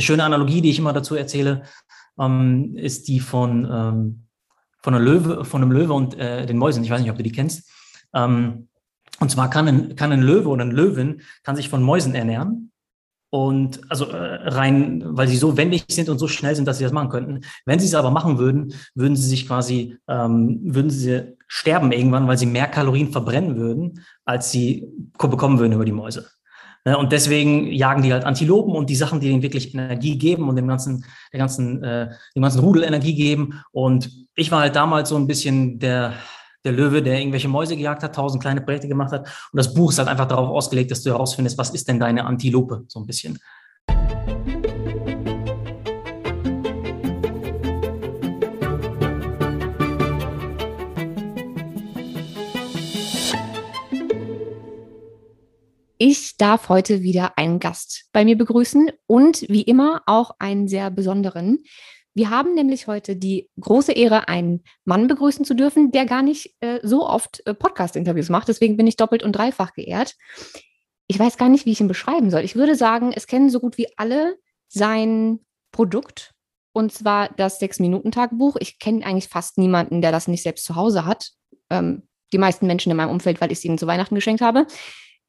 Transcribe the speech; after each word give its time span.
eine 0.00 0.06
schöne 0.06 0.24
Analogie, 0.24 0.62
die 0.62 0.70
ich 0.70 0.78
immer 0.78 0.94
dazu 0.94 1.14
erzähle, 1.14 1.62
ähm, 2.18 2.74
ist 2.74 3.06
die 3.08 3.20
von, 3.20 3.68
ähm, 3.70 4.26
von, 4.82 4.94
einer 4.94 5.04
Löwe, 5.04 5.44
von 5.44 5.62
einem 5.62 5.72
Löwe 5.72 5.92
und 5.92 6.18
äh, 6.18 6.46
den 6.46 6.56
Mäusen. 6.56 6.82
Ich 6.82 6.90
weiß 6.90 7.02
nicht, 7.02 7.10
ob 7.10 7.18
du 7.18 7.22
die 7.22 7.32
kennst. 7.32 7.70
Ähm, 8.14 8.68
und 9.20 9.30
zwar 9.30 9.50
kann 9.50 9.68
ein, 9.68 9.96
kann 9.96 10.10
ein 10.10 10.22
Löwe 10.22 10.48
oder 10.48 10.62
eine 10.62 10.72
Löwin 10.72 11.20
kann 11.42 11.54
sich 11.54 11.68
von 11.68 11.82
Mäusen 11.82 12.14
ernähren. 12.14 12.72
Und 13.28 13.82
also 13.90 14.06
äh, 14.06 14.48
rein, 14.48 15.02
weil 15.04 15.28
sie 15.28 15.36
so 15.36 15.58
wendig 15.58 15.84
sind 15.90 16.08
und 16.08 16.18
so 16.18 16.26
schnell 16.26 16.56
sind, 16.56 16.66
dass 16.66 16.78
sie 16.78 16.84
das 16.84 16.92
machen 16.92 17.10
könnten. 17.10 17.42
Wenn 17.66 17.78
sie 17.78 17.86
es 17.86 17.94
aber 17.94 18.10
machen 18.10 18.38
würden, 18.38 18.72
würden 18.94 19.16
sie 19.16 19.28
sich 19.28 19.46
quasi, 19.46 19.98
ähm, 20.08 20.60
würden 20.62 20.90
sie 20.90 21.36
sterben 21.46 21.92
irgendwann, 21.92 22.26
weil 22.26 22.38
sie 22.38 22.46
mehr 22.46 22.68
Kalorien 22.68 23.12
verbrennen 23.12 23.56
würden, 23.56 24.00
als 24.24 24.50
sie 24.50 24.88
bekommen 25.18 25.58
würden 25.58 25.74
über 25.74 25.84
die 25.84 25.92
Mäuse. 25.92 26.30
Ne, 26.86 26.96
und 26.96 27.12
deswegen 27.12 27.70
jagen 27.70 28.02
die 28.02 28.12
halt 28.12 28.24
Antilopen 28.24 28.74
und 28.74 28.88
die 28.88 28.96
Sachen, 28.96 29.20
die 29.20 29.28
ihnen 29.28 29.42
wirklich 29.42 29.74
Energie 29.74 30.16
geben 30.16 30.48
und 30.48 30.56
dem 30.56 30.66
ganzen, 30.66 31.04
der 31.30 31.38
ganzen, 31.38 31.84
äh, 31.84 32.10
dem 32.34 32.42
ganzen 32.42 32.60
Rudel 32.60 32.84
Energie 32.84 33.14
geben. 33.14 33.62
Und 33.70 34.10
ich 34.34 34.50
war 34.50 34.60
halt 34.60 34.76
damals 34.76 35.10
so 35.10 35.16
ein 35.16 35.26
bisschen 35.26 35.78
der, 35.78 36.14
der 36.64 36.72
Löwe, 36.72 37.02
der 37.02 37.18
irgendwelche 37.18 37.48
Mäuse 37.48 37.76
gejagt 37.76 38.02
hat, 38.02 38.14
tausend 38.14 38.42
kleine 38.42 38.62
Projekte 38.62 38.88
gemacht 38.88 39.12
hat. 39.12 39.28
Und 39.52 39.58
das 39.58 39.74
Buch 39.74 39.90
ist 39.90 39.98
halt 39.98 40.08
einfach 40.08 40.26
darauf 40.26 40.48
ausgelegt, 40.48 40.90
dass 40.90 41.02
du 41.02 41.10
herausfindest, 41.10 41.58
was 41.58 41.70
ist 41.70 41.86
denn 41.86 42.00
deine 42.00 42.24
Antilope, 42.24 42.84
so 42.88 42.98
ein 42.98 43.06
bisschen. 43.06 43.38
Ich 56.02 56.38
darf 56.38 56.70
heute 56.70 57.02
wieder 57.02 57.36
einen 57.36 57.58
Gast 57.58 58.06
bei 58.14 58.24
mir 58.24 58.38
begrüßen 58.38 58.90
und 59.06 59.42
wie 59.50 59.60
immer 59.60 60.00
auch 60.06 60.30
einen 60.38 60.66
sehr 60.66 60.90
besonderen. 60.90 61.58
Wir 62.14 62.30
haben 62.30 62.54
nämlich 62.54 62.86
heute 62.86 63.16
die 63.16 63.50
große 63.60 63.92
Ehre, 63.92 64.26
einen 64.26 64.64
Mann 64.86 65.08
begrüßen 65.08 65.44
zu 65.44 65.52
dürfen, 65.52 65.90
der 65.90 66.06
gar 66.06 66.22
nicht 66.22 66.56
äh, 66.60 66.80
so 66.82 67.06
oft 67.06 67.46
äh, 67.46 67.52
Podcast-Interviews 67.52 68.30
macht. 68.30 68.48
Deswegen 68.48 68.78
bin 68.78 68.86
ich 68.86 68.96
doppelt 68.96 69.22
und 69.22 69.32
dreifach 69.32 69.74
geehrt. 69.74 70.16
Ich 71.06 71.18
weiß 71.18 71.36
gar 71.36 71.50
nicht, 71.50 71.66
wie 71.66 71.72
ich 71.72 71.82
ihn 71.82 71.86
beschreiben 71.88 72.30
soll. 72.30 72.44
Ich 72.44 72.56
würde 72.56 72.76
sagen, 72.76 73.12
es 73.14 73.26
kennen 73.26 73.50
so 73.50 73.60
gut 73.60 73.76
wie 73.76 73.88
alle 73.98 74.38
sein 74.68 75.40
Produkt, 75.70 76.32
und 76.72 76.94
zwar 76.94 77.28
das 77.28 77.58
Sechs-Minuten-Tagebuch. 77.58 78.56
Ich 78.58 78.78
kenne 78.78 79.04
eigentlich 79.04 79.28
fast 79.28 79.58
niemanden, 79.58 80.00
der 80.00 80.12
das 80.12 80.28
nicht 80.28 80.44
selbst 80.44 80.64
zu 80.64 80.76
Hause 80.76 81.04
hat. 81.04 81.32
Ähm, 81.68 82.08
die 82.32 82.38
meisten 82.38 82.66
Menschen 82.66 82.90
in 82.90 82.96
meinem 82.96 83.10
Umfeld, 83.10 83.42
weil 83.42 83.52
ich 83.52 83.58
es 83.58 83.64
ihnen 83.66 83.76
zu 83.76 83.86
Weihnachten 83.86 84.14
geschenkt 84.14 84.40
habe. 84.40 84.66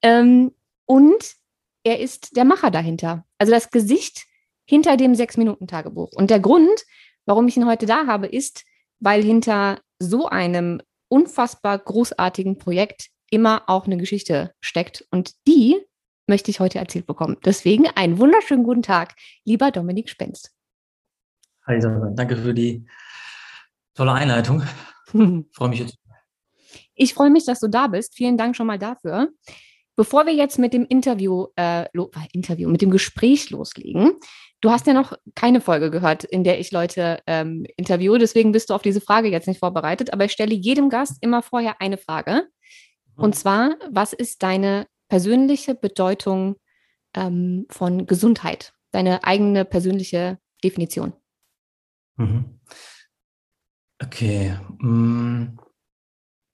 Ähm, 0.01 0.53
und 0.91 1.37
er 1.85 2.01
ist 2.01 2.35
der 2.35 2.43
Macher 2.43 2.69
dahinter. 2.69 3.25
Also 3.37 3.53
das 3.53 3.69
Gesicht 3.69 4.25
hinter 4.65 4.97
dem 4.97 5.15
Sechs-Minuten-Tagebuch. 5.15 6.09
Und 6.13 6.29
der 6.29 6.41
Grund, 6.41 6.83
warum 7.25 7.47
ich 7.47 7.55
ihn 7.55 7.65
heute 7.65 7.85
da 7.85 8.07
habe, 8.07 8.27
ist, 8.27 8.65
weil 8.99 9.23
hinter 9.23 9.79
so 9.99 10.27
einem 10.27 10.81
unfassbar 11.07 11.79
großartigen 11.79 12.57
Projekt 12.57 13.07
immer 13.29 13.63
auch 13.67 13.85
eine 13.85 13.95
Geschichte 13.95 14.53
steckt. 14.59 15.07
Und 15.11 15.31
die 15.47 15.79
möchte 16.27 16.51
ich 16.51 16.59
heute 16.59 16.79
erzählt 16.79 17.07
bekommen. 17.07 17.37
Deswegen 17.45 17.87
einen 17.95 18.19
wunderschönen 18.19 18.65
guten 18.65 18.83
Tag, 18.83 19.15
lieber 19.45 19.71
Dominik 19.71 20.09
Spenst. 20.09 20.51
Hi, 21.67 21.79
danke 21.79 22.35
für 22.35 22.53
die 22.53 22.85
tolle 23.93 24.11
Einleitung. 24.11 24.61
freue 25.53 25.69
mich 25.69 25.79
jetzt. 25.79 25.97
Ich 26.95 27.13
freue 27.13 27.29
mich, 27.29 27.45
dass 27.45 27.61
du 27.61 27.69
da 27.69 27.87
bist. 27.87 28.13
Vielen 28.13 28.35
Dank 28.35 28.57
schon 28.57 28.67
mal 28.67 28.77
dafür. 28.77 29.29
Bevor 30.01 30.25
wir 30.25 30.33
jetzt 30.33 30.57
mit 30.57 30.73
dem 30.73 30.87
Interview, 30.87 31.45
äh, 31.55 31.83
äh, 31.83 31.87
Interview, 32.33 32.67
mit 32.71 32.81
dem 32.81 32.89
Gespräch 32.89 33.51
loslegen, 33.51 34.13
du 34.59 34.71
hast 34.71 34.87
ja 34.87 34.93
noch 34.93 35.13
keine 35.35 35.61
Folge 35.61 35.91
gehört, 35.91 36.23
in 36.23 36.43
der 36.43 36.59
ich 36.59 36.71
Leute 36.71 37.19
ähm, 37.27 37.67
interviewe, 37.77 38.17
deswegen 38.17 38.51
bist 38.51 38.71
du 38.71 38.73
auf 38.73 38.81
diese 38.81 38.99
Frage 38.99 39.27
jetzt 39.27 39.47
nicht 39.47 39.59
vorbereitet, 39.59 40.11
aber 40.11 40.25
ich 40.25 40.31
stelle 40.31 40.55
jedem 40.55 40.89
Gast 40.89 41.19
immer 41.21 41.43
vorher 41.43 41.81
eine 41.81 41.99
Frage. 41.99 42.47
Mhm. 43.15 43.23
Und 43.23 43.35
zwar, 43.35 43.75
was 43.91 44.11
ist 44.13 44.41
deine 44.41 44.87
persönliche 45.07 45.75
Bedeutung 45.75 46.55
ähm, 47.13 47.67
von 47.69 48.07
Gesundheit? 48.07 48.73
Deine 48.89 49.23
eigene 49.23 49.65
persönliche 49.65 50.39
Definition? 50.63 51.13
Mhm. 52.15 52.59
Okay. 54.03 54.57
Mm. 54.79 55.59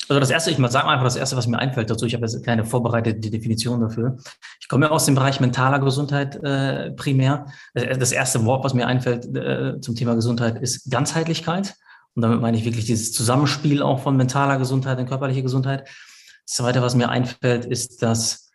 Also 0.10 0.20
das 0.20 0.30
erste, 0.30 0.52
ich 0.52 0.58
mal 0.58 0.72
sage 0.72 0.88
einfach 0.88 1.04
das 1.04 1.16
erste, 1.16 1.36
was 1.36 1.48
mir 1.48 1.60
einfällt 1.60 1.90
dazu. 1.90 2.06
Ich 2.06 2.14
habe 2.14 2.26
jetzt 2.26 2.44
keine 2.46 2.64
vorbereitete 2.64 3.30
Definition 3.30 3.82
dafür. 3.82 4.18
Ich 4.60 4.68
komme 4.68 4.86
ja 4.86 4.92
aus 4.92 5.06
dem 5.06 5.16
Bereich 5.16 5.40
mentaler 5.40 5.80
Gesundheit 5.80 6.36
äh, 6.44 6.92
primär. 6.92 7.48
Das 7.74 8.12
erste 8.12 8.46
Wort, 8.46 8.64
was 8.64 8.74
mir 8.74 8.88
einfällt 8.88 9.26
äh, 9.36 9.80
zum 9.82 9.96
Thema 9.96 10.16
Gesundheit, 10.16 10.62
ist 10.62 10.90
Ganzheitlichkeit. 10.90 11.76
Und 12.16 12.22
damit 12.22 12.42
meine 12.42 12.58
ich 12.58 12.66
wirklich 12.66 12.86
dieses 12.86 13.14
Zusammenspiel 13.14 13.84
auch 13.84 14.00
von 14.00 14.16
mentaler 14.16 14.58
Gesundheit 14.58 14.98
und 14.98 15.08
körperlicher 15.08 15.44
Gesundheit. 15.44 15.88
Das 16.46 16.56
zweite, 16.56 16.82
was 16.82 16.96
mir 16.96 17.10
einfällt, 17.10 17.66
ist, 17.66 18.02
dass 18.02 18.50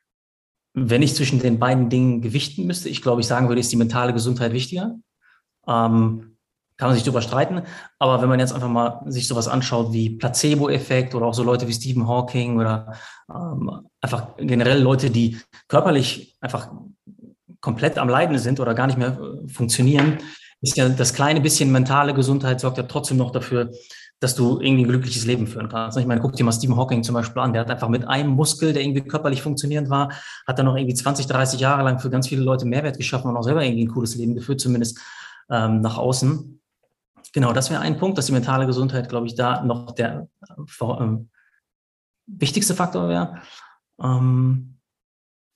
wenn 0.75 1.03
ich 1.03 1.15
zwischen 1.15 1.39
den 1.39 1.59
beiden 1.59 1.91
Dingen 1.91 2.23
gewichten 2.23 2.67
müsste, 2.67 2.89
ich 2.89 3.03
glaube, 3.03 3.21
ich 3.21 3.27
sagen 3.27 3.49
würde, 3.49 3.61
ist 3.61 3.71
die 3.71 3.77
mentale 3.77 4.15
Gesundheit 4.15 4.53
wichtiger. 4.53 4.97
Ähm, 5.69 6.32
kann 6.83 6.89
man 6.89 6.97
sich 6.97 7.05
darüber 7.05 7.23
streiten. 7.23 7.63
Aber 8.01 8.21
wenn 8.21 8.29
man 8.29 8.41
jetzt 8.41 8.53
einfach 8.53 8.69
mal 8.69 9.03
sich 9.07 9.29
sowas 9.29 9.47
anschaut 9.47 9.93
wie 9.93 10.11
Placebo-Effekt 10.11 11.15
oder 11.15 11.27
auch 11.27 11.33
so 11.33 11.45
Leute 11.45 11.69
wie 11.69 11.73
Stephen 11.73 12.09
Hawking 12.09 12.59
oder 12.59 12.95
ähm, 13.33 13.87
einfach 14.01 14.37
generell 14.37 14.83
Leute, 14.83 15.09
die 15.09 15.39
körperlich 15.69 16.37
einfach 16.41 16.73
komplett 17.61 17.99
am 17.99 18.09
Leiden 18.09 18.37
sind 18.37 18.59
oder 18.59 18.75
gar 18.75 18.89
nicht 18.89 18.99
mehr 18.99 19.17
äh, 19.17 19.49
funktionieren, 19.49 20.19
ist 20.61 20.77
ja 20.77 20.89
das 20.89 21.15
kleine 21.15 21.41
bisschen 21.41 21.71
mentale 21.71 22.15
Gesundheit 22.15 22.59
sorgt 22.59 22.79
ja 22.79 22.83
trotzdem 22.83 23.19
noch 23.19 23.31
dafür, 23.31 23.71
dass 24.19 24.35
du 24.35 24.59
irgendwie 24.59 24.83
ein 24.83 24.89
glückliches 24.89 25.25
Leben 25.25 25.47
führen 25.47 25.69
kannst. 25.69 25.97
Ich 25.99 26.07
meine, 26.07 26.21
guck 26.21 26.33
dir 26.33 26.43
mal 26.43 26.51
Stephen 26.51 26.77
Hawking 26.77 27.05
zum 27.05 27.15
Beispiel 27.15 27.43
an. 27.43 27.53
Der 27.53 27.63
hat 27.63 27.71
einfach 27.71 27.89
mit 27.89 28.09
einem 28.09 28.31
Muskel, 28.31 28.73
der 28.73 28.83
irgendwie 28.83 29.03
körperlich 29.03 29.41
funktionierend 29.41 29.89
war, 29.89 30.11
hat 30.49 30.59
dann 30.59 30.67
noch 30.67 30.75
irgendwie 30.75 30.95
20, 30.97 31.29
30 31.29 31.61
Jahre 31.61 31.85
lang 31.85 32.01
für 32.01 32.11
ganz 32.11 32.27
viele 32.27 32.43
Leute 32.43 32.67
Mehrwert 32.67 32.97
geschaffen 32.97 33.31
und 33.31 33.37
auch 33.37 33.45
selber 33.45 33.65
irgendwie 33.65 33.85
ein 33.85 33.93
cooles 33.93 34.17
Leben 34.17 34.35
geführt, 34.35 34.61
zumindest 34.61 34.99
ähm, 35.53 35.81
nach 35.81 35.99
außen. 35.99 36.62
Genau, 37.33 37.53
das 37.53 37.71
wäre 37.71 37.81
ein 37.81 37.99
Punkt, 37.99 38.19
dass 38.19 38.27
die 38.27 38.33
mentale 38.33 38.67
Gesundheit, 38.67 39.09
glaube 39.09 39.27
ich, 39.27 39.35
da 39.35 39.63
noch 39.63 39.93
der 39.93 40.29
äh, 40.41 41.07
wichtigste 42.27 42.75
Faktor 42.75 43.09
wäre. 43.09 43.39
Ähm, 44.01 44.73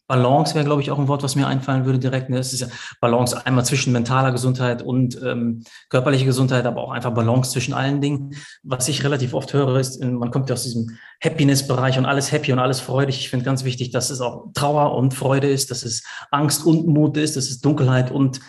Balance 0.08 0.54
wäre, 0.54 0.64
glaube 0.64 0.82
ich, 0.82 0.90
auch 0.92 1.00
ein 1.00 1.08
Wort, 1.08 1.24
was 1.24 1.34
mir 1.34 1.48
einfallen 1.48 1.84
würde 1.84 1.98
direkt. 1.98 2.30
Es 2.30 2.52
ist 2.52 2.60
ja 2.60 2.68
Balance 3.00 3.44
einmal 3.44 3.64
zwischen 3.64 3.92
mentaler 3.92 4.30
Gesundheit 4.30 4.80
und 4.82 5.20
ähm, 5.20 5.64
körperlicher 5.88 6.24
Gesundheit, 6.24 6.64
aber 6.64 6.82
auch 6.82 6.92
einfach 6.92 7.12
Balance 7.12 7.50
zwischen 7.50 7.74
allen 7.74 8.00
Dingen. 8.00 8.36
Was 8.62 8.86
ich 8.88 9.02
relativ 9.02 9.34
oft 9.34 9.52
höre, 9.52 9.76
ist, 9.80 10.02
man 10.02 10.30
kommt 10.30 10.48
ja 10.48 10.54
aus 10.54 10.62
diesem 10.62 10.96
Happiness-Bereich 11.22 11.98
und 11.98 12.06
alles 12.06 12.30
happy 12.30 12.52
und 12.52 12.60
alles 12.60 12.78
freudig. 12.78 13.18
Ich 13.18 13.30
finde 13.30 13.44
ganz 13.44 13.64
wichtig, 13.64 13.90
dass 13.90 14.10
es 14.10 14.20
auch 14.20 14.52
Trauer 14.54 14.94
und 14.94 15.12
Freude 15.12 15.48
ist, 15.48 15.72
dass 15.72 15.82
es 15.82 16.04
Angst 16.30 16.64
und 16.64 16.86
Mut 16.86 17.16
ist, 17.16 17.36
dass 17.36 17.50
es 17.50 17.60
Dunkelheit 17.60 18.12
und 18.12 18.40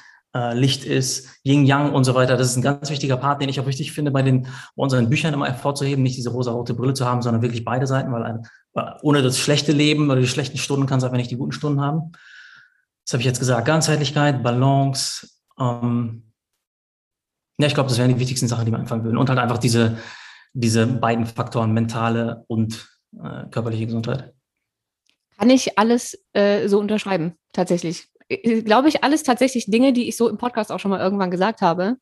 Licht 0.53 0.83
ist, 0.85 1.29
Yin 1.43 1.65
Yang 1.65 1.93
und 1.93 2.03
so 2.03 2.15
weiter. 2.15 2.37
Das 2.37 2.49
ist 2.49 2.57
ein 2.57 2.61
ganz 2.61 2.89
wichtiger 2.89 3.17
Part, 3.17 3.41
den 3.41 3.49
ich 3.49 3.59
auch 3.59 3.65
wichtig 3.65 3.91
finde, 3.91 4.11
bei 4.11 4.21
den 4.21 4.43
bei 4.43 4.49
unseren 4.75 5.09
Büchern 5.09 5.33
immer 5.33 5.47
hervorzuheben, 5.47 6.03
nicht 6.03 6.17
diese 6.17 6.31
rosa-rote 6.31 6.73
Brille 6.73 6.93
zu 6.93 7.05
haben, 7.05 7.21
sondern 7.21 7.41
wirklich 7.41 7.63
beide 7.63 7.87
Seiten, 7.87 8.11
weil 8.11 8.23
ein, 8.23 8.47
ohne 9.01 9.21
das 9.21 9.39
schlechte 9.39 9.71
Leben 9.71 10.09
oder 10.09 10.19
die 10.19 10.27
schlechten 10.27 10.57
Stunden 10.57 10.85
kannst 10.85 11.03
du 11.03 11.07
einfach 11.07 11.17
nicht 11.17 11.31
die 11.31 11.37
guten 11.37 11.51
Stunden 11.51 11.81
haben. 11.81 12.11
Das 13.05 13.13
habe 13.13 13.21
ich 13.21 13.25
jetzt 13.25 13.39
gesagt. 13.39 13.65
Ganzheitlichkeit, 13.65 14.43
Balance. 14.43 15.27
Ähm, 15.59 16.31
ja, 17.57 17.67
ich 17.67 17.73
glaube, 17.73 17.89
das 17.89 17.97
wären 17.97 18.13
die 18.13 18.19
wichtigsten 18.19 18.47
Sachen, 18.47 18.65
die 18.65 18.71
wir 18.71 18.79
anfangen 18.79 19.03
würden. 19.03 19.17
Und 19.17 19.29
halt 19.29 19.39
einfach 19.39 19.57
diese, 19.57 19.97
diese 20.53 20.85
beiden 20.85 21.25
Faktoren, 21.25 21.73
mentale 21.73 22.43
und 22.47 22.87
äh, 23.13 23.45
körperliche 23.49 23.85
Gesundheit. 23.85 24.33
Kann 25.37 25.49
ich 25.49 25.77
alles 25.77 26.19
äh, 26.33 26.67
so 26.67 26.79
unterschreiben, 26.79 27.35
tatsächlich. 27.53 28.09
Äh, 28.29 28.61
glaube 28.61 28.89
ich, 28.89 29.03
alles 29.03 29.23
tatsächlich 29.23 29.65
Dinge, 29.65 29.93
die 29.93 30.07
ich 30.07 30.17
so 30.17 30.29
im 30.29 30.37
Podcast 30.37 30.71
auch 30.71 30.79
schon 30.79 30.91
mal 30.91 30.99
irgendwann 30.99 31.31
gesagt 31.31 31.61
habe. 31.61 31.97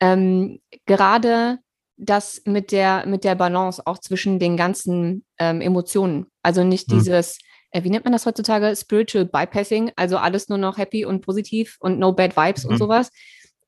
Ähm, 0.00 0.60
gerade 0.86 1.58
das 1.96 2.42
mit 2.44 2.70
der, 2.70 3.06
mit 3.06 3.24
der 3.24 3.34
Balance 3.34 3.82
auch 3.84 3.98
zwischen 3.98 4.38
den 4.38 4.56
ganzen 4.56 5.24
ähm, 5.38 5.60
Emotionen. 5.60 6.26
Also 6.42 6.64
nicht 6.64 6.90
hm. 6.90 6.98
dieses, 6.98 7.38
äh, 7.70 7.82
wie 7.82 7.90
nennt 7.90 8.04
man 8.04 8.12
das 8.12 8.24
heutzutage? 8.24 8.74
Spiritual 8.76 9.24
Bypassing, 9.24 9.90
also 9.96 10.16
alles 10.16 10.48
nur 10.48 10.58
noch 10.58 10.78
happy 10.78 11.04
und 11.04 11.22
positiv 11.22 11.76
und 11.80 11.98
no 11.98 12.12
bad 12.12 12.36
vibes 12.36 12.64
mhm. 12.64 12.70
und 12.70 12.78
sowas. 12.78 13.10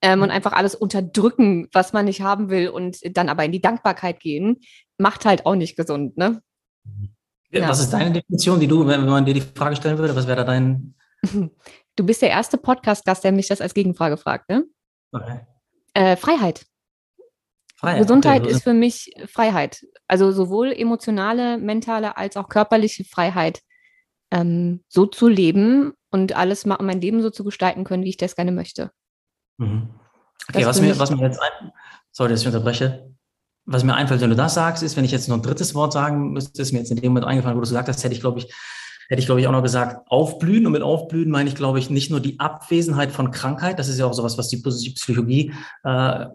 Ähm, 0.02 0.22
und 0.22 0.28
hm. 0.28 0.36
einfach 0.36 0.52
alles 0.52 0.74
unterdrücken, 0.74 1.68
was 1.72 1.92
man 1.92 2.06
nicht 2.06 2.22
haben 2.22 2.48
will 2.48 2.68
und 2.70 2.98
dann 3.16 3.28
aber 3.28 3.44
in 3.44 3.52
die 3.52 3.60
Dankbarkeit 3.60 4.20
gehen, 4.20 4.60
macht 4.96 5.26
halt 5.26 5.44
auch 5.44 5.56
nicht 5.56 5.76
gesund, 5.76 6.16
ne? 6.16 6.40
Ja. 7.50 7.68
Was 7.68 7.80
ist 7.80 7.90
deine 7.90 8.12
Definition, 8.12 8.60
die 8.60 8.68
du, 8.68 8.86
wenn 8.86 9.04
man 9.04 9.26
dir 9.26 9.34
die 9.34 9.40
Frage 9.40 9.76
stellen 9.76 9.98
würde, 9.98 10.14
was 10.14 10.26
wäre 10.26 10.36
da 10.36 10.44
dein? 10.44 10.94
Du 12.00 12.06
bist 12.06 12.22
der 12.22 12.30
erste 12.30 12.56
Podcast-Gast, 12.56 13.24
der 13.24 13.30
mich 13.30 13.48
das 13.48 13.60
als 13.60 13.74
Gegenfrage 13.74 14.16
fragt, 14.16 14.48
ne? 14.48 14.64
Okay. 15.12 15.40
Äh, 15.92 16.16
Freiheit. 16.16 16.64
Freiheit. 17.76 18.00
Gesundheit 18.00 18.40
okay. 18.40 18.52
ist 18.52 18.62
für 18.62 18.72
mich 18.72 19.12
Freiheit. 19.26 19.84
Also 20.08 20.32
sowohl 20.32 20.72
emotionale, 20.72 21.58
mentale 21.58 22.16
als 22.16 22.38
auch 22.38 22.48
körperliche 22.48 23.04
Freiheit, 23.04 23.60
ähm, 24.30 24.82
so 24.88 25.04
zu 25.04 25.28
leben 25.28 25.92
und 26.10 26.34
alles 26.34 26.64
mal 26.64 26.78
mein 26.80 27.02
Leben 27.02 27.20
so 27.20 27.28
zu 27.28 27.44
gestalten 27.44 27.84
können, 27.84 28.04
wie 28.04 28.08
ich 28.08 28.16
das 28.16 28.34
gerne 28.34 28.52
möchte. 28.52 28.92
Mhm. 29.58 29.90
Okay, 30.48 30.64
was 30.64 30.80
mir, 30.80 30.98
was 30.98 31.10
mir 31.10 31.20
jetzt 31.20 31.38
ein, 31.38 31.70
sorry, 32.12 32.30
dass 32.30 32.40
ich 32.40 32.46
unterbreche. 32.46 33.14
Was 33.66 33.84
mir 33.84 33.94
einfällt, 33.94 34.22
wenn 34.22 34.30
du 34.30 34.36
das 34.36 34.54
sagst, 34.54 34.82
ist, 34.82 34.96
wenn 34.96 35.04
ich 35.04 35.12
jetzt 35.12 35.28
noch 35.28 35.36
ein 35.36 35.42
drittes 35.42 35.74
Wort 35.74 35.92
sagen 35.92 36.32
müsste, 36.32 36.62
ist 36.62 36.72
mir 36.72 36.78
jetzt 36.78 36.92
in 36.92 36.96
dem 36.96 37.12
Moment 37.12 37.26
eingefallen, 37.26 37.58
wo 37.58 37.60
du 37.60 37.68
gesagt 37.68 37.88
hast, 37.90 38.02
hätte 38.02 38.14
ich, 38.14 38.22
glaube 38.22 38.38
ich, 38.38 38.50
hätte 39.10 39.20
ich, 39.20 39.26
glaube 39.26 39.40
ich, 39.40 39.48
auch 39.48 39.52
noch 39.52 39.62
gesagt, 39.62 40.08
aufblühen. 40.08 40.66
Und 40.66 40.72
mit 40.72 40.82
aufblühen 40.82 41.30
meine 41.30 41.48
ich, 41.48 41.56
glaube 41.56 41.80
ich, 41.80 41.90
nicht 41.90 42.12
nur 42.12 42.20
die 42.20 42.38
Abwesenheit 42.38 43.10
von 43.10 43.32
Krankheit. 43.32 43.78
Das 43.80 43.88
ist 43.88 43.98
ja 43.98 44.06
auch 44.06 44.14
sowas, 44.14 44.38
was 44.38 44.48
die 44.48 44.58
Psychologie 44.58 45.52
äh, 45.82 46.26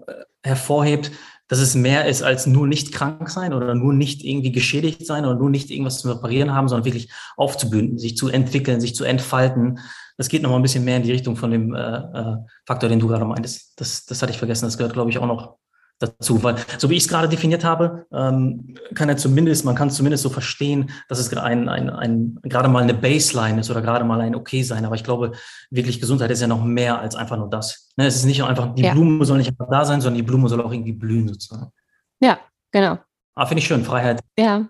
hervorhebt, 0.43 1.11
dass 1.47 1.59
es 1.59 1.73
mehr 1.73 2.05
ist 2.05 2.21
als 2.21 2.47
nur 2.47 2.67
nicht 2.67 2.91
krank 2.91 3.29
sein 3.29 3.53
oder 3.53 3.75
nur 3.75 3.93
nicht 3.93 4.25
irgendwie 4.25 4.51
geschädigt 4.51 5.05
sein 5.05 5.23
oder 5.23 5.35
nur 5.35 5.49
nicht 5.49 5.71
irgendwas 5.71 5.99
zu 5.99 6.11
reparieren 6.11 6.53
haben, 6.53 6.67
sondern 6.67 6.85
wirklich 6.85 7.09
aufzublühen, 7.37 7.97
sich 7.97 8.17
zu 8.17 8.27
entwickeln, 8.27 8.81
sich 8.81 8.93
zu 8.93 9.05
entfalten. 9.05 9.79
Das 10.17 10.27
geht 10.27 10.41
nochmal 10.41 10.59
ein 10.59 10.63
bisschen 10.63 10.83
mehr 10.83 10.97
in 10.97 11.03
die 11.03 11.11
Richtung 11.13 11.37
von 11.37 11.51
dem 11.51 11.73
äh, 11.73 11.79
äh, 11.79 12.37
Faktor, 12.65 12.89
den 12.89 12.99
du 12.99 13.07
gerade 13.07 13.23
meintest. 13.23 13.79
Das, 13.79 14.05
das 14.05 14.21
hatte 14.21 14.33
ich 14.33 14.37
vergessen. 14.37 14.65
Das 14.65 14.77
gehört, 14.77 14.93
glaube 14.93 15.11
ich, 15.11 15.17
auch 15.17 15.27
noch 15.27 15.57
dazu, 15.99 16.43
weil 16.43 16.55
so 16.77 16.89
wie 16.89 16.95
ich 16.95 17.03
es 17.03 17.09
gerade 17.09 17.29
definiert 17.29 17.63
habe, 17.63 18.05
ähm, 18.11 18.75
kann 18.93 19.09
er 19.09 19.17
zumindest, 19.17 19.65
man 19.65 19.75
kann 19.75 19.89
zumindest 19.89 20.23
so 20.23 20.29
verstehen, 20.29 20.91
dass 21.07 21.19
es 21.19 21.35
ein, 21.35 21.69
ein, 21.69 21.89
ein, 21.89 22.39
gerade 22.43 22.67
mal 22.67 22.83
eine 22.83 22.93
Baseline 22.93 23.59
ist 23.59 23.69
oder 23.71 23.81
gerade 23.81 24.03
mal 24.03 24.21
ein 24.21 24.35
Okay 24.35 24.63
sein. 24.63 24.85
Aber 24.85 24.95
ich 24.95 25.03
glaube, 25.03 25.31
wirklich 25.69 26.01
Gesundheit 26.01 26.31
ist 26.31 26.41
ja 26.41 26.47
noch 26.47 26.63
mehr 26.63 26.99
als 26.99 27.15
einfach 27.15 27.37
nur 27.37 27.49
das. 27.49 27.89
Ne, 27.95 28.05
es 28.07 28.15
ist 28.15 28.25
nicht 28.25 28.43
einfach, 28.43 28.75
die 28.75 28.83
ja. 28.83 28.93
Blume 28.93 29.23
soll 29.25 29.37
nicht 29.37 29.49
einfach 29.49 29.69
da 29.69 29.85
sein, 29.85 30.01
sondern 30.01 30.17
die 30.17 30.27
Blume 30.27 30.49
soll 30.49 30.61
auch 30.61 30.71
irgendwie 30.71 30.93
blühen 30.93 31.27
sozusagen. 31.27 31.71
Ja, 32.19 32.39
genau. 32.71 32.97
Ah, 33.35 33.45
finde 33.45 33.59
ich 33.59 33.67
schön, 33.67 33.83
Freiheit. 33.83 34.21
Ja. 34.37 34.67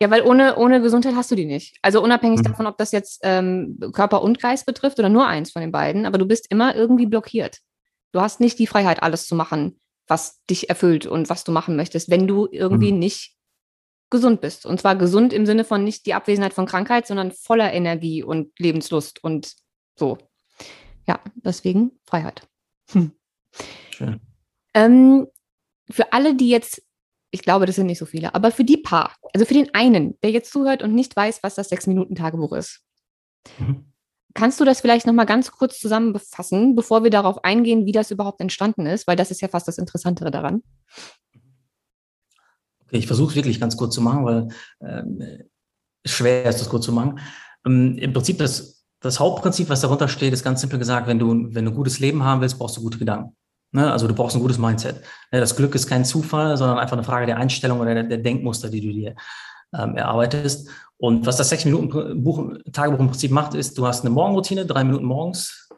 Ja, 0.00 0.10
weil 0.10 0.22
ohne, 0.22 0.56
ohne 0.56 0.80
Gesundheit 0.80 1.16
hast 1.16 1.30
du 1.30 1.34
die 1.34 1.44
nicht. 1.44 1.76
Also 1.82 2.02
unabhängig 2.02 2.40
mhm. 2.40 2.44
davon, 2.44 2.66
ob 2.66 2.78
das 2.78 2.92
jetzt 2.92 3.20
ähm, 3.24 3.80
Körper 3.92 4.22
und 4.22 4.40
Geist 4.40 4.64
betrifft 4.64 4.98
oder 5.00 5.08
nur 5.08 5.26
eins 5.26 5.50
von 5.50 5.60
den 5.60 5.72
beiden, 5.72 6.06
aber 6.06 6.18
du 6.18 6.26
bist 6.26 6.46
immer 6.50 6.76
irgendwie 6.76 7.06
blockiert. 7.06 7.58
Du 8.12 8.20
hast 8.20 8.38
nicht 8.38 8.58
die 8.58 8.68
Freiheit, 8.68 9.02
alles 9.02 9.26
zu 9.26 9.34
machen, 9.34 9.80
was 10.08 10.42
dich 10.46 10.68
erfüllt 10.68 11.06
und 11.06 11.28
was 11.28 11.44
du 11.44 11.52
machen 11.52 11.76
möchtest, 11.76 12.10
wenn 12.10 12.26
du 12.26 12.48
irgendwie 12.50 12.92
mhm. 12.92 12.98
nicht 12.98 13.36
gesund 14.10 14.40
bist. 14.40 14.66
Und 14.66 14.80
zwar 14.80 14.96
gesund 14.96 15.32
im 15.32 15.46
Sinne 15.46 15.64
von 15.64 15.84
nicht 15.84 16.06
die 16.06 16.14
Abwesenheit 16.14 16.54
von 16.54 16.66
Krankheit, 16.66 17.06
sondern 17.06 17.32
voller 17.32 17.72
Energie 17.72 18.22
und 18.22 18.58
Lebenslust 18.58 19.22
und 19.22 19.54
so. 19.96 20.18
Ja, 21.06 21.20
deswegen 21.36 21.92
Freiheit. 22.06 22.42
Hm. 22.90 23.12
Schön. 23.90 24.20
Ähm, 24.74 25.26
für 25.90 26.12
alle, 26.12 26.34
die 26.34 26.48
jetzt, 26.48 26.82
ich 27.30 27.42
glaube, 27.42 27.66
das 27.66 27.76
sind 27.76 27.86
nicht 27.86 27.98
so 27.98 28.06
viele, 28.06 28.34
aber 28.34 28.50
für 28.50 28.64
die 28.64 28.76
paar, 28.76 29.14
also 29.34 29.44
für 29.44 29.54
den 29.54 29.74
einen, 29.74 30.18
der 30.22 30.30
jetzt 30.30 30.52
zuhört 30.52 30.82
und 30.82 30.94
nicht 30.94 31.14
weiß, 31.14 31.42
was 31.42 31.54
das 31.54 31.68
Sechs-Minuten-Tagebuch 31.68 32.52
ist, 32.52 32.82
mhm. 33.58 33.92
Kannst 34.38 34.60
du 34.60 34.64
das 34.64 34.80
vielleicht 34.80 35.04
nochmal 35.04 35.26
ganz 35.26 35.50
kurz 35.50 35.80
zusammenfassen, 35.80 36.76
bevor 36.76 37.02
wir 37.02 37.10
darauf 37.10 37.42
eingehen, 37.42 37.86
wie 37.86 37.92
das 37.92 38.12
überhaupt 38.12 38.40
entstanden 38.40 38.86
ist? 38.86 39.08
Weil 39.08 39.16
das 39.16 39.32
ist 39.32 39.40
ja 39.40 39.48
fast 39.48 39.66
das 39.66 39.78
Interessantere 39.78 40.30
daran. 40.30 40.62
Okay, 42.84 42.98
ich 42.98 43.08
versuche 43.08 43.30
es 43.30 43.34
wirklich 43.34 43.58
ganz 43.58 43.76
kurz 43.76 43.96
zu 43.96 44.00
machen, 44.00 44.24
weil 44.24 44.48
äh, 44.78 45.42
schwer 46.06 46.44
ist, 46.44 46.60
das 46.60 46.68
kurz 46.68 46.84
zu 46.84 46.92
machen. 46.92 47.18
Ähm, 47.66 47.98
Im 47.98 48.12
Prinzip 48.12 48.38
das, 48.38 48.84
das 49.00 49.18
Hauptprinzip, 49.18 49.68
was 49.70 49.80
darunter 49.80 50.06
steht, 50.06 50.32
ist 50.32 50.44
ganz 50.44 50.60
simpel 50.60 50.78
gesagt, 50.78 51.08
wenn 51.08 51.18
du, 51.18 51.30
wenn 51.52 51.64
du 51.64 51.72
ein 51.72 51.76
gutes 51.76 51.98
Leben 51.98 52.22
haben 52.22 52.40
willst, 52.40 52.60
brauchst 52.60 52.76
du 52.76 52.80
gute 52.80 52.98
Gedanken. 52.98 53.34
Ne? 53.72 53.90
Also 53.90 54.06
du 54.06 54.14
brauchst 54.14 54.36
ein 54.36 54.42
gutes 54.42 54.58
Mindset. 54.58 55.02
Ne? 55.32 55.40
Das 55.40 55.56
Glück 55.56 55.74
ist 55.74 55.88
kein 55.88 56.04
Zufall, 56.04 56.56
sondern 56.56 56.78
einfach 56.78 56.96
eine 56.96 57.02
Frage 57.02 57.26
der 57.26 57.38
Einstellung 57.38 57.80
oder 57.80 57.92
der, 57.92 58.04
der 58.04 58.18
Denkmuster, 58.18 58.70
die 58.70 58.82
du 58.82 58.92
dir 58.92 59.16
ähm, 59.76 59.96
erarbeitest. 59.96 60.68
Und 60.98 61.26
was 61.26 61.36
das 61.36 61.48
Sechs-Minuten-Tagebuch 61.48 63.00
im 63.00 63.08
Prinzip 63.08 63.30
macht, 63.30 63.54
ist, 63.54 63.78
du 63.78 63.86
hast 63.86 64.00
eine 64.00 64.10
Morgenroutine, 64.10 64.66
drei 64.66 64.82
Minuten 64.82 65.04
morgens, 65.04 65.68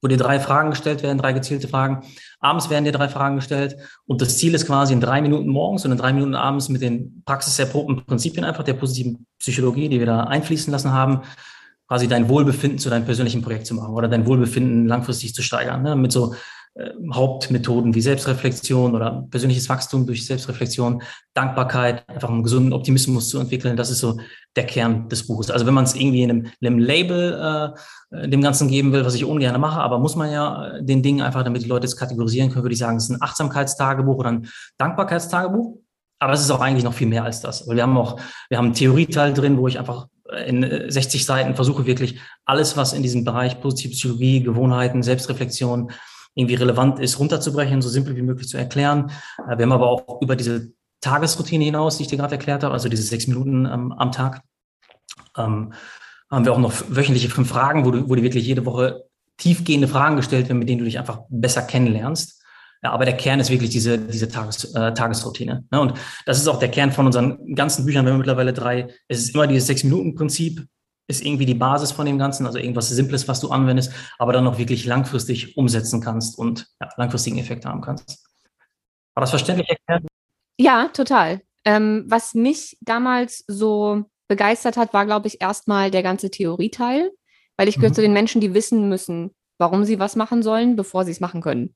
wo 0.00 0.08
dir 0.08 0.16
drei 0.16 0.40
Fragen 0.40 0.70
gestellt 0.70 1.02
werden, 1.02 1.18
drei 1.18 1.32
gezielte 1.32 1.68
Fragen. 1.68 2.04
Abends 2.40 2.70
werden 2.70 2.84
dir 2.84 2.92
drei 2.92 3.08
Fragen 3.08 3.36
gestellt. 3.36 3.76
Und 4.06 4.20
das 4.20 4.38
Ziel 4.38 4.54
ist 4.54 4.66
quasi 4.66 4.92
in 4.92 5.00
drei 5.00 5.20
Minuten 5.20 5.48
morgens 5.48 5.84
und 5.84 5.92
in 5.92 5.98
drei 5.98 6.12
Minuten 6.12 6.34
abends 6.34 6.68
mit 6.68 6.82
den 6.82 7.22
praxiserprobten 7.24 8.04
Prinzipien 8.04 8.44
einfach 8.44 8.64
der 8.64 8.74
positiven 8.74 9.26
Psychologie, 9.38 9.88
die 9.88 9.98
wir 9.98 10.06
da 10.06 10.24
einfließen 10.24 10.72
lassen 10.72 10.92
haben, 10.92 11.22
quasi 11.88 12.08
dein 12.08 12.28
Wohlbefinden 12.28 12.78
zu 12.78 12.88
deinem 12.88 13.04
persönlichen 13.04 13.42
Projekt 13.42 13.66
zu 13.66 13.74
machen 13.74 13.94
oder 13.94 14.08
dein 14.08 14.26
Wohlbefinden 14.26 14.86
langfristig 14.86 15.34
zu 15.34 15.42
steigern. 15.42 15.82
Ne? 15.82 15.94
Mit 15.94 16.10
so 16.10 16.34
äh, 16.74 16.90
Hauptmethoden 17.12 17.94
wie 17.94 18.00
Selbstreflexion 18.00 18.94
oder 18.94 19.26
persönliches 19.30 19.68
Wachstum 19.68 20.06
durch 20.06 20.24
Selbstreflexion, 20.24 21.02
Dankbarkeit, 21.34 22.08
einfach 22.08 22.30
einen 22.30 22.42
gesunden 22.42 22.72
Optimismus 22.72 23.28
zu 23.28 23.38
entwickeln. 23.38 23.76
Das 23.76 23.90
ist 23.90 23.98
so 23.98 24.18
der 24.56 24.64
Kern 24.64 25.08
des 25.10 25.26
Buches. 25.26 25.50
Also 25.50 25.66
wenn 25.66 25.74
man 25.74 25.84
es 25.84 25.94
irgendwie 25.94 26.22
in 26.22 26.30
einem, 26.30 26.46
in 26.60 26.66
einem 26.66 26.78
Label 26.78 27.74
äh, 28.10 28.28
dem 28.28 28.40
Ganzen 28.40 28.68
geben 28.68 28.92
will, 28.92 29.04
was 29.04 29.14
ich 29.14 29.24
ungern 29.24 29.60
mache, 29.60 29.80
aber 29.80 29.98
muss 29.98 30.16
man 30.16 30.32
ja 30.32 30.68
äh, 30.68 30.82
den 30.82 31.02
Dingen 31.02 31.20
einfach, 31.20 31.44
damit 31.44 31.62
die 31.62 31.68
Leute 31.68 31.86
es 31.86 31.96
kategorisieren 31.96 32.50
können, 32.50 32.64
würde 32.64 32.72
ich 32.72 32.78
sagen, 32.78 32.96
es 32.96 33.04
ist 33.04 33.10
ein 33.10 33.22
Achtsamkeitstagebuch 33.22 34.16
oder 34.16 34.30
ein 34.30 34.48
Dankbarkeitstagebuch. 34.78 35.78
Aber 36.20 36.32
es 36.32 36.40
ist 36.40 36.50
auch 36.50 36.60
eigentlich 36.60 36.84
noch 36.84 36.94
viel 36.94 37.08
mehr 37.08 37.24
als 37.24 37.40
das. 37.40 37.68
Wir 37.68 37.82
haben 37.82 37.98
auch, 37.98 38.18
wir 38.48 38.56
haben 38.56 38.66
einen 38.66 38.74
Theorieteil 38.74 39.34
drin, 39.34 39.58
wo 39.58 39.66
ich 39.68 39.78
einfach 39.78 40.06
in 40.46 40.62
60 40.88 41.26
Seiten 41.26 41.54
versuche 41.54 41.84
wirklich 41.84 42.20
alles, 42.44 42.76
was 42.76 42.92
in 42.92 43.02
diesem 43.02 43.24
Bereich 43.24 43.60
positive 43.60 43.92
Psychologie, 43.92 44.42
Gewohnheiten, 44.42 45.02
Selbstreflexion, 45.02 45.90
irgendwie 46.34 46.54
relevant 46.54 46.98
ist, 46.98 47.18
runterzubrechen, 47.18 47.82
so 47.82 47.88
simpel 47.88 48.16
wie 48.16 48.22
möglich 48.22 48.48
zu 48.48 48.56
erklären. 48.56 49.10
Äh, 49.38 49.58
wir 49.58 49.64
haben 49.64 49.72
aber 49.72 49.88
auch 49.88 50.20
über 50.22 50.36
diese 50.36 50.72
Tagesroutine 51.00 51.64
hinaus, 51.64 51.96
die 51.96 52.04
ich 52.04 52.08
dir 52.08 52.18
gerade 52.18 52.34
erklärt 52.34 52.62
habe, 52.62 52.72
also 52.72 52.88
diese 52.88 53.02
sechs 53.02 53.26
Minuten 53.26 53.66
ähm, 53.66 53.92
am 53.92 54.12
Tag, 54.12 54.42
ähm, 55.36 55.72
haben 56.30 56.44
wir 56.44 56.52
auch 56.52 56.58
noch 56.58 56.72
wöchentliche 56.88 57.28
fünf 57.28 57.48
Fragen, 57.48 57.84
wo, 57.84 57.90
du, 57.90 58.08
wo 58.08 58.14
dir 58.14 58.22
wirklich 58.22 58.46
jede 58.46 58.64
Woche 58.64 59.04
tiefgehende 59.36 59.88
Fragen 59.88 60.16
gestellt 60.16 60.48
werden, 60.48 60.58
mit 60.58 60.68
denen 60.68 60.78
du 60.78 60.84
dich 60.84 60.98
einfach 60.98 61.20
besser 61.28 61.62
kennenlernst. 61.62 62.40
Ja, 62.82 62.90
aber 62.92 63.04
der 63.04 63.16
Kern 63.16 63.38
ist 63.38 63.50
wirklich 63.50 63.70
diese, 63.70 63.98
diese 63.98 64.28
Tages, 64.28 64.64
äh, 64.74 64.92
Tagesroutine. 64.92 65.64
Ne? 65.70 65.80
Und 65.80 65.94
das 66.26 66.38
ist 66.38 66.48
auch 66.48 66.58
der 66.58 66.70
Kern 66.70 66.90
von 66.90 67.06
unseren 67.06 67.54
ganzen 67.54 67.84
Büchern. 67.84 68.04
Wir 68.04 68.12
haben 68.12 68.18
mittlerweile 68.18 68.52
drei. 68.52 68.88
Es 69.08 69.20
ist 69.20 69.34
immer 69.34 69.46
dieses 69.46 69.66
Sechs-Minuten-Prinzip 69.68 70.66
ist 71.12 71.24
irgendwie 71.24 71.46
die 71.46 71.54
Basis 71.54 71.92
von 71.92 72.06
dem 72.06 72.18
Ganzen, 72.18 72.46
also 72.46 72.58
irgendwas 72.58 72.88
Simples, 72.88 73.28
was 73.28 73.40
du 73.40 73.50
anwendest, 73.50 73.92
aber 74.18 74.32
dann 74.32 74.46
auch 74.46 74.58
wirklich 74.58 74.84
langfristig 74.84 75.56
umsetzen 75.56 76.00
kannst 76.00 76.38
und 76.38 76.66
ja, 76.80 76.88
langfristigen 76.96 77.38
Effekt 77.38 77.64
haben 77.64 77.80
kannst. 77.80 78.24
War 79.14 79.20
das 79.20 79.30
verständlich 79.30 79.68
erklärt? 79.68 80.06
Ja, 80.58 80.88
total. 80.88 81.42
Ähm, 81.64 82.04
was 82.08 82.34
mich 82.34 82.76
damals 82.80 83.44
so 83.46 84.04
begeistert 84.28 84.76
hat, 84.76 84.92
war, 84.94 85.04
glaube 85.06 85.28
ich, 85.28 85.40
erstmal 85.40 85.90
der 85.90 86.02
ganze 86.02 86.30
Theorieteil, 86.30 87.10
weil 87.56 87.68
ich 87.68 87.76
gehöre 87.76 87.90
mhm. 87.90 87.94
zu 87.94 88.00
den 88.00 88.12
Menschen, 88.12 88.40
die 88.40 88.54
wissen 88.54 88.88
müssen, 88.88 89.34
warum 89.58 89.84
sie 89.84 89.98
was 89.98 90.16
machen 90.16 90.42
sollen, 90.42 90.74
bevor 90.76 91.04
sie 91.04 91.12
es 91.12 91.20
machen 91.20 91.42
können. 91.42 91.74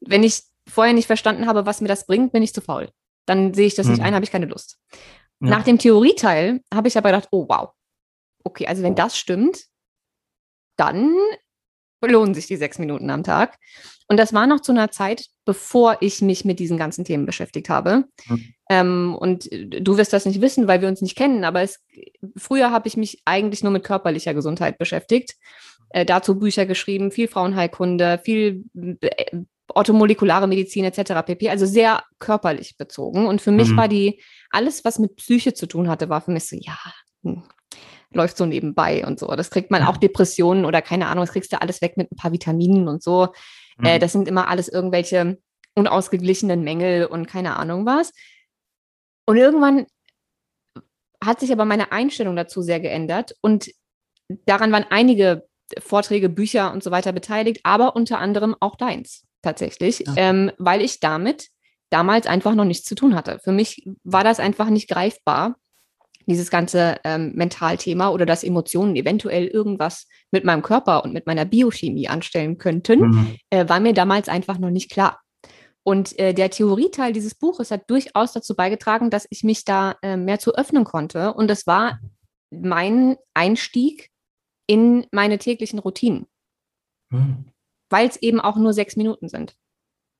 Wenn 0.00 0.24
ich 0.24 0.42
vorher 0.68 0.94
nicht 0.94 1.06
verstanden 1.06 1.46
habe, 1.46 1.66
was 1.66 1.80
mir 1.80 1.88
das 1.88 2.06
bringt, 2.06 2.32
bin 2.32 2.42
ich 2.42 2.54
zu 2.54 2.60
faul. 2.60 2.88
Dann 3.26 3.52
sehe 3.52 3.66
ich 3.66 3.74
das 3.74 3.86
mhm. 3.86 3.92
nicht 3.92 4.02
ein, 4.02 4.14
habe 4.14 4.24
ich 4.24 4.30
keine 4.30 4.46
Lust. 4.46 4.78
Ja. 5.40 5.50
Nach 5.50 5.62
dem 5.62 5.78
Theorieteil 5.78 6.60
habe 6.72 6.88
ich 6.88 6.98
aber 6.98 7.10
gedacht, 7.10 7.28
oh 7.30 7.46
wow, 7.48 7.70
okay, 8.44 8.66
also 8.66 8.82
wenn 8.82 8.94
das 8.94 9.16
stimmt, 9.16 9.64
dann 10.76 11.12
lohnen 12.06 12.34
sich 12.34 12.46
die 12.46 12.56
sechs 12.56 12.78
Minuten 12.78 13.10
am 13.10 13.24
Tag. 13.24 13.58
Und 14.06 14.16
das 14.16 14.32
war 14.32 14.46
noch 14.46 14.60
zu 14.60 14.72
einer 14.72 14.90
Zeit, 14.90 15.26
bevor 15.44 15.98
ich 16.00 16.22
mich 16.22 16.44
mit 16.44 16.58
diesen 16.58 16.78
ganzen 16.78 17.04
Themen 17.04 17.26
beschäftigt 17.26 17.68
habe. 17.68 18.04
Mhm. 18.26 18.54
Ähm, 18.70 19.16
und 19.18 19.48
du 19.50 19.96
wirst 19.98 20.12
das 20.12 20.24
nicht 20.24 20.40
wissen, 20.40 20.68
weil 20.68 20.80
wir 20.80 20.88
uns 20.88 21.02
nicht 21.02 21.16
kennen, 21.16 21.44
aber 21.44 21.62
es, 21.62 21.84
früher 22.36 22.70
habe 22.70 22.88
ich 22.88 22.96
mich 22.96 23.20
eigentlich 23.24 23.62
nur 23.62 23.72
mit 23.72 23.84
körperlicher 23.84 24.34
Gesundheit 24.34 24.78
beschäftigt. 24.78 25.34
Äh, 25.90 26.04
dazu 26.04 26.38
Bücher 26.38 26.66
geschrieben, 26.66 27.10
viel 27.10 27.28
Frauenheilkunde, 27.28 28.20
viel 28.22 28.64
äh, 28.74 29.38
orthomolekulare 29.68 30.46
Medizin 30.46 30.84
etc. 30.84 31.26
pp. 31.26 31.50
Also 31.50 31.66
sehr 31.66 32.02
körperlich 32.18 32.76
bezogen. 32.76 33.26
Und 33.26 33.42
für 33.42 33.52
mich 33.52 33.70
mhm. 33.70 33.76
war 33.76 33.88
die, 33.88 34.22
alles, 34.50 34.84
was 34.84 34.98
mit 34.98 35.16
Psyche 35.16 35.54
zu 35.54 35.66
tun 35.66 35.88
hatte, 35.88 36.08
war 36.08 36.20
für 36.20 36.30
mich 36.30 36.46
so, 36.46 36.56
ja, 36.56 36.78
hm, 37.22 37.42
läuft 38.12 38.36
so 38.36 38.46
nebenbei 38.46 39.06
und 39.06 39.18
so. 39.18 39.26
Das 39.28 39.50
kriegt 39.50 39.70
man 39.70 39.82
auch 39.82 39.96
Depressionen 39.96 40.64
oder 40.64 40.82
keine 40.82 41.06
Ahnung, 41.06 41.24
das 41.24 41.32
kriegst 41.32 41.52
du 41.52 41.60
alles 41.60 41.82
weg 41.82 41.96
mit 41.96 42.10
ein 42.10 42.16
paar 42.16 42.32
Vitaminen 42.32 42.88
und 42.88 43.02
so. 43.02 43.24
Äh, 43.24 43.28
mhm. 43.78 43.84
Äh, 43.84 43.98
das 43.98 44.12
sind 44.12 44.28
immer 44.28 44.48
alles 44.48 44.68
irgendwelche 44.68 45.38
unausgeglichenen 45.74 46.62
Mängel 46.62 47.06
und 47.06 47.26
keine 47.26 47.56
Ahnung 47.56 47.86
was. 47.86 48.12
Und 49.26 49.36
irgendwann 49.36 49.86
hat 51.22 51.40
sich 51.40 51.52
aber 51.52 51.64
meine 51.64 51.92
Einstellung 51.92 52.36
dazu 52.36 52.62
sehr 52.62 52.80
geändert 52.80 53.34
und 53.40 53.70
daran 54.46 54.72
waren 54.72 54.86
einige 54.88 55.46
Vorträge, 55.78 56.28
Bücher 56.28 56.72
und 56.72 56.82
so 56.82 56.90
weiter 56.90 57.12
beteiligt, 57.12 57.60
aber 57.64 57.94
unter 57.94 58.18
anderem 58.18 58.56
auch 58.60 58.76
deins 58.76 59.26
tatsächlich, 59.42 60.00
ja. 60.00 60.14
ähm, 60.16 60.50
weil 60.58 60.80
ich 60.80 61.00
damit 61.00 61.48
damals 61.90 62.26
einfach 62.26 62.54
noch 62.54 62.64
nichts 62.64 62.86
zu 62.86 62.94
tun 62.94 63.14
hatte. 63.14 63.38
Für 63.42 63.52
mich 63.52 63.86
war 64.04 64.24
das 64.24 64.40
einfach 64.40 64.70
nicht 64.70 64.88
greifbar, 64.88 65.56
dieses 66.28 66.50
ganze 66.50 66.96
ähm, 67.04 67.32
Mentalthema 67.34 68.10
oder 68.10 68.26
dass 68.26 68.44
Emotionen 68.44 68.96
eventuell 68.96 69.46
irgendwas 69.46 70.06
mit 70.30 70.44
meinem 70.44 70.62
Körper 70.62 71.04
und 71.04 71.12
mit 71.12 71.26
meiner 71.26 71.44
Biochemie 71.44 72.08
anstellen 72.08 72.58
könnten, 72.58 73.00
mhm. 73.00 73.36
äh, 73.50 73.68
war 73.68 73.80
mir 73.80 73.94
damals 73.94 74.28
einfach 74.28 74.58
noch 74.58 74.70
nicht 74.70 74.90
klar. 74.90 75.20
Und 75.82 76.18
äh, 76.18 76.34
der 76.34 76.50
Theorieteil 76.50 77.12
dieses 77.12 77.34
Buches 77.34 77.70
hat 77.70 77.88
durchaus 77.88 78.32
dazu 78.32 78.54
beigetragen, 78.54 79.10
dass 79.10 79.26
ich 79.30 79.42
mich 79.42 79.64
da 79.64 79.96
äh, 80.02 80.16
mehr 80.16 80.38
zu 80.38 80.54
öffnen 80.54 80.84
konnte. 80.84 81.32
Und 81.32 81.48
das 81.48 81.66
war 81.66 81.98
mein 82.50 83.16
Einstieg 83.34 84.10
in 84.66 85.06
meine 85.12 85.38
täglichen 85.38 85.78
Routinen. 85.78 86.26
Mhm. 87.10 87.46
weil 87.90 88.06
es 88.06 88.16
eben 88.16 88.40
auch 88.40 88.56
nur 88.56 88.74
sechs 88.74 88.96
Minuten 88.96 89.28
sind. 89.28 89.56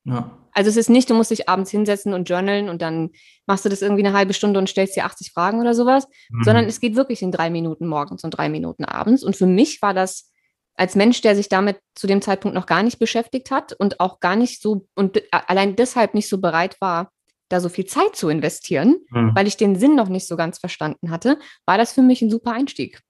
Ja. 0.08 0.30
Also 0.52 0.70
es 0.70 0.76
ist 0.76 0.90
nicht, 0.90 1.08
du 1.08 1.14
musst 1.14 1.30
dich 1.30 1.48
abends 1.48 1.70
hinsetzen 1.70 2.14
und 2.14 2.28
journalen 2.28 2.68
und 2.68 2.82
dann 2.82 3.10
machst 3.46 3.64
du 3.64 3.68
das 3.68 3.80
irgendwie 3.82 4.04
eine 4.04 4.16
halbe 4.16 4.32
Stunde 4.34 4.58
und 4.58 4.68
stellst 4.68 4.96
dir 4.96 5.04
80 5.04 5.32
Fragen 5.32 5.60
oder 5.60 5.74
sowas, 5.74 6.08
Mhm. 6.30 6.42
sondern 6.44 6.64
es 6.64 6.80
geht 6.80 6.96
wirklich 6.96 7.22
in 7.22 7.30
drei 7.30 7.48
Minuten 7.50 7.86
morgens 7.86 8.24
und 8.24 8.30
drei 8.32 8.48
Minuten 8.48 8.84
abends. 8.84 9.22
Und 9.22 9.36
für 9.36 9.46
mich 9.46 9.80
war 9.82 9.94
das 9.94 10.32
als 10.74 10.94
Mensch, 10.96 11.20
der 11.20 11.36
sich 11.36 11.48
damit 11.48 11.78
zu 11.94 12.06
dem 12.06 12.22
Zeitpunkt 12.22 12.54
noch 12.54 12.66
gar 12.66 12.82
nicht 12.82 12.98
beschäftigt 12.98 13.50
hat 13.50 13.72
und 13.72 14.00
auch 14.00 14.20
gar 14.20 14.36
nicht 14.36 14.60
so 14.62 14.86
und 14.96 15.22
allein 15.30 15.76
deshalb 15.76 16.14
nicht 16.14 16.28
so 16.28 16.38
bereit 16.38 16.80
war, 16.80 17.12
da 17.48 17.60
so 17.60 17.68
viel 17.68 17.86
Zeit 17.86 18.14
zu 18.16 18.28
investieren, 18.28 18.96
Mhm. 19.10 19.32
weil 19.34 19.46
ich 19.46 19.56
den 19.56 19.76
Sinn 19.76 19.94
noch 19.96 20.08
nicht 20.08 20.26
so 20.26 20.36
ganz 20.36 20.58
verstanden 20.58 21.10
hatte, 21.10 21.38
war 21.66 21.78
das 21.78 21.92
für 21.92 22.02
mich 22.02 22.20
ein 22.22 22.30
super 22.30 22.52
Einstieg. 22.52 23.00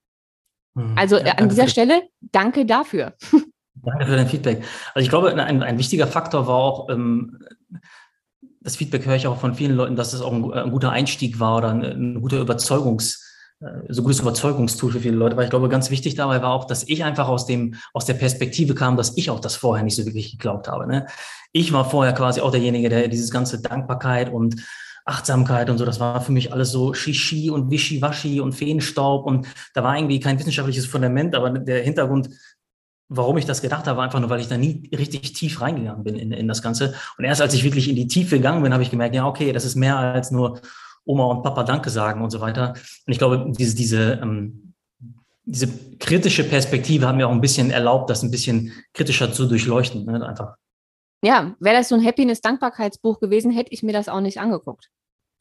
Mhm. 0.74 0.94
Also 0.96 1.16
Ja, 1.16 1.24
äh, 1.26 1.42
an 1.42 1.48
dieser 1.48 1.68
Stelle 1.68 2.02
danke 2.20 2.66
dafür. 2.66 3.14
Danke 3.82 4.06
für 4.06 4.16
dein 4.16 4.28
Feedback. 4.28 4.64
Also 4.94 5.04
ich 5.04 5.10
glaube, 5.10 5.34
ein, 5.34 5.62
ein 5.62 5.78
wichtiger 5.78 6.06
Faktor 6.06 6.46
war 6.46 6.56
auch, 6.56 6.88
ähm, 6.88 7.38
das 8.60 8.76
Feedback 8.76 9.06
höre 9.06 9.16
ich 9.16 9.26
auch 9.26 9.38
von 9.38 9.54
vielen 9.54 9.76
Leuten, 9.76 9.96
dass 9.96 10.12
es 10.12 10.20
auch 10.20 10.32
ein, 10.32 10.52
ein 10.52 10.70
guter 10.70 10.90
Einstieg 10.90 11.40
war 11.40 11.58
oder 11.58 11.70
ein, 11.70 11.82
ein 11.82 12.20
guter 12.20 12.40
Überzeugungs, 12.40 13.24
äh, 13.60 13.66
so 13.88 14.02
gutes 14.02 14.20
Überzeugungstool 14.20 14.92
für 14.92 15.00
viele 15.00 15.16
Leute. 15.16 15.36
Weil 15.36 15.44
ich 15.44 15.50
glaube, 15.50 15.68
ganz 15.68 15.90
wichtig 15.90 16.14
dabei 16.14 16.42
war 16.42 16.52
auch, 16.52 16.64
dass 16.64 16.88
ich 16.88 17.04
einfach 17.04 17.28
aus 17.28 17.46
dem, 17.46 17.74
aus 17.92 18.04
der 18.04 18.14
Perspektive 18.14 18.74
kam, 18.74 18.96
dass 18.96 19.16
ich 19.16 19.30
auch 19.30 19.40
das 19.40 19.56
vorher 19.56 19.84
nicht 19.84 19.96
so 19.96 20.04
wirklich 20.04 20.32
geglaubt 20.32 20.68
habe. 20.68 20.86
Ne? 20.86 21.06
Ich 21.52 21.72
war 21.72 21.88
vorher 21.88 22.12
quasi 22.12 22.40
auch 22.40 22.50
derjenige, 22.50 22.88
der 22.88 23.08
dieses 23.08 23.30
ganze 23.30 23.60
Dankbarkeit 23.60 24.32
und 24.32 24.56
Achtsamkeit 25.08 25.70
und 25.70 25.78
so, 25.78 25.86
das 25.86 26.00
war 26.00 26.20
für 26.20 26.32
mich 26.32 26.52
alles 26.52 26.70
so 26.70 26.92
Shishi 26.92 27.50
und 27.50 27.70
Wischiwaschi 27.70 28.40
und 28.40 28.52
Feenstaub 28.52 29.24
und 29.24 29.46
da 29.72 29.82
war 29.82 29.96
irgendwie 29.96 30.20
kein 30.20 30.38
wissenschaftliches 30.38 30.84
Fundament, 30.84 31.34
aber 31.34 31.50
der 31.50 31.82
Hintergrund 31.82 32.28
warum 33.08 33.38
ich 33.38 33.46
das 33.46 33.62
gedacht 33.62 33.86
habe, 33.86 33.96
war 33.96 34.04
einfach 34.04 34.20
nur, 34.20 34.30
weil 34.30 34.40
ich 34.40 34.48
da 34.48 34.56
nie 34.56 34.90
richtig 34.94 35.32
tief 35.32 35.60
reingegangen 35.60 36.04
bin 36.04 36.16
in, 36.16 36.32
in 36.32 36.48
das 36.48 36.62
Ganze. 36.62 36.94
Und 37.16 37.24
erst 37.24 37.40
als 37.40 37.54
ich 37.54 37.64
wirklich 37.64 37.88
in 37.88 37.96
die 37.96 38.06
Tiefe 38.06 38.36
gegangen 38.36 38.62
bin, 38.62 38.72
habe 38.72 38.82
ich 38.82 38.90
gemerkt, 38.90 39.14
ja, 39.14 39.26
okay, 39.26 39.52
das 39.52 39.64
ist 39.64 39.76
mehr 39.76 39.96
als 39.96 40.30
nur 40.30 40.60
Oma 41.04 41.24
und 41.24 41.42
Papa 41.42 41.64
Danke 41.64 41.90
sagen 41.90 42.22
und 42.22 42.30
so 42.30 42.40
weiter. 42.40 42.74
Und 43.06 43.12
ich 43.12 43.18
glaube, 43.18 43.52
diese, 43.58 43.74
diese, 43.74 44.20
ähm, 44.22 44.74
diese 45.44 45.68
kritische 45.98 46.44
Perspektive 46.44 47.08
hat 47.08 47.16
mir 47.16 47.26
auch 47.26 47.32
ein 47.32 47.40
bisschen 47.40 47.70
erlaubt, 47.70 48.10
das 48.10 48.22
ein 48.22 48.30
bisschen 48.30 48.72
kritischer 48.92 49.32
zu 49.32 49.46
durchleuchten. 49.46 50.04
Ne? 50.04 50.26
Einfach. 50.26 50.56
Ja, 51.24 51.56
wäre 51.58 51.76
das 51.76 51.88
so 51.88 51.94
ein 51.94 52.04
Happiness-Dankbarkeitsbuch 52.04 53.20
gewesen, 53.20 53.50
hätte 53.50 53.72
ich 53.72 53.82
mir 53.82 53.92
das 53.92 54.08
auch 54.08 54.20
nicht 54.20 54.38
angeguckt. 54.38 54.90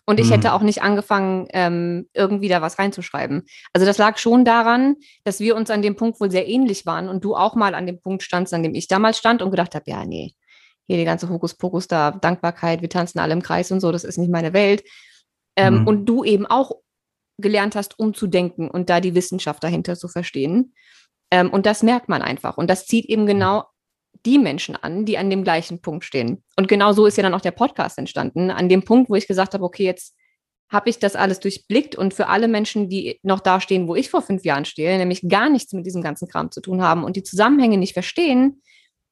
Und 0.10 0.20
ich 0.20 0.28
Mhm. 0.28 0.32
hätte 0.34 0.54
auch 0.54 0.62
nicht 0.62 0.82
angefangen, 0.82 1.48
ähm, 1.54 2.08
irgendwie 2.14 2.48
da 2.48 2.62
was 2.62 2.80
reinzuschreiben. 2.80 3.44
Also 3.74 3.86
das 3.86 3.98
lag 3.98 4.18
schon 4.18 4.46
daran, 4.46 4.96
dass 5.26 5.40
wir 5.42 5.56
uns 5.56 5.70
an 5.70 5.82
dem 5.82 5.96
Punkt 5.98 6.20
wohl 6.22 6.32
sehr 6.32 6.48
ähnlich 6.48 6.86
waren 6.86 7.10
und 7.10 7.24
du 7.24 7.36
auch 7.36 7.56
mal 7.56 7.76
an 7.76 7.86
dem 7.86 8.00
Punkt 8.02 8.24
standst, 8.24 8.54
an 8.54 8.64
dem 8.64 8.74
ich 8.74 8.88
damals 8.88 9.18
stand 9.20 9.42
und 9.42 9.52
gedacht 9.52 9.76
habe, 9.76 9.84
ja, 9.88 10.06
nee, 10.06 10.34
hier 10.88 10.98
die 10.98 11.04
ganze 11.06 11.28
Hokuspokus 11.30 11.88
da, 11.90 12.12
Dankbarkeit, 12.12 12.82
wir 12.82 12.90
tanzen 12.90 13.20
alle 13.20 13.34
im 13.34 13.42
Kreis 13.44 13.70
und 13.72 13.82
so, 13.82 13.92
das 13.92 14.06
ist 14.06 14.18
nicht 14.18 14.32
meine 14.32 14.54
Welt. 14.54 14.84
Ähm, 15.58 15.82
Mhm. 15.82 15.88
Und 15.88 16.06
du 16.06 16.24
eben 16.24 16.46
auch 16.46 16.72
gelernt 17.40 17.76
hast, 17.76 18.00
umzudenken 18.00 18.70
und 18.72 18.90
da 18.90 19.00
die 19.02 19.14
Wissenschaft 19.14 19.64
dahinter 19.64 19.96
zu 19.98 20.08
verstehen. 20.08 20.74
Ähm, 21.32 21.50
und 21.52 21.66
das 21.66 21.84
merkt 21.84 22.08
man 22.08 22.22
einfach. 22.22 22.58
Und 22.58 22.70
das 22.70 22.86
zieht 22.86 23.06
eben 23.06 23.26
genau 23.26 23.66
die 24.26 24.40
Menschen 24.40 24.76
an, 24.76 25.06
die 25.06 25.18
an 25.18 25.30
dem 25.30 25.44
gleichen 25.44 25.82
Punkt 25.82 26.06
stehen. 26.06 26.44
Und 26.56 26.68
genau 26.68 26.94
so 26.94 27.06
ist 27.06 27.18
ja 27.18 27.24
dann 27.24 27.34
auch 27.34 27.42
der 27.42 27.52
Podcast 27.52 27.98
entstanden. 27.98 28.52
An 28.52 28.70
dem 28.70 28.84
Punkt, 28.84 29.10
wo 29.10 29.16
ich 29.16 29.28
gesagt 29.28 29.54
habe, 29.54 29.64
okay, 29.64 29.84
jetzt 29.84 30.16
habe 30.70 30.90
ich 30.90 31.00
das 31.00 31.16
alles 31.16 31.40
durchblickt 31.40 31.96
und 31.96 32.14
für 32.14 32.28
alle 32.28 32.48
Menschen, 32.48 32.90
die 32.90 33.20
noch 33.24 33.40
da 33.40 33.62
stehen, 33.62 33.88
wo 33.88 33.96
ich 33.96 34.10
vor 34.10 34.22
fünf 34.22 34.44
Jahren 34.44 34.66
stehe, 34.66 34.98
nämlich 34.98 35.28
gar 35.28 35.50
nichts 35.50 35.72
mit 35.74 35.86
diesem 35.86 36.02
ganzen 36.02 36.28
Kram 36.28 36.52
zu 36.52 36.62
tun 36.62 36.82
haben 36.82 37.04
und 37.04 37.16
die 37.16 37.24
Zusammenhänge 37.24 37.78
nicht 37.78 37.94
verstehen, 37.94 38.62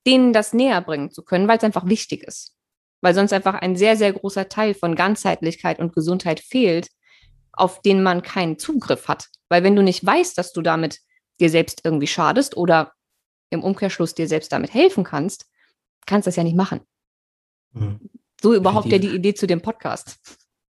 denen 0.05 0.33
das 0.33 0.53
näher 0.53 0.81
bringen 0.81 1.12
zu 1.12 1.24
können, 1.24 1.47
weil 1.47 1.57
es 1.57 1.63
einfach 1.63 1.88
wichtig 1.88 2.24
ist. 2.24 2.55
Weil 3.01 3.13
sonst 3.13 3.33
einfach 3.33 3.55
ein 3.55 3.75
sehr, 3.75 3.95
sehr 3.95 4.13
großer 4.13 4.50
Teil 4.50 4.74
von 4.74 4.95
Ganzheitlichkeit 4.95 5.79
und 5.79 5.93
Gesundheit 5.93 6.39
fehlt, 6.39 6.89
auf 7.53 7.81
den 7.81 8.03
man 8.03 8.21
keinen 8.21 8.59
Zugriff 8.59 9.07
hat. 9.07 9.27
Weil 9.50 9.63
wenn 9.63 9.75
du 9.75 9.81
nicht 9.81 10.05
weißt, 10.05 10.38
dass 10.38 10.51
du 10.51 10.62
damit 10.62 11.00
dir 11.39 11.50
selbst 11.50 11.81
irgendwie 11.83 12.07
schadest 12.07 12.57
oder 12.57 12.91
im 13.49 13.63
Umkehrschluss 13.63 14.15
dir 14.15 14.27
selbst 14.27 14.51
damit 14.51 14.73
helfen 14.73 15.03
kannst, 15.03 15.45
kannst 16.05 16.25
du 16.25 16.29
das 16.29 16.35
ja 16.35 16.43
nicht 16.43 16.55
machen. 16.55 16.81
Mhm. 17.73 17.99
So 18.41 18.53
überhaupt 18.53 18.85
ja 18.85 18.91
Definitiv. 18.91 19.11
die 19.11 19.15
Idee 19.17 19.33
zu 19.33 19.47
dem 19.47 19.61
Podcast. 19.61 20.19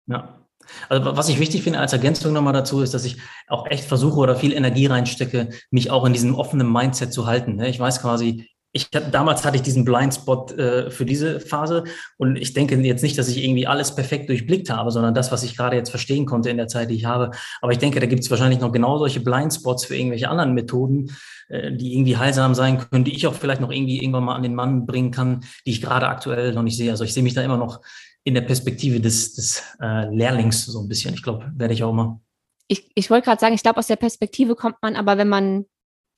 Ja. 0.06 0.46
Also 0.88 1.16
was 1.16 1.28
ich 1.28 1.38
wichtig 1.38 1.62
finde 1.62 1.78
als 1.78 1.92
Ergänzung 1.92 2.32
nochmal 2.32 2.52
dazu 2.52 2.80
ist, 2.80 2.92
dass 2.92 3.04
ich 3.04 3.18
auch 3.46 3.66
echt 3.66 3.84
versuche 3.84 4.18
oder 4.18 4.34
viel 4.34 4.52
Energie 4.52 4.86
reinstecke, 4.86 5.50
mich 5.70 5.90
auch 5.90 6.04
in 6.04 6.12
diesem 6.12 6.34
offenen 6.34 6.70
Mindset 6.70 7.12
zu 7.12 7.26
halten. 7.26 7.56
ne? 7.56 7.68
Ich 7.68 7.78
weiß 7.78 8.02
quasi, 8.02 8.48
ich 8.76 8.88
hab, 8.94 9.10
damals 9.10 9.44
hatte 9.44 9.56
ich 9.56 9.62
diesen 9.62 9.84
Blindspot 9.84 10.52
äh, 10.52 10.90
für 10.90 11.04
diese 11.04 11.40
Phase 11.40 11.84
und 12.18 12.36
ich 12.36 12.52
denke 12.52 12.76
jetzt 12.76 13.02
nicht, 13.02 13.18
dass 13.18 13.28
ich 13.28 13.42
irgendwie 13.42 13.66
alles 13.66 13.94
perfekt 13.94 14.28
durchblickt 14.28 14.70
habe, 14.70 14.90
sondern 14.90 15.14
das, 15.14 15.32
was 15.32 15.42
ich 15.42 15.56
gerade 15.56 15.76
jetzt 15.76 15.90
verstehen 15.90 16.26
konnte 16.26 16.50
in 16.50 16.58
der 16.58 16.68
Zeit, 16.68 16.90
die 16.90 16.94
ich 16.94 17.06
habe. 17.06 17.30
Aber 17.62 17.72
ich 17.72 17.78
denke, 17.78 17.98
da 17.98 18.06
gibt 18.06 18.22
es 18.22 18.30
wahrscheinlich 18.30 18.60
noch 18.60 18.72
genau 18.72 18.98
solche 18.98 19.20
Blindspots 19.20 19.86
für 19.86 19.96
irgendwelche 19.96 20.28
anderen 20.28 20.52
Methoden, 20.54 21.10
äh, 21.48 21.72
die 21.72 21.94
irgendwie 21.94 22.16
heilsam 22.16 22.54
sein 22.54 22.78
können, 22.78 23.04
die 23.04 23.16
ich 23.16 23.26
auch 23.26 23.34
vielleicht 23.34 23.60
noch 23.60 23.72
irgendwie 23.72 23.98
irgendwann 23.98 24.24
mal 24.24 24.34
an 24.34 24.42
den 24.42 24.54
Mann 24.54 24.86
bringen 24.86 25.10
kann, 25.10 25.44
die 25.66 25.70
ich 25.70 25.80
gerade 25.80 26.08
aktuell 26.08 26.52
noch 26.52 26.62
nicht 26.62 26.76
sehe. 26.76 26.90
Also 26.90 27.04
ich 27.04 27.14
sehe 27.14 27.22
mich 27.22 27.34
da 27.34 27.42
immer 27.42 27.56
noch 27.56 27.80
in 28.24 28.34
der 28.34 28.42
Perspektive 28.42 29.00
des, 29.00 29.34
des 29.34 29.62
äh, 29.80 30.14
Lehrlings 30.14 30.66
so 30.66 30.80
ein 30.80 30.88
bisschen. 30.88 31.14
Ich 31.14 31.22
glaube, 31.22 31.50
werde 31.56 31.72
ich 31.72 31.82
auch 31.82 31.92
mal. 31.92 32.20
Ich, 32.68 32.90
ich 32.94 33.08
wollte 33.08 33.24
gerade 33.24 33.40
sagen, 33.40 33.54
ich 33.54 33.62
glaube, 33.62 33.78
aus 33.78 33.86
der 33.86 33.96
Perspektive 33.96 34.56
kommt 34.56 34.76
man 34.82 34.96
aber, 34.96 35.16
wenn 35.16 35.28
man 35.28 35.66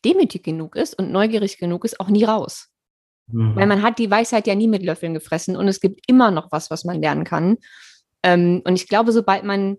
demütig 0.05 0.43
genug 0.43 0.77
ist 0.77 0.99
und 0.99 1.11
neugierig 1.11 1.59
genug 1.59 1.85
ist, 1.85 2.01
auch 2.01 2.09
nie 2.09 2.25
raus. 2.25 2.69
Mhm. 3.31 3.57
Weil 3.57 3.67
man 3.67 3.83
hat 3.83 3.99
die 3.99 4.11
Weisheit 4.11 4.47
ja 4.47 4.55
nie 4.55 4.69
mit 4.69 4.83
Löffeln 4.83 5.15
gefressen 5.15 5.57
und 5.57 5.69
es 5.69 5.81
gibt 5.81 6.01
immer 6.07 6.31
noch 6.31 6.51
was, 6.51 6.71
was 6.71 6.85
man 6.85 7.01
lernen 7.01 7.25
kann. 7.25 7.59
Ähm, 8.23 8.63
und 8.65 8.77
ich 8.77 8.89
glaube, 8.89 9.13
sobald 9.13 9.45
man 9.45 9.79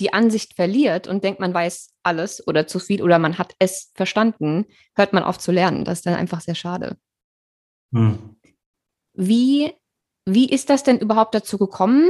die 0.00 0.12
Ansicht 0.12 0.54
verliert 0.54 1.06
und 1.06 1.24
denkt, 1.24 1.40
man 1.40 1.52
weiß 1.52 1.92
alles 2.02 2.46
oder 2.46 2.66
zu 2.66 2.78
viel 2.78 3.02
oder 3.02 3.18
man 3.18 3.38
hat 3.38 3.54
es 3.58 3.92
verstanden, 3.94 4.66
hört 4.96 5.12
man 5.12 5.22
auf 5.22 5.38
zu 5.38 5.52
lernen. 5.52 5.84
Das 5.84 5.98
ist 5.98 6.06
dann 6.06 6.14
einfach 6.14 6.40
sehr 6.40 6.54
schade. 6.54 6.96
Mhm. 7.90 8.36
Wie, 9.14 9.74
wie 10.26 10.48
ist 10.48 10.70
das 10.70 10.82
denn 10.82 10.98
überhaupt 10.98 11.34
dazu 11.34 11.58
gekommen? 11.58 12.08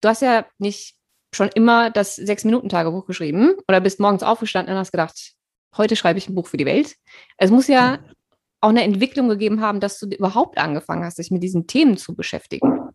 Du 0.00 0.08
hast 0.08 0.22
ja 0.22 0.46
nicht 0.58 0.96
schon 1.34 1.48
immer 1.48 1.90
das 1.90 2.16
Sechs-Minuten-Tagebuch 2.16 3.06
geschrieben 3.06 3.56
oder 3.68 3.80
bist 3.80 4.00
morgens 4.00 4.22
aufgestanden 4.22 4.72
und 4.72 4.80
hast 4.80 4.92
gedacht, 4.92 5.34
heute 5.76 5.96
schreibe 5.96 6.18
ich 6.18 6.28
ein 6.28 6.34
Buch 6.34 6.46
für 6.46 6.56
die 6.56 6.66
Welt. 6.66 6.96
Es 7.36 7.50
muss 7.50 7.68
ja 7.68 7.98
auch 8.60 8.70
eine 8.70 8.82
Entwicklung 8.82 9.28
gegeben 9.28 9.60
haben, 9.60 9.80
dass 9.80 9.98
du 9.98 10.06
überhaupt 10.06 10.58
angefangen 10.58 11.04
hast, 11.04 11.18
dich 11.18 11.30
mit 11.30 11.42
diesen 11.42 11.66
Themen 11.66 11.96
zu 11.96 12.14
beschäftigen. 12.14 12.90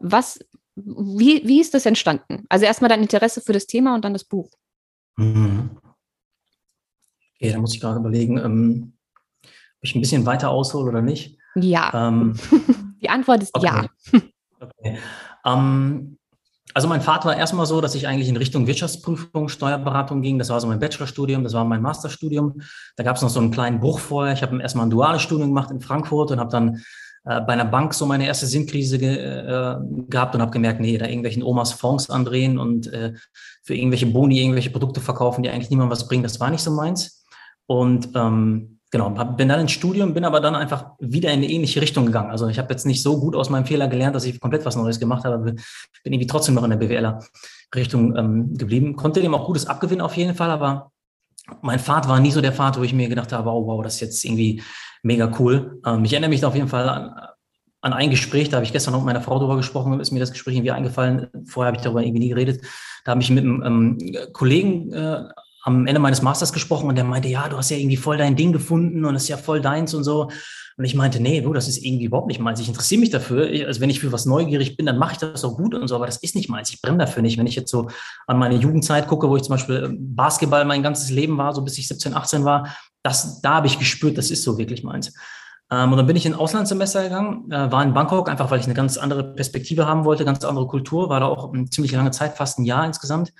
Was, 0.00 0.38
wie, 0.76 1.46
wie 1.46 1.60
ist 1.60 1.74
das 1.74 1.86
entstanden? 1.86 2.44
Also 2.48 2.66
erstmal 2.66 2.88
dein 2.88 3.02
Interesse 3.02 3.40
für 3.40 3.52
das 3.52 3.66
Thema 3.66 3.94
und 3.94 4.04
dann 4.04 4.12
das 4.12 4.24
Buch. 4.24 4.50
Mhm. 5.16 5.70
Okay, 7.34 7.52
da 7.52 7.58
muss 7.58 7.74
ich 7.74 7.80
gerade 7.80 7.98
überlegen, 7.98 8.38
ähm, 8.38 8.92
ob 9.42 9.82
ich 9.82 9.94
ein 9.94 10.00
bisschen 10.00 10.26
weiter 10.26 10.50
aushole 10.50 10.90
oder 10.90 11.02
nicht. 11.02 11.38
Ja, 11.54 12.08
Ähm, 12.08 12.38
die 13.02 13.08
Antwort 13.08 13.42
ist 13.42 13.54
okay. 13.54 13.66
ja. 13.66 14.20
Okay. 14.60 14.98
Ähm, 15.44 16.18
also 16.74 16.88
mein 16.88 17.00
Vater 17.00 17.28
war 17.28 17.36
erstmal 17.36 17.66
so, 17.66 17.80
dass 17.80 17.94
ich 17.94 18.06
eigentlich 18.06 18.28
in 18.28 18.36
Richtung 18.36 18.66
Wirtschaftsprüfung, 18.66 19.48
Steuerberatung 19.48 20.22
ging. 20.22 20.38
Das 20.38 20.50
war 20.50 20.60
so 20.60 20.66
mein 20.66 20.78
Bachelorstudium, 20.78 21.42
das 21.42 21.54
war 21.54 21.64
mein 21.64 21.82
Masterstudium. 21.82 22.60
Da 22.96 23.04
gab 23.04 23.16
es 23.16 23.22
noch 23.22 23.30
so 23.30 23.40
einen 23.40 23.50
kleinen 23.50 23.80
Bruch 23.80 23.98
vorher. 23.98 24.34
Ich 24.34 24.42
habe 24.42 24.60
erstmal 24.60 24.86
ein 24.86 24.90
duales 24.90 25.22
Studium 25.22 25.48
gemacht 25.48 25.70
in 25.70 25.80
Frankfurt 25.80 26.30
und 26.30 26.40
habe 26.40 26.50
dann 26.50 26.82
äh, 27.24 27.40
bei 27.40 27.52
einer 27.52 27.64
Bank 27.64 27.94
so 27.94 28.06
meine 28.06 28.26
erste 28.26 28.46
Sinnkrise 28.46 28.98
ge 28.98 29.16
äh, 29.16 29.76
gehabt 30.08 30.34
und 30.34 30.40
habe 30.40 30.50
gemerkt, 30.50 30.80
nee, 30.80 30.98
da 30.98 31.06
irgendwelchen 31.06 31.42
Omas 31.42 31.72
Fonds 31.72 32.10
andrehen 32.10 32.58
und 32.58 32.92
äh, 32.92 33.14
für 33.62 33.74
irgendwelche 33.74 34.06
Boni 34.06 34.40
irgendwelche 34.40 34.70
Produkte 34.70 35.00
verkaufen, 35.00 35.42
die 35.42 35.50
eigentlich 35.50 35.70
niemand 35.70 35.90
was 35.90 36.06
bringen, 36.06 36.22
das 36.22 36.40
war 36.40 36.50
nicht 36.50 36.62
so 36.62 36.70
meins. 36.70 37.26
Und 37.66 38.10
ähm, 38.14 38.77
genau, 38.90 39.10
bin 39.10 39.48
dann 39.48 39.60
ins 39.60 39.72
Studium, 39.72 40.14
bin 40.14 40.24
aber 40.24 40.40
dann 40.40 40.54
einfach 40.54 40.92
wieder 40.98 41.30
in 41.30 41.38
eine 41.38 41.50
ähnliche 41.50 41.80
Richtung 41.80 42.06
gegangen. 42.06 42.30
Also 42.30 42.48
ich 42.48 42.58
habe 42.58 42.72
jetzt 42.72 42.86
nicht 42.86 43.02
so 43.02 43.20
gut 43.20 43.36
aus 43.36 43.50
meinem 43.50 43.66
Fehler 43.66 43.88
gelernt, 43.88 44.16
dass 44.16 44.24
ich 44.24 44.40
komplett 44.40 44.64
was 44.64 44.76
Neues 44.76 44.98
gemacht 44.98 45.24
habe, 45.24 45.38
bin 45.38 45.58
irgendwie 46.04 46.26
trotzdem 46.26 46.54
noch 46.54 46.64
in 46.64 46.70
der 46.70 46.76
BWLer-Richtung 46.78 48.16
ähm, 48.16 48.54
geblieben. 48.54 48.96
Konnte 48.96 49.20
dem 49.20 49.34
auch 49.34 49.46
Gutes 49.46 49.66
abgewinnen 49.66 50.00
auf 50.00 50.16
jeden 50.16 50.34
Fall, 50.34 50.50
aber 50.50 50.92
mein 51.62 51.78
Pfad 51.78 52.08
war 52.08 52.20
nie 52.20 52.30
so 52.30 52.40
der 52.40 52.52
Pfad, 52.52 52.78
wo 52.78 52.82
ich 52.82 52.92
mir 52.92 53.08
gedacht 53.08 53.32
habe, 53.32 53.50
oh, 53.50 53.66
wow, 53.66 53.82
das 53.82 53.94
ist 53.94 54.00
jetzt 54.00 54.24
irgendwie 54.24 54.62
mega 55.02 55.30
cool. 55.38 55.80
Ähm, 55.86 56.04
ich 56.04 56.12
erinnere 56.12 56.30
mich 56.30 56.40
da 56.40 56.48
auf 56.48 56.54
jeden 56.54 56.68
Fall 56.68 56.88
an, 56.88 57.14
an 57.80 57.92
ein 57.92 58.10
Gespräch, 58.10 58.48
da 58.48 58.56
habe 58.56 58.64
ich 58.64 58.72
gestern 58.72 58.92
noch 58.92 59.00
mit 59.00 59.06
meiner 59.06 59.20
Frau 59.20 59.38
drüber 59.38 59.56
gesprochen, 59.56 60.00
ist 60.00 60.10
mir 60.10 60.20
das 60.20 60.32
Gespräch 60.32 60.56
irgendwie 60.56 60.72
eingefallen. 60.72 61.28
Vorher 61.46 61.68
habe 61.68 61.76
ich 61.76 61.82
darüber 61.82 62.02
irgendwie 62.02 62.20
nie 62.20 62.28
geredet. 62.30 62.62
Da 63.04 63.12
habe 63.12 63.22
ich 63.22 63.30
mit 63.30 63.44
einem 63.44 63.62
ähm, 63.62 64.32
Kollegen 64.32 64.92
äh, 64.92 65.24
am 65.62 65.86
Ende 65.86 66.00
meines 66.00 66.22
Masters 66.22 66.52
gesprochen 66.52 66.88
und 66.88 66.94
der 66.94 67.04
meinte, 67.04 67.28
ja, 67.28 67.48
du 67.48 67.56
hast 67.56 67.70
ja 67.70 67.76
irgendwie 67.76 67.96
voll 67.96 68.16
dein 68.16 68.36
Ding 68.36 68.52
gefunden 68.52 69.04
und 69.04 69.14
das 69.14 69.24
ist 69.24 69.28
ja 69.28 69.36
voll 69.36 69.60
deins 69.60 69.94
und 69.94 70.04
so. 70.04 70.30
Und 70.78 70.84
ich 70.84 70.94
meinte, 70.94 71.20
nee, 71.20 71.40
du, 71.40 71.52
das 71.52 71.66
ist 71.66 71.84
irgendwie 71.84 72.04
überhaupt 72.04 72.28
nicht 72.28 72.38
meins. 72.38 72.60
Ich 72.60 72.68
interessiere 72.68 73.00
mich 73.00 73.10
dafür. 73.10 73.48
Also 73.66 73.80
wenn 73.80 73.90
ich 73.90 73.98
für 73.98 74.12
was 74.12 74.26
neugierig 74.26 74.76
bin, 74.76 74.86
dann 74.86 74.96
mache 74.96 75.12
ich 75.12 75.18
das 75.18 75.44
auch 75.44 75.56
gut 75.56 75.74
und 75.74 75.88
so, 75.88 75.96
aber 75.96 76.06
das 76.06 76.18
ist 76.18 76.36
nicht 76.36 76.48
meins. 76.48 76.70
Ich 76.70 76.80
brenne 76.80 76.98
dafür 76.98 77.20
nicht. 77.20 77.36
Wenn 77.36 77.48
ich 77.48 77.56
jetzt 77.56 77.72
so 77.72 77.88
an 78.28 78.38
meine 78.38 78.54
Jugendzeit 78.54 79.08
gucke, 79.08 79.28
wo 79.28 79.36
ich 79.36 79.42
zum 79.42 79.54
Beispiel 79.54 79.96
Basketball 79.98 80.64
mein 80.64 80.84
ganzes 80.84 81.10
Leben 81.10 81.36
war, 81.36 81.52
so 81.52 81.62
bis 81.62 81.78
ich 81.78 81.88
17, 81.88 82.14
18 82.14 82.44
war, 82.44 82.76
das, 83.02 83.40
da 83.40 83.54
habe 83.54 83.66
ich 83.66 83.80
gespürt, 83.80 84.16
das 84.16 84.30
ist 84.30 84.44
so 84.44 84.56
wirklich 84.56 84.84
meins. 84.84 85.12
Ähm, 85.70 85.92
und 85.92 85.98
dann 85.98 86.06
bin 86.06 86.16
ich 86.16 86.26
in 86.26 86.32
ein 86.32 86.38
Auslandssemester 86.38 87.02
gegangen, 87.02 87.50
äh, 87.50 87.70
war 87.70 87.82
in 87.82 87.94
Bangkok, 87.94 88.28
einfach 88.28 88.50
weil 88.50 88.60
ich 88.60 88.66
eine 88.66 88.74
ganz 88.74 88.96
andere 88.96 89.34
Perspektive 89.34 89.86
haben 89.86 90.04
wollte, 90.04 90.24
ganz 90.24 90.44
andere 90.44 90.66
Kultur, 90.66 91.08
war 91.08 91.20
da 91.20 91.26
auch 91.26 91.52
eine 91.52 91.68
ziemlich 91.68 91.92
lange 91.92 92.10
Zeit, 92.10 92.36
fast 92.36 92.58
ein 92.58 92.64
Jahr 92.64 92.86
insgesamt. 92.86 93.32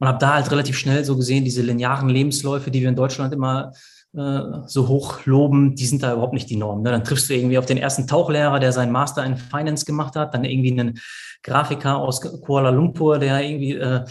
Und 0.00 0.08
habe 0.08 0.18
da 0.18 0.34
halt 0.34 0.50
relativ 0.50 0.76
schnell 0.76 1.04
so 1.04 1.16
gesehen, 1.16 1.44
diese 1.44 1.62
linearen 1.62 2.08
Lebensläufe, 2.08 2.70
die 2.70 2.80
wir 2.80 2.88
in 2.88 2.96
Deutschland 2.96 3.32
immer 3.32 3.72
äh, 4.16 4.40
so 4.66 4.88
hoch 4.88 5.24
loben, 5.24 5.76
die 5.76 5.86
sind 5.86 6.02
da 6.02 6.12
überhaupt 6.12 6.34
nicht 6.34 6.50
die 6.50 6.56
Norm. 6.56 6.82
Ne? 6.82 6.90
Dann 6.90 7.04
triffst 7.04 7.28
du 7.28 7.34
irgendwie 7.34 7.58
auf 7.58 7.66
den 7.66 7.78
ersten 7.78 8.06
Tauchlehrer, 8.06 8.60
der 8.60 8.72
seinen 8.72 8.92
Master 8.92 9.24
in 9.24 9.36
Finance 9.36 9.84
gemacht 9.84 10.16
hat, 10.16 10.34
dann 10.34 10.44
irgendwie 10.44 10.72
einen 10.72 11.00
Grafiker 11.42 11.98
aus 11.98 12.20
Kuala 12.20 12.70
Lumpur, 12.70 13.18
der 13.18 13.42
irgendwie, 13.42 13.74
äh, 13.74 14.04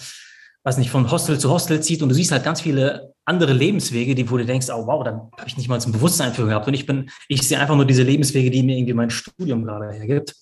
weiß 0.63 0.77
nicht, 0.77 0.91
von 0.91 1.09
Hostel 1.11 1.39
zu 1.39 1.49
Hostel 1.49 1.81
zieht 1.81 2.01
und 2.01 2.09
du 2.09 2.15
siehst 2.15 2.31
halt 2.31 2.43
ganz 2.43 2.61
viele 2.61 3.12
andere 3.25 3.53
Lebenswege, 3.53 4.15
die, 4.15 4.29
wo 4.29 4.37
du 4.37 4.45
denkst, 4.45 4.67
oh 4.69 4.85
wow, 4.85 5.03
da 5.03 5.11
habe 5.11 5.47
ich 5.47 5.57
nicht 5.57 5.69
mal 5.69 5.79
zum 5.79 5.91
Bewusstsein 5.91 6.33
für 6.33 6.45
gehabt. 6.45 6.67
Und 6.67 6.73
ich 6.73 6.85
bin, 6.85 7.09
ich 7.27 7.47
sehe 7.47 7.59
einfach 7.59 7.75
nur 7.75 7.85
diese 7.85 8.03
Lebenswege, 8.03 8.51
die 8.51 8.63
mir 8.63 8.77
irgendwie 8.77 8.93
mein 8.93 9.09
Studium 9.09 9.63
gerade 9.63 9.91
hergibt. 9.91 10.35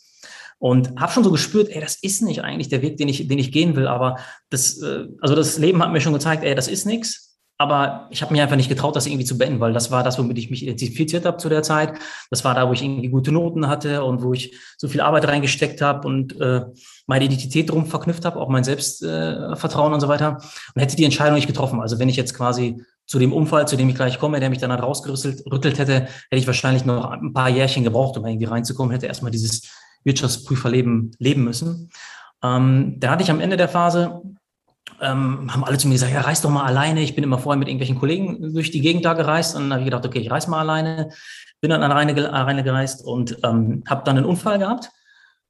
Und 0.58 1.00
habe 1.00 1.12
schon 1.12 1.24
so 1.24 1.32
gespürt, 1.32 1.70
ey, 1.70 1.82
das 1.82 1.96
ist 2.04 2.22
nicht 2.22 2.44
eigentlich 2.44 2.70
der 2.70 2.84
Weg, 2.84 2.98
den 2.98 3.08
ich, 3.08 3.28
den 3.28 3.40
ich 3.40 3.52
gehen 3.52 3.76
will. 3.76 3.88
Aber 3.88 4.18
das, 4.50 4.82
äh, 4.82 5.06
also 5.20 5.36
das 5.36 5.58
Leben 5.58 5.82
hat 5.82 5.92
mir 5.92 6.02
schon 6.02 6.14
gezeigt, 6.14 6.44
ey, 6.44 6.54
das 6.54 6.68
ist 6.68 6.86
nichts. 6.86 7.31
Aber 7.62 8.08
ich 8.10 8.24
habe 8.24 8.34
mir 8.34 8.42
einfach 8.42 8.56
nicht 8.56 8.70
getraut, 8.70 8.96
das 8.96 9.06
irgendwie 9.06 9.24
zu 9.24 9.38
beenden, 9.38 9.60
weil 9.60 9.72
das 9.72 9.92
war 9.92 10.04
das, 10.04 10.18
womit 10.18 10.36
ich 10.40 10.50
mich 10.50 10.64
identifiziert 10.64 11.28
habe 11.28 11.38
zu 11.38 11.48
der 11.48 11.62
Zeit. 11.62 11.94
Das 12.32 12.44
war 12.44 12.56
da, 12.56 12.68
wo 12.68 12.74
ich 12.74 12.82
irgendwie 12.82 13.10
gute 13.10 13.32
Noten 13.32 13.68
hatte 13.68 14.04
und 14.04 14.24
wo 14.24 14.34
ich 14.34 14.58
so 14.78 14.88
viel 14.88 15.00
Arbeit 15.00 15.28
reingesteckt 15.28 15.80
habe 15.80 16.08
und 16.08 16.42
äh, 16.42 16.62
meine 17.06 17.26
Identität 17.26 17.70
drum 17.70 17.86
verknüpft 17.86 18.26
habe, 18.26 18.40
auch 18.40 18.50
mein 18.50 18.64
Selbstvertrauen 18.64 19.92
äh, 19.92 19.94
und 19.94 20.02
so 20.02 20.08
weiter. 20.08 20.40
Und 20.74 20.82
hätte 20.82 20.96
die 20.96 21.06
Entscheidung 21.06 21.36
nicht 21.36 21.46
getroffen. 21.46 21.82
Also 21.82 22.00
wenn 22.00 22.10
ich 22.10 22.16
jetzt 22.16 22.34
quasi 22.34 22.84
zu 23.06 23.20
dem 23.20 23.32
Unfall, 23.32 23.68
zu 23.68 23.78
dem 23.78 23.90
ich 23.90 23.96
gleich 23.96 24.18
komme, 24.18 24.40
der 24.40 24.50
mich 24.50 24.58
dann 24.58 24.72
halt 24.72 24.82
rausgerüttelt 24.82 25.78
hätte, 25.78 25.94
hätte 25.94 26.08
ich 26.32 26.48
wahrscheinlich 26.48 26.84
noch 26.84 27.12
ein 27.12 27.32
paar 27.32 27.50
Jährchen 27.50 27.84
gebraucht, 27.84 28.18
um 28.18 28.26
irgendwie 28.26 28.46
reinzukommen, 28.46 28.92
hätte 28.92 29.06
erstmal 29.06 29.32
dieses 29.32 29.70
Wirtschaftsprüferleben 30.04 31.12
leben 31.20 31.44
müssen. 31.44 31.92
Ähm, 32.44 32.96
da 32.98 33.12
hatte 33.12 33.22
ich 33.22 33.30
am 33.30 33.40
Ende 33.40 33.56
der 33.56 33.70
Phase 33.70 34.24
ähm, 35.02 35.52
haben 35.52 35.64
alle 35.64 35.78
zu 35.78 35.88
mir 35.88 35.96
gesagt, 35.96 36.14
ja, 36.14 36.22
reis 36.22 36.42
doch 36.42 36.50
mal 36.50 36.64
alleine. 36.64 37.02
Ich 37.02 37.16
bin 37.16 37.24
immer 37.24 37.40
vorher 37.40 37.58
mit 37.58 37.68
irgendwelchen 37.68 38.00
Kollegen 38.00 38.54
durch 38.54 38.72
die 38.72 38.82
Gegend 38.82 39.04
da 39.04 39.14
gereist 39.14 39.56
und 39.56 39.64
dann 39.64 39.74
habe 39.74 39.82
ich 39.82 39.86
gedacht, 39.86 40.06
okay, 40.06 40.20
ich 40.20 40.32
reise 40.32 40.50
mal 40.50 40.60
alleine. 40.60 41.10
Bin 41.60 41.72
dann 41.72 41.84
alleine, 41.84 42.32
alleine 42.32 42.64
gereist 42.64 43.06
und 43.06 43.38
ähm, 43.44 43.84
habe 43.88 44.04
dann 44.06 44.18
einen 44.18 44.26
Unfall 44.26 44.60
gehabt. 44.60 44.90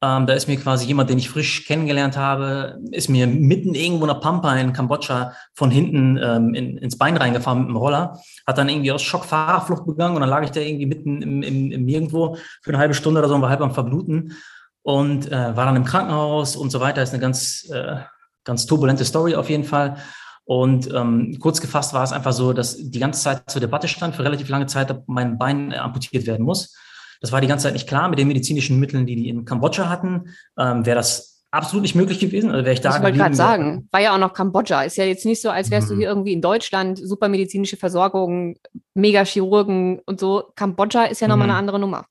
Ähm, 0.04 0.26
da 0.26 0.34
ist 0.34 0.48
mir 0.48 0.58
quasi 0.58 0.88
jemand, 0.88 1.12
den 1.12 1.20
ich 1.20 1.30
frisch 1.30 1.66
kennengelernt 1.66 2.18
habe, 2.18 2.80
ist 2.92 3.08
mir 3.08 3.28
mitten 3.28 3.76
irgendwo 3.76 4.06
in 4.06 4.08
der 4.08 4.16
Pampa 4.16 4.56
in 4.56 4.74
Kambodscha 4.74 5.34
von 5.54 5.70
hinten 5.70 6.18
ähm, 6.18 6.56
in, 6.56 6.78
ins 6.78 6.98
Bein 6.98 7.18
reingefahren 7.18 7.60
mit 7.60 7.70
dem 7.70 7.76
Roller, 7.76 8.20
hat 8.48 8.58
dann 8.58 8.68
irgendwie 8.68 8.92
aus 8.92 9.04
Schock 9.04 9.26
Fahrerflucht 9.26 9.86
begangen 9.86 10.16
und 10.16 10.22
dann 10.22 10.30
lag 10.30 10.44
ich 10.44 10.50
da 10.50 10.60
irgendwie 10.60 10.88
mitten 10.88 11.22
im, 11.22 11.44
im, 11.44 11.72
im 11.72 11.86
Nirgendwo 11.86 12.36
für 12.64 12.72
eine 12.72 12.80
halbe 12.80 12.96
Stunde 12.96 13.20
oder 13.20 13.30
so 13.30 13.36
und 13.36 13.44
war 13.44 13.50
halb 13.50 13.62
am 13.62 13.76
Verbluten 13.76 14.34
und 14.82 15.32
äh, 15.32 15.56
war 15.56 15.66
dann 15.66 15.76
im 15.76 15.86
Krankenhaus 15.86 16.56
und 16.56 16.72
so 16.72 16.80
weiter. 16.80 17.04
Ist 17.04 17.14
eine 17.14 17.22
ganz 17.22 17.70
äh, 17.72 17.98
ganz 18.44 18.66
turbulente 18.66 19.06
Story 19.06 19.36
auf 19.36 19.50
jeden 19.50 19.64
Fall. 19.64 19.98
Und 20.44 20.92
ähm, 20.94 21.38
kurz 21.40 21.62
gefasst 21.62 21.94
war 21.94 22.04
es 22.04 22.12
einfach 22.12 22.34
so, 22.34 22.54
dass 22.54 22.78
die 22.78 23.00
ganze 23.00 23.22
Zeit 23.22 23.50
zur 23.50 23.62
Debatte 23.62 23.88
stand, 23.88 24.16
für 24.16 24.24
relativ 24.24 24.50
lange 24.50 24.66
Zeit 24.66 25.04
mein 25.08 25.38
Bein 25.38 25.74
amputiert 25.74 26.26
werden 26.26 26.46
muss. 26.46 26.76
Das 27.22 27.32
war 27.32 27.40
die 27.40 27.48
ganze 27.48 27.64
Zeit 27.64 27.74
nicht 27.74 27.88
klar. 27.88 28.10
Mit 28.10 28.18
den 28.18 28.28
medizinischen 28.28 28.80
Mitteln, 28.80 29.06
die 29.06 29.16
die 29.16 29.30
in 29.30 29.46
Kambodscha 29.46 29.88
hatten, 29.88 30.30
ähm, 30.58 30.86
wäre 30.86 30.96
das 30.96 31.44
absolut 31.52 31.84
nicht 31.84 31.96
möglich 31.96 32.20
gewesen. 32.20 32.50
Also 32.50 32.66
wäre 32.66 32.74
ich 32.74 32.82
da. 32.82 32.96
Ich 32.98 33.04
wollte 33.04 33.18
gerade 33.18 33.36
sagen, 33.36 33.88
war 33.92 34.02
ja 34.02 34.14
auch 34.14 34.18
noch 34.18 34.34
Kambodscha. 34.34 34.82
Ist 34.82 34.98
ja 34.98 35.06
jetzt 35.06 35.26
nicht 35.26 35.42
so, 35.42 35.50
als 35.50 35.70
wärst 35.70 35.90
mhm. 35.90 35.94
du 35.94 36.00
hier 36.00 36.10
irgendwie 36.10 36.34
in 36.34 36.42
Deutschland, 36.42 36.98
super 36.98 37.30
medizinische 37.30 37.78
Versorgung, 37.78 38.58
Megachirurgen 38.96 40.00
und 40.06 40.20
so. 40.20 40.52
Kambodscha 40.56 41.06
ist 41.06 41.22
ja 41.22 41.28
nochmal 41.28 41.48
mhm. 41.48 41.52
eine 41.52 41.60
andere 41.60 41.80
Nummer. 41.80 42.06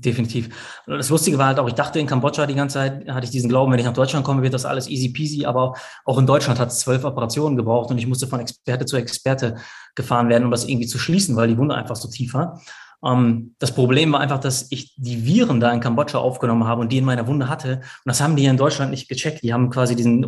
Definitiv. 0.00 0.48
Das 0.86 1.08
Lustige 1.08 1.38
war 1.38 1.46
halt 1.46 1.58
auch, 1.58 1.66
ich 1.66 1.74
dachte 1.74 1.98
in 1.98 2.06
Kambodscha 2.06 2.46
die 2.46 2.54
ganze 2.54 2.74
Zeit, 2.74 3.08
hatte 3.08 3.24
ich 3.24 3.30
diesen 3.30 3.48
Glauben, 3.48 3.72
wenn 3.72 3.80
ich 3.80 3.84
nach 3.84 3.92
Deutschland 3.92 4.24
komme, 4.24 4.42
wird 4.42 4.54
das 4.54 4.64
alles 4.64 4.88
easy 4.88 5.08
peasy, 5.08 5.44
aber 5.44 5.74
auch 6.04 6.18
in 6.18 6.26
Deutschland 6.26 6.60
hat 6.60 6.68
es 6.68 6.80
zwölf 6.80 7.04
Operationen 7.04 7.56
gebraucht 7.56 7.90
und 7.90 7.98
ich 7.98 8.06
musste 8.06 8.28
von 8.28 8.38
Experte 8.38 8.86
zu 8.86 8.96
Experte 8.96 9.56
gefahren 9.96 10.28
werden, 10.28 10.44
um 10.44 10.52
das 10.52 10.66
irgendwie 10.66 10.86
zu 10.86 10.98
schließen, 10.98 11.34
weil 11.34 11.48
die 11.48 11.58
Wunde 11.58 11.74
einfach 11.74 11.96
so 11.96 12.08
tief 12.08 12.34
war. 12.34 12.60
Ähm, 13.04 13.54
das 13.58 13.74
Problem 13.74 14.12
war 14.12 14.20
einfach, 14.20 14.38
dass 14.38 14.68
ich 14.70 14.94
die 14.96 15.26
Viren 15.26 15.58
da 15.58 15.72
in 15.72 15.80
Kambodscha 15.80 16.18
aufgenommen 16.18 16.64
habe 16.64 16.82
und 16.82 16.92
die 16.92 16.98
in 16.98 17.04
meiner 17.04 17.26
Wunde 17.26 17.48
hatte. 17.48 17.78
Und 17.78 17.82
das 18.04 18.20
haben 18.20 18.36
die 18.36 18.44
in 18.44 18.56
Deutschland 18.56 18.92
nicht 18.92 19.08
gecheckt. 19.08 19.42
Die 19.42 19.52
haben 19.52 19.70
quasi 19.70 19.96
diesen 19.96 20.24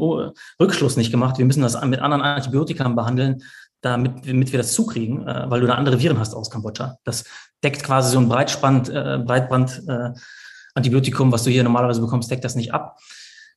Rückschluss 0.60 0.96
nicht 0.96 1.10
gemacht. 1.10 1.38
Wir 1.38 1.44
müssen 1.44 1.62
das 1.62 1.80
mit 1.84 2.00
anderen 2.00 2.22
Antibiotika 2.22 2.88
behandeln, 2.88 3.42
damit, 3.80 4.28
damit 4.28 4.52
wir 4.52 4.58
das 4.58 4.72
zukriegen, 4.72 5.26
äh, 5.26 5.44
weil 5.48 5.60
du 5.60 5.66
da 5.66 5.74
andere 5.74 6.00
Viren 6.00 6.18
hast 6.18 6.34
aus 6.34 6.50
Kambodscha. 6.50 6.96
Das 7.04 7.24
deckt 7.62 7.82
quasi 7.82 8.12
so 8.12 8.18
ein 8.18 8.28
Breitspand, 8.28 8.88
äh, 8.88 9.18
Breitband 9.24 9.82
äh, 9.88 10.10
Antibiotikum, 10.74 11.32
was 11.32 11.44
du 11.44 11.50
hier 11.50 11.64
normalerweise 11.64 12.00
bekommst, 12.00 12.30
deckt 12.30 12.44
das 12.44 12.54
nicht 12.54 12.72
ab. 12.72 12.98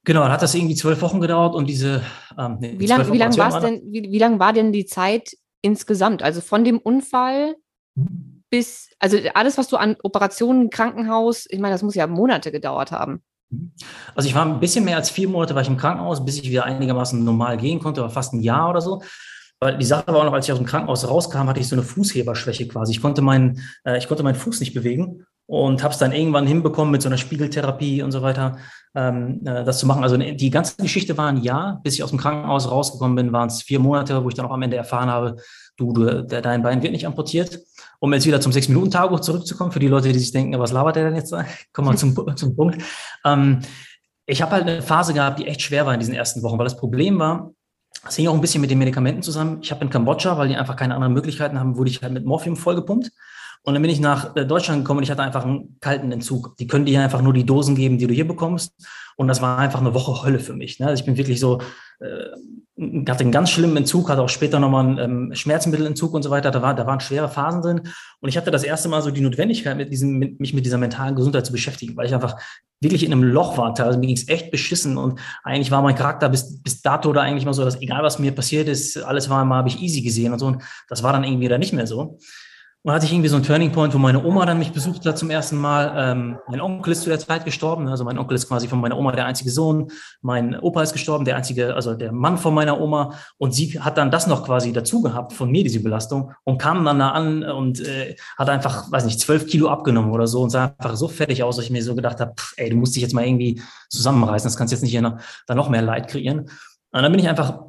Genau, 0.05 0.21
dann 0.21 0.31
hat 0.31 0.41
das 0.41 0.53
irgendwie 0.53 0.75
zwölf 0.75 1.01
Wochen 1.01 1.21
gedauert 1.21 1.55
und 1.55 1.67
diese. 1.67 2.01
Ähm, 2.37 2.57
nee, 2.59 2.75
wie 2.77 2.87
lange 2.87 3.17
lang 3.17 3.37
war 3.37 3.61
denn, 3.61 3.81
wie, 3.85 4.11
wie 4.11 4.19
lang 4.19 4.39
war 4.39 4.51
denn 4.51 4.73
die 4.73 4.85
Zeit 4.85 5.37
insgesamt? 5.61 6.23
Also 6.23 6.41
von 6.41 6.65
dem 6.65 6.77
Unfall 6.77 7.55
bis, 8.49 8.89
also 8.99 9.17
alles, 9.33 9.57
was 9.57 9.67
du 9.67 9.77
an 9.77 9.95
Operationen, 10.03 10.69
Krankenhaus, 10.69 11.45
ich 11.49 11.59
meine, 11.59 11.73
das 11.73 11.83
muss 11.83 11.95
ja 11.95 12.05
Monate 12.05 12.51
gedauert 12.51 12.91
haben. 12.91 13.23
Also 14.15 14.27
ich 14.27 14.35
war 14.35 14.45
ein 14.45 14.59
bisschen 14.59 14.83
mehr 14.83 14.97
als 14.97 15.09
vier 15.09 15.29
Monate 15.29 15.55
war 15.55 15.61
ich 15.61 15.67
im 15.67 15.77
Krankenhaus, 15.77 16.25
bis 16.25 16.37
ich 16.37 16.49
wieder 16.49 16.65
einigermaßen 16.65 17.23
normal 17.23 17.57
gehen 17.57 17.79
konnte, 17.79 18.01
war 18.01 18.09
fast 18.09 18.33
ein 18.33 18.41
Jahr 18.41 18.69
oder 18.69 18.81
so. 18.81 19.01
Weil 19.63 19.77
die 19.77 19.85
Sache 19.85 20.07
war 20.07 20.17
auch 20.17 20.25
noch, 20.25 20.33
als 20.33 20.45
ich 20.45 20.51
aus 20.51 20.59
dem 20.59 20.67
Krankenhaus 20.67 21.07
rauskam, 21.07 21.47
hatte 21.47 21.61
ich 21.61 21.69
so 21.69 21.75
eine 21.75 21.83
Fußheberschwäche 21.83 22.67
quasi. 22.67 22.91
Ich 22.91 23.01
konnte 23.01 23.21
meinen, 23.21 23.61
äh, 23.85 23.97
ich 23.97 24.09
konnte 24.09 24.21
meinen 24.21 24.35
Fuß 24.35 24.59
nicht 24.59 24.73
bewegen 24.73 25.25
und 25.45 25.83
habe 25.83 25.93
es 25.93 25.99
dann 25.99 26.11
irgendwann 26.11 26.45
hinbekommen 26.45 26.91
mit 26.91 27.01
so 27.01 27.07
einer 27.07 27.17
Spiegeltherapie 27.17 28.01
und 28.03 28.11
so 28.11 28.21
weiter, 28.21 28.57
ähm, 28.93 29.39
äh, 29.45 29.63
das 29.63 29.79
zu 29.79 29.87
machen. 29.87 30.03
Also 30.03 30.17
die 30.17 30.49
ganze 30.49 30.75
Geschichte 30.81 31.17
war 31.17 31.27
ein 31.27 31.41
Jahr, 31.41 31.79
bis 31.81 31.93
ich 31.93 32.03
aus 32.03 32.09
dem 32.09 32.19
Krankenhaus 32.19 32.69
rausgekommen 32.69 33.15
bin, 33.15 33.31
waren 33.31 33.47
es 33.47 33.61
vier 33.61 33.79
Monate, 33.79 34.21
wo 34.23 34.27
ich 34.27 34.35
dann 34.35 34.45
auch 34.45 34.51
am 34.51 34.61
Ende 34.61 34.75
erfahren 34.75 35.09
habe, 35.09 35.37
du, 35.77 35.93
du 35.93 36.23
der, 36.23 36.41
dein 36.41 36.61
Bein 36.61 36.83
wird 36.83 36.91
nicht 36.91 37.07
amputiert. 37.07 37.59
Um 37.99 38.11
jetzt 38.13 38.25
wieder 38.25 38.41
zum 38.41 38.51
Sechs-Minuten-Tagebuch 38.51 39.21
zurückzukommen, 39.21 39.71
für 39.71 39.79
die 39.79 39.87
Leute, 39.87 40.11
die 40.11 40.19
sich 40.19 40.33
denken, 40.33 40.59
was 40.59 40.73
labert 40.73 40.97
der 40.97 41.05
denn 41.05 41.15
jetzt? 41.15 41.33
Kommen 41.73 41.87
wir 41.87 41.95
zum, 41.95 42.15
zum 42.35 42.55
Punkt. 42.55 42.83
Ähm, 43.23 43.59
ich 44.25 44.41
habe 44.41 44.51
halt 44.51 44.63
eine 44.63 44.81
Phase 44.81 45.13
gehabt, 45.13 45.39
die 45.39 45.47
echt 45.47 45.61
schwer 45.61 45.85
war 45.85 45.93
in 45.93 46.01
diesen 46.01 46.13
ersten 46.13 46.43
Wochen, 46.43 46.57
weil 46.57 46.65
das 46.65 46.77
Problem 46.77 47.17
war, 47.19 47.51
das 48.03 48.15
hing 48.15 48.27
auch 48.27 48.33
ein 48.33 48.41
bisschen 48.41 48.61
mit 48.61 48.69
den 48.69 48.79
Medikamenten 48.79 49.21
zusammen. 49.21 49.59
Ich 49.61 49.71
habe 49.71 49.83
in 49.83 49.89
Kambodscha, 49.89 50.37
weil 50.37 50.49
die 50.49 50.55
einfach 50.55 50.75
keine 50.75 50.95
anderen 50.95 51.13
Möglichkeiten 51.13 51.59
haben, 51.59 51.77
wurde 51.77 51.89
ich 51.89 52.01
halt 52.01 52.13
mit 52.13 52.25
Morphium 52.25 52.55
vollgepumpt. 52.55 53.11
Und 53.63 53.73
dann 53.73 53.81
bin 53.81 53.91
ich 53.91 53.99
nach 53.99 54.35
äh, 54.35 54.45
Deutschland 54.45 54.83
gekommen 54.83 54.99
und 54.99 55.03
ich 55.03 55.11
hatte 55.11 55.23
einfach 55.23 55.45
einen 55.45 55.77
kalten 55.79 56.11
Entzug. 56.11 56.57
Die 56.57 56.67
können 56.67 56.85
dir 56.85 57.01
einfach 57.01 57.21
nur 57.21 57.33
die 57.33 57.45
Dosen 57.45 57.75
geben, 57.75 57.97
die 57.97 58.07
du 58.07 58.13
hier 58.13 58.27
bekommst. 58.27 58.73
Und 59.15 59.27
das 59.27 59.41
war 59.41 59.57
einfach 59.57 59.79
eine 59.79 59.93
Woche 59.93 60.23
Hölle 60.23 60.39
für 60.39 60.53
mich. 60.53 60.79
Ne? 60.79 60.87
Also 60.87 60.99
ich 60.99 61.05
bin 61.05 61.17
wirklich 61.17 61.39
so, 61.39 61.61
äh, 61.99 63.07
hatte 63.07 63.21
einen 63.21 63.31
ganz 63.31 63.51
schlimmen 63.51 63.77
Entzug, 63.77 64.09
hatte 64.09 64.21
auch 64.21 64.29
später 64.29 64.59
nochmal 64.59 64.85
einen 64.85 64.97
ähm, 64.97 65.35
Schmerzmittelentzug 65.35 66.13
und 66.13 66.23
so 66.23 66.29
weiter. 66.29 66.51
Da, 66.51 66.61
war, 66.61 66.73
da 66.73 66.85
waren 66.87 66.99
schwere 66.99 67.29
Phasen 67.29 67.61
drin. 67.61 67.81
Und 68.19 68.29
ich 68.29 68.35
hatte 68.35 68.51
das 68.51 68.63
erste 68.63 68.89
Mal 68.89 69.01
so 69.01 69.11
die 69.11 69.21
Notwendigkeit, 69.21 69.77
mit 69.77 69.91
diesem, 69.91 70.17
mit, 70.17 70.39
mich 70.39 70.53
mit 70.53 70.65
dieser 70.65 70.77
mentalen 70.77 71.15
Gesundheit 71.15 71.45
zu 71.45 71.51
beschäftigen, 71.51 71.95
weil 71.95 72.07
ich 72.07 72.13
einfach 72.13 72.35
wirklich 72.81 73.05
in 73.05 73.13
einem 73.13 73.23
Loch 73.23 73.57
war. 73.57 73.79
Also 73.79 73.97
mir 73.97 74.07
ging 74.07 74.17
es 74.17 74.27
echt 74.27 74.51
beschissen 74.51 74.97
und 74.97 75.19
eigentlich 75.43 75.71
war 75.71 75.81
mein 75.81 75.95
Charakter 75.95 76.27
bis, 76.27 76.61
bis 76.61 76.81
dato 76.81 77.13
da 77.13 77.21
eigentlich 77.21 77.45
mal 77.45 77.53
so, 77.53 77.63
dass 77.63 77.81
egal 77.81 78.03
was 78.03 78.19
mir 78.19 78.33
passiert 78.33 78.67
ist, 78.67 78.97
alles 78.97 79.29
war 79.29 79.41
immer, 79.41 79.55
habe 79.55 79.69
ich 79.69 79.81
easy 79.81 80.01
gesehen 80.01 80.33
und 80.33 80.39
so. 80.39 80.47
Und 80.47 80.63
das 80.89 81.01
war 81.01 81.13
dann 81.13 81.23
irgendwie 81.23 81.47
da 81.47 81.57
nicht 81.57 81.71
mehr 81.71 81.87
so. 81.87 82.19
Und 82.85 82.91
hatte 82.91 83.05
ich 83.05 83.13
irgendwie 83.13 83.29
so 83.29 83.37
einen 83.37 83.45
Turning 83.45 83.71
Point, 83.71 83.93
wo 83.93 83.97
meine 83.97 84.21
Oma 84.25 84.45
dann 84.45 84.59
mich 84.59 84.73
besucht 84.73 85.05
hat 85.05 85.17
zum 85.17 85.29
ersten 85.29 85.55
Mal. 85.55 85.93
Ähm, 85.95 86.37
mein 86.49 86.59
Onkel 86.59 86.91
ist 86.91 87.03
zu 87.03 87.09
der 87.09 87.17
Zeit 87.17 87.45
gestorben. 87.45 87.87
Also 87.87 88.03
mein 88.03 88.17
Onkel 88.17 88.35
ist 88.35 88.49
quasi 88.49 88.67
von 88.67 88.81
meiner 88.81 88.97
Oma 88.97 89.13
der 89.13 89.25
einzige 89.25 89.51
Sohn. 89.51 89.89
Mein 90.21 90.59
Opa 90.59 90.83
ist 90.83 90.91
gestorben, 90.91 91.23
der 91.23 91.37
einzige, 91.37 91.75
also 91.75 91.93
der 91.93 92.11
Mann 92.11 92.37
von 92.37 92.53
meiner 92.53 92.81
Oma. 92.81 93.13
Und 93.37 93.55
sie 93.55 93.79
hat 93.79 93.97
dann 93.97 94.11
das 94.11 94.27
noch 94.27 94.43
quasi 94.43 94.73
dazu 94.73 95.01
gehabt 95.01 95.31
von 95.31 95.49
mir, 95.49 95.63
diese 95.63 95.79
Belastung. 95.81 96.33
Und 96.43 96.57
kam 96.57 96.83
dann 96.83 96.99
da 96.99 97.11
an 97.11 97.43
und 97.43 97.79
äh, 97.79 98.17
hat 98.37 98.49
einfach, 98.49 98.91
weiß 98.91 99.05
nicht, 99.05 99.21
zwölf 99.21 99.47
Kilo 99.47 99.69
abgenommen 99.69 100.11
oder 100.11 100.27
so 100.27 100.41
und 100.41 100.49
sah 100.49 100.75
einfach 100.77 100.97
so 100.97 101.07
fertig 101.07 101.41
aus, 101.41 101.55
dass 101.55 101.63
ich 101.63 101.71
mir 101.71 101.83
so 101.83 101.95
gedacht 101.95 102.19
habe, 102.19 102.33
ey, 102.57 102.69
du 102.69 102.75
musst 102.75 102.95
dich 102.95 103.01
jetzt 103.01 103.13
mal 103.13 103.25
irgendwie 103.25 103.61
zusammenreißen. 103.91 104.45
Das 104.45 104.57
kannst 104.57 104.73
jetzt 104.73 104.81
nicht 104.81 104.91
hier 104.91 105.01
noch, 105.01 105.19
da 105.47 105.55
noch 105.55 105.69
mehr 105.69 105.83
Leid 105.83 106.09
kreieren. 106.09 106.49
Und 106.91 107.01
dann 107.01 107.11
bin 107.13 107.19
ich 107.19 107.29
einfach 107.29 107.59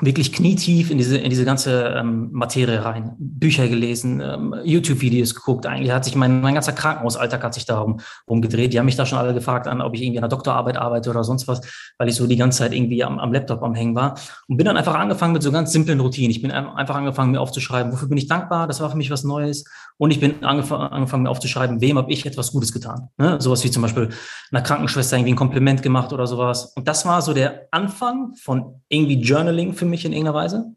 wirklich 0.00 0.32
knietief 0.32 0.90
in 0.90 0.98
diese, 0.98 1.16
in 1.16 1.30
diese 1.30 1.46
ganze 1.46 1.94
ähm, 1.96 2.28
Materie 2.32 2.84
rein. 2.84 3.14
Bücher 3.18 3.66
gelesen, 3.66 4.20
ähm, 4.20 4.54
YouTube-Videos 4.62 5.34
geguckt. 5.34 5.64
Eigentlich 5.64 5.90
hat 5.90 6.04
sich 6.04 6.14
mein, 6.16 6.42
mein 6.42 6.52
ganzer 6.52 6.72
Krankenhausalltag 6.72 7.42
hat 7.42 7.54
sich 7.54 7.64
da 7.64 7.80
rum, 7.80 8.00
rumgedreht. 8.28 8.74
Die 8.74 8.78
haben 8.78 8.84
mich 8.84 8.96
da 8.96 9.06
schon 9.06 9.18
alle 9.18 9.32
gefragt 9.32 9.66
an, 9.66 9.80
ob 9.80 9.94
ich 9.94 10.02
irgendwie 10.02 10.18
an 10.18 10.22
der 10.22 10.28
Doktorarbeit 10.28 10.76
arbeite 10.76 11.08
oder 11.08 11.24
sonst 11.24 11.48
was, 11.48 11.62
weil 11.96 12.08
ich 12.08 12.14
so 12.14 12.26
die 12.26 12.36
ganze 12.36 12.58
Zeit 12.58 12.74
irgendwie 12.74 13.02
am, 13.04 13.18
am 13.18 13.32
Laptop 13.32 13.62
am 13.62 13.74
Hängen 13.74 13.94
war. 13.94 14.18
Und 14.48 14.58
bin 14.58 14.66
dann 14.66 14.76
einfach 14.76 14.94
angefangen 14.94 15.32
mit 15.32 15.42
so 15.42 15.50
ganz 15.50 15.72
simplen 15.72 15.98
Routinen. 15.98 16.30
Ich 16.30 16.42
bin 16.42 16.50
einfach 16.50 16.96
angefangen, 16.96 17.30
mir 17.30 17.40
aufzuschreiben, 17.40 17.90
wofür 17.90 18.08
bin 18.08 18.18
ich 18.18 18.26
dankbar, 18.26 18.66
das 18.66 18.80
war 18.80 18.90
für 18.90 18.98
mich 18.98 19.10
was 19.10 19.24
Neues. 19.24 19.64
Und 19.98 20.10
ich 20.10 20.20
bin 20.20 20.44
angefangen, 20.44 20.92
angefangen 20.92 21.22
mir 21.22 21.30
aufzuschreiben, 21.30 21.80
wem 21.80 21.96
habe 21.96 22.12
ich 22.12 22.26
etwas 22.26 22.52
Gutes 22.52 22.70
getan. 22.70 23.08
Ne? 23.16 23.40
Sowas 23.40 23.64
wie 23.64 23.70
zum 23.70 23.80
Beispiel 23.80 24.10
einer 24.52 24.60
Krankenschwester 24.60 25.16
irgendwie 25.16 25.32
ein 25.32 25.36
Kompliment 25.36 25.82
gemacht 25.82 26.12
oder 26.12 26.26
sowas. 26.26 26.74
Und 26.76 26.86
das 26.86 27.06
war 27.06 27.22
so 27.22 27.32
der 27.32 27.68
Anfang 27.70 28.34
von 28.34 28.82
irgendwie 28.88 29.20
Journaling 29.20 29.72
für 29.72 29.85
mich 29.90 30.04
in 30.04 30.12
irgendeiner 30.12 30.36
Weise. 30.36 30.74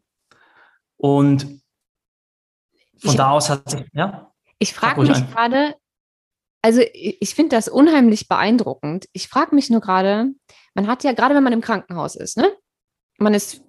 Und 0.96 1.42
von 2.98 3.10
ich, 3.10 3.16
da 3.16 3.30
aus 3.30 3.50
hat 3.50 3.70
sich, 3.70 3.84
ja. 3.92 4.32
Ich 4.58 4.74
frage 4.74 5.00
mich 5.00 5.30
gerade, 5.30 5.74
Also 6.62 6.82
ich 6.92 7.34
finde 7.34 7.56
das 7.56 7.68
unheimlich 7.68 8.28
beeindruckend. 8.28 9.08
Ich 9.12 9.28
frage 9.28 9.54
mich 9.54 9.70
nur 9.70 9.80
gerade, 9.80 10.30
man 10.74 10.86
hat 10.86 11.04
ja 11.04 11.12
gerade, 11.12 11.34
wenn 11.34 11.42
man 11.42 11.54
im 11.54 11.62
Krankenhaus 11.62 12.16
ist, 12.16 12.36
ne? 12.36 12.52
Man 13.18 13.34
ist 13.34 13.62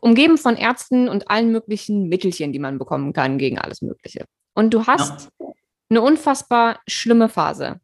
umgeben 0.00 0.38
von 0.38 0.56
Ärzten 0.56 1.08
und 1.08 1.30
allen 1.30 1.50
möglichen 1.50 2.08
Mittelchen, 2.08 2.52
die 2.52 2.58
man 2.58 2.78
bekommen 2.78 3.12
kann 3.12 3.38
gegen 3.38 3.58
alles 3.58 3.82
Mögliche. 3.82 4.26
Und 4.54 4.72
du 4.72 4.86
hast 4.86 5.30
ja. 5.38 5.46
eine 5.90 6.02
unfassbar 6.02 6.80
schlimme 6.86 7.28
Phase. 7.28 7.80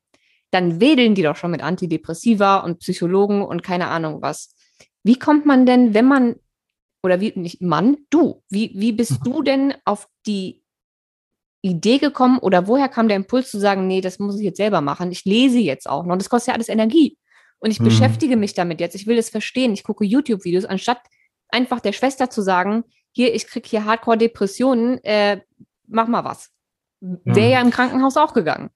Dann 0.51 0.81
wedeln 0.81 1.14
die 1.14 1.23
doch 1.23 1.37
schon 1.37 1.51
mit 1.51 1.62
Antidepressiva 1.62 2.59
und 2.59 2.81
Psychologen 2.81 3.42
und 3.42 3.62
keine 3.62 3.88
Ahnung 3.88 4.23
was. 4.23 4.55
Wie 5.03 5.18
kommt 5.18 5.47
man 5.47 5.66
denn, 5.66 5.95
wenn 5.95 6.07
man, 6.07 6.37
oder 7.02 7.20
wie, 7.20 7.32
nicht 7.36 7.60
Mann, 7.60 7.98
du, 8.10 8.42
wie, 8.48 8.72
wie 8.74 8.92
bist 8.92 9.20
mhm. 9.20 9.24
du 9.24 9.42
denn 9.42 9.74
auf 9.84 10.08
die 10.26 10.62
Idee 11.62 11.98
gekommen 11.98 12.38
oder 12.38 12.66
woher 12.66 12.88
kam 12.88 13.08
der 13.08 13.16
Impuls 13.16 13.50
zu 13.50 13.58
sagen, 13.58 13.86
nee, 13.86 14.00
das 14.00 14.18
muss 14.18 14.36
ich 14.36 14.44
jetzt 14.44 14.56
selber 14.56 14.80
machen. 14.80 15.12
Ich 15.12 15.24
lese 15.24 15.58
jetzt 15.58 15.88
auch 15.88 16.04
noch. 16.04 16.16
Das 16.16 16.28
kostet 16.28 16.48
ja 16.48 16.54
alles 16.54 16.68
Energie. 16.68 17.18
Und 17.58 17.70
ich 17.70 17.80
mhm. 17.80 17.84
beschäftige 17.84 18.36
mich 18.36 18.54
damit 18.54 18.80
jetzt. 18.80 18.96
Ich 18.96 19.06
will 19.06 19.16
es 19.16 19.30
verstehen. 19.30 19.72
Ich 19.72 19.84
gucke 19.84 20.04
YouTube-Videos, 20.04 20.64
anstatt 20.64 20.98
einfach 21.48 21.80
der 21.80 21.92
Schwester 21.92 22.30
zu 22.30 22.42
sagen, 22.42 22.84
hier, 23.12 23.34
ich 23.34 23.46
kriege 23.46 23.68
hier 23.68 23.84
Hardcore-Depressionen, 23.84 24.98
äh, 25.04 25.40
mach 25.86 26.08
mal 26.08 26.24
was. 26.24 26.50
Wäre 27.00 27.46
mhm. 27.46 27.52
ja 27.52 27.60
im 27.60 27.70
Krankenhaus 27.70 28.16
auch 28.16 28.32
gegangen. 28.32 28.70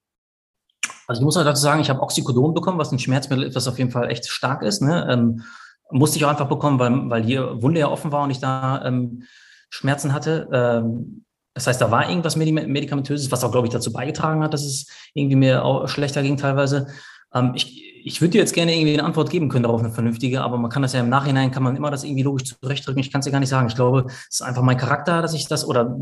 Also 1.09 1.21
ich 1.21 1.25
muss 1.25 1.37
auch 1.37 1.45
dazu 1.45 1.63
sagen, 1.63 1.81
ich 1.81 1.91
habe 1.91 2.03
Oxycodon 2.03 2.55
bekommen, 2.55 2.79
was 2.79 2.93
ein 2.93 2.99
Schmerzmittel 2.99 3.45
ist, 3.45 3.55
was 3.55 3.69
auf 3.69 3.79
jeden 3.79 3.91
Fall 3.91 4.11
echt 4.11 4.29
stark 4.29 4.63
ist. 4.63 4.83
Ne? 4.83 5.07
Ähm, 5.11 5.45
musste 5.91 6.19
ich 6.19 6.25
auch 6.25 6.31
einfach 6.31 6.49
bekommen, 6.49 6.79
weil, 6.79 7.11
weil 7.11 7.23
die 7.23 7.39
Wunde 7.39 7.81
ja 7.81 7.89
offen 7.89 8.13
war 8.13 8.25
und 8.25 8.31
ich 8.31 8.41
da 8.41 8.85
ähm, 8.85 9.25
Schmerzen 9.71 10.13
hatte. 10.13 10.49
Ähm, 10.53 11.25
das 11.55 11.67
heißt, 11.67 11.81
da 11.81 11.91
war 11.91 12.09
irgendwas 12.09 12.37
Medikamentöses, 12.37 13.33
was 13.33 13.43
auch, 13.43 13.51
glaube 13.51 13.67
ich, 13.67 13.73
dazu 13.73 13.93
beigetragen 13.93 14.43
hat, 14.43 14.53
dass 14.53 14.65
es 14.65 14.89
irgendwie 15.15 15.37
mir 15.37 15.65
auch 15.65 15.89
schlechter 15.89 16.23
ging 16.23 16.37
teilweise. 16.37 16.89
Ähm, 17.33 17.53
ich 17.55 17.87
ich 18.07 18.21
würde 18.21 18.33
dir 18.33 18.39
jetzt 18.39 18.55
gerne 18.55 18.73
irgendwie 18.73 18.93
eine 18.93 19.03
Antwort 19.03 19.31
geben 19.31 19.49
können 19.49 19.65
darauf, 19.65 19.81
eine 19.81 19.91
vernünftige, 19.91 20.41
aber 20.41 20.59
man 20.59 20.71
kann 20.71 20.83
das 20.83 20.93
ja 20.93 21.01
im 21.01 21.09
Nachhinein, 21.09 21.51
kann 21.51 21.65
man 21.65 21.75
immer 21.75 21.91
das 21.91 22.05
irgendwie 22.05 22.23
logisch 22.23 22.45
zurechtdrücken. 22.45 23.01
Ich 23.01 23.11
kann 23.11 23.19
es 23.19 23.25
dir 23.25 23.33
gar 23.33 23.41
nicht 23.41 23.49
sagen. 23.49 23.67
Ich 23.67 23.75
glaube, 23.75 24.07
es 24.07 24.37
ist 24.37 24.43
einfach 24.43 24.63
mein 24.63 24.77
Charakter, 24.77 25.23
dass 25.23 25.35
ich 25.35 25.49
das 25.49 25.67
oder 25.67 25.99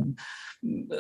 äh, 0.63 0.95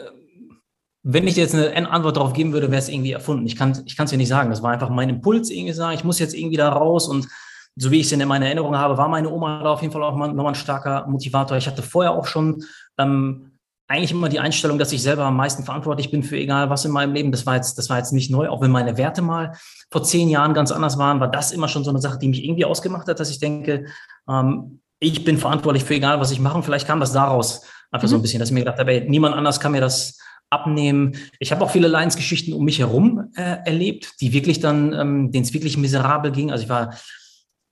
wenn 1.03 1.27
ich 1.29 1.35
dir 1.35 1.42
jetzt 1.42 1.55
eine 1.55 1.90
Antwort 1.90 2.16
darauf 2.16 2.33
geben 2.33 2.55
würde, 2.55 2.70
wäre 2.70 2.81
es 2.81 2.88
irgendwie 2.88 3.12
erfunden. 3.12 3.44
Ich 3.44 3.55
kann 3.55 3.83
ich 3.85 3.99
es 3.99 4.11
dir 4.11 4.16
nicht 4.16 4.29
sagen. 4.29 4.49
Das 4.49 4.62
war 4.62 4.73
einfach 4.73 4.88
mein 4.88 5.11
Impuls, 5.11 5.51
irgendwie 5.51 5.75
sagen, 5.75 5.94
ich 5.94 6.05
muss 6.05 6.18
jetzt 6.18 6.35
irgendwie 6.35 6.57
da 6.57 6.70
raus 6.70 7.07
und 7.07 7.29
so 7.76 7.90
wie 7.90 8.00
ich 8.00 8.06
es 8.06 8.12
in 8.12 8.26
meiner 8.26 8.46
Erinnerung 8.46 8.76
habe, 8.76 8.96
war 8.96 9.08
meine 9.08 9.30
Oma 9.30 9.62
da 9.62 9.70
auf 9.70 9.82
jeden 9.82 9.92
Fall 9.92 10.02
auch 10.02 10.14
mal, 10.14 10.28
nochmal 10.28 10.52
ein 10.52 10.54
starker 10.54 11.06
Motivator. 11.06 11.56
Ich 11.56 11.66
hatte 11.66 11.82
vorher 11.82 12.12
auch 12.12 12.26
schon 12.26 12.64
ähm, 12.98 13.58
eigentlich 13.88 14.12
immer 14.12 14.28
die 14.28 14.38
Einstellung, 14.38 14.78
dass 14.78 14.92
ich 14.92 15.02
selber 15.02 15.24
am 15.24 15.37
meisten 15.37 15.64
verantwortlich 15.64 16.10
bin 16.10 16.22
für 16.22 16.37
egal 16.37 16.70
was 16.70 16.84
in 16.84 16.90
meinem 16.92 17.12
Leben. 17.12 17.32
Das 17.32 17.46
war 17.46 17.56
jetzt, 17.56 17.76
das 17.76 17.90
war 17.90 17.98
jetzt 17.98 18.12
nicht 18.12 18.30
neu, 18.30 18.48
auch 18.48 18.60
wenn 18.60 18.70
meine 18.70 18.96
Werte 18.96 19.22
mal 19.22 19.52
vor 19.90 20.02
zehn 20.02 20.28
Jahren 20.28 20.54
ganz 20.54 20.72
anders 20.72 20.98
waren, 20.98 21.20
war 21.20 21.30
das 21.30 21.52
immer 21.52 21.68
schon 21.68 21.84
so 21.84 21.90
eine 21.90 22.00
Sache, 22.00 22.18
die 22.18 22.28
mich 22.28 22.44
irgendwie 22.44 22.64
ausgemacht 22.64 23.08
hat, 23.08 23.20
dass 23.20 23.30
ich 23.30 23.40
denke, 23.40 23.87
ähm, 24.28 24.80
ich 25.00 25.24
bin 25.24 25.37
verantwortlich 25.37 25.84
für 25.84 25.94
egal 25.94 26.20
was 26.20 26.30
ich 26.30 26.40
mache. 26.40 26.56
Und 26.56 26.64
vielleicht 26.64 26.87
kam 26.87 27.00
das 27.00 27.12
daraus 27.12 27.62
einfach 27.90 28.06
mhm. 28.06 28.10
so 28.10 28.16
ein 28.16 28.18
mhm. 28.18 28.22
bisschen, 28.22 28.38
dass 28.38 28.48
ich 28.48 28.54
mir 28.54 28.60
gedacht 28.60 28.78
habe, 28.78 28.92
ey, 28.92 29.08
niemand 29.08 29.34
anders 29.34 29.60
kann 29.60 29.72
mir 29.72 29.80
das 29.80 30.18
abnehmen. 30.48 31.16
Ich 31.38 31.52
habe 31.52 31.64
auch 31.64 31.70
viele 31.70 31.88
Leidensgeschichten 31.88 32.54
um 32.54 32.64
mich 32.64 32.78
herum 32.78 33.30
äh, 33.37 33.58
erlebt, 33.64 34.20
die 34.20 34.32
wirklich 34.32 34.60
dann, 34.60 34.92
ähm, 34.92 35.32
denen 35.32 35.44
es 35.44 35.52
wirklich 35.52 35.76
miserabel 35.76 36.30
ging. 36.30 36.50
Also 36.50 36.64
ich 36.64 36.70
war 36.70 36.94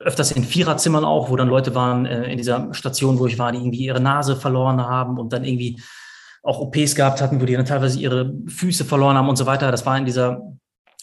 öfters 0.04 0.32
in 0.32 0.44
Viererzimmern 0.44 1.04
auch, 1.04 1.30
wo 1.30 1.36
dann 1.36 1.48
Leute 1.48 1.74
waren 1.74 2.06
äh, 2.06 2.30
in 2.30 2.38
dieser 2.38 2.72
Station, 2.74 3.18
wo 3.18 3.26
ich 3.26 3.38
war, 3.38 3.52
die 3.52 3.58
irgendwie 3.58 3.84
ihre 3.84 4.00
Nase 4.00 4.36
verloren 4.36 4.80
haben 4.80 5.18
und 5.18 5.32
dann 5.32 5.44
irgendwie 5.44 5.80
auch 6.42 6.58
OPs 6.60 6.94
gehabt 6.94 7.20
hatten, 7.20 7.40
wo 7.40 7.44
die 7.44 7.54
dann 7.54 7.64
teilweise 7.64 7.98
ihre 7.98 8.34
Füße 8.46 8.84
verloren 8.84 9.16
haben 9.16 9.28
und 9.28 9.36
so 9.36 9.46
weiter. 9.46 9.70
Das 9.70 9.86
war 9.86 9.96
in 9.96 10.04
dieser 10.04 10.42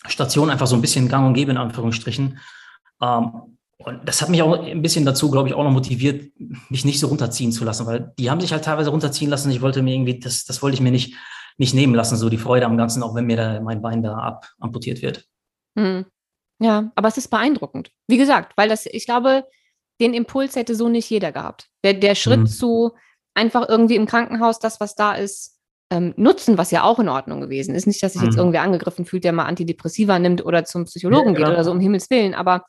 Station 0.08 0.50
einfach 0.50 0.68
so 0.68 0.76
ein 0.76 0.82
bisschen 0.82 1.08
gang 1.08 1.28
und 1.28 1.34
gäbe 1.34 1.52
in 1.52 1.58
Anführungsstrichen. 1.58 2.40
Ähm, 3.02 3.32
und 3.78 4.02
das 4.04 4.22
hat 4.22 4.28
mich 4.28 4.42
auch 4.42 4.62
ein 4.62 4.82
bisschen 4.82 5.06
dazu, 5.06 5.32
glaube 5.32 5.48
ich, 5.48 5.56
auch 5.56 5.64
noch 5.64 5.72
motiviert, 5.72 6.34
mich 6.70 6.84
nicht 6.84 7.00
so 7.00 7.08
runterziehen 7.08 7.54
zu 7.54 7.64
lassen, 7.64 7.86
weil 7.86 8.14
die 8.20 8.30
haben 8.30 8.42
sich 8.42 8.52
halt 8.52 8.66
teilweise 8.66 8.90
runterziehen 8.90 9.30
lassen. 9.30 9.52
Ich 9.52 9.62
wollte 9.62 9.82
mir 9.82 9.94
irgendwie, 9.94 10.20
das, 10.20 10.44
das 10.44 10.62
wollte 10.62 10.76
ich 10.76 10.82
mir 10.82 10.92
nicht, 10.92 11.16
nicht 11.58 11.74
nehmen 11.74 11.96
lassen, 11.96 12.18
so 12.18 12.30
die 12.30 12.38
Freude 12.38 12.66
am 12.66 12.76
Ganzen, 12.76 13.04
auch 13.04 13.16
wenn 13.16 13.26
mir 13.26 13.38
da 13.38 13.62
mein 13.62 13.82
Bein 13.82 14.04
da 14.04 14.16
ab 14.16 14.50
amputiert 14.60 15.02
wird. 15.02 15.26
Hm. 15.78 16.06
Ja, 16.60 16.92
aber 16.96 17.08
es 17.08 17.18
ist 17.18 17.30
beeindruckend. 17.30 17.92
Wie 18.08 18.18
gesagt, 18.18 18.54
weil 18.58 18.70
das, 18.70 18.86
ich 18.86 19.06
glaube, 19.06 19.46
den 20.02 20.14
Impuls 20.14 20.56
hätte 20.56 20.76
so 20.76 20.90
nicht 20.90 21.10
jeder 21.10 21.32
gehabt. 21.32 21.70
Der, 21.84 21.94
der 21.94 22.16
Schritt 22.16 22.40
hm. 22.40 22.48
zu, 22.48 22.92
einfach 23.34 23.68
irgendwie 23.68 23.96
im 23.96 24.06
Krankenhaus 24.06 24.60
das, 24.60 24.80
was 24.80 24.96
da 24.96 25.14
ist, 25.14 25.60
ähm, 25.92 26.14
nutzen, 26.18 26.58
was 26.58 26.72
ja 26.72 26.84
auch 26.84 27.00
in 27.00 27.10
Ordnung 27.10 27.42
gewesen 27.42 27.76
ist. 27.76 27.88
Nicht, 27.88 28.04
dass 28.04 28.14
sich 28.14 28.22
mhm. 28.22 28.28
jetzt 28.28 28.38
irgendwie 28.38 28.60
angegriffen 28.60 29.06
fühlt, 29.06 29.24
der 29.24 29.34
mal 29.34 29.46
Antidepressiva 29.46 30.20
nimmt 30.20 30.46
oder 30.46 30.64
zum 30.66 30.86
Psychologen 30.86 31.34
ja, 31.34 31.40
geht 31.40 31.48
oder 31.48 31.64
so, 31.64 31.72
um 31.72 31.80
Himmels 31.80 32.10
Willen. 32.10 32.36
Aber 32.36 32.66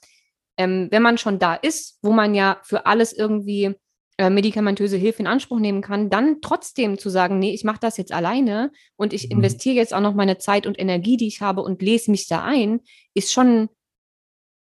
ähm, 0.57 0.89
wenn 0.91 1.03
man 1.03 1.19
schon 1.19 1.39
da 1.39 1.55
ist, 1.55 1.99
wo 2.03 2.13
man 2.13 2.35
ja 2.35 2.59
für 2.63 2.87
alles 2.87 3.13
irgendwie 3.13 3.75
äh, 4.17 4.31
medikamentöse 4.31 4.97
Hilfe 4.97 5.21
in 5.21 5.27
Anspruch 5.27 5.59
nehmen 5.59 5.83
kann, 5.83 6.09
dann 6.09 6.41
trotzdem 6.41 6.99
zu 6.99 7.11
sagen, 7.11 7.39
nee, 7.39 7.53
ich 7.53 7.65
mache 7.65 7.81
das 7.81 7.97
jetzt 7.97 8.13
alleine 8.13 8.71
und 8.97 9.13
ich 9.13 9.25
mhm. 9.25 9.39
investiere 9.39 9.77
jetzt 9.77 9.93
auch 9.93 10.01
noch 10.01 10.15
meine 10.15 10.39
Zeit 10.39 10.67
und 10.67 10.79
Energie, 10.79 11.17
die 11.17 11.27
ich 11.27 11.41
habe 11.41 11.63
und 11.63 11.83
lese 11.83 12.11
mich 12.11 12.27
da 12.27 12.43
ein, 12.43 12.81
ist 13.15 13.33
schon 13.33 13.69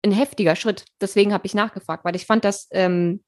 ein 0.08 0.12
heftiger 0.12 0.56
Schritt. 0.56 0.86
Deswegen 1.02 1.34
habe 1.34 1.46
ich 1.46 1.54
nachgefragt, 1.54 2.06
weil 2.06 2.16
ich 2.16 2.26
fand 2.26 2.46
das 2.46 2.68
ähm, 2.72 3.24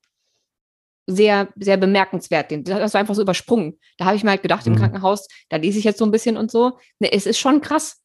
sehr, 1.07 1.49
sehr 1.55 1.77
bemerkenswert. 1.77 2.51
Das 2.67 2.93
war 2.93 3.01
einfach 3.01 3.15
so 3.15 3.21
übersprungen. 3.21 3.79
Da 3.97 4.05
habe 4.05 4.15
ich 4.15 4.23
mir 4.23 4.29
halt 4.31 4.43
gedacht, 4.43 4.65
mhm. 4.65 4.73
im 4.73 4.79
Krankenhaus, 4.79 5.27
da 5.49 5.57
lese 5.57 5.79
ich 5.79 5.85
jetzt 5.85 5.97
so 5.97 6.05
ein 6.05 6.11
bisschen 6.11 6.37
und 6.37 6.51
so. 6.51 6.77
Ne, 6.99 7.11
es 7.11 7.25
ist 7.25 7.39
schon 7.39 7.61
krass. 7.61 7.98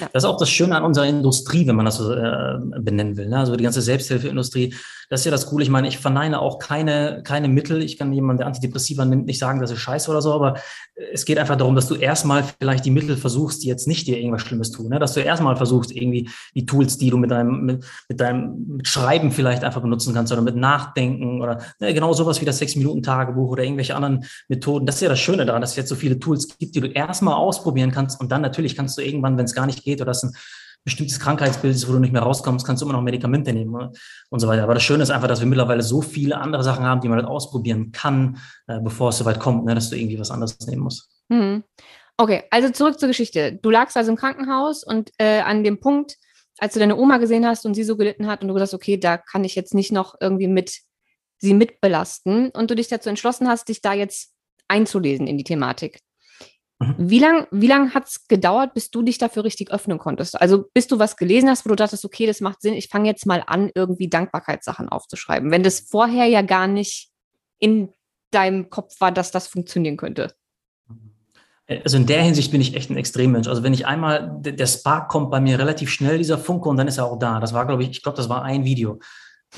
Ja. 0.00 0.08
Das 0.12 0.24
ist 0.24 0.28
auch 0.28 0.38
das 0.38 0.50
Schöne 0.50 0.76
an 0.76 0.84
unserer 0.84 1.06
Industrie, 1.06 1.66
wenn 1.66 1.76
man 1.76 1.84
das 1.84 1.96
so 1.96 2.12
äh, 2.12 2.58
benennen 2.78 3.16
will. 3.16 3.28
Ne? 3.28 3.38
Also 3.38 3.56
die 3.56 3.64
ganze 3.64 3.82
Selbsthilfeindustrie, 3.82 4.74
das 5.10 5.20
ist 5.20 5.26
ja 5.26 5.30
das 5.30 5.46
Coole. 5.46 5.62
Ich 5.62 5.70
meine, 5.70 5.88
ich 5.88 5.98
verneine 5.98 6.40
auch 6.40 6.58
keine, 6.58 7.22
keine 7.24 7.48
Mittel. 7.48 7.82
Ich 7.82 7.98
kann 7.98 8.12
jemand, 8.12 8.40
der 8.40 8.46
Antidepressiva 8.46 9.04
nimmt, 9.04 9.26
nicht 9.26 9.38
sagen, 9.38 9.60
das 9.60 9.70
ist 9.70 9.78
scheiße 9.78 10.10
oder 10.10 10.22
so, 10.22 10.32
aber 10.32 10.54
es 11.12 11.24
geht 11.24 11.38
einfach 11.38 11.56
darum, 11.56 11.74
dass 11.74 11.88
du 11.88 11.94
erstmal 11.94 12.44
vielleicht 12.60 12.84
die 12.84 12.90
Mittel 12.90 13.16
versuchst, 13.16 13.62
die 13.62 13.68
jetzt 13.68 13.88
nicht 13.88 14.06
dir 14.06 14.18
irgendwas 14.18 14.42
Schlimmes 14.42 14.70
tun. 14.70 14.88
Ne? 14.88 14.98
Dass 14.98 15.14
du 15.14 15.20
erstmal 15.20 15.56
versuchst, 15.56 15.92
irgendwie 15.92 16.30
die 16.54 16.66
Tools, 16.66 16.98
die 16.98 17.10
du 17.10 17.16
mit 17.16 17.30
deinem, 17.30 17.64
mit, 17.64 17.84
mit 18.08 18.20
deinem 18.20 18.64
mit 18.76 18.88
Schreiben 18.88 19.32
vielleicht 19.32 19.64
einfach 19.64 19.82
benutzen 19.82 20.14
kannst 20.14 20.32
oder 20.32 20.42
mit 20.42 20.56
Nachdenken 20.56 21.42
oder 21.42 21.60
ne, 21.80 21.92
genau 21.94 22.12
sowas 22.12 22.40
wie 22.40 22.44
das 22.44 22.58
Sechs-Minuten-Tagebuch 22.58 23.50
oder 23.50 23.64
irgendwelche 23.64 23.96
anderen 23.96 24.24
Methoden. 24.48 24.86
Das 24.86 24.96
ist 24.96 25.00
ja 25.02 25.08
das 25.08 25.20
Schöne 25.20 25.44
daran, 25.44 25.60
dass 25.60 25.70
es 25.70 25.76
jetzt 25.76 25.88
so 25.88 25.96
viele 25.96 26.18
Tools 26.18 26.56
gibt, 26.58 26.74
die 26.74 26.80
du 26.80 26.86
erstmal 26.86 27.34
ausprobieren 27.34 27.90
kannst 27.90 28.20
und 28.20 28.30
dann 28.30 28.42
natürlich 28.42 28.76
kannst 28.76 28.96
du 28.96 29.02
irgendwann, 29.02 29.36
wenn 29.36 29.44
es 29.44 29.54
gar 29.54 29.66
nicht 29.66 29.73
geht 29.82 30.00
oder 30.00 30.12
es 30.12 30.22
ein 30.22 30.32
bestimmtes 30.84 31.18
Krankheitsbild 31.18 31.74
ist, 31.74 31.88
wo 31.88 31.92
du 31.92 31.98
nicht 31.98 32.12
mehr 32.12 32.22
rauskommst, 32.22 32.66
kannst 32.66 32.82
du 32.82 32.86
immer 32.86 32.92
noch 32.92 33.02
Medikamente 33.02 33.52
nehmen 33.52 33.74
und 34.30 34.40
so 34.40 34.46
weiter. 34.46 34.62
Aber 34.62 34.74
das 34.74 34.82
Schöne 34.82 35.02
ist 35.02 35.10
einfach, 35.10 35.28
dass 35.28 35.40
wir 35.40 35.46
mittlerweile 35.46 35.82
so 35.82 36.02
viele 36.02 36.38
andere 36.38 36.62
Sachen 36.62 36.84
haben, 36.84 37.00
die 37.00 37.08
man 37.08 37.18
halt 37.18 37.28
ausprobieren 37.28 37.90
kann, 37.90 38.38
äh, 38.66 38.80
bevor 38.80 39.08
es 39.08 39.18
soweit 39.18 39.40
kommt, 39.40 39.64
ne, 39.64 39.74
dass 39.74 39.88
du 39.90 39.96
irgendwie 39.96 40.18
was 40.18 40.30
anderes 40.30 40.58
nehmen 40.66 40.82
musst. 40.82 41.08
Mhm. 41.28 41.64
Okay, 42.16 42.44
also 42.50 42.70
zurück 42.70 43.00
zur 43.00 43.08
Geschichte. 43.08 43.58
Du 43.60 43.70
lagst 43.70 43.96
also 43.96 44.10
im 44.12 44.16
Krankenhaus 44.16 44.84
und 44.84 45.10
äh, 45.18 45.40
an 45.40 45.64
dem 45.64 45.80
Punkt, 45.80 46.16
als 46.58 46.74
du 46.74 46.78
deine 46.78 46.96
Oma 46.96 47.16
gesehen 47.16 47.46
hast 47.46 47.66
und 47.66 47.74
sie 47.74 47.82
so 47.82 47.96
gelitten 47.96 48.26
hat 48.26 48.42
und 48.42 48.48
du 48.48 48.54
gesagt, 48.54 48.74
okay, 48.74 48.98
da 48.98 49.16
kann 49.16 49.42
ich 49.42 49.54
jetzt 49.56 49.74
nicht 49.74 49.90
noch 49.90 50.14
irgendwie 50.20 50.46
mit 50.46 50.80
sie 51.38 51.54
mitbelasten 51.54 52.50
und 52.50 52.70
du 52.70 52.76
dich 52.76 52.88
dazu 52.88 53.08
entschlossen 53.08 53.48
hast, 53.48 53.68
dich 53.68 53.80
da 53.80 53.94
jetzt 53.94 54.32
einzulesen 54.68 55.26
in 55.26 55.38
die 55.38 55.44
Thematik. 55.44 56.00
Wie 56.98 57.18
lange 57.18 57.46
wie 57.50 57.66
lang 57.66 57.94
hat 57.94 58.08
es 58.08 58.26
gedauert, 58.28 58.74
bis 58.74 58.90
du 58.90 59.02
dich 59.02 59.18
dafür 59.18 59.44
richtig 59.44 59.70
öffnen 59.70 59.98
konntest? 59.98 60.40
Also 60.40 60.64
bis 60.72 60.86
du 60.86 60.98
was 60.98 61.16
gelesen 61.16 61.48
hast, 61.48 61.64
wo 61.64 61.70
du 61.70 61.76
dachtest, 61.76 62.04
okay, 62.04 62.26
das 62.26 62.40
macht 62.40 62.62
Sinn, 62.62 62.74
ich 62.74 62.88
fange 62.88 63.08
jetzt 63.08 63.26
mal 63.26 63.42
an, 63.46 63.70
irgendwie 63.74 64.08
Dankbarkeitssachen 64.08 64.88
aufzuschreiben, 64.88 65.50
wenn 65.50 65.62
das 65.62 65.80
vorher 65.80 66.26
ja 66.26 66.42
gar 66.42 66.66
nicht 66.66 67.10
in 67.58 67.92
deinem 68.30 68.70
Kopf 68.70 69.00
war, 69.00 69.12
dass 69.12 69.30
das 69.30 69.46
funktionieren 69.46 69.96
könnte. 69.96 70.34
Also 71.66 71.96
in 71.96 72.06
der 72.06 72.22
Hinsicht 72.22 72.50
bin 72.50 72.60
ich 72.60 72.74
echt 72.74 72.90
ein 72.90 72.96
Extremmensch. 72.96 73.48
Also 73.48 73.62
wenn 73.62 73.72
ich 73.72 73.86
einmal, 73.86 74.38
der 74.40 74.66
Spark 74.66 75.08
kommt 75.08 75.30
bei 75.30 75.40
mir 75.40 75.58
relativ 75.58 75.90
schnell, 75.90 76.18
dieser 76.18 76.36
Funke, 76.36 76.68
und 76.68 76.76
dann 76.76 76.88
ist 76.88 76.98
er 76.98 77.06
auch 77.06 77.18
da. 77.18 77.40
Das 77.40 77.54
war, 77.54 77.66
glaube 77.66 77.82
ich, 77.82 77.90
ich 77.90 78.02
glaube, 78.02 78.16
das 78.16 78.28
war 78.28 78.42
ein 78.42 78.64
Video. 78.64 78.98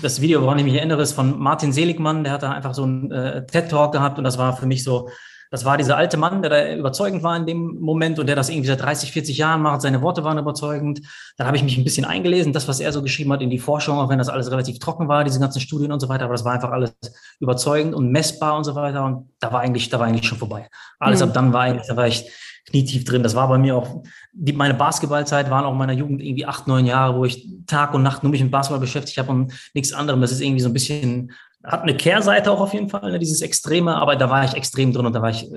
Das 0.03 0.21
Video, 0.21 0.43
woran 0.43 0.59
ich 0.59 0.65
mich 0.65 0.75
erinnere, 0.75 1.03
ist 1.03 1.15
von 1.15 1.37
Martin 1.39 1.73
Seligmann, 1.73 2.23
der 2.23 2.35
hat 2.35 2.43
da 2.43 2.53
einfach 2.53 2.75
so 2.75 2.85
einen 2.85 3.11
äh, 3.11 3.45
TED-Talk 3.47 3.93
gehabt 3.93 4.19
und 4.19 4.25
das 4.25 4.39
war 4.39 4.57
für 4.57 4.67
mich 4.67 4.85
so, 4.85 5.09
das 5.51 5.65
war 5.65 5.77
dieser 5.77 5.97
alte 5.97 6.17
Mann, 6.17 6.43
der 6.43 6.51
da 6.51 6.75
überzeugend 6.75 7.23
war 7.23 7.37
in 7.37 7.47
dem 7.47 7.79
Moment 7.81 8.19
und 8.19 8.27
der 8.27 8.37
das 8.37 8.49
irgendwie 8.49 8.69
seit 8.69 8.83
30, 8.83 9.13
40 9.13 9.39
Jahren 9.39 9.63
macht. 9.63 9.83
Seine 9.83 10.03
Worte 10.03 10.25
waren 10.25 10.39
überzeugend. 10.39 11.03
Dann 11.37 11.47
habe 11.47 11.57
ich 11.57 11.63
mich 11.63 11.77
ein 11.77 11.85
bisschen 11.85 12.05
eingelesen, 12.05 12.53
das, 12.53 12.69
was 12.69 12.81
er 12.81 12.93
so 12.93 13.03
geschrieben 13.03 13.33
hat 13.33 13.43
in 13.43 13.51
die 13.51 13.59
Forschung, 13.59 13.99
auch 13.99 14.09
wenn 14.09 14.19
das 14.19 14.29
alles 14.29 14.51
relativ 14.51 14.79
trocken 14.79 15.09
war, 15.09 15.25
diese 15.25 15.41
ganzen 15.41 15.61
Studien 15.61 15.93
und 15.93 16.01
so 16.01 16.09
weiter. 16.09 16.25
Aber 16.25 16.35
das 16.35 16.45
war 16.45 16.53
einfach 16.53 16.71
alles 16.71 16.93
überzeugend 17.41 17.95
und 17.95 18.11
messbar 18.11 18.57
und 18.57 18.65
so 18.65 18.75
weiter. 18.75 19.05
Und 19.05 19.31
da 19.41 19.53
war 19.53 19.61
eigentlich, 19.61 19.89
da 19.89 19.99
war 19.99 20.07
eigentlich 20.07 20.27
schon 20.27 20.39
vorbei. 20.39 20.69
Alles 20.99 21.21
mhm. 21.21 21.29
ab 21.29 21.35
dann 21.35 21.53
war 21.53 21.63
eigentlich, 21.63 21.87
da 21.87 21.97
war 21.97 22.07
ich 22.07 22.31
knietief 22.67 23.05
drin. 23.05 23.23
Das 23.23 23.35
war 23.35 23.49
bei 23.49 23.59
mir 23.59 23.77
auch, 23.77 24.03
die, 24.33 24.53
meine 24.53 24.75
Basketballzeit 24.75 25.51
waren 25.51 25.65
auch 25.65 25.73
in 25.73 25.79
meiner 25.79 25.93
Jugend 25.93 26.21
irgendwie 26.21 26.47
acht, 26.47 26.67
neun 26.67 26.85
Jahre, 26.85 27.17
wo 27.17 27.25
ich 27.25 27.49
Tag 27.67 27.95
und 27.95 28.03
Nacht 28.03 28.23
nur 28.23 28.31
mich 28.31 28.43
mit 28.43 28.51
Basketball 28.51 28.81
beschäftigt 28.81 29.19
habe 29.19 29.31
und 29.31 29.53
nichts 29.75 29.93
anderem. 29.93 30.21
Das 30.21 30.33
ist 30.33 30.41
irgendwie 30.41 30.61
so 30.61 30.69
ein 30.69 30.73
bisschen 30.73 31.33
hat 31.67 31.83
eine 31.83 31.97
Kehrseite 31.97 32.51
auch 32.51 32.61
auf 32.61 32.73
jeden 32.73 32.89
Fall, 32.89 33.11
ne, 33.11 33.19
dieses 33.19 33.43
Extreme, 33.43 33.97
aber 33.97 34.17
da 34.17 34.31
war 34.31 34.45
ich 34.45 34.55
extrem 34.55 34.93
drin 34.93 35.07
und 35.07 35.13
da 35.13 35.21
war 35.21 35.31
ich 35.31 35.51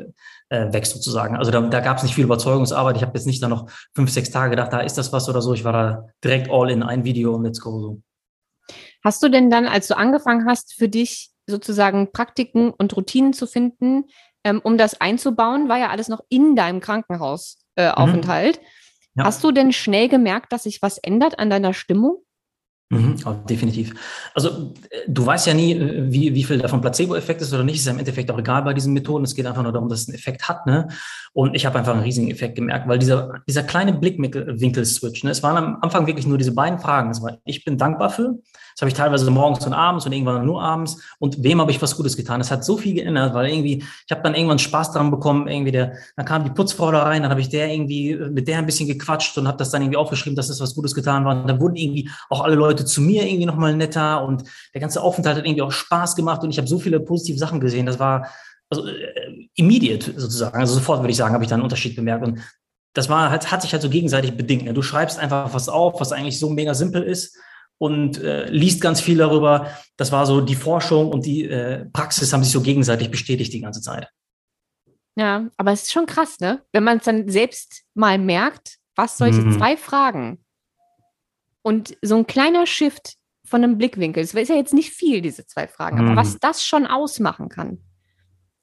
äh, 0.49 0.73
weg 0.73 0.85
sozusagen. 0.85 1.37
Also 1.37 1.51
da, 1.51 1.61
da 1.61 1.79
gab 1.79 1.97
es 1.97 2.03
nicht 2.03 2.15
viel 2.15 2.23
Überzeugungsarbeit. 2.23 2.97
Ich 2.97 3.03
habe 3.03 3.13
jetzt 3.15 3.27
nicht 3.27 3.41
da 3.43 3.47
noch 3.47 3.69
fünf, 3.93 4.09
sechs 4.09 4.31
Tage 4.31 4.51
gedacht, 4.51 4.73
da 4.73 4.79
ist 4.79 4.97
das 4.97 5.13
was 5.13 5.29
oder 5.29 5.41
so. 5.41 5.53
Ich 5.53 5.63
war 5.63 5.73
da 5.73 6.07
direkt 6.23 6.49
all 6.49 6.71
in 6.71 6.81
ein 6.81 7.03
Video 7.03 7.35
und 7.35 7.43
let's 7.43 7.61
go 7.61 7.79
so. 7.79 8.01
Hast 9.03 9.23
du 9.23 9.29
denn 9.29 9.49
dann, 9.49 9.67
als 9.67 9.87
du 9.87 9.95
angefangen 9.95 10.45
hast, 10.45 10.73
für 10.73 10.89
dich 10.89 11.31
sozusagen 11.47 12.11
Praktiken 12.11 12.71
und 12.71 12.95
Routinen 12.95 13.33
zu 13.33 13.47
finden, 13.47 14.05
ähm, 14.43 14.61
um 14.63 14.77
das 14.77 14.99
einzubauen, 14.99 15.69
war 15.69 15.77
ja 15.77 15.89
alles 15.89 16.07
noch 16.07 16.21
in 16.29 16.55
deinem 16.55 16.79
Krankenhausaufenthalt. 16.79 18.57
Äh, 18.57 18.59
mhm. 18.59 18.65
ja. 19.15 19.23
Hast 19.25 19.43
du 19.43 19.51
denn 19.51 19.73
schnell 19.73 20.09
gemerkt, 20.09 20.51
dass 20.51 20.63
sich 20.63 20.81
was 20.81 20.97
ändert 20.97 21.39
an 21.39 21.49
deiner 21.49 21.73
Stimmung? 21.73 22.23
Mhm, 22.91 23.17
definitiv. 23.47 23.93
Also 24.33 24.73
äh, 24.89 25.01
du 25.07 25.23
weißt 25.23 25.45
ja 25.45 25.53
nie, 25.53 25.73
äh, 25.73 26.11
wie, 26.11 26.33
wie 26.33 26.43
viel 26.43 26.57
davon 26.57 26.81
Placebo-Effekt 26.81 27.39
ist 27.39 27.53
oder 27.53 27.63
nicht. 27.63 27.75
Ist 27.75 27.85
ja 27.85 27.91
im 27.91 27.99
Endeffekt 27.99 28.31
auch 28.31 28.39
egal 28.39 28.63
bei 28.63 28.73
diesen 28.73 28.93
Methoden. 28.93 29.23
Es 29.25 29.35
geht 29.35 29.45
einfach 29.45 29.61
nur 29.61 29.71
darum, 29.71 29.89
dass 29.89 30.01
es 30.01 30.07
einen 30.07 30.17
Effekt 30.17 30.49
hat. 30.49 30.65
Ne? 30.65 30.87
Und 31.33 31.55
ich 31.55 31.67
habe 31.67 31.77
einfach 31.77 31.93
einen 31.93 32.01
riesigen 32.01 32.31
Effekt 32.31 32.55
gemerkt, 32.55 32.87
weil 32.87 32.97
dieser, 32.97 33.41
dieser 33.47 33.61
kleine 33.61 33.93
Blickwinkel-Switch, 33.93 35.23
ne? 35.23 35.29
es 35.29 35.43
waren 35.43 35.57
am 35.57 35.77
Anfang 35.81 36.07
wirklich 36.07 36.25
nur 36.25 36.39
diese 36.39 36.53
beiden 36.55 36.79
Fragen. 36.79 37.11
Es 37.11 37.21
war, 37.21 37.37
ich 37.45 37.63
bin 37.63 37.77
dankbar 37.77 38.09
für. 38.09 38.39
Das 38.79 38.81
habe 38.81 38.89
ich 38.89 38.95
teilweise 38.95 39.29
morgens 39.29 39.65
und 39.65 39.73
abends 39.73 40.05
und 40.05 40.13
irgendwann 40.13 40.45
nur 40.45 40.63
abends. 40.63 41.01
Und 41.19 41.43
wem 41.43 41.59
habe 41.59 41.69
ich 41.71 41.81
was 41.81 41.97
Gutes 41.97 42.15
getan? 42.15 42.39
Es 42.39 42.49
hat 42.49 42.63
so 42.63 42.77
viel 42.77 42.93
geändert, 42.93 43.33
weil 43.33 43.49
irgendwie, 43.49 43.83
ich 43.83 44.11
habe 44.11 44.21
dann 44.23 44.35
irgendwann 44.35 44.59
Spaß 44.59 44.93
daran 44.93 45.11
bekommen, 45.11 45.49
irgendwie 45.49 45.73
der, 45.73 45.93
dann 46.15 46.25
kam 46.25 46.45
die 46.45 46.49
Putzfrau 46.49 46.91
da 46.91 47.03
rein, 47.03 47.23
dann 47.23 47.31
habe 47.31 47.41
ich 47.41 47.49
der 47.49 47.69
irgendwie 47.69 48.15
mit 48.15 48.47
der 48.47 48.57
ein 48.57 48.65
bisschen 48.65 48.87
gequatscht 48.87 49.37
und 49.37 49.47
habe 49.47 49.57
das 49.57 49.69
dann 49.69 49.81
irgendwie 49.81 49.97
aufgeschrieben, 49.97 50.35
dass 50.35 50.47
das 50.47 50.61
was 50.61 50.73
Gutes 50.73 50.95
getan 50.95 51.25
war. 51.25 51.41
Und 51.41 51.47
dann 51.47 51.59
wurden 51.59 51.75
irgendwie 51.75 52.09
auch 52.29 52.41
alle 52.41 52.55
Leute 52.55 52.69
Leute 52.69 52.85
zu 52.85 53.01
mir 53.01 53.25
irgendwie 53.25 53.45
nochmal 53.45 53.75
netter 53.75 54.23
und 54.23 54.43
der 54.73 54.81
ganze 54.81 55.01
Aufenthalt 55.01 55.37
hat 55.37 55.45
irgendwie 55.45 55.61
auch 55.61 55.71
Spaß 55.71 56.15
gemacht 56.15 56.43
und 56.43 56.51
ich 56.51 56.57
habe 56.57 56.67
so 56.67 56.79
viele 56.79 56.99
positive 56.99 57.37
Sachen 57.37 57.59
gesehen. 57.59 57.85
Das 57.85 57.99
war 57.99 58.27
also 58.69 58.87
äh, 58.87 59.49
immediate 59.55 60.13
sozusagen. 60.15 60.57
Also 60.57 60.75
sofort 60.75 60.99
würde 60.99 61.11
ich 61.11 61.17
sagen, 61.17 61.33
habe 61.33 61.43
ich 61.43 61.49
da 61.49 61.55
einen 61.55 61.63
Unterschied 61.63 61.95
bemerkt. 61.95 62.25
Und 62.25 62.39
das 62.93 63.09
war, 63.09 63.31
hat, 63.31 63.51
hat 63.51 63.61
sich 63.61 63.73
halt 63.73 63.81
so 63.81 63.89
gegenseitig 63.89 64.37
bedingt. 64.37 64.65
Ne? 64.65 64.73
Du 64.73 64.81
schreibst 64.81 65.19
einfach 65.19 65.53
was 65.53 65.67
auf, 65.67 65.99
was 65.99 66.11
eigentlich 66.11 66.39
so 66.39 66.49
mega 66.49 66.73
simpel 66.73 67.01
ist 67.03 67.35
und 67.79 68.21
äh, 68.21 68.47
liest 68.49 68.81
ganz 68.81 69.01
viel 69.01 69.17
darüber. 69.17 69.71
Das 69.97 70.11
war 70.11 70.27
so 70.27 70.41
die 70.41 70.55
Forschung 70.55 71.11
und 71.11 71.25
die 71.25 71.45
äh, 71.45 71.85
Praxis 71.85 72.31
haben 72.31 72.43
sich 72.43 72.53
so 72.53 72.61
gegenseitig 72.61 73.09
bestätigt 73.09 73.51
die 73.53 73.61
ganze 73.61 73.81
Zeit. 73.81 74.09
Ja, 75.15 75.49
aber 75.57 75.71
es 75.71 75.83
ist 75.83 75.91
schon 75.91 76.05
krass, 76.05 76.39
ne? 76.39 76.61
Wenn 76.71 76.83
man 76.83 76.97
es 76.97 77.05
dann 77.05 77.27
selbst 77.29 77.83
mal 77.95 78.17
merkt, 78.19 78.77
was 78.95 79.17
solche 79.17 79.41
mhm. 79.41 79.57
zwei 79.57 79.75
Fragen 79.75 80.43
und 81.61 81.97
so 82.01 82.17
ein 82.17 82.27
kleiner 82.27 82.65
Shift 82.67 83.15
von 83.45 83.63
einem 83.63 83.77
Blickwinkel, 83.77 84.21
das 84.23 84.33
ist 84.33 84.49
ja 84.49 84.55
jetzt 84.55 84.73
nicht 84.73 84.91
viel, 84.91 85.21
diese 85.21 85.45
zwei 85.47 85.67
Fragen, 85.67 85.99
aber 85.99 86.11
mhm. 86.11 86.15
was 86.15 86.37
das 86.39 86.63
schon 86.63 86.85
ausmachen 86.85 87.49
kann. 87.49 87.79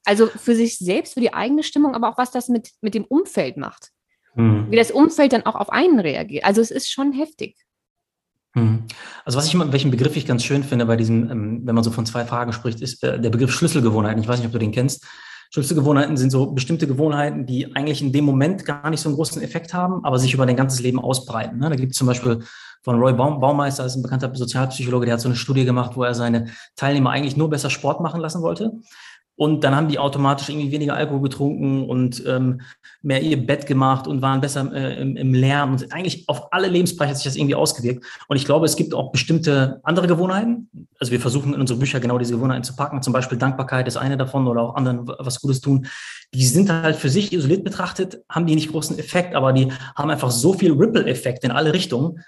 Also 0.05 0.27
für 0.27 0.55
sich 0.55 0.77
selbst, 0.77 1.15
für 1.15 1.19
die 1.19 1.33
eigene 1.33 1.63
Stimmung, 1.63 1.93
aber 1.93 2.09
auch 2.09 2.17
was 2.17 2.31
das 2.31 2.47
mit, 2.47 2.71
mit 2.81 2.93
dem 2.93 3.03
Umfeld 3.03 3.57
macht. 3.57 3.89
Mhm. 4.35 4.71
Wie 4.71 4.77
das 4.77 4.91
Umfeld 4.91 5.33
dann 5.33 5.45
auch 5.45 5.55
auf 5.55 5.69
einen 5.69 5.99
reagiert. 5.99 6.45
Also 6.45 6.61
es 6.61 6.71
ist 6.71 6.89
schon 6.89 7.11
heftig. 7.11 7.57
Mhm. 8.57 8.83
Also 9.25 9.37
was 9.37 9.47
ich 9.47 9.53
immer, 9.53 9.71
welchen 9.71 9.91
Begriff 9.91 10.15
ich 10.15 10.25
ganz 10.25 10.43
schön 10.43 10.63
finde 10.63 10.85
bei 10.85 10.95
diesem, 10.95 11.29
ähm, 11.29 11.61
wenn 11.63 11.75
man 11.75 11.83
so 11.83 11.91
von 11.91 12.05
zwei 12.05 12.25
Fragen 12.25 12.53
spricht, 12.53 12.81
ist 12.81 13.03
der 13.03 13.17
Begriff 13.17 13.51
Schlüsselgewohnheiten. 13.51 14.21
Ich 14.21 14.27
weiß 14.27 14.39
nicht, 14.39 14.47
ob 14.47 14.53
du 14.53 14.59
den 14.59 14.71
kennst. 14.71 15.05
Schlüsselgewohnheiten 15.51 16.17
sind 16.17 16.29
so 16.29 16.51
bestimmte 16.51 16.87
Gewohnheiten, 16.87 17.45
die 17.45 17.73
eigentlich 17.75 18.01
in 18.01 18.11
dem 18.11 18.25
Moment 18.25 18.65
gar 18.65 18.89
nicht 18.89 18.99
so 18.99 19.09
einen 19.09 19.15
großen 19.15 19.41
Effekt 19.41 19.73
haben, 19.73 20.03
aber 20.03 20.19
sich 20.19 20.33
über 20.33 20.45
dein 20.45 20.57
ganzes 20.57 20.81
Leben 20.81 20.99
ausbreiten. 20.99 21.59
Ne? 21.59 21.69
Da 21.69 21.75
gibt 21.75 21.93
es 21.93 21.97
zum 21.97 22.07
Beispiel 22.07 22.39
von 22.81 22.99
Roy 22.99 23.13
Baum, 23.13 23.39
Baumeister, 23.39 23.83
das 23.83 23.93
ist 23.93 23.99
ein 23.99 24.03
bekannter 24.03 24.33
Sozialpsychologe, 24.33 25.05
der 25.05 25.13
hat 25.13 25.21
so 25.21 25.29
eine 25.29 25.35
Studie 25.35 25.65
gemacht, 25.65 25.91
wo 25.95 26.03
er 26.03 26.13
seine 26.13 26.47
Teilnehmer 26.75 27.11
eigentlich 27.11 27.37
nur 27.37 27.49
besser 27.49 27.69
Sport 27.69 28.01
machen 28.01 28.19
lassen 28.19 28.41
wollte. 28.41 28.71
Und 29.37 29.63
dann 29.63 29.75
haben 29.75 29.87
die 29.87 29.99
automatisch 29.99 30.49
irgendwie 30.49 30.71
weniger 30.71 30.95
Alkohol 30.95 31.21
getrunken 31.21 31.87
und 31.87 32.23
ähm, 32.25 32.61
mehr 33.03 33.21
ihr 33.21 33.37
Bett 33.37 33.67
gemacht 33.67 34.07
und 34.07 34.23
waren 34.23 34.41
besser 34.41 34.71
äh, 34.73 34.99
im, 34.99 35.15
im 35.15 35.33
Lernen. 35.33 35.73
Und 35.73 35.93
eigentlich 35.93 36.27
auf 36.27 36.51
alle 36.51 36.67
Lebensbereiche 36.67 37.11
hat 37.11 37.17
sich 37.17 37.25
das 37.25 37.35
irgendwie 37.35 37.53
ausgewirkt. 37.53 38.03
Und 38.27 38.35
ich 38.35 38.45
glaube, 38.45 38.65
es 38.65 38.75
gibt 38.75 38.95
auch 38.95 39.11
bestimmte 39.11 39.79
andere 39.83 40.07
Gewohnheiten. 40.07 40.69
Also 40.99 41.11
wir 41.11 41.19
versuchen 41.19 41.53
in 41.53 41.61
unsere 41.61 41.77
Bücher 41.77 41.99
genau 41.99 42.17
diese 42.17 42.33
Gewohnheiten 42.33 42.63
zu 42.63 42.75
packen. 42.75 43.03
Zum 43.03 43.13
Beispiel 43.13 43.37
Dankbarkeit 43.37 43.87
ist 43.87 43.97
eine 43.97 44.17
davon 44.17 44.47
oder 44.47 44.63
auch 44.63 44.75
anderen 44.75 45.07
was 45.07 45.39
Gutes 45.39 45.61
tun. 45.61 45.85
Die 46.33 46.45
sind 46.45 46.71
halt 46.71 46.95
für 46.95 47.09
sich 47.09 47.31
isoliert 47.31 47.63
betrachtet, 47.63 48.23
haben 48.29 48.47
die 48.47 48.55
nicht 48.55 48.71
großen 48.71 48.97
Effekt, 48.97 49.35
aber 49.35 49.53
die 49.53 49.71
haben 49.95 50.09
einfach 50.09 50.31
so 50.31 50.53
viel 50.53 50.73
Ripple-Effekt 50.73 51.43
in 51.43 51.51
alle 51.51 51.73
Richtungen, 51.73 52.23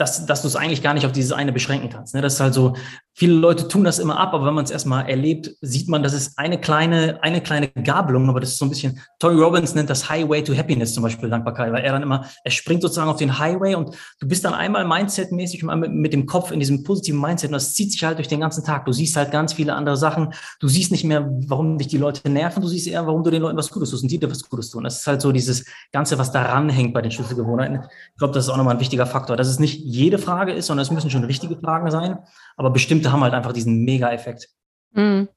dass, 0.00 0.24
dass 0.24 0.42
du 0.42 0.48
es 0.48 0.56
eigentlich 0.56 0.82
gar 0.82 0.94
nicht 0.94 1.04
auf 1.04 1.12
dieses 1.12 1.32
eine 1.32 1.52
beschränken 1.52 1.90
kannst. 1.90 2.14
Ne? 2.14 2.22
Das 2.22 2.34
ist 2.34 2.40
halt 2.40 2.54
so, 2.54 2.74
viele 3.20 3.34
Leute 3.34 3.68
tun 3.68 3.84
das 3.84 3.98
immer 3.98 4.18
ab, 4.18 4.32
aber 4.32 4.46
wenn 4.46 4.54
man 4.54 4.64
es 4.64 4.70
erstmal 4.70 5.06
erlebt, 5.06 5.54
sieht 5.60 5.90
man, 5.90 6.02
das 6.02 6.14
ist 6.14 6.38
eine 6.38 6.58
kleine, 6.58 7.22
eine 7.22 7.42
kleine 7.42 7.68
Gabelung, 7.68 8.30
aber 8.30 8.40
das 8.40 8.52
ist 8.52 8.58
so 8.58 8.64
ein 8.64 8.70
bisschen, 8.70 8.98
Tony 9.18 9.38
Robbins 9.38 9.74
nennt 9.74 9.90
das 9.90 10.08
Highway 10.08 10.42
to 10.42 10.56
Happiness 10.56 10.94
zum 10.94 11.02
Beispiel, 11.02 11.28
Dankbarkeit, 11.28 11.70
weil 11.70 11.84
er 11.84 11.92
dann 11.92 12.02
immer, 12.02 12.24
er 12.44 12.50
springt 12.50 12.80
sozusagen 12.80 13.10
auf 13.10 13.18
den 13.18 13.38
Highway 13.38 13.74
und 13.74 13.94
du 14.20 14.26
bist 14.26 14.46
dann 14.46 14.54
einmal 14.54 14.86
mindsetmäßig 14.86 15.62
mit, 15.64 15.92
mit 15.92 16.12
dem 16.14 16.24
Kopf 16.24 16.50
in 16.50 16.60
diesem 16.60 16.82
positiven 16.82 17.20
Mindset 17.20 17.50
und 17.50 17.56
das 17.56 17.74
zieht 17.74 17.92
sich 17.92 18.02
halt 18.02 18.16
durch 18.16 18.28
den 18.28 18.40
ganzen 18.40 18.64
Tag. 18.64 18.86
Du 18.86 18.92
siehst 18.92 19.14
halt 19.16 19.30
ganz 19.30 19.52
viele 19.52 19.74
andere 19.74 19.98
Sachen. 19.98 20.32
Du 20.58 20.68
siehst 20.68 20.90
nicht 20.90 21.04
mehr, 21.04 21.28
warum 21.46 21.76
dich 21.76 21.88
die 21.88 21.98
Leute 21.98 22.26
nerven, 22.30 22.62
du 22.62 22.68
siehst 22.68 22.86
eher, 22.86 23.06
warum 23.06 23.22
du 23.22 23.30
den 23.30 23.42
Leuten 23.42 23.58
was 23.58 23.68
Gutes 23.68 23.90
tust 23.90 24.02
und 24.02 24.10
die 24.10 24.18
dir 24.18 24.30
was 24.30 24.48
Gutes 24.48 24.70
tun. 24.70 24.82
Das 24.84 25.00
ist 25.00 25.06
halt 25.06 25.20
so 25.20 25.30
dieses 25.30 25.66
Ganze, 25.92 26.16
was 26.16 26.32
daran 26.32 26.70
hängt 26.70 26.94
bei 26.94 27.02
den 27.02 27.10
Schlüsselgewohnheiten. 27.10 27.80
Ich 27.82 28.18
glaube, 28.18 28.32
das 28.32 28.44
ist 28.44 28.50
auch 28.50 28.56
nochmal 28.56 28.76
ein 28.76 28.80
wichtiger 28.80 29.04
Faktor. 29.04 29.36
Das 29.36 29.48
ist 29.48 29.60
nicht 29.60 29.78
jede 29.78 30.16
Frage 30.16 30.52
ist, 30.52 30.68
sondern 30.68 30.84
es 30.84 30.90
müssen 30.90 31.10
schon 31.10 31.24
richtige 31.24 31.56
Fragen 31.56 31.90
sein. 31.90 32.16
Aber 32.60 32.68
bestimmte 32.68 33.10
haben 33.10 33.22
halt 33.22 33.32
einfach 33.32 33.54
diesen 33.54 33.84
Mega-Effekt. 33.84 34.50
Mhm. 34.92 35.30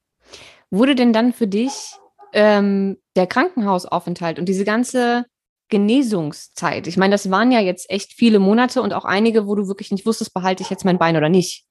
Wurde 0.70 0.94
denn 0.94 1.14
dann 1.14 1.32
für 1.32 1.48
dich 1.48 1.94
ähm, 2.34 2.98
der 3.16 3.28
Krankenhausaufenthalt 3.28 4.40
und 4.40 4.50
diese 4.50 4.66
ganze 4.66 5.26
Genesungszeit, 5.70 6.86
ich 6.86 6.98
meine, 6.98 7.14
das 7.14 7.32
waren 7.32 7.54
ja 7.54 7.62
jetzt 7.62 7.90
echt 7.90 8.12
viele 8.12 8.40
Monate 8.40 8.82
und 8.82 8.92
auch 8.92 9.06
einige, 9.06 9.48
wo 9.48 9.56
du 9.56 9.70
wirklich 9.70 9.90
nicht 9.92 10.06
wusstest, 10.06 10.34
behalte 10.34 10.64
ich 10.64 10.70
jetzt 10.70 10.84
mein 10.84 10.98
Bein 10.98 11.16
oder 11.16 11.30
nicht. 11.30 11.66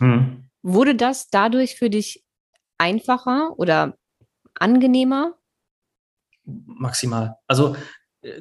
Mhm. 0.00 0.50
Wurde 0.62 0.96
das 0.96 1.28
dadurch 1.28 1.76
für 1.76 1.88
dich 1.88 2.24
einfacher 2.76 3.52
oder 3.58 3.96
angenehmer? 4.58 5.34
Maximal. 6.44 7.36
Also 7.46 7.76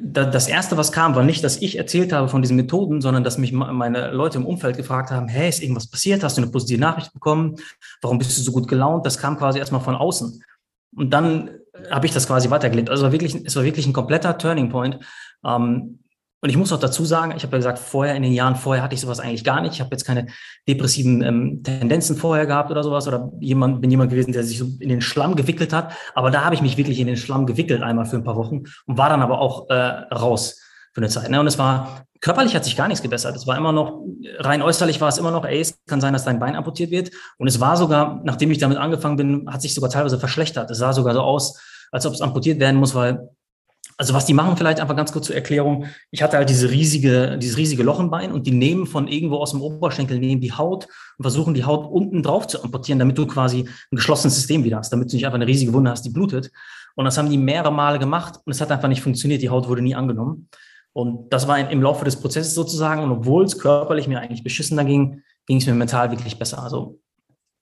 das 0.01 0.47
erste, 0.47 0.77
was 0.77 0.91
kam, 0.91 1.15
war 1.15 1.23
nicht, 1.23 1.43
dass 1.43 1.61
ich 1.61 1.77
erzählt 1.77 2.11
habe 2.11 2.27
von 2.27 2.41
diesen 2.41 2.55
Methoden, 2.55 3.01
sondern 3.01 3.23
dass 3.23 3.37
mich 3.37 3.51
meine 3.51 4.11
Leute 4.11 4.37
im 4.37 4.45
Umfeld 4.45 4.77
gefragt 4.77 5.11
haben, 5.11 5.27
hey, 5.27 5.49
ist 5.49 5.61
irgendwas 5.61 5.87
passiert? 5.87 6.23
Hast 6.23 6.37
du 6.37 6.41
eine 6.41 6.51
positive 6.51 6.79
Nachricht 6.79 7.13
bekommen? 7.13 7.55
Warum 8.01 8.17
bist 8.17 8.37
du 8.37 8.41
so 8.41 8.51
gut 8.51 8.67
gelaunt? 8.67 9.05
Das 9.05 9.17
kam 9.17 9.37
quasi 9.37 9.59
erstmal 9.59 9.81
von 9.81 9.95
außen. 9.95 10.43
Und 10.95 11.09
dann 11.11 11.51
habe 11.91 12.05
ich 12.05 12.13
das 12.13 12.27
quasi 12.27 12.49
weitergelebt. 12.49 12.89
Also 12.89 13.01
es 13.01 13.05
war 13.05 13.11
wirklich, 13.11 13.35
es 13.45 13.55
war 13.55 13.63
wirklich 13.63 13.85
ein 13.85 13.93
kompletter 13.93 14.37
Turning 14.37 14.69
Point. 14.69 14.99
Ähm, 15.43 15.99
und 16.45 16.51
ich 16.51 16.57
muss 16.57 16.71
auch 16.71 16.79
dazu 16.79 17.03
sagen, 17.05 17.33
ich 17.35 17.41
habe 17.41 17.53
ja 17.53 17.57
gesagt, 17.57 17.79
vorher, 17.79 18.13
in 18.13 18.21
den 18.21 18.31
Jahren 18.31 18.55
vorher 18.55 18.83
hatte 18.83 18.93
ich 18.93 19.01
sowas 19.01 19.19
eigentlich 19.19 19.43
gar 19.43 19.61
nicht. 19.61 19.73
Ich 19.73 19.79
habe 19.79 19.89
jetzt 19.89 20.05
keine 20.05 20.27
depressiven 20.67 21.23
ähm, 21.23 21.63
Tendenzen 21.63 22.15
vorher 22.17 22.45
gehabt 22.45 22.69
oder 22.69 22.83
sowas 22.83 23.07
oder 23.07 23.31
jemand, 23.39 23.81
bin 23.81 23.89
jemand 23.89 24.11
gewesen, 24.11 24.31
der 24.31 24.43
sich 24.43 24.59
so 24.59 24.67
in 24.79 24.89
den 24.89 25.01
Schlamm 25.01 25.35
gewickelt 25.35 25.73
hat. 25.73 25.93
Aber 26.13 26.29
da 26.29 26.45
habe 26.45 26.53
ich 26.53 26.61
mich 26.61 26.77
wirklich 26.77 26.99
in 26.99 27.07
den 27.07 27.17
Schlamm 27.17 27.47
gewickelt 27.47 27.81
einmal 27.81 28.05
für 28.05 28.17
ein 28.17 28.23
paar 28.23 28.35
Wochen 28.35 28.61
und 28.85 28.95
war 28.95 29.09
dann 29.09 29.23
aber 29.23 29.39
auch 29.39 29.71
äh, 29.71 29.73
raus 29.73 30.61
für 30.93 31.01
eine 31.01 31.09
Zeit. 31.09 31.31
Ne? 31.31 31.39
Und 31.39 31.47
es 31.47 31.57
war, 31.57 32.05
körperlich 32.21 32.55
hat 32.55 32.63
sich 32.63 32.77
gar 32.77 32.89
nichts 32.89 33.01
gebessert. 33.01 33.35
Es 33.35 33.47
war 33.47 33.57
immer 33.57 33.71
noch, 33.71 34.03
rein 34.37 34.61
äußerlich 34.61 35.01
war 35.01 35.09
es 35.09 35.17
immer 35.17 35.31
noch, 35.31 35.45
ey, 35.45 35.61
es 35.61 35.83
kann 35.87 35.99
sein, 35.99 36.13
dass 36.13 36.25
dein 36.25 36.37
Bein 36.37 36.55
amputiert 36.55 36.91
wird. 36.91 37.09
Und 37.39 37.47
es 37.47 37.59
war 37.59 37.75
sogar, 37.75 38.21
nachdem 38.23 38.51
ich 38.51 38.59
damit 38.59 38.77
angefangen 38.77 39.17
bin, 39.17 39.51
hat 39.51 39.63
sich 39.63 39.73
sogar 39.73 39.89
teilweise 39.89 40.19
verschlechtert. 40.19 40.69
Es 40.69 40.77
sah 40.77 40.93
sogar 40.93 41.15
so 41.15 41.21
aus, 41.21 41.59
als 41.91 42.05
ob 42.05 42.13
es 42.13 42.21
amputiert 42.21 42.59
werden 42.59 42.79
muss, 42.79 42.93
weil 42.93 43.29
also 43.97 44.13
was 44.13 44.25
die 44.25 44.33
machen, 44.33 44.57
vielleicht 44.57 44.79
einfach 44.79 44.95
ganz 44.95 45.11
kurz 45.13 45.27
zur 45.27 45.35
Erklärung. 45.35 45.85
Ich 46.11 46.21
hatte 46.21 46.37
halt 46.37 46.49
diese 46.49 46.69
riesige, 46.69 47.37
dieses 47.37 47.57
riesige 47.57 47.83
Loch 47.83 47.99
im 47.99 48.09
Bein 48.09 48.31
und 48.31 48.45
die 48.45 48.51
nehmen 48.51 48.87
von 48.87 49.07
irgendwo 49.07 49.37
aus 49.37 49.51
dem 49.51 49.61
Oberschenkel, 49.61 50.19
nehmen 50.19 50.41
die 50.41 50.51
Haut 50.51 50.87
und 51.17 51.23
versuchen 51.23 51.53
die 51.53 51.63
Haut 51.63 51.89
unten 51.89 52.21
drauf 52.21 52.47
zu 52.47 52.61
amputieren, 52.61 52.99
damit 52.99 53.17
du 53.17 53.25
quasi 53.25 53.61
ein 53.61 53.95
geschlossenes 53.95 54.35
System 54.35 54.63
wieder 54.63 54.77
hast, 54.77 54.91
damit 54.91 55.11
du 55.11 55.15
nicht 55.15 55.25
einfach 55.25 55.35
eine 55.35 55.47
riesige 55.47 55.71
Wunde 55.71 55.91
hast, 55.91 56.03
die 56.03 56.09
blutet. 56.09 56.51
Und 56.95 57.05
das 57.05 57.17
haben 57.17 57.29
die 57.29 57.37
mehrere 57.37 57.71
Male 57.71 57.99
gemacht 57.99 58.39
und 58.43 58.51
es 58.51 58.59
hat 58.59 58.71
einfach 58.71 58.89
nicht 58.89 59.01
funktioniert. 59.01 59.41
Die 59.41 59.49
Haut 59.49 59.67
wurde 59.67 59.81
nie 59.81 59.95
angenommen. 59.95 60.49
Und 60.91 61.29
das 61.31 61.47
war 61.47 61.59
im 61.69 61.81
Laufe 61.81 62.05
des 62.05 62.19
Prozesses 62.19 62.53
sozusagen. 62.53 63.03
Und 63.03 63.11
obwohl 63.11 63.43
es 63.43 63.59
körperlich 63.59 64.07
mir 64.07 64.19
eigentlich 64.19 64.43
beschissener 64.43 64.85
ging, 64.85 65.23
ging 65.45 65.57
es 65.57 65.65
mir 65.65 65.73
mental 65.73 66.11
wirklich 66.11 66.39
besser. 66.39 66.63
Also 66.63 66.99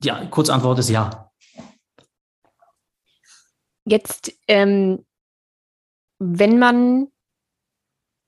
die 0.04 0.12
Kurzantwort 0.30 0.78
ist 0.80 0.90
ja. 0.90 1.32
Jetzt 3.86 4.34
ähm 4.48 5.04
wenn 6.20 6.60
man 6.60 7.08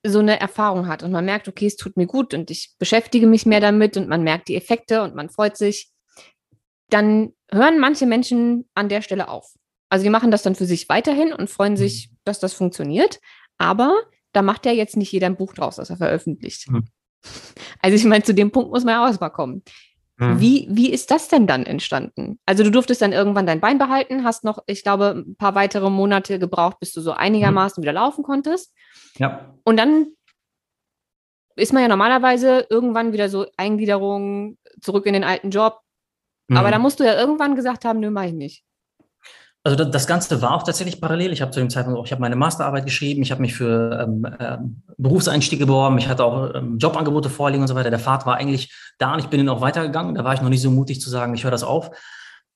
so 0.06 0.19
eine 0.19 0.39
Erfahrung 0.39 0.88
hat 0.88 1.04
und 1.04 1.12
man 1.12 1.26
merkt, 1.26 1.48
okay, 1.48 1.65
es 1.65 1.78
tut 1.78 1.98
mir 1.98 2.06
gut 2.06 2.34
und 2.34 2.52
ich 2.52 2.76
beschäftige 2.78 3.28
mich 3.28 3.45
mehr 3.45 3.60
damit 3.60 3.98
und 3.98 4.08
man 4.08 4.24
merkt 4.24 4.48
die 4.48 4.56
Effekte 4.56 5.02
und 5.02 5.15
man 5.15 5.30
freut 5.30 5.58
sich, 5.58 5.91
dann 6.89 7.34
hören 7.52 7.80
manche 7.80 8.06
Menschen 8.06 8.69
an 8.76 8.89
der 8.89 9.02
Stelle 9.02 9.30
auf. 9.30 9.56
Also 9.89 10.04
die 10.04 10.10
machen 10.10 10.32
das 10.32 10.43
dann 10.43 10.56
für 10.56 10.65
sich 10.65 10.89
weiterhin 10.89 11.34
und 11.34 11.50
freuen 11.50 11.74
mhm. 11.74 11.78
sich, 11.78 12.12
dass 12.24 12.39
das 12.39 12.54
funktioniert. 12.54 13.19
Aber 13.58 13.95
da 14.34 14.41
macht 14.41 14.65
ja 14.65 14.71
jetzt 14.71 14.98
nicht 14.98 15.12
jeder 15.12 15.28
ein 15.28 15.38
Buch 15.38 15.54
draus, 15.54 15.78
das 15.78 15.89
er 15.89 15.98
veröffentlicht. 15.98 16.69
Mhm. 16.69 16.86
Also 17.82 17.95
ich 17.95 18.06
meine, 18.06 18.24
zu 18.24 18.34
dem 18.34 18.52
Punkt 18.52 18.71
muss 18.71 18.84
man 18.84 18.93
ja 18.93 19.04
auch 19.04 19.08
erstmal 19.08 19.32
kommen. 19.32 19.63
Mhm. 20.17 20.39
Wie, 20.39 20.67
wie 20.69 20.91
ist 20.91 21.12
das 21.12 21.28
denn 21.28 21.45
dann 21.45 21.65
entstanden? 21.65 22.39
Also 22.45 22.63
du 22.63 22.71
durftest 22.71 23.01
dann 23.01 23.12
irgendwann 23.12 23.45
dein 23.45 23.60
Bein 23.60 23.78
behalten, 23.78 24.23
hast 24.23 24.43
noch, 24.43 24.60
ich 24.65 24.84
glaube, 24.84 25.23
ein 25.28 25.36
paar 25.36 25.56
weitere 25.56 25.89
Monate 25.89 26.39
gebraucht, 26.39 26.80
bis 26.80 26.93
du 26.93 27.01
so 27.01 27.12
einigermaßen 27.12 27.82
mhm. 27.82 27.84
wieder 27.84 27.93
laufen 27.93 28.23
konntest. 28.23 28.73
Ja. 29.17 29.54
Und 29.63 29.78
dann 29.78 30.08
ist 31.56 31.73
man 31.73 31.82
ja 31.82 31.88
normalerweise 31.88 32.67
irgendwann 32.69 33.13
wieder 33.13 33.30
so 33.30 33.45
Eingliederung, 33.58 34.58
zurück 34.82 35.06
in 35.06 35.13
den 35.13 35.23
alten 35.23 35.49
Job. 35.49 35.82
Mhm. 36.47 36.58
Aber 36.58 36.71
da 36.71 36.80
musst 36.80 36.99
du 36.99 37.04
ja 37.04 37.17
irgendwann 37.17 37.56
gesagt 37.56 37.86
haben, 37.86 37.99
nö, 37.99 38.10
mach 38.10 38.23
ich 38.23 38.34
nicht. 38.34 38.64
Also 39.65 39.84
das 39.84 40.06
Ganze 40.06 40.43
war 40.43 40.54
auch 40.54 40.62
tatsächlich 40.62 41.01
parallel. 41.01 41.34
Ich 41.34 41.41
habe 41.41 41.49
zu 41.49 41.60
dem 41.60 41.71
Zeitpunkt 41.71 41.99
auch, 41.99 42.06
ich 42.06 42.12
habe 42.12 42.21
meine 42.21 42.36
Masterarbeit 42.36 42.86
geschrieben, 42.86 43.23
ich 43.23 43.32
habe 43.32 43.41
mich 43.41 43.56
für 43.56 43.99
ähm, 43.99 44.28
ähm, 44.39 44.84
Berufseinstiege 44.99 45.65
beworben, 45.65 45.97
ich 45.97 46.08
hatte 46.08 46.23
auch 46.23 46.54
ähm, 46.54 46.78
Jobangebote 46.78 47.32
vorliegen 47.32 47.63
und 47.63 47.67
so 47.67 47.73
weiter. 47.73 47.89
Der 47.89 47.97
Pfad 47.97 48.28
war 48.28 48.36
eigentlich 48.38 48.71
da 48.99 49.13
und 49.13 49.19
ich 49.21 49.25
bin 49.25 49.39
dann 49.39 49.49
auch 49.49 49.62
weitergegangen. 49.62 50.13
Da 50.13 50.23
war 50.23 50.36
ich 50.36 50.41
noch 50.41 50.49
nicht 50.49 50.62
so 50.62 50.69
mutig 50.69 51.01
zu 51.01 51.10
sagen, 51.10 51.34
ich 51.34 51.45
höre 51.45 51.51
das 51.51 51.63
auf. 51.63 51.89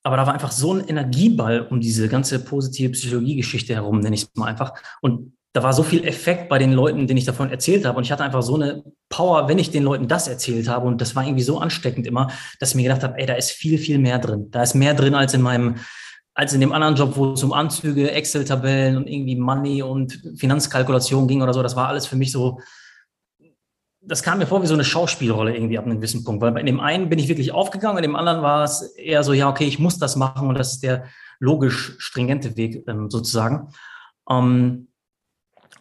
Aber 0.04 0.18
da 0.18 0.28
war 0.28 0.36
einfach 0.36 0.52
so 0.52 0.72
ein 0.72 0.88
Energieball 0.88 1.62
um 1.62 1.82
diese 1.82 2.10
ganze 2.10 2.46
positive 2.46 2.92
Psychologie-Geschichte 2.92 3.74
herum, 3.74 4.02
nenne 4.02 4.14
ich 4.14 4.24
es 4.26 4.30
mal 4.36 4.46
einfach. 4.46 4.76
Und 5.02 5.34
da 5.54 5.64
war 5.64 5.74
so 5.74 5.82
viel 5.82 6.06
Effekt 6.06 6.48
bei 6.48 6.60
den 6.60 6.74
Leuten, 6.74 7.08
denen 7.08 7.18
ich 7.18 7.26
davon 7.26 7.50
erzählt 7.50 7.88
habe. 7.88 7.98
Und 7.98 8.04
ich 8.04 8.12
hatte 8.12 8.24
einfach 8.24 8.44
so 8.44 8.54
eine 8.54 8.84
Power, 9.10 9.48
wenn 9.48 9.58
ich 9.58 9.72
den 9.72 9.82
Leuten 9.82 10.08
das 10.08 10.28
erzählt 10.28 10.70
habe. 10.70 10.86
Und 10.86 11.02
das 11.02 11.16
war 11.16 11.26
irgendwie 11.26 11.42
so 11.42 11.58
ansteckend 11.58 12.06
immer, 12.06 12.28
dass 12.60 12.70
ich 12.70 12.76
mir 12.76 12.84
gedacht 12.84 13.02
habe, 13.02 13.18
ey, 13.18 13.26
da 13.26 13.34
ist 13.34 13.50
viel, 13.50 13.80
viel 13.80 13.98
mehr 13.98 14.20
drin. 14.20 14.52
Da 14.52 14.62
ist 14.62 14.76
mehr 14.76 14.94
drin 14.94 15.16
als 15.16 15.34
in 15.34 15.42
meinem 15.42 15.78
als 16.40 16.54
in 16.54 16.62
dem 16.62 16.72
anderen 16.72 16.96
Job, 16.96 17.18
wo 17.18 17.34
es 17.34 17.44
um 17.44 17.52
Anzüge, 17.52 18.12
Excel-Tabellen 18.12 18.96
und 18.96 19.08
irgendwie 19.08 19.36
Money 19.36 19.84
und 19.84 20.22
Finanzkalkulation 20.38 21.28
ging 21.28 21.42
oder 21.42 21.54
so, 21.54 21.62
das 21.62 21.76
war 21.76 21.90
alles 21.90 22.08
für 22.08 22.16
mich 22.16 22.32
so, 22.32 22.62
das 24.00 24.24
kam 24.24 24.38
mir 24.38 24.48
vor 24.48 24.64
wie 24.64 24.68
so 24.68 24.74
eine 24.74 24.86
Schauspielrolle 24.86 25.54
irgendwie 25.54 25.78
ab 25.78 25.84
einem 25.84 25.98
gewissen 25.98 26.24
Punkt. 26.24 26.42
Weil 26.42 26.56
in 26.58 26.66
dem 26.66 26.80
einen 26.80 27.10
bin 27.10 27.20
ich 27.20 27.28
wirklich 27.28 27.52
aufgegangen, 27.52 27.98
in 27.98 28.04
dem 28.04 28.16
anderen 28.16 28.42
war 28.42 28.64
es 28.64 28.84
eher 28.96 29.22
so, 29.26 29.34
ja, 29.34 29.50
okay, 29.50 29.66
ich 29.66 29.80
muss 29.80 30.00
das 30.00 30.16
machen 30.16 30.48
und 30.48 30.58
das 30.58 30.72
ist 30.72 30.84
der 30.84 31.04
logisch 31.40 31.96
stringente 31.98 32.56
Weg 32.56 32.88
ähm, 32.88 33.10
sozusagen. 33.10 33.74
Ähm, 34.30 34.88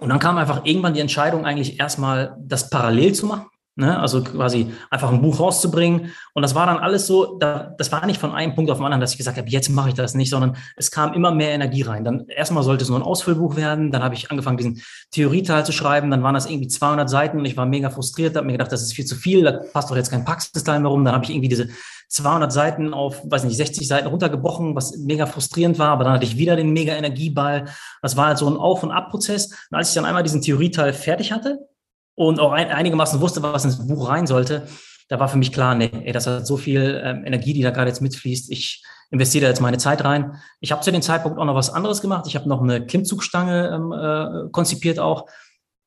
und 0.00 0.08
dann 0.08 0.18
kam 0.18 0.38
einfach 0.38 0.64
irgendwann 0.64 0.94
die 0.94 1.00
Entscheidung, 1.00 1.44
eigentlich 1.44 1.78
erstmal 1.78 2.36
das 2.40 2.68
parallel 2.68 3.14
zu 3.14 3.26
machen. 3.26 3.46
Ne? 3.78 3.96
Also 3.96 4.24
quasi 4.24 4.72
einfach 4.90 5.12
ein 5.12 5.22
Buch 5.22 5.38
rauszubringen. 5.38 6.12
Und 6.34 6.42
das 6.42 6.56
war 6.56 6.66
dann 6.66 6.78
alles 6.78 7.06
so, 7.06 7.38
da, 7.38 7.76
das 7.78 7.92
war 7.92 8.04
nicht 8.06 8.20
von 8.20 8.32
einem 8.32 8.56
Punkt 8.56 8.72
auf 8.72 8.78
den 8.78 8.84
anderen, 8.84 9.00
dass 9.00 9.12
ich 9.12 9.18
gesagt 9.18 9.38
habe, 9.38 9.48
jetzt 9.48 9.68
mache 9.68 9.90
ich 9.90 9.94
das 9.94 10.14
nicht, 10.14 10.30
sondern 10.30 10.56
es 10.74 10.90
kam 10.90 11.14
immer 11.14 11.30
mehr 11.30 11.52
Energie 11.52 11.82
rein. 11.82 12.02
Dann 12.02 12.26
erstmal 12.26 12.64
sollte 12.64 12.82
es 12.82 12.90
nur 12.90 12.98
ein 12.98 13.04
Ausfüllbuch 13.04 13.54
werden. 13.54 13.92
Dann 13.92 14.02
habe 14.02 14.16
ich 14.16 14.32
angefangen, 14.32 14.56
diesen 14.56 14.82
Theorieteil 15.12 15.64
zu 15.64 15.70
schreiben. 15.70 16.10
Dann 16.10 16.24
waren 16.24 16.34
das 16.34 16.46
irgendwie 16.46 16.66
200 16.66 17.08
Seiten 17.08 17.38
und 17.38 17.44
ich 17.44 17.56
war 17.56 17.66
mega 17.66 17.88
frustriert, 17.88 18.34
habe 18.34 18.46
mir 18.46 18.52
gedacht, 18.54 18.72
das 18.72 18.82
ist 18.82 18.94
viel 18.94 19.04
zu 19.04 19.14
viel, 19.14 19.44
da 19.44 19.52
passt 19.52 19.88
doch 19.92 19.96
jetzt 19.96 20.10
kein 20.10 20.24
Praxisteil 20.24 20.80
mehr 20.80 20.90
rum. 20.90 21.04
Dann 21.04 21.14
habe 21.14 21.24
ich 21.24 21.30
irgendwie 21.30 21.48
diese 21.48 21.68
200 22.08 22.52
Seiten 22.52 22.92
auf, 22.92 23.22
weiß 23.30 23.44
nicht, 23.44 23.58
60 23.58 23.86
Seiten 23.86 24.08
runtergebrochen, 24.08 24.74
was 24.74 24.96
mega 24.96 25.26
frustrierend 25.26 25.78
war. 25.78 25.90
Aber 25.90 26.02
dann 26.02 26.14
hatte 26.14 26.24
ich 26.24 26.36
wieder 26.36 26.56
den 26.56 26.72
mega 26.72 26.94
Energieball. 26.94 27.66
Das 28.02 28.16
war 28.16 28.26
halt 28.26 28.38
so 28.38 28.50
ein 28.50 28.56
Auf- 28.56 28.82
und 28.82 28.90
Ab-Prozess. 28.90 29.52
Und 29.70 29.76
als 29.76 29.90
ich 29.90 29.94
dann 29.94 30.04
einmal 30.04 30.24
diesen 30.24 30.42
Theorieteil 30.42 30.92
fertig 30.92 31.30
hatte, 31.30 31.68
und 32.18 32.40
auch 32.40 32.50
ein, 32.50 32.68
einigermaßen 32.68 33.20
wusste, 33.20 33.44
was 33.44 33.64
ins 33.64 33.86
Buch 33.86 34.08
rein 34.08 34.26
sollte, 34.26 34.66
da 35.08 35.20
war 35.20 35.28
für 35.28 35.38
mich 35.38 35.52
klar, 35.52 35.76
nee, 35.76 35.88
ey, 36.04 36.12
das 36.12 36.26
hat 36.26 36.44
so 36.48 36.56
viel 36.56 37.00
ähm, 37.04 37.24
Energie, 37.24 37.52
die 37.52 37.62
da 37.62 37.70
gerade 37.70 37.88
jetzt 37.88 38.02
mitfließt. 38.02 38.50
Ich 38.50 38.84
investiere 39.10 39.46
jetzt 39.46 39.60
meine 39.60 39.78
Zeit 39.78 40.02
rein. 40.02 40.34
Ich 40.58 40.72
habe 40.72 40.82
zu 40.82 40.90
dem 40.90 41.00
Zeitpunkt 41.00 41.38
auch 41.38 41.44
noch 41.44 41.54
was 41.54 41.70
anderes 41.70 42.00
gemacht. 42.00 42.26
Ich 42.26 42.34
habe 42.34 42.48
noch 42.48 42.60
eine 42.60 42.84
Klimmzugstange 42.84 43.68
ähm, 43.68 43.92
äh, 43.92 44.50
konzipiert 44.50 44.98
auch. 44.98 45.26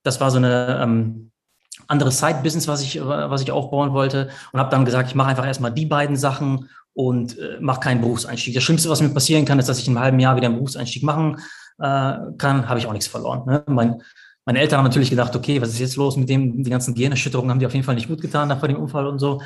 Das 0.03 0.21
war 0.21 0.31
so 0.31 0.37
eine 0.37 0.79
ähm, 0.81 1.31
andere 1.87 2.11
Side-Business, 2.11 2.69
was 2.69 2.81
ich, 2.81 3.01
was 3.03 3.41
ich 3.41 3.51
aufbauen 3.51 3.91
wollte 3.91 4.29
und 4.53 4.59
habe 4.61 4.71
dann 4.71 4.85
gesagt, 4.85 5.09
ich 5.09 5.15
mache 5.15 5.27
einfach 5.27 5.45
erstmal 5.45 5.73
die 5.73 5.85
beiden 5.85 6.15
Sachen 6.15 6.69
und 6.93 7.37
äh, 7.39 7.57
mache 7.59 7.81
keinen 7.81 7.99
Berufseinstieg. 7.99 8.55
Das 8.55 8.63
Schlimmste, 8.63 8.89
was 8.89 9.01
mir 9.01 9.09
passieren 9.09 9.43
kann, 9.43 9.59
ist, 9.59 9.67
dass 9.67 9.79
ich 9.79 9.87
in 9.87 9.97
einem 9.97 10.03
halben 10.03 10.19
Jahr 10.21 10.37
wieder 10.37 10.45
einen 10.45 10.55
Berufseinstieg 10.55 11.03
machen 11.03 11.41
äh, 11.79 12.15
kann, 12.37 12.69
habe 12.69 12.79
ich 12.79 12.87
auch 12.87 12.93
nichts 12.93 13.07
verloren. 13.07 13.43
Ne? 13.45 13.63
Mein, 13.67 14.01
meine 14.45 14.59
Eltern 14.59 14.79
haben 14.79 14.85
natürlich 14.85 15.09
gedacht, 15.09 15.35
okay, 15.35 15.61
was 15.61 15.69
ist 15.69 15.79
jetzt 15.79 15.95
los 15.97 16.17
mit 16.17 16.29
dem? 16.29 16.63
Die 16.63 16.69
ganzen 16.69 16.95
Gehirnerschütterungen 16.95 17.51
haben 17.51 17.59
die 17.59 17.65
auf 17.65 17.73
jeden 17.73 17.85
Fall 17.85 17.95
nicht 17.95 18.07
gut 18.07 18.21
getan 18.21 18.47
nach 18.47 18.61
dem 18.61 18.75
Unfall 18.75 19.07
und 19.07 19.19
so. 19.19 19.41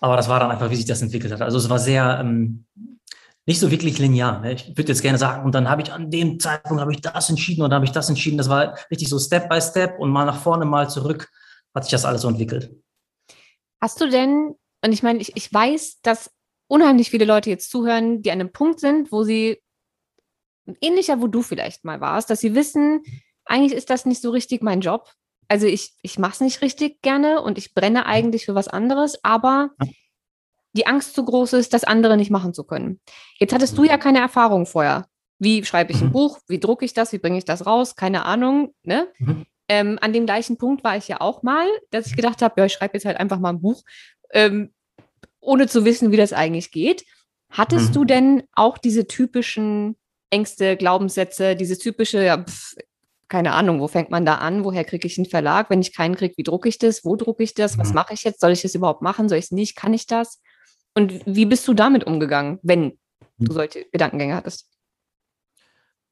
Aber 0.00 0.16
das 0.16 0.28
war 0.28 0.40
dann 0.40 0.50
einfach, 0.50 0.70
wie 0.70 0.76
sich 0.76 0.86
das 0.86 1.02
entwickelt 1.02 1.32
hat. 1.32 1.42
Also 1.42 1.58
es 1.58 1.68
war 1.68 1.78
sehr 1.78 2.18
ähm, 2.20 2.64
nicht 3.46 3.60
so 3.60 3.70
wirklich 3.70 3.98
linear. 3.98 4.40
Ne? 4.40 4.52
Ich 4.52 4.68
würde 4.68 4.92
jetzt 4.92 5.02
gerne 5.02 5.18
sagen, 5.18 5.44
und 5.44 5.54
dann 5.54 5.68
habe 5.68 5.82
ich 5.82 5.92
an 5.92 6.10
dem 6.10 6.40
Zeitpunkt 6.40 6.80
habe 6.80 6.92
ich 6.92 7.02
das 7.02 7.28
entschieden 7.28 7.62
und 7.62 7.74
habe 7.74 7.84
ich 7.84 7.92
das 7.92 8.08
entschieden. 8.08 8.38
Das 8.38 8.48
war 8.48 8.78
richtig 8.90 9.08
so 9.08 9.18
Step 9.18 9.48
by 9.48 9.60
Step 9.60 9.98
und 9.98 10.10
mal 10.10 10.24
nach 10.24 10.40
vorne, 10.40 10.64
mal 10.64 10.88
zurück 10.88 11.30
hat 11.74 11.84
sich 11.84 11.92
das 11.92 12.04
alles 12.04 12.22
so 12.22 12.28
entwickelt. 12.28 12.74
Hast 13.80 14.00
du 14.00 14.08
denn, 14.08 14.54
und 14.84 14.92
ich 14.92 15.02
meine, 15.02 15.20
ich, 15.20 15.36
ich 15.36 15.52
weiß, 15.52 16.00
dass 16.02 16.30
unheimlich 16.66 17.10
viele 17.10 17.24
Leute 17.24 17.50
jetzt 17.50 17.70
zuhören, 17.70 18.22
die 18.22 18.30
an 18.30 18.40
einem 18.40 18.52
Punkt 18.52 18.80
sind, 18.80 19.12
wo 19.12 19.24
sie 19.24 19.60
ähnlicher, 20.80 21.20
wo 21.20 21.26
du 21.26 21.42
vielleicht 21.42 21.84
mal 21.84 22.00
warst, 22.00 22.30
dass 22.30 22.40
sie 22.40 22.54
wissen, 22.54 23.02
eigentlich 23.50 23.72
ist 23.72 23.90
das 23.90 24.06
nicht 24.06 24.22
so 24.22 24.30
richtig 24.30 24.62
mein 24.62 24.80
Job. 24.80 25.10
Also 25.48 25.66
ich, 25.66 25.92
ich 26.02 26.18
mache 26.18 26.34
es 26.34 26.40
nicht 26.40 26.62
richtig 26.62 27.02
gerne 27.02 27.42
und 27.42 27.58
ich 27.58 27.74
brenne 27.74 28.06
eigentlich 28.06 28.46
für 28.46 28.54
was 28.54 28.68
anderes, 28.68 29.22
aber 29.24 29.70
die 30.72 30.86
Angst 30.86 31.14
zu 31.14 31.24
groß 31.24 31.54
ist, 31.54 31.74
das 31.74 31.82
andere 31.82 32.16
nicht 32.16 32.30
machen 32.30 32.54
zu 32.54 32.62
können. 32.64 33.00
Jetzt 33.38 33.52
hattest 33.52 33.76
du 33.76 33.82
ja 33.82 33.96
mhm. 33.96 34.00
keine 34.00 34.20
Erfahrung 34.20 34.66
vorher. 34.66 35.06
Wie 35.40 35.64
schreibe 35.64 35.92
ich 35.92 36.00
ein 36.00 36.08
mhm. 36.08 36.12
Buch? 36.12 36.38
Wie 36.46 36.60
drucke 36.60 36.84
ich 36.84 36.92
das? 36.92 37.12
Wie 37.12 37.18
bringe 37.18 37.38
ich 37.38 37.44
das 37.44 37.66
raus? 37.66 37.96
Keine 37.96 38.24
Ahnung. 38.24 38.74
Ne? 38.84 39.08
Mhm. 39.18 39.46
Ähm, 39.68 39.98
an 40.00 40.12
dem 40.12 40.26
gleichen 40.26 40.56
Punkt 40.56 40.84
war 40.84 40.96
ich 40.96 41.08
ja 41.08 41.20
auch 41.20 41.42
mal, 41.42 41.66
dass 41.90 42.06
ich 42.06 42.14
gedacht 42.14 42.42
habe, 42.42 42.60
ja, 42.60 42.66
ich 42.66 42.72
schreibe 42.72 42.94
jetzt 42.94 43.04
halt 43.04 43.16
einfach 43.16 43.40
mal 43.40 43.50
ein 43.50 43.60
Buch, 43.60 43.82
ähm, 44.32 44.72
ohne 45.40 45.66
zu 45.66 45.84
wissen, 45.84 46.12
wie 46.12 46.16
das 46.16 46.32
eigentlich 46.32 46.70
geht. 46.70 47.04
Hattest 47.50 47.88
mhm. 47.88 47.94
du 47.94 48.04
denn 48.04 48.42
auch 48.52 48.78
diese 48.78 49.08
typischen 49.08 49.96
Ängste, 50.30 50.76
Glaubenssätze, 50.76 51.56
dieses 51.56 51.78
typische, 51.78 52.22
ja, 52.22 52.44
pf, 52.44 52.76
keine 53.30 53.52
Ahnung, 53.52 53.80
wo 53.80 53.88
fängt 53.88 54.10
man 54.10 54.26
da 54.26 54.34
an? 54.34 54.64
Woher 54.64 54.84
kriege 54.84 55.06
ich 55.06 55.16
einen 55.16 55.24
Verlag? 55.24 55.70
Wenn 55.70 55.80
ich 55.80 55.94
keinen 55.94 56.16
kriege, 56.16 56.34
wie 56.36 56.42
drucke 56.42 56.68
ich 56.68 56.78
das? 56.78 57.04
Wo 57.04 57.16
drucke 57.16 57.42
ich 57.44 57.54
das? 57.54 57.78
Was 57.78 57.90
mhm. 57.90 57.94
mache 57.94 58.12
ich 58.12 58.24
jetzt? 58.24 58.40
Soll 58.40 58.50
ich 58.50 58.62
das 58.62 58.74
überhaupt 58.74 59.02
machen? 59.02 59.28
Soll 59.28 59.38
ich 59.38 59.46
es 59.46 59.50
nicht? 59.52 59.76
Kann 59.76 59.94
ich 59.94 60.06
das? 60.06 60.40
Und 60.94 61.24
wie 61.24 61.46
bist 61.46 61.66
du 61.68 61.72
damit 61.72 62.04
umgegangen, 62.04 62.58
wenn 62.62 62.98
du 63.38 63.52
mhm. 63.52 63.54
solche 63.54 63.86
Gedankengänge 63.92 64.34
hattest? 64.34 64.66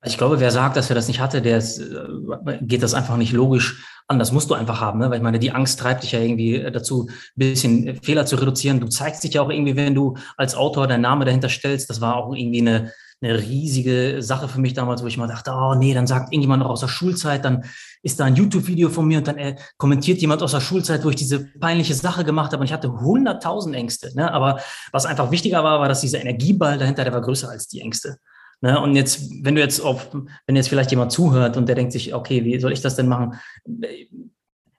Ich 0.04 0.16
glaube, 0.16 0.38
wer 0.38 0.52
sagt, 0.52 0.76
dass 0.76 0.90
er 0.90 0.94
das 0.94 1.08
nicht 1.08 1.18
hatte, 1.18 1.42
der 1.42 1.58
ist, 1.58 1.80
äh, 1.80 2.58
geht 2.60 2.84
das 2.84 2.94
einfach 2.94 3.16
nicht 3.16 3.32
logisch 3.32 3.84
an. 4.06 4.20
Das 4.20 4.30
musst 4.30 4.48
du 4.48 4.54
einfach 4.54 4.80
haben, 4.80 5.00
ne? 5.00 5.10
weil 5.10 5.16
ich 5.16 5.22
meine, 5.24 5.40
die 5.40 5.50
Angst 5.50 5.80
treibt 5.80 6.04
dich 6.04 6.12
ja 6.12 6.20
irgendwie 6.20 6.70
dazu, 6.70 7.08
ein 7.08 7.14
bisschen 7.34 8.00
Fehler 8.00 8.24
zu 8.24 8.36
reduzieren. 8.36 8.78
Du 8.78 8.86
zeigst 8.86 9.24
dich 9.24 9.34
ja 9.34 9.42
auch 9.42 9.50
irgendwie, 9.50 9.74
wenn 9.74 9.96
du 9.96 10.16
als 10.36 10.54
Autor 10.54 10.86
deinen 10.86 11.00
Namen 11.00 11.26
dahinter 11.26 11.48
stellst. 11.48 11.90
Das 11.90 12.00
war 12.00 12.14
auch 12.14 12.32
irgendwie 12.32 12.60
eine, 12.60 12.92
eine 13.20 13.38
riesige 13.38 14.22
Sache 14.22 14.48
für 14.48 14.60
mich 14.60 14.74
damals, 14.74 15.02
wo 15.02 15.06
ich 15.06 15.16
mal 15.16 15.26
dachte, 15.26 15.50
oh 15.52 15.74
nee, 15.74 15.92
dann 15.92 16.06
sagt 16.06 16.32
irgendjemand 16.32 16.62
noch 16.62 16.70
aus 16.70 16.80
der 16.80 16.88
Schulzeit, 16.88 17.44
dann 17.44 17.64
ist 18.02 18.20
da 18.20 18.24
ein 18.24 18.36
YouTube-Video 18.36 18.90
von 18.90 19.06
mir 19.06 19.18
und 19.18 19.26
dann 19.26 19.38
äh, 19.38 19.56
kommentiert 19.76 20.20
jemand 20.20 20.42
aus 20.42 20.52
der 20.52 20.60
Schulzeit, 20.60 21.04
wo 21.04 21.10
ich 21.10 21.16
diese 21.16 21.46
peinliche 21.58 21.94
Sache 21.94 22.24
gemacht 22.24 22.52
habe 22.52 22.60
und 22.60 22.66
ich 22.66 22.72
hatte 22.72 23.00
hunderttausend 23.00 23.74
Ängste. 23.74 24.12
Ne? 24.14 24.32
Aber 24.32 24.60
was 24.92 25.04
einfach 25.04 25.32
wichtiger 25.32 25.64
war, 25.64 25.80
war, 25.80 25.88
dass 25.88 26.00
dieser 26.00 26.20
Energieball 26.20 26.78
dahinter, 26.78 27.02
der 27.02 27.12
war 27.12 27.22
größer 27.22 27.48
als 27.48 27.66
die 27.66 27.80
Ängste. 27.80 28.18
Ne? 28.60 28.80
Und 28.80 28.94
jetzt, 28.94 29.30
wenn 29.42 29.56
du 29.56 29.60
jetzt 29.60 29.80
auf, 29.80 30.10
wenn 30.46 30.54
jetzt 30.54 30.68
vielleicht 30.68 30.90
jemand 30.90 31.10
zuhört 31.10 31.56
und 31.56 31.66
der 31.66 31.74
denkt 31.74 31.92
sich, 31.92 32.14
okay, 32.14 32.44
wie 32.44 32.60
soll 32.60 32.72
ich 32.72 32.82
das 32.82 32.94
denn 32.94 33.08
machen? 33.08 33.34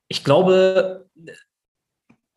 Ich 0.08 0.24
glaube, 0.24 1.09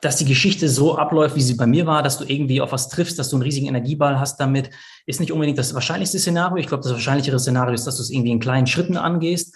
dass 0.03 0.17
die 0.17 0.25
Geschichte 0.25 0.69
so 0.69 0.99
abläuft, 0.99 1.37
wie 1.37 1.43
sie 1.43 1.55
bei 1.55 1.67
mir 1.67 1.87
war, 1.87 2.03
dass 2.03 2.19
du 2.19 2.25
irgendwie 2.25 2.61
auf 2.61 2.73
was 2.73 2.89
triffst, 2.89 3.21
dass 3.21 3.31
du 3.31 3.37
einen 3.37 3.45
riesigen 3.45 3.69
Energieball 3.69 4.19
hast 4.19 4.37
damit, 4.41 4.71
ist 5.07 5.21
nicht 5.21 5.31
unbedingt 5.31 5.59
das 5.59 5.75
wahrscheinlichste 5.75 6.19
Szenario. 6.19 6.57
Ich 6.57 6.67
glaube, 6.67 6.83
das 6.83 6.93
wahrscheinlichere 6.93 7.39
Szenario 7.39 7.73
ist, 7.73 7.87
dass 7.87 7.97
du 7.97 8.03
es 8.03 8.11
irgendwie 8.11 8.33
in 8.33 8.41
kleinen 8.41 8.67
Schritten 8.67 8.97
angehst. 8.97 9.55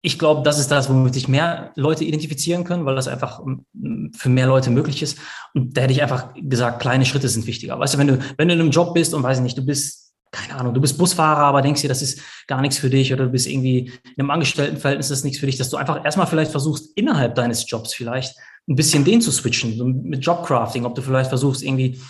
Ich 0.00 0.18
glaube, 0.18 0.42
das 0.42 0.58
ist 0.58 0.70
das, 0.70 0.88
womit 0.88 1.12
sich 1.12 1.28
mehr 1.28 1.72
Leute 1.74 2.04
identifizieren 2.04 2.64
können, 2.64 2.86
weil 2.86 2.96
das 2.96 3.08
einfach 3.08 3.42
mm, 3.44 4.12
für 4.16 4.30
mehr 4.30 4.46
Leute 4.46 4.70
möglich 4.70 5.02
ist. 5.02 5.18
Und 5.52 5.76
da 5.76 5.82
hätte 5.82 5.92
ich 5.92 6.02
einfach 6.02 6.32
gesagt, 6.34 6.80
kleine 6.80 7.04
Schritte 7.04 7.28
sind 7.28 7.46
wichtiger. 7.46 7.78
Weißt 7.78 7.92
du, 7.92 7.98
wenn 7.98 8.06
du, 8.06 8.18
wenn 8.38 8.48
du 8.48 8.54
in 8.54 8.60
einem 8.60 8.70
Job 8.70 8.94
bist 8.94 9.12
und 9.12 9.22
weiß 9.22 9.36
ich 9.36 9.42
nicht, 9.42 9.58
du 9.58 9.66
bist, 9.66 10.14
keine 10.32 10.58
Ahnung, 10.58 10.72
du 10.72 10.80
bist 10.80 10.96
Busfahrer, 10.96 11.42
aber 11.42 11.60
denkst 11.60 11.82
dir, 11.82 11.88
das 11.88 12.00
ist 12.00 12.22
gar 12.46 12.62
nichts 12.62 12.78
für 12.78 12.88
dich 12.88 13.12
oder 13.12 13.24
du 13.24 13.32
bist 13.32 13.46
irgendwie 13.46 13.92
in 14.04 14.18
einem 14.18 14.30
Angestelltenverhältnis, 14.30 15.08
das 15.08 15.18
ist 15.18 15.24
nichts 15.24 15.40
für 15.40 15.46
dich, 15.46 15.58
dass 15.58 15.68
du 15.68 15.76
einfach 15.76 16.02
erstmal 16.06 16.26
vielleicht 16.26 16.52
versuchst, 16.52 16.96
innerhalb 16.96 17.34
deines 17.34 17.68
Jobs 17.68 17.92
vielleicht 17.92 18.34
ein 18.68 18.76
bisschen 18.76 19.04
den 19.04 19.20
zu 19.20 19.30
switchen, 19.30 19.76
so 19.76 19.84
mit 19.84 20.24
Jobcrafting, 20.24 20.84
ob 20.84 20.94
du 20.94 21.02
vielleicht 21.02 21.28
versuchst 21.28 21.62
irgendwie, 21.62 22.00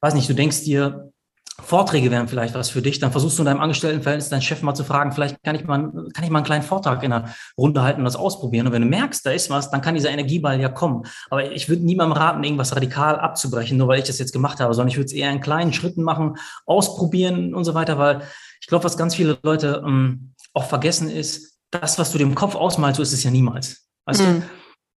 weiß 0.00 0.14
nicht, 0.14 0.28
du 0.28 0.34
denkst 0.34 0.64
dir, 0.64 1.12
Vorträge 1.60 2.10
wären 2.10 2.28
vielleicht 2.28 2.54
was 2.54 2.70
für 2.70 2.82
dich, 2.82 3.00
dann 3.00 3.10
versuchst 3.10 3.36
du 3.36 3.42
in 3.42 3.46
deinem 3.46 3.60
Angestelltenverhältnis 3.60 4.28
deinen 4.28 4.42
Chef 4.42 4.62
mal 4.62 4.74
zu 4.74 4.84
fragen, 4.84 5.10
vielleicht 5.12 5.42
kann 5.42 5.56
ich 5.56 5.64
mal, 5.64 5.90
kann 6.14 6.24
ich 6.24 6.30
mal 6.30 6.38
einen 6.38 6.46
kleinen 6.46 6.62
Vortrag 6.62 7.02
in 7.02 7.12
einer 7.12 7.34
Runde 7.58 7.82
halten 7.82 8.00
und 8.00 8.04
das 8.04 8.14
ausprobieren. 8.14 8.68
Und 8.68 8.72
wenn 8.72 8.82
du 8.82 8.88
merkst, 8.88 9.26
da 9.26 9.32
ist 9.32 9.50
was, 9.50 9.70
dann 9.70 9.80
kann 9.80 9.94
dieser 9.94 10.10
Energieball 10.10 10.60
ja 10.60 10.68
kommen. 10.68 11.02
Aber 11.30 11.50
ich 11.50 11.68
würde 11.68 11.84
niemandem 11.84 12.16
raten, 12.16 12.44
irgendwas 12.44 12.74
radikal 12.76 13.18
abzubrechen, 13.18 13.76
nur 13.76 13.88
weil 13.88 13.98
ich 13.98 14.06
das 14.06 14.20
jetzt 14.20 14.32
gemacht 14.32 14.60
habe, 14.60 14.72
sondern 14.72 14.88
ich 14.88 14.96
würde 14.96 15.06
es 15.06 15.12
eher 15.12 15.30
in 15.32 15.40
kleinen 15.40 15.72
Schritten 15.72 16.04
machen, 16.04 16.36
ausprobieren 16.64 17.54
und 17.54 17.64
so 17.64 17.74
weiter, 17.74 17.98
weil 17.98 18.22
ich 18.60 18.68
glaube, 18.68 18.84
was 18.84 18.96
ganz 18.96 19.16
viele 19.16 19.36
Leute 19.42 19.82
ähm, 19.84 20.34
auch 20.54 20.64
vergessen 20.64 21.10
ist, 21.10 21.58
das, 21.70 21.98
was 21.98 22.12
du 22.12 22.18
dem 22.18 22.34
Kopf 22.34 22.54
ausmalst, 22.54 22.96
so 22.96 23.02
ist 23.02 23.12
es 23.12 23.24
ja 23.24 23.30
niemals. 23.30 23.88
Weißt 24.06 24.20
mhm. 24.20 24.40
du? 24.40 24.42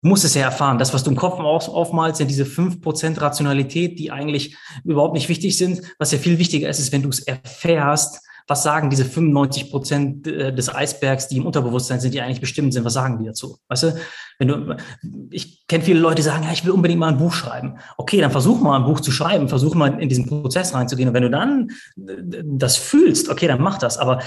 Musst 0.00 0.24
es 0.24 0.34
ja 0.34 0.42
erfahren. 0.42 0.78
Das, 0.78 0.94
was 0.94 1.02
du 1.02 1.10
im 1.10 1.16
Kopf 1.16 1.40
auf, 1.40 1.68
aufmalst, 1.68 2.18
sind 2.18 2.28
diese 2.28 2.46
fünf 2.46 2.80
Prozent 2.80 3.20
Rationalität, 3.20 3.98
die 3.98 4.12
eigentlich 4.12 4.56
überhaupt 4.84 5.14
nicht 5.14 5.28
wichtig 5.28 5.56
sind. 5.56 5.82
Was 5.98 6.12
ja 6.12 6.18
viel 6.18 6.38
wichtiger 6.38 6.68
ist, 6.68 6.78
ist, 6.78 6.92
wenn 6.92 7.02
du 7.02 7.08
es 7.08 7.20
erfährst, 7.20 8.20
was 8.48 8.62
sagen 8.62 8.88
diese 8.88 9.04
95 9.04 9.70
Prozent 9.70 10.26
äh, 10.26 10.52
des 10.52 10.74
Eisbergs, 10.74 11.28
die 11.28 11.36
im 11.36 11.46
Unterbewusstsein 11.46 12.00
sind, 12.00 12.14
die 12.14 12.22
eigentlich 12.22 12.40
bestimmt 12.40 12.72
sind, 12.72 12.84
was 12.84 12.94
sagen 12.94 13.18
die 13.18 13.26
dazu? 13.26 13.58
Weißt 13.68 13.82
du, 13.84 13.94
wenn 14.38 14.48
du, 14.48 14.76
ich 15.30 15.66
kenne 15.68 15.84
viele 15.84 16.00
Leute, 16.00 16.16
die 16.16 16.22
sagen, 16.22 16.44
ja, 16.44 16.52
ich 16.52 16.64
will 16.64 16.72
unbedingt 16.72 16.98
mal 16.98 17.08
ein 17.08 17.18
Buch 17.18 17.34
schreiben. 17.34 17.78
Okay, 17.98 18.20
dann 18.20 18.30
versuch 18.30 18.60
mal 18.60 18.76
ein 18.76 18.84
Buch 18.84 19.00
zu 19.00 19.10
schreiben, 19.10 19.48
versuch 19.48 19.74
mal 19.74 20.00
in 20.00 20.08
diesen 20.08 20.26
Prozess 20.26 20.72
reinzugehen. 20.72 21.08
Und 21.08 21.14
wenn 21.14 21.24
du 21.24 21.30
dann 21.30 21.68
äh, 21.98 22.42
das 22.42 22.78
fühlst, 22.78 23.28
okay, 23.28 23.46
dann 23.46 23.60
mach 23.60 23.76
das. 23.78 23.98
Aber 23.98 24.22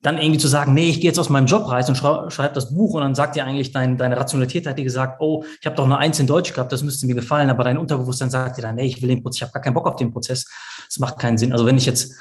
dann 0.00 0.18
irgendwie 0.18 0.38
zu 0.38 0.48
sagen, 0.48 0.72
nee, 0.72 0.88
ich 0.88 1.00
gehe 1.00 1.10
jetzt 1.10 1.18
aus 1.18 1.28
meinem 1.28 1.46
Job 1.46 1.68
raus 1.68 1.88
und 1.88 1.96
schreibe 1.96 2.54
das 2.54 2.72
Buch 2.72 2.94
und 2.94 3.02
dann 3.02 3.16
sagt 3.16 3.34
dir 3.34 3.44
eigentlich 3.44 3.72
dein, 3.72 3.98
deine 3.98 4.16
Rationalität 4.16 4.68
hat 4.68 4.78
dir 4.78 4.84
gesagt, 4.84 5.20
oh, 5.20 5.44
ich 5.60 5.66
habe 5.66 5.74
doch 5.74 5.86
eine 5.86 5.98
Eins 5.98 6.20
in 6.20 6.28
Deutsch 6.28 6.52
gehabt, 6.52 6.70
das 6.70 6.84
müsste 6.84 7.06
mir 7.08 7.16
gefallen, 7.16 7.50
aber 7.50 7.64
dein 7.64 7.78
Unterbewusstsein 7.78 8.30
sagt 8.30 8.58
dir 8.58 8.62
dann, 8.62 8.76
nee, 8.76 8.86
ich 8.86 9.02
will 9.02 9.08
den 9.08 9.22
Prozess, 9.24 9.38
ich 9.38 9.42
habe 9.42 9.52
gar 9.52 9.62
keinen 9.62 9.74
Bock 9.74 9.88
auf 9.88 9.96
den 9.96 10.12
Prozess. 10.12 10.46
Das 10.86 10.98
macht 11.00 11.18
keinen 11.18 11.38
Sinn. 11.38 11.52
Also 11.52 11.66
wenn 11.66 11.76
ich 11.76 11.86
jetzt 11.86 12.14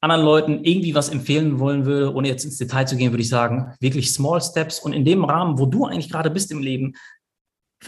anderen 0.00 0.22
Leuten 0.22 0.64
irgendwie 0.64 0.94
was 0.94 1.08
empfehlen 1.08 1.58
wollen 1.58 1.86
würde, 1.86 2.14
ohne 2.14 2.28
jetzt 2.28 2.44
ins 2.44 2.58
Detail 2.58 2.86
zu 2.86 2.96
gehen, 2.96 3.12
würde 3.12 3.22
ich 3.22 3.28
sagen, 3.28 3.74
wirklich 3.80 4.12
Small 4.12 4.40
Steps 4.40 4.78
und 4.78 4.92
in 4.92 5.04
dem 5.04 5.24
Rahmen, 5.24 5.58
wo 5.58 5.66
du 5.66 5.86
eigentlich 5.86 6.10
gerade 6.10 6.30
bist 6.30 6.50
im 6.50 6.60
Leben, 6.60 6.94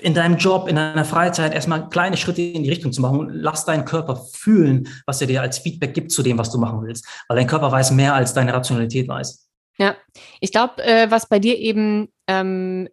in 0.00 0.14
deinem 0.14 0.36
Job, 0.36 0.68
in 0.68 0.76
deiner 0.76 1.04
Freizeit 1.04 1.54
erstmal 1.54 1.88
kleine 1.88 2.16
Schritte 2.16 2.42
in 2.42 2.62
die 2.62 2.68
Richtung 2.68 2.92
zu 2.92 3.00
machen 3.00 3.20
und 3.20 3.30
lass 3.30 3.64
deinen 3.64 3.84
Körper 3.84 4.16
fühlen, 4.16 4.88
was 5.06 5.20
er 5.20 5.26
dir 5.26 5.40
als 5.40 5.58
Feedback 5.58 5.94
gibt 5.94 6.12
zu 6.12 6.22
dem, 6.22 6.38
was 6.38 6.50
du 6.50 6.58
machen 6.58 6.82
willst. 6.82 7.06
Weil 7.28 7.36
dein 7.36 7.46
Körper 7.46 7.72
weiß 7.72 7.92
mehr, 7.92 8.14
als 8.14 8.34
deine 8.34 8.52
Rationalität 8.52 9.08
weiß. 9.08 9.48
Ja, 9.78 9.96
ich 10.40 10.52
glaube, 10.52 10.82
äh, 10.84 11.10
was 11.10 11.28
bei 11.28 11.38
dir 11.38 11.56
eben 11.58 12.08
ähm, 12.26 12.88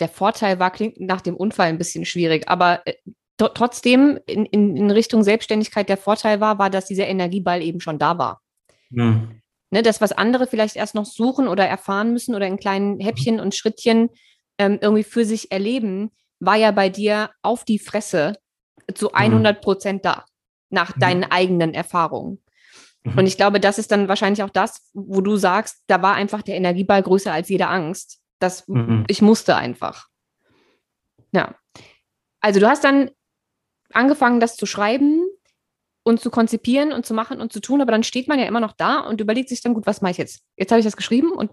der 0.00 0.08
Vorteil 0.08 0.58
war, 0.58 0.70
klingt 0.70 1.00
nach 1.00 1.20
dem 1.20 1.36
Unfall 1.36 1.68
ein 1.68 1.78
bisschen 1.78 2.04
schwierig, 2.04 2.48
aber 2.48 2.86
äh, 2.86 2.94
trotzdem 3.38 4.18
in, 4.26 4.44
in, 4.46 4.76
in, 4.76 4.90
Richtung 4.90 5.22
Selbstständigkeit 5.22 5.88
der 5.88 5.96
Vorteil 5.96 6.40
war, 6.40 6.58
war, 6.58 6.70
dass 6.70 6.86
dieser 6.86 7.06
Energieball 7.06 7.62
eben 7.62 7.80
schon 7.80 7.98
da 7.98 8.18
war. 8.18 8.42
Mhm. 8.90 9.40
Ne, 9.70 9.82
das, 9.82 10.00
was 10.00 10.12
andere 10.12 10.46
vielleicht 10.46 10.76
erst 10.76 10.94
noch 10.94 11.04
suchen 11.04 11.46
oder 11.46 11.66
erfahren 11.66 12.12
müssen 12.12 12.34
oder 12.34 12.46
in 12.46 12.58
kleinen 12.58 13.00
Häppchen 13.00 13.38
und 13.38 13.54
Schrittchen 13.54 14.10
ähm, 14.56 14.78
irgendwie 14.80 15.04
für 15.04 15.24
sich 15.24 15.52
erleben, 15.52 16.10
war 16.40 16.56
ja 16.56 16.70
bei 16.70 16.88
dir 16.88 17.30
auf 17.42 17.64
die 17.64 17.78
Fresse 17.78 18.38
zu 18.94 19.12
100 19.12 19.60
Prozent 19.60 20.04
da, 20.04 20.24
nach 20.70 20.96
mhm. 20.96 21.00
deinen 21.00 21.24
eigenen 21.24 21.74
Erfahrungen. 21.74 22.42
Mhm. 23.04 23.18
Und 23.18 23.26
ich 23.26 23.36
glaube, 23.36 23.60
das 23.60 23.78
ist 23.78 23.92
dann 23.92 24.08
wahrscheinlich 24.08 24.42
auch 24.42 24.50
das, 24.50 24.90
wo 24.94 25.20
du 25.20 25.36
sagst, 25.36 25.82
da 25.86 26.02
war 26.02 26.14
einfach 26.14 26.42
der 26.42 26.56
Energieball 26.56 27.02
größer 27.02 27.32
als 27.32 27.48
jede 27.48 27.68
Angst. 27.68 28.20
Das, 28.38 28.66
mhm. 28.68 29.04
ich 29.06 29.20
musste 29.20 29.56
einfach. 29.56 30.08
Ja. 31.32 31.54
Also 32.40 32.60
du 32.60 32.68
hast 32.68 32.84
dann 32.84 33.10
angefangen, 33.92 34.40
das 34.40 34.56
zu 34.56 34.66
schreiben 34.66 35.24
und 36.02 36.20
zu 36.20 36.30
konzipieren 36.30 36.92
und 36.92 37.04
zu 37.06 37.14
machen 37.14 37.40
und 37.40 37.52
zu 37.52 37.60
tun, 37.60 37.80
aber 37.80 37.92
dann 37.92 38.02
steht 38.02 38.28
man 38.28 38.38
ja 38.38 38.46
immer 38.46 38.60
noch 38.60 38.72
da 38.72 39.00
und 39.00 39.20
überlegt 39.20 39.48
sich 39.48 39.60
dann, 39.60 39.74
gut, 39.74 39.86
was 39.86 40.00
mache 40.00 40.12
ich 40.12 40.18
jetzt? 40.18 40.42
Jetzt 40.56 40.70
habe 40.70 40.80
ich 40.80 40.84
das 40.84 40.96
geschrieben 40.96 41.32
und 41.32 41.50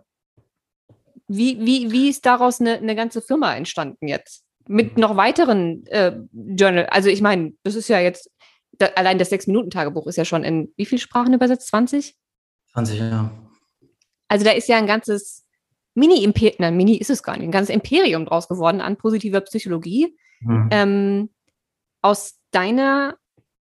wie, 1.27 1.59
wie, 1.59 1.91
wie 1.91 2.09
ist 2.09 2.25
daraus 2.25 2.61
eine, 2.61 2.77
eine 2.77 2.95
ganze 2.95 3.21
Firma 3.21 3.55
entstanden 3.55 4.07
jetzt? 4.07 4.43
Mit 4.67 4.97
noch 4.97 5.15
weiteren 5.17 5.85
äh, 5.87 6.17
Journal. 6.31 6.85
Also 6.87 7.09
ich 7.09 7.21
meine, 7.21 7.53
das 7.63 7.75
ist 7.75 7.87
ja 7.87 7.99
jetzt, 7.99 8.31
da, 8.77 8.87
allein 8.95 9.17
das 9.17 9.29
Sechs-Minuten-Tagebuch 9.29 10.07
ist 10.07 10.15
ja 10.15 10.25
schon 10.25 10.43
in 10.43 10.73
wie 10.75 10.85
viele 10.85 10.99
Sprachen 10.99 11.33
übersetzt? 11.33 11.67
20? 11.67 12.15
20, 12.71 12.99
ja. 12.99 13.31
Also 14.27 14.45
da 14.45 14.51
ist 14.51 14.67
ja 14.67 14.77
ein 14.77 14.87
ganzes 14.87 15.45
Mini-Imperium, 15.93 16.57
nein, 16.59 16.77
Mini 16.77 16.97
ist 16.97 17.09
es 17.09 17.23
gar 17.23 17.37
nicht, 17.37 17.47
ein 17.47 17.51
ganzes 17.51 17.73
Imperium 17.73 18.25
draus 18.25 18.47
geworden 18.47 18.81
an 18.81 18.97
positiver 18.97 19.41
Psychologie. 19.41 20.15
Mhm. 20.41 20.69
Ähm, 20.71 21.29
aus 22.05 22.35
deiner 22.51 23.15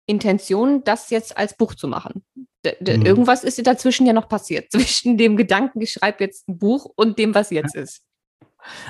Intention, 0.06 0.82
das 0.82 1.10
jetzt 1.10 1.36
als 1.36 1.54
Buch 1.54 1.74
zu 1.74 1.88
machen? 1.88 2.24
D 2.64 2.74
mhm. 2.80 3.04
Irgendwas 3.04 3.44
ist 3.44 3.64
dazwischen 3.66 4.06
ja 4.06 4.14
noch 4.14 4.28
passiert, 4.28 4.72
zwischen 4.72 5.18
dem 5.18 5.36
Gedanken, 5.36 5.80
ich 5.82 5.92
schreibe 5.92 6.24
jetzt 6.24 6.48
ein 6.48 6.58
Buch 6.58 6.90
und 6.96 7.18
dem, 7.18 7.34
was 7.34 7.50
jetzt 7.50 7.74
ist. 7.74 8.02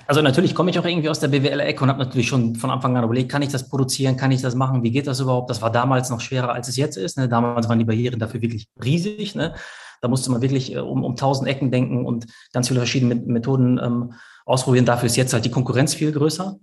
Also 0.07 0.23
natürlich 0.23 0.55
komme 0.55 0.71
ich 0.71 0.79
auch 0.79 0.85
irgendwie 0.85 1.09
aus 1.09 1.21
der 1.21 1.29
BWL-Ecke 1.29 1.83
und 1.83 1.91
habe 1.91 2.01
natürlich 2.01 2.29
schon 2.29 2.57
von 2.57 2.71
Anfang 2.71 2.97
an 2.97 3.05
überlegt, 3.05 3.31
kann 3.31 3.43
ich 3.43 3.51
das 3.51 3.69
produzieren, 3.69 4.17
kann 4.17 4.33
ich 4.33 4.43
das 4.43 4.55
machen, 4.55 4.83
wie 4.83 4.91
geht 4.91 5.07
das 5.07 5.21
überhaupt? 5.21 5.51
Das 5.51 5.63
war 5.63 5.71
damals 5.71 6.11
noch 6.11 6.21
schwerer, 6.21 6.53
als 6.53 6.69
es 6.69 6.77
jetzt 6.77 6.97
ist. 6.97 7.17
Ne? 7.17 7.29
Damals 7.29 7.69
waren 7.69 7.79
die 7.79 7.85
Barrieren 7.85 8.19
dafür 8.19 8.43
wirklich 8.43 8.69
riesig. 8.83 9.37
Ne? 9.37 9.55
Da 10.01 10.09
musste 10.09 10.31
man 10.33 10.43
wirklich 10.43 10.75
äh, 10.75 10.79
um, 10.79 11.05
um 11.05 11.15
tausend 11.15 11.49
Ecken 11.49 11.71
denken 11.71 12.05
und 12.05 12.27
ganz 12.53 12.67
viele 12.67 12.81
verschiedene 12.81 13.15
Methoden 13.15 13.79
ähm, 13.79 14.15
ausprobieren. 14.45 14.87
Dafür 14.87 15.07
ist 15.07 15.17
jetzt 15.17 15.33
halt 15.33 15.45
die 15.45 15.53
Konkurrenz 15.53 15.95
viel 15.95 16.11
größer. 16.11 16.59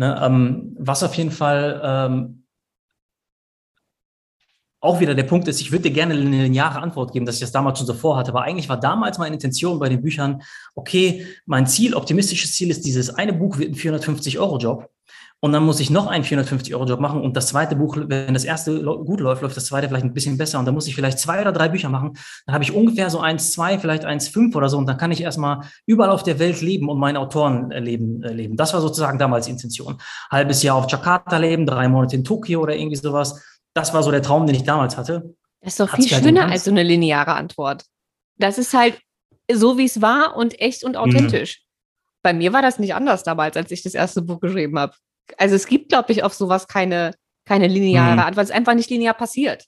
Ne, 0.00 0.18
ähm, 0.24 0.74
was 0.78 1.02
auf 1.02 1.14
jeden 1.16 1.30
Fall 1.30 1.78
ähm, 1.84 2.44
auch 4.80 4.98
wieder 4.98 5.14
der 5.14 5.24
Punkt 5.24 5.46
ist, 5.46 5.60
ich 5.60 5.72
würde 5.72 5.82
dir 5.82 5.90
gerne 5.90 6.14
eine 6.14 6.44
lineare 6.44 6.80
Antwort 6.80 7.12
geben, 7.12 7.26
dass 7.26 7.34
ich 7.34 7.42
das 7.42 7.52
damals 7.52 7.78
schon 7.78 7.86
so 7.86 7.92
vorhatte, 7.92 8.30
aber 8.30 8.40
eigentlich 8.40 8.70
war 8.70 8.80
damals 8.80 9.18
meine 9.18 9.34
Intention 9.34 9.78
bei 9.78 9.90
den 9.90 10.00
Büchern, 10.00 10.40
okay, 10.74 11.26
mein 11.44 11.66
Ziel, 11.66 11.94
optimistisches 11.94 12.54
Ziel 12.54 12.70
ist, 12.70 12.86
dieses 12.86 13.10
eine 13.10 13.34
Buch 13.34 13.58
wird 13.58 13.72
ein 13.72 13.74
450-Euro-Job 13.74 14.88
und 15.42 15.52
dann 15.52 15.64
muss 15.64 15.80
ich 15.80 15.88
noch 15.88 16.06
einen 16.06 16.22
450-Euro-Job 16.22 17.00
machen 17.00 17.22
und 17.22 17.34
das 17.34 17.46
zweite 17.46 17.74
Buch, 17.74 17.96
wenn 17.98 18.34
das 18.34 18.44
erste 18.44 18.82
gut 18.82 19.20
läuft, 19.20 19.40
läuft 19.40 19.56
das 19.56 19.64
zweite 19.64 19.88
vielleicht 19.88 20.04
ein 20.04 20.12
bisschen 20.12 20.36
besser 20.36 20.58
und 20.58 20.66
dann 20.66 20.74
muss 20.74 20.86
ich 20.86 20.94
vielleicht 20.94 21.18
zwei 21.18 21.40
oder 21.40 21.50
drei 21.50 21.70
Bücher 21.70 21.88
machen. 21.88 22.12
Dann 22.44 22.54
habe 22.54 22.62
ich 22.62 22.72
ungefähr 22.72 23.08
so 23.08 23.20
eins, 23.20 23.52
zwei, 23.52 23.78
vielleicht 23.78 24.04
eins, 24.04 24.28
fünf 24.28 24.54
oder 24.54 24.68
so 24.68 24.76
und 24.76 24.86
dann 24.86 24.98
kann 24.98 25.12
ich 25.12 25.22
erstmal 25.22 25.62
überall 25.86 26.10
auf 26.10 26.22
der 26.22 26.38
Welt 26.38 26.60
leben 26.60 26.90
und 26.90 26.98
mein 26.98 27.16
Autorenleben 27.16 28.22
äh, 28.22 28.32
leben. 28.34 28.56
Das 28.56 28.74
war 28.74 28.82
sozusagen 28.82 29.18
damals 29.18 29.46
die 29.46 29.52
Intention. 29.52 29.96
Halbes 30.30 30.62
Jahr 30.62 30.76
auf 30.76 30.90
Jakarta 30.90 31.38
leben, 31.38 31.64
drei 31.64 31.88
Monate 31.88 32.16
in 32.16 32.24
Tokio 32.24 32.60
oder 32.60 32.76
irgendwie 32.76 32.96
sowas. 32.96 33.42
Das 33.72 33.94
war 33.94 34.02
so 34.02 34.10
der 34.10 34.22
Traum, 34.22 34.46
den 34.46 34.56
ich 34.56 34.64
damals 34.64 34.98
hatte. 34.98 35.34
Das 35.62 35.72
ist 35.72 35.80
doch 35.80 35.88
viel 35.88 36.10
halt 36.10 36.22
schöner 36.22 36.48
als 36.48 36.64
so 36.64 36.70
eine 36.70 36.82
lineare 36.82 37.32
Antwort. 37.32 37.84
Das 38.36 38.58
ist 38.58 38.74
halt 38.74 38.98
so, 39.50 39.78
wie 39.78 39.86
es 39.86 40.02
war 40.02 40.36
und 40.36 40.60
echt 40.60 40.84
und 40.84 40.92
mhm. 40.92 40.98
authentisch. 40.98 41.60
Mhm. 41.60 41.66
Bei 42.22 42.32
mir 42.34 42.52
war 42.52 42.60
das 42.60 42.78
nicht 42.78 42.94
anders 42.94 43.22
damals, 43.22 43.56
als 43.56 43.70
ich 43.70 43.82
das 43.82 43.94
erste 43.94 44.20
Buch 44.20 44.40
geschrieben 44.40 44.78
habe 44.78 44.92
also 45.38 45.54
es 45.54 45.66
gibt, 45.66 45.88
glaube 45.90 46.12
ich, 46.12 46.22
auf 46.22 46.34
sowas 46.34 46.68
keine, 46.68 47.12
keine 47.44 47.68
lineare 47.68 48.12
mhm. 48.12 48.18
Antwort, 48.20 48.44
es 48.44 48.50
einfach 48.50 48.74
nicht 48.74 48.90
linear 48.90 49.14
passiert. 49.14 49.66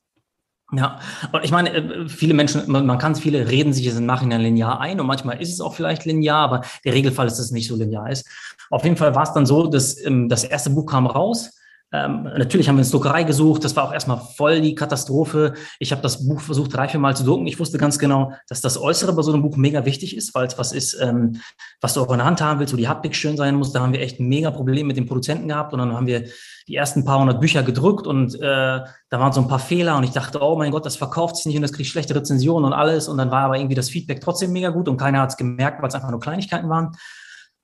Ja, 0.74 1.00
und 1.32 1.44
ich 1.44 1.50
meine, 1.50 1.70
äh, 1.74 2.08
viele 2.08 2.32
Menschen, 2.32 2.62
man 2.66 2.98
kann 2.98 3.12
es, 3.12 3.20
viele 3.20 3.50
reden 3.50 3.74
sich 3.74 3.86
es 3.86 3.98
im 3.98 4.06
Nachhinein 4.06 4.40
linear 4.40 4.80
ein 4.80 5.00
und 5.00 5.06
manchmal 5.06 5.40
ist 5.40 5.52
es 5.52 5.60
auch 5.60 5.74
vielleicht 5.74 6.06
linear, 6.06 6.38
aber 6.38 6.62
der 6.84 6.94
Regelfall 6.94 7.26
ist, 7.26 7.36
dass 7.36 7.46
es 7.46 7.50
nicht 7.50 7.68
so 7.68 7.76
linear 7.76 8.10
ist. 8.10 8.26
Auf 8.70 8.84
jeden 8.84 8.96
Fall 8.96 9.14
war 9.14 9.24
es 9.24 9.34
dann 9.34 9.44
so, 9.44 9.66
dass 9.66 10.02
ähm, 10.02 10.30
das 10.30 10.44
erste 10.44 10.70
Buch 10.70 10.86
kam 10.86 11.06
raus 11.06 11.50
ähm, 11.93 12.22
natürlich 12.22 12.68
haben 12.68 12.76
wir 12.76 12.82
eine 12.82 12.90
Druckerei 12.90 13.22
gesucht. 13.24 13.64
Das 13.64 13.76
war 13.76 13.84
auch 13.84 13.93
erstmal 13.93 14.18
voll 14.18 14.62
die 14.62 14.74
Katastrophe. 14.74 15.53
Ich 15.78 15.93
habe 15.93 16.01
das 16.01 16.26
Buch 16.26 16.40
versucht, 16.40 16.74
drei, 16.74 16.88
vier 16.88 16.99
Mal 16.99 17.14
zu 17.14 17.22
drucken. 17.22 17.47
Ich 17.47 17.61
wusste 17.61 17.76
ganz 17.76 17.99
genau, 17.99 18.32
dass 18.49 18.62
das 18.62 18.80
Äußere 18.80 19.12
bei 19.12 19.20
so 19.20 19.32
einem 19.32 19.43
Buch 19.43 19.57
mega 19.57 19.84
wichtig 19.84 20.16
ist, 20.16 20.34
weil 20.34 20.47
es 20.47 20.59
was 20.59 20.72
ist, 20.72 20.99
ähm, 21.01 21.40
was 21.82 21.93
du 21.93 22.01
auch 22.01 22.11
in 22.11 22.18
der 22.18 22.26
Hand 22.26 22.40
haben 22.40 22.61
willst, 22.61 22.72
wo 22.72 22.78
die 22.78 22.88
Haptik 22.88 23.14
schön 23.14 23.36
sein 23.36 23.57
muss. 23.57 23.72
Da 23.72 23.80
haben 23.80 23.93
wir 23.93 24.01
echt 24.01 24.20
ein 24.20 24.28
mega 24.28 24.51
Problem 24.51 24.86
mit 24.86 24.97
dem 24.97 25.07
Produzenten 25.07 25.49
gehabt. 25.49 25.74
Und 25.74 25.80
dann 25.80 25.93
haben 25.93 26.07
wir 26.07 26.24
die 26.66 26.76
ersten 26.76 27.05
paar 27.05 27.20
hundert 27.20 27.40
Bücher 27.40 27.62
gedrückt 27.62 28.07
und 28.07 28.36
äh, 28.36 28.38
da 28.40 28.86
waren 29.11 29.32
so 29.32 29.43
ein 29.43 29.49
paar 29.49 29.59
Fehler. 29.59 29.99
Und 29.99 30.05
ich 30.05 30.12
dachte, 30.12 30.40
oh 30.40 30.57
mein 30.57 30.70
Gott, 30.70 30.86
das 30.86 30.97
verkauft 30.97 31.36
sich 31.36 31.47
nicht 31.47 31.57
und 31.57 31.62
das 31.62 31.74
kriegt 31.74 31.90
schlechte 31.90 32.14
Rezensionen 32.14 32.64
und 32.64 32.72
alles. 32.72 33.07
Und 33.07 33.18
dann 33.18 33.30
war 33.30 33.43
aber 33.43 33.59
irgendwie 33.59 33.74
das 33.74 33.90
Feedback 33.90 34.22
trotzdem 34.22 34.53
mega 34.53 34.70
gut 34.70 34.88
und 34.88 34.97
keiner 34.97 35.20
hat 35.20 35.30
es 35.30 35.36
gemerkt, 35.36 35.82
weil 35.82 35.88
es 35.88 35.95
einfach 35.95 36.11
nur 36.11 36.20
Kleinigkeiten 36.20 36.70
waren. 36.70 36.93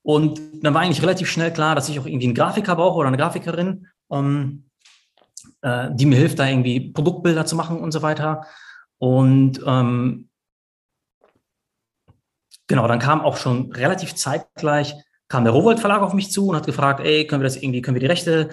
Und 0.02 0.40
dann 0.62 0.74
war 0.74 0.82
eigentlich 0.82 1.02
relativ 1.02 1.30
schnell 1.30 1.52
klar, 1.52 1.74
dass 1.74 1.88
ich 1.88 1.98
auch 1.98 2.06
irgendwie 2.06 2.26
einen 2.26 2.34
Grafiker 2.34 2.76
brauche 2.76 2.96
oder 2.98 3.08
eine 3.08 3.16
Grafikerin 3.16 3.86
ähm, 4.10 4.64
äh, 5.62 5.88
die 5.92 6.06
mir 6.06 6.16
hilft, 6.16 6.38
da 6.38 6.48
irgendwie 6.48 6.92
Produktbilder 6.92 7.46
zu 7.46 7.56
machen 7.56 7.80
und 7.80 7.92
so 7.92 8.02
weiter. 8.02 8.46
Und 8.98 9.60
ähm, 9.66 10.28
genau, 12.66 12.86
dann 12.88 12.98
kam 12.98 13.20
auch 13.20 13.36
schon 13.36 13.72
relativ 13.72 14.14
zeitgleich, 14.14 14.94
kam 15.28 15.44
der 15.44 15.52
Rowold 15.52 15.80
Verlag 15.80 16.02
auf 16.02 16.14
mich 16.14 16.30
zu 16.30 16.48
und 16.48 16.56
hat 16.56 16.66
gefragt, 16.66 17.00
ey, 17.00 17.26
können 17.26 17.42
wir 17.42 17.48
das 17.48 17.56
irgendwie, 17.56 17.82
können 17.82 17.94
wir 17.94 18.00
die 18.00 18.06
Rechte 18.06 18.50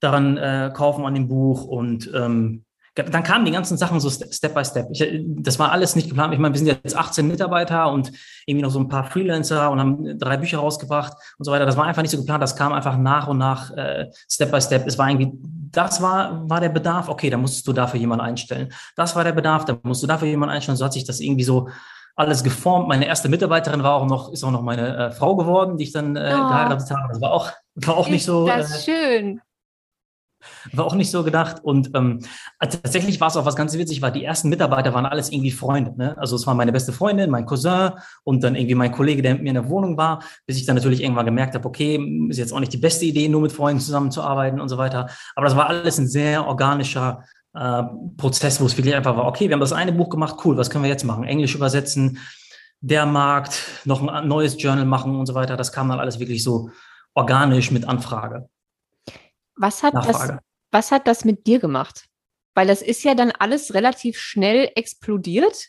daran 0.00 0.36
äh, 0.36 0.70
kaufen 0.74 1.04
an 1.04 1.14
dem 1.14 1.28
Buch 1.28 1.64
und 1.64 2.10
ähm, 2.14 2.64
dann 3.02 3.22
kamen 3.22 3.44
die 3.44 3.50
ganzen 3.50 3.76
Sachen 3.76 4.00
so 4.00 4.10
Step 4.10 4.54
by 4.54 4.64
Step. 4.64 4.88
Ich, 4.92 5.24
das 5.26 5.58
war 5.58 5.72
alles 5.72 5.96
nicht 5.96 6.08
geplant. 6.08 6.34
Ich 6.34 6.40
meine, 6.40 6.54
wir 6.54 6.58
sind 6.58 6.66
jetzt 6.68 6.96
18 6.96 7.26
Mitarbeiter 7.26 7.90
und 7.92 8.12
irgendwie 8.46 8.62
noch 8.62 8.70
so 8.70 8.78
ein 8.78 8.88
paar 8.88 9.04
Freelancer 9.04 9.70
und 9.70 9.80
haben 9.80 10.18
drei 10.18 10.36
Bücher 10.36 10.58
rausgebracht 10.58 11.12
und 11.38 11.44
so 11.44 11.52
weiter. 11.52 11.66
Das 11.66 11.76
war 11.76 11.84
einfach 11.84 12.02
nicht 12.02 12.10
so 12.10 12.18
geplant. 12.18 12.42
Das 12.42 12.56
kam 12.56 12.72
einfach 12.72 12.96
nach 12.96 13.28
und 13.28 13.38
nach 13.38 13.70
äh, 13.76 14.10
Step 14.28 14.50
by 14.50 14.60
Step. 14.60 14.86
Es 14.86 14.98
war 14.98 15.08
irgendwie, 15.08 15.30
das 15.70 16.02
war, 16.02 16.48
war 16.48 16.60
der 16.60 16.70
Bedarf. 16.70 17.08
Okay, 17.08 17.30
da 17.30 17.36
musstest 17.36 17.66
du 17.66 17.72
dafür 17.72 18.00
jemanden 18.00 18.24
einstellen. 18.24 18.72
Das 18.96 19.14
war 19.14 19.24
der 19.24 19.32
Bedarf. 19.32 19.64
Da 19.64 19.78
musst 19.82 20.02
du 20.02 20.06
dafür 20.06 20.28
jemanden 20.28 20.54
einstellen. 20.54 20.76
So 20.76 20.84
hat 20.84 20.92
sich 20.92 21.04
das 21.04 21.20
irgendwie 21.20 21.44
so 21.44 21.68
alles 22.18 22.42
geformt. 22.42 22.88
Meine 22.88 23.06
erste 23.06 23.28
Mitarbeiterin 23.28 23.82
war 23.84 23.94
auch 23.94 24.06
noch, 24.06 24.32
ist 24.32 24.42
auch 24.42 24.50
noch 24.50 24.62
meine 24.62 24.96
äh, 24.96 25.10
Frau 25.12 25.36
geworden, 25.36 25.76
die 25.78 25.84
ich 25.84 25.92
dann 25.92 26.16
äh, 26.16 26.34
oh. 26.34 26.48
geheiratet 26.48 26.90
habe. 26.90 27.08
Das 27.10 27.20
war 27.20 27.32
auch, 27.32 27.52
war 27.76 27.96
auch 27.96 28.08
nicht 28.08 28.24
so. 28.24 28.46
Das 28.46 28.86
äh, 28.88 28.90
schön. 28.90 29.40
War 30.72 30.84
auch 30.84 30.94
nicht 30.94 31.10
so 31.10 31.24
gedacht. 31.24 31.62
Und 31.62 31.90
ähm, 31.94 32.20
also 32.58 32.78
tatsächlich 32.78 33.20
war 33.20 33.28
es 33.28 33.36
auch 33.36 33.44
was 33.44 33.56
ganz 33.56 33.76
witzig, 33.76 34.02
weil 34.02 34.12
die 34.12 34.24
ersten 34.24 34.48
Mitarbeiter 34.48 34.94
waren 34.94 35.06
alles 35.06 35.30
irgendwie 35.30 35.50
Freunde. 35.50 35.94
Ne? 35.96 36.16
Also 36.18 36.36
es 36.36 36.46
war 36.46 36.54
meine 36.54 36.72
beste 36.72 36.92
Freundin, 36.92 37.30
mein 37.30 37.46
Cousin 37.46 37.92
und 38.24 38.42
dann 38.42 38.54
irgendwie 38.54 38.74
mein 38.74 38.92
Kollege, 38.92 39.22
der 39.22 39.34
mit 39.34 39.42
mir 39.42 39.48
in 39.50 39.54
der 39.54 39.68
Wohnung 39.68 39.96
war, 39.96 40.22
bis 40.46 40.56
ich 40.56 40.66
dann 40.66 40.76
natürlich 40.76 41.02
irgendwann 41.02 41.26
gemerkt 41.26 41.54
habe, 41.54 41.66
okay, 41.66 41.98
ist 42.28 42.38
jetzt 42.38 42.52
auch 42.52 42.60
nicht 42.60 42.72
die 42.72 42.78
beste 42.78 43.04
Idee, 43.04 43.28
nur 43.28 43.42
mit 43.42 43.52
Freunden 43.52 43.80
zusammenzuarbeiten 43.80 44.60
und 44.60 44.68
so 44.68 44.78
weiter. 44.78 45.08
Aber 45.34 45.46
das 45.46 45.56
war 45.56 45.68
alles 45.68 45.98
ein 45.98 46.08
sehr 46.08 46.46
organischer 46.46 47.24
äh, 47.54 47.82
Prozess, 48.16 48.60
wo 48.60 48.66
es 48.66 48.76
wirklich 48.76 48.94
einfach 48.94 49.16
war, 49.16 49.26
okay, 49.26 49.48
wir 49.48 49.54
haben 49.54 49.60
das 49.60 49.72
eine 49.72 49.92
Buch 49.92 50.08
gemacht, 50.08 50.36
cool, 50.44 50.56
was 50.56 50.70
können 50.70 50.84
wir 50.84 50.90
jetzt 50.90 51.04
machen? 51.04 51.24
Englisch 51.24 51.54
übersetzen, 51.54 52.18
der 52.80 53.06
Markt, 53.06 53.60
noch 53.84 54.06
ein 54.06 54.28
neues 54.28 54.60
Journal 54.62 54.84
machen 54.84 55.16
und 55.16 55.26
so 55.26 55.34
weiter. 55.34 55.56
Das 55.56 55.72
kam 55.72 55.88
dann 55.88 55.98
alles 55.98 56.20
wirklich 56.20 56.44
so 56.44 56.70
organisch 57.14 57.70
mit 57.70 57.88
Anfrage. 57.88 58.48
Was 59.58 59.82
hat, 59.82 59.94
das, 59.94 60.32
was 60.70 60.90
hat 60.90 61.06
das 61.06 61.24
mit 61.24 61.46
dir 61.46 61.58
gemacht? 61.58 62.06
Weil 62.54 62.66
das 62.66 62.82
ist 62.82 63.04
ja 63.04 63.14
dann 63.14 63.30
alles 63.30 63.74
relativ 63.74 64.18
schnell 64.18 64.70
explodiert 64.74 65.68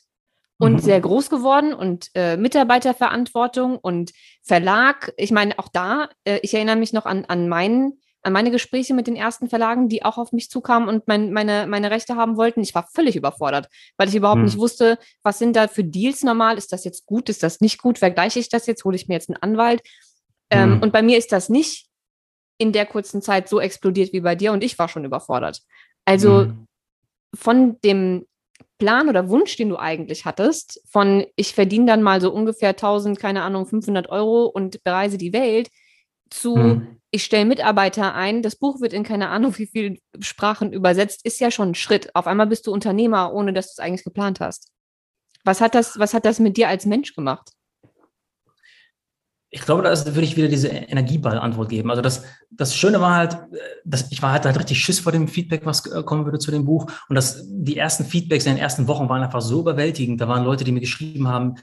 und 0.60 0.74
mhm. 0.74 0.80
sehr 0.80 1.00
groß 1.00 1.30
geworden 1.30 1.74
und 1.74 2.10
äh, 2.14 2.38
Mitarbeiterverantwortung 2.38 3.78
und 3.78 4.12
Verlag. 4.44 5.14
Ich 5.18 5.32
meine, 5.32 5.58
auch 5.58 5.70
da, 5.70 6.10
äh, 6.26 6.40
ich 6.44 6.54
erinnere 6.54 6.76
mich 6.76 6.92
noch 6.92 7.06
an, 7.06 7.26
an, 7.26 7.48
meinen, 7.48 8.02
an 8.24 8.34
meine 8.34 8.52
Gespräche 8.52 8.94
mit 8.94 9.08
den 9.08 9.16
ersten 9.16 9.48
Verlagen, 9.48 9.88
die 9.88 10.04
auch 10.04 10.18
auf 10.18 10.34
mich 10.34 10.50
zukamen 10.50 10.90
und 10.90 11.08
mein, 11.08 11.32
meine, 11.32 11.66
meine 11.66 11.92
Rechte 11.92 12.18
haben 12.18 12.36
wollten. 12.36 12.60
Ich 12.60 12.76
war 12.76 12.88
völlig 12.94 13.16
überfordert, 13.16 13.70
weil 13.98 14.10
ich 14.10 14.16
überhaupt 14.16 14.40
mhm. 14.40 14.46
nicht 14.46 14.58
wusste, 14.58 15.00
was 15.24 15.40
sind 15.40 15.56
da 15.56 15.70
für 15.70 15.86
Deals 15.86 16.24
normal? 16.24 16.58
Ist 16.58 16.74
das 16.74 16.84
jetzt 16.84 17.06
gut? 17.06 17.30
Ist 17.30 17.42
das 17.42 17.62
nicht 17.62 17.82
gut? 17.82 17.98
Vergleiche 17.98 18.40
ich 18.40 18.50
das 18.50 18.68
jetzt? 18.68 18.84
Hole 18.84 18.98
ich 18.98 19.08
mir 19.08 19.14
jetzt 19.14 19.30
einen 19.30 19.42
Anwalt? 19.42 19.82
Ähm, 20.50 20.76
mhm. 20.76 20.82
Und 20.82 20.92
bei 20.92 21.02
mir 21.02 21.18
ist 21.18 21.32
das 21.32 21.48
nicht 21.48 21.89
in 22.60 22.72
der 22.72 22.86
kurzen 22.86 23.24
Zeit 23.24 23.50
so 23.50 23.60
explodiert 23.60 24.14
wie 24.14 24.22
bei 24.22 24.36
dir 24.36 24.52
und 24.52 24.64
ich 24.64 24.78
war 24.78 24.88
schon 24.88 25.06
überfordert. 25.06 25.62
Also 26.06 26.46
mhm. 26.46 26.68
von 27.34 27.82
dem 27.82 28.26
Plan 28.78 29.10
oder 29.10 29.30
Wunsch, 29.30 29.56
den 29.56 29.70
du 29.70 29.78
eigentlich 29.78 30.26
hattest, 30.26 30.82
von 30.88 31.26
ich 31.36 31.56
verdiene 31.56 31.86
dann 31.86 32.04
mal 32.04 32.22
so 32.22 32.32
ungefähr 32.32 32.70
1000, 32.70 33.18
keine 33.18 33.42
Ahnung, 33.44 33.66
500 33.66 34.10
Euro 34.10 34.46
und 34.46 34.84
bereise 34.84 35.18
die 35.18 35.34
Welt, 35.34 35.70
zu 36.30 36.56
mhm. 36.56 37.00
ich 37.12 37.24
stelle 37.24 37.46
Mitarbeiter 37.46 38.14
ein, 38.14 38.42
das 38.42 38.56
Buch 38.56 38.82
wird 38.82 38.94
in 38.94 39.04
keine 39.04 39.30
Ahnung 39.30 39.54
wie 39.58 39.68
viele 39.68 39.98
Sprachen 40.20 40.74
übersetzt, 40.74 41.26
ist 41.26 41.40
ja 41.40 41.52
schon 41.52 41.70
ein 41.70 41.76
Schritt. 41.76 42.14
Auf 42.16 42.28
einmal 42.28 42.48
bist 42.48 42.68
du 42.68 42.74
Unternehmer, 42.74 43.34
ohne 43.34 43.54
dass 43.54 43.68
du 43.68 43.82
es 43.82 43.86
eigentlich 43.86 44.04
geplant 44.04 44.40
hast. 44.40 44.70
Was 45.46 45.62
hat 45.62 45.76
das, 45.76 45.98
was 45.98 46.14
hat 46.14 46.26
das 46.26 46.40
mit 46.40 46.58
dir 46.58 46.68
als 46.68 46.86
Mensch 46.86 47.16
gemacht? 47.16 47.52
Ich 49.52 49.62
glaube, 49.62 49.82
da 49.82 50.06
würde 50.06 50.22
ich 50.22 50.38
wieder 50.38 50.48
diese 50.48 50.68
Energieball-Antwort 50.68 51.70
geben. 51.70 51.90
Also 51.90 52.04
das, 52.04 52.24
das 52.52 52.76
Schöne 52.76 53.02
war 53.02 53.16
halt, 53.16 53.40
dass 53.84 54.12
ich 54.12 54.22
war 54.22 54.32
halt, 54.32 54.46
halt 54.46 54.60
richtig 54.60 54.80
Schiss 54.80 55.00
vor 55.00 55.12
dem 55.12 55.28
Feedback, 55.28 55.66
was 55.66 55.84
kommen 56.06 56.26
würde 56.26 56.38
zu 56.38 56.52
dem 56.52 56.66
Buch. 56.66 56.86
Und 57.10 57.16
das, 57.16 57.46
die 57.48 57.78
ersten 57.78 58.06
Feedbacks 58.06 58.46
in 58.46 58.54
den 58.54 58.62
ersten 58.62 58.88
Wochen 58.88 59.10
waren 59.10 59.24
einfach 59.24 59.42
so 59.42 59.62
überwältigend. 59.62 60.22
Da 60.22 60.28
waren 60.28 60.44
Leute, 60.44 60.64
die 60.64 60.72
mir 60.72 60.82
geschrieben 60.82 61.28
haben, 61.28 61.56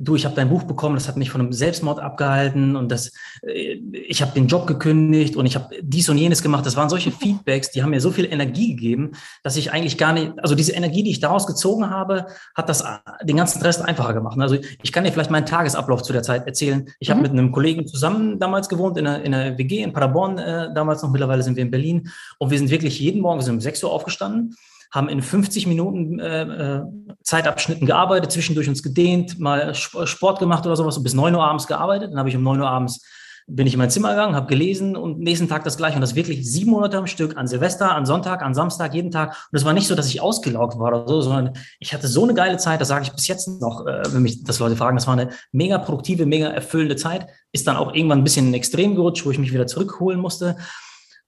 du, 0.00 0.16
ich 0.16 0.24
habe 0.24 0.34
dein 0.34 0.48
Buch 0.48 0.62
bekommen, 0.62 0.94
das 0.94 1.08
hat 1.08 1.16
mich 1.16 1.30
von 1.30 1.40
einem 1.40 1.52
Selbstmord 1.52 2.00
abgehalten 2.00 2.74
und 2.74 2.90
das, 2.90 3.12
äh, 3.42 3.74
ich 3.92 4.22
habe 4.22 4.32
den 4.32 4.46
Job 4.46 4.66
gekündigt 4.66 5.36
und 5.36 5.46
ich 5.46 5.54
habe 5.54 5.76
dies 5.82 6.08
und 6.08 6.16
jenes 6.16 6.42
gemacht. 6.42 6.64
Das 6.64 6.76
waren 6.76 6.88
solche 6.88 7.10
Feedbacks, 7.20 7.70
die 7.70 7.82
haben 7.82 7.90
mir 7.90 8.00
so 8.00 8.10
viel 8.10 8.24
Energie 8.24 8.74
gegeben, 8.74 9.12
dass 9.42 9.56
ich 9.56 9.72
eigentlich 9.72 9.98
gar 9.98 10.12
nicht, 10.12 10.32
also 10.38 10.54
diese 10.54 10.72
Energie, 10.72 11.02
die 11.02 11.10
ich 11.10 11.20
daraus 11.20 11.46
gezogen 11.46 11.90
habe, 11.90 12.26
hat 12.54 12.68
das 12.68 12.80
äh, 12.80 12.86
den 13.24 13.36
ganzen 13.36 13.60
Rest 13.62 13.82
einfacher 13.82 14.14
gemacht. 14.14 14.38
Also 14.40 14.56
ich 14.82 14.92
kann 14.92 15.04
dir 15.04 15.12
vielleicht 15.12 15.30
meinen 15.30 15.46
Tagesablauf 15.46 16.02
zu 16.02 16.12
der 16.12 16.22
Zeit 16.22 16.46
erzählen. 16.46 16.88
Ich 16.98 17.08
mhm. 17.08 17.12
habe 17.12 17.22
mit 17.22 17.32
einem 17.32 17.52
Kollegen 17.52 17.86
zusammen 17.86 18.38
damals 18.38 18.68
gewohnt 18.68 18.96
in 18.96 19.06
einer, 19.06 19.22
in 19.22 19.34
einer 19.34 19.58
WG 19.58 19.82
in 19.82 19.92
Paderborn, 19.92 20.38
äh, 20.38 20.72
damals 20.74 21.02
noch, 21.02 21.10
mittlerweile 21.10 21.42
sind 21.42 21.56
wir 21.56 21.62
in 21.62 21.70
Berlin 21.70 22.10
und 22.38 22.50
wir 22.50 22.58
sind 22.58 22.70
wirklich 22.70 22.98
jeden 23.00 23.20
Morgen, 23.20 23.40
wir 23.40 23.44
sind 23.44 23.54
um 23.54 23.60
6 23.60 23.84
Uhr 23.84 23.92
aufgestanden 23.92 24.56
haben 24.92 25.08
in 25.08 25.22
50 25.22 25.66
Minuten 25.66 26.18
äh, 26.18 26.42
äh, 26.42 26.82
Zeitabschnitten 27.22 27.86
gearbeitet, 27.86 28.32
zwischendurch 28.32 28.68
uns 28.68 28.82
gedehnt, 28.82 29.38
mal 29.38 29.74
Sport 29.74 30.38
gemacht 30.38 30.66
oder 30.66 30.76
sowas 30.76 30.96
und 30.96 31.04
bis 31.04 31.14
9 31.14 31.34
Uhr 31.34 31.44
abends 31.44 31.66
gearbeitet. 31.66 32.10
Dann 32.10 32.18
habe 32.18 32.28
ich 32.28 32.36
um 32.36 32.42
9 32.42 32.60
Uhr 32.60 32.68
abends 32.68 33.04
bin 33.52 33.66
ich 33.66 33.72
in 33.72 33.78
mein 33.78 33.90
Zimmer 33.90 34.10
gegangen, 34.10 34.36
habe 34.36 34.46
gelesen 34.46 34.96
und 34.96 35.18
nächsten 35.18 35.48
Tag 35.48 35.64
das 35.64 35.76
gleiche. 35.76 35.96
Und 35.96 36.02
das 36.02 36.14
wirklich 36.14 36.48
sieben 36.48 36.70
Monate 36.70 36.98
am 36.98 37.06
Stück, 37.06 37.36
an 37.36 37.48
Silvester, 37.48 37.94
an 37.94 38.06
Sonntag, 38.06 38.42
an 38.42 38.54
Samstag, 38.54 38.94
jeden 38.94 39.10
Tag. 39.10 39.30
Und 39.50 39.58
es 39.58 39.64
war 39.64 39.72
nicht 39.72 39.88
so, 39.88 39.94
dass 39.94 40.08
ich 40.08 40.20
ausgelaugt 40.20 40.78
war 40.78 40.88
oder 40.88 41.08
so, 41.08 41.20
sondern 41.20 41.54
ich 41.78 41.92
hatte 41.92 42.06
so 42.06 42.22
eine 42.24 42.34
geile 42.34 42.58
Zeit, 42.58 42.80
das 42.80 42.88
sage 42.88 43.04
ich 43.04 43.12
bis 43.12 43.26
jetzt 43.26 43.48
noch, 43.60 43.86
äh, 43.86 44.02
wenn 44.12 44.22
mich 44.22 44.44
das 44.44 44.58
Leute 44.60 44.76
fragen, 44.76 44.96
das 44.96 45.06
war 45.06 45.14
eine 45.14 45.30
mega 45.52 45.78
produktive, 45.78 46.26
mega 46.26 46.48
erfüllende 46.48 46.96
Zeit. 46.96 47.26
Ist 47.52 47.66
dann 47.66 47.76
auch 47.76 47.92
irgendwann 47.94 48.18
ein 48.18 48.24
bisschen 48.24 48.48
in 48.48 48.54
Extrem 48.54 48.94
gerutscht, 48.94 49.26
wo 49.26 49.30
ich 49.30 49.38
mich 49.38 49.52
wieder 49.52 49.66
zurückholen 49.66 50.20
musste. 50.20 50.56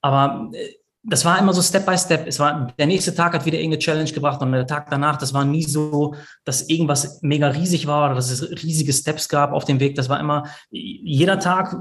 Aber 0.01 0.51
äh, 0.53 0.75
das 1.05 1.25
war 1.25 1.39
immer 1.39 1.53
so 1.53 1.63
Step 1.63 1.85
by 1.85 1.99
Step. 1.99 2.27
Es 2.27 2.39
war, 2.39 2.73
der 2.79 2.87
nächste 2.87 3.15
Tag 3.15 3.35
hat 3.35 3.45
wieder 3.45 3.59
irgendeine 3.59 3.81
Challenge 3.81 4.11
gebracht 4.11 4.41
und 4.41 4.53
der 4.53 4.67
Tag 4.67 4.89
danach, 4.89 5.17
das 5.17 5.35
war 5.35 5.45
nie 5.45 5.65
so, 5.65 6.15
dass 6.45 6.69
irgendwas 6.69 7.21
mega 7.23 7.49
riesig 7.49 7.87
war 7.87 8.07
oder 8.07 8.15
dass 8.15 8.31
es 8.31 8.63
riesige 8.63 8.93
Steps 8.93 9.29
gab 9.29 9.53
auf 9.53 9.65
dem 9.65 9.81
Weg. 9.81 9.97
Das 9.97 10.09
war 10.09 10.21
immer, 10.21 10.45
jeder 10.71 11.41
Tag 11.41 11.77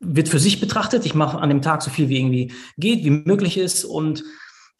wird 0.00 0.28
für 0.28 0.40
sich 0.40 0.60
betrachtet. 0.60 1.06
Ich 1.06 1.14
mache 1.14 1.38
an 1.38 1.48
dem 1.48 1.62
Tag 1.62 1.82
so 1.82 1.90
viel 1.90 2.08
wie 2.08 2.18
irgendwie 2.18 2.52
geht, 2.76 3.04
wie 3.04 3.10
möglich 3.10 3.56
ist 3.56 3.84
und 3.84 4.24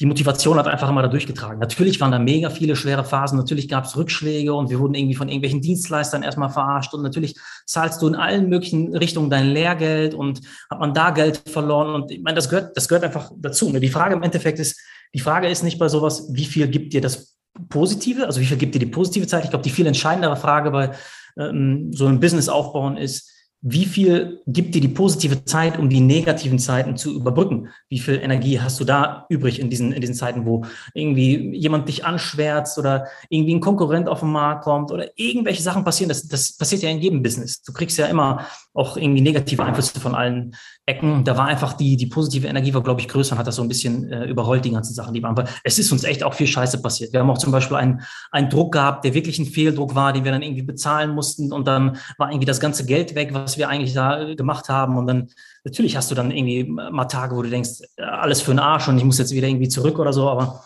die 0.01 0.07
Motivation 0.07 0.57
hat 0.57 0.67
einfach 0.67 0.89
immer 0.89 1.03
da 1.03 1.09
durchgetragen. 1.09 1.59
Natürlich 1.59 2.01
waren 2.01 2.11
da 2.11 2.19
mega 2.19 2.49
viele 2.49 2.75
schwere 2.75 3.05
Phasen, 3.05 3.37
natürlich 3.37 3.69
gab 3.69 3.85
es 3.85 3.99
Rückschläge 3.99 4.55
und 4.55 4.71
wir 4.71 4.81
wurden 4.81 4.95
irgendwie 4.95 5.15
von 5.15 5.29
irgendwelchen 5.29 5.61
Dienstleistern 5.61 6.23
erstmal 6.23 6.49
verarscht 6.49 6.95
und 6.95 7.03
natürlich 7.03 7.37
zahlst 7.67 8.01
du 8.01 8.09
in 8.09 8.15
allen 8.15 8.49
möglichen 8.49 8.97
Richtungen 8.97 9.29
dein 9.29 9.51
Lehrgeld 9.51 10.15
und 10.15 10.41
hat 10.71 10.81
man 10.81 10.95
da 10.95 11.11
Geld 11.11 11.43
verloren 11.47 11.95
und 11.95 12.11
ich 12.11 12.23
meine, 12.23 12.37
das 12.37 12.49
gehört, 12.49 12.75
das 12.79 12.89
gehört 12.89 13.05
einfach 13.05 13.31
dazu. 13.37 13.71
Die 13.71 13.89
Frage 13.89 14.15
im 14.15 14.23
Endeffekt 14.23 14.59
ist, 14.59 14.81
die 15.15 15.21
Frage 15.21 15.49
ist 15.49 15.63
nicht 15.63 15.79
bei 15.79 15.89
sowas, 15.89 16.29
wie 16.33 16.47
viel 16.47 16.69
gibt 16.69 16.95
dir 16.95 17.03
das 17.03 17.37
Positive, 17.69 18.25
also 18.25 18.41
wie 18.41 18.47
viel 18.47 18.57
gibt 18.57 18.75
dir 18.75 18.79
die 18.79 18.87
positive 18.87 19.27
Zeit? 19.27 19.45
Ich 19.45 19.51
glaube, 19.51 19.65
die 19.65 19.71
viel 19.71 19.87
entscheidendere 19.87 20.37
Frage 20.37 20.71
bei 20.71 20.93
ähm, 21.39 21.93
so 21.93 22.07
einem 22.07 22.21
Business 22.21 22.49
aufbauen 22.49 22.97
ist, 22.97 23.31
wie 23.63 23.85
viel 23.85 24.41
gibt 24.47 24.75
dir 24.75 24.81
die 24.81 24.89
positive 24.89 25.45
Zeit, 25.45 25.79
um 25.79 25.91
die 25.91 26.01
negativen 26.01 26.59
Zeiten 26.59 26.97
zu 26.97 27.15
überbrücken? 27.15 27.69
Wie 27.89 27.99
viel 27.99 28.15
Energie 28.15 28.59
hast 28.59 28.81
du 28.81 28.85
da 28.85 29.27
übrig 29.29 29.61
in 29.61 29.69
diesen, 29.69 29.93
in 29.93 30.01
diesen 30.01 30.15
Zeiten, 30.15 30.47
wo 30.47 30.65
irgendwie 30.95 31.55
jemand 31.55 31.89
dich 31.89 32.07
anschwärzt 32.07 32.79
oder 32.79 33.09
irgendwie 33.29 33.55
ein 33.55 33.61
Konkurrent 33.61 34.09
auf 34.09 34.21
den 34.21 34.33
Markt 34.33 34.65
kommt 34.65 34.91
oder 34.91 35.09
irgendwelche 35.17 35.63
Sachen 35.63 35.85
passieren? 35.85 36.09
Das, 36.09 36.27
das 36.27 36.57
passiert 36.57 36.83
ja 36.83 36.89
in 36.89 37.01
jedem 37.01 37.23
Business. 37.23 37.63
Du 37.63 37.73
kriegst 37.75 37.99
ja 37.99 38.07
immer 38.07 38.47
auch 38.73 38.97
irgendwie 38.97 39.21
negative 39.21 39.65
Einflüsse 39.65 39.99
von 39.99 40.15
allen 40.15 40.55
Ecken. 40.87 41.25
Da 41.25 41.37
war 41.37 41.47
einfach 41.47 41.73
die, 41.73 41.97
die 41.97 42.07
positive 42.07 42.47
Energie 42.47 42.73
war, 42.73 42.83
glaube 42.83 43.01
ich, 43.01 43.09
größer 43.09 43.33
und 43.33 43.39
hat 43.39 43.47
das 43.47 43.57
so 43.57 43.63
ein 43.63 43.69
bisschen 43.69 44.11
äh, 44.13 44.25
überrollt, 44.27 44.65
die 44.65 44.71
ganzen 44.71 44.95
Sachen, 44.95 45.13
die 45.13 45.23
waren. 45.23 45.49
Es 45.65 45.79
ist 45.79 45.91
uns 45.91 46.05
echt 46.05 46.23
auch 46.23 46.35
viel 46.35 46.47
Scheiße 46.47 46.81
passiert. 46.81 47.13
Wir 47.13 47.21
haben 47.21 47.31
auch 47.31 47.39
zum 47.39 47.51
Beispiel 47.51 47.77
einen, 47.77 48.03
einen 48.31 48.49
Druck 48.49 48.73
gehabt, 48.73 49.05
der 49.05 49.15
wirklich 49.15 49.39
ein 49.39 49.47
Fehldruck 49.47 49.95
war, 49.95 50.13
den 50.13 50.25
wir 50.25 50.31
dann 50.31 50.43
irgendwie 50.43 50.63
bezahlen 50.63 51.15
mussten 51.15 51.53
und 51.53 51.67
dann 51.67 51.99
war 52.17 52.31
irgendwie 52.31 52.47
das 52.47 52.61
ganze 52.61 52.87
Geld 52.87 53.15
weg, 53.15 53.35
was 53.35 53.59
wir 53.59 53.69
eigentlich 53.69 53.95
da 53.95 54.21
äh, 54.21 54.37
gemacht 54.37 54.69
haben 54.69 54.97
und 54.97 55.07
dann 55.07 55.31
natürlich 55.65 55.97
hast 55.97 56.11
du 56.11 56.15
dann 56.15 56.31
irgendwie 56.31 56.65
mal 56.65 57.07
Tage, 57.07 57.35
wo 57.35 57.43
du 57.43 57.51
denkst, 57.51 57.83
alles 57.97 58.41
für 58.41 58.53
den 58.53 58.61
Arsch 58.61 58.89
und 58.89 58.99
ich 58.99 59.05
muss 59.05 59.19
jetzt 59.19 59.33
wieder 59.33 59.49
irgendwie 59.49 59.69
zurück 59.69 59.99
oder 59.99 60.13
so, 60.13 60.29
aber 60.29 60.65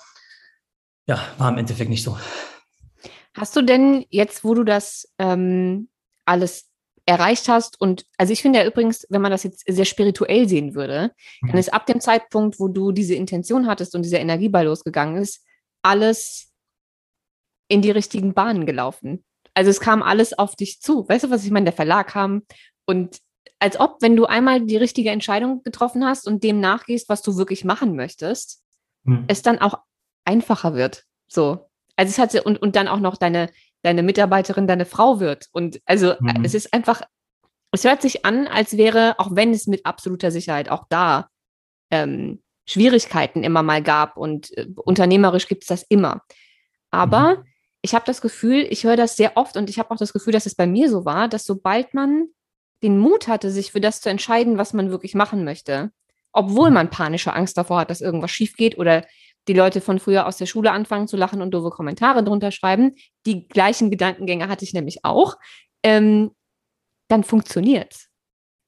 ja, 1.07 1.19
war 1.39 1.51
im 1.51 1.59
Endeffekt 1.59 1.91
nicht 1.91 2.03
so. 2.03 2.17
Hast 3.35 3.57
du 3.57 3.63
denn 3.63 4.05
jetzt, 4.11 4.45
wo 4.45 4.55
du 4.55 4.63
das 4.63 5.13
ähm, 5.19 5.89
alles 6.25 6.71
erreicht 7.07 7.49
hast. 7.49 7.81
Und 7.81 8.07
also 8.17 8.33
ich 8.33 8.43
finde 8.43 8.61
ja 8.61 8.67
übrigens, 8.67 9.07
wenn 9.11 9.23
man 9.23 9.31
das 9.31 9.43
jetzt 9.43 9.65
sehr 9.67 9.85
spirituell 9.85 10.49
sehen 10.49 10.75
würde, 10.75 11.13
mhm. 11.43 11.49
dann 11.49 11.59
ist 11.59 11.73
ab 11.73 11.87
dem 11.87 12.01
Zeitpunkt, 12.01 12.59
wo 12.59 12.69
du 12.69 12.93
diese 12.93 13.15
Intention 13.15 13.67
hattest 13.67 13.95
und 13.95 14.03
dieser 14.03 14.21
Energieball 14.21 14.65
losgegangen 14.65 15.21
ist, 15.21 15.45
alles 15.83 16.51
in 17.69 17.83
die 17.83 17.91
richtigen 17.91 18.35
Bahnen 18.35 18.67
gelaufen. 18.67 19.25
Also 19.55 19.71
es 19.71 19.81
kam 19.81 20.03
alles 20.03 20.37
auf 20.37 20.57
dich 20.57 20.81
zu. 20.81 21.09
Weißt 21.09 21.25
du, 21.25 21.31
was 21.31 21.45
ich 21.45 21.51
meine? 21.51 21.65
Der 21.65 21.73
Verlag 21.73 22.09
kam 22.09 22.43
und 22.87 23.19
als 23.59 23.81
ob, 23.81 24.03
wenn 24.03 24.17
du 24.17 24.27
einmal 24.27 24.61
die 24.61 24.77
richtige 24.77 25.11
Entscheidung 25.11 25.63
getroffen 25.63 26.05
hast 26.05 26.27
und 26.27 26.45
dem 26.45 26.61
nachgehst, 26.61 27.09
was 27.09 27.23
du 27.23 27.37
wirklich 27.37 27.65
machen 27.65 27.97
möchtest, 27.97 28.63
mhm. 29.05 29.25
es 29.29 29.43
dann 29.43 29.59
auch 29.59 29.79
einfacher 30.25 30.75
wird. 30.75 31.05
So. 31.29 31.71
Also 31.97 32.11
es 32.11 32.19
hat 32.19 32.35
und, 32.45 32.61
und 32.61 32.77
dann 32.77 32.89
auch 32.89 33.01
noch 33.01 33.17
deine, 33.17 33.51
deine 33.85 34.03
Mitarbeiterin 34.03 34.67
deine 34.67 34.87
Frau 34.87 35.21
wird. 35.21 35.49
Und 35.53 35.81
also 35.85 36.15
mhm. 36.19 36.43
es 36.43 36.55
ist 36.55 36.73
einfach, 36.73 37.03
es 37.71 37.85
hört 37.85 38.01
sich 38.01 38.25
an, 38.25 38.47
als 38.47 38.77
wäre, 38.77 39.15
auch 39.19 39.37
wenn 39.37 39.53
es 39.53 39.67
mit 39.67 39.85
absoluter 39.85 40.31
Sicherheit 40.31 40.71
auch 40.71 40.87
da 40.89 41.29
ähm, 41.91 42.43
Schwierigkeiten 42.67 43.45
immer 43.45 43.63
mal 43.63 43.83
gab 43.83 44.17
und 44.17 44.57
äh, 44.57 44.67
unternehmerisch 44.77 45.49
gibt 45.49 45.65
es 45.65 45.69
das 45.69 45.83
immer. 45.83 46.23
Aber 46.91 47.37
mhm. 47.37 47.45
ich 47.83 47.95
habe 47.95 48.07
das 48.07 48.23
Gefühl, 48.23 48.67
ich 48.71 48.85
höre 48.85 48.97
das 48.97 49.17
sehr 49.17 49.37
oft 49.37 49.57
und 49.59 49.69
ich 49.69 49.79
habe 49.79 49.91
auch 49.91 49.99
das 49.99 50.15
Gefühl, 50.15 50.33
dass 50.33 50.47
es 50.47 50.55
bei 50.55 50.67
mir 50.67 50.89
so 50.89 51.05
war, 51.05 51.29
dass 51.29 51.45
sobald 51.45 51.93
man 51.93 52.29
den 52.83 52.99
Mut 52.99 53.29
hatte, 53.29 53.51
sich 53.51 53.73
für 53.73 53.83
das 53.83 54.01
zu 54.01 54.09
entscheiden, 54.09 54.57
was 54.57 54.73
man 54.73 54.91
wirklich 54.91 55.15
machen 55.15 55.45
möchte, 55.45 55.91
obwohl 56.33 56.71
mhm. 56.71 56.75
man 56.75 56.91
panische 56.91 57.35
Angst 57.35 57.59
davor 57.59 57.81
hat, 57.81 57.91
dass 57.91 58.01
irgendwas 58.01 58.31
schief 58.31 58.57
geht 58.57 58.79
oder 58.79 59.05
die 59.49 59.53
Leute 59.53 59.81
von 59.81 59.99
früher 59.99 60.27
aus 60.27 60.37
der 60.37 60.47
Schule 60.47 60.73
anfangen 60.73 61.09
zu 61.09 61.17
lachen 61.17 61.43
und 61.43 61.53
doofe 61.53 61.71
Kommentare 61.71 62.25
drunter 62.25 62.51
schreiben. 62.51 62.95
Die 63.27 63.47
gleichen 63.47 63.91
Gedankengänge 63.91 64.49
hatte 64.49 64.65
ich 64.65 64.73
nämlich 64.73 65.05
auch. 65.05 65.37
Ähm, 65.83 66.31
dann 67.09 67.25
funktioniert 67.25 68.09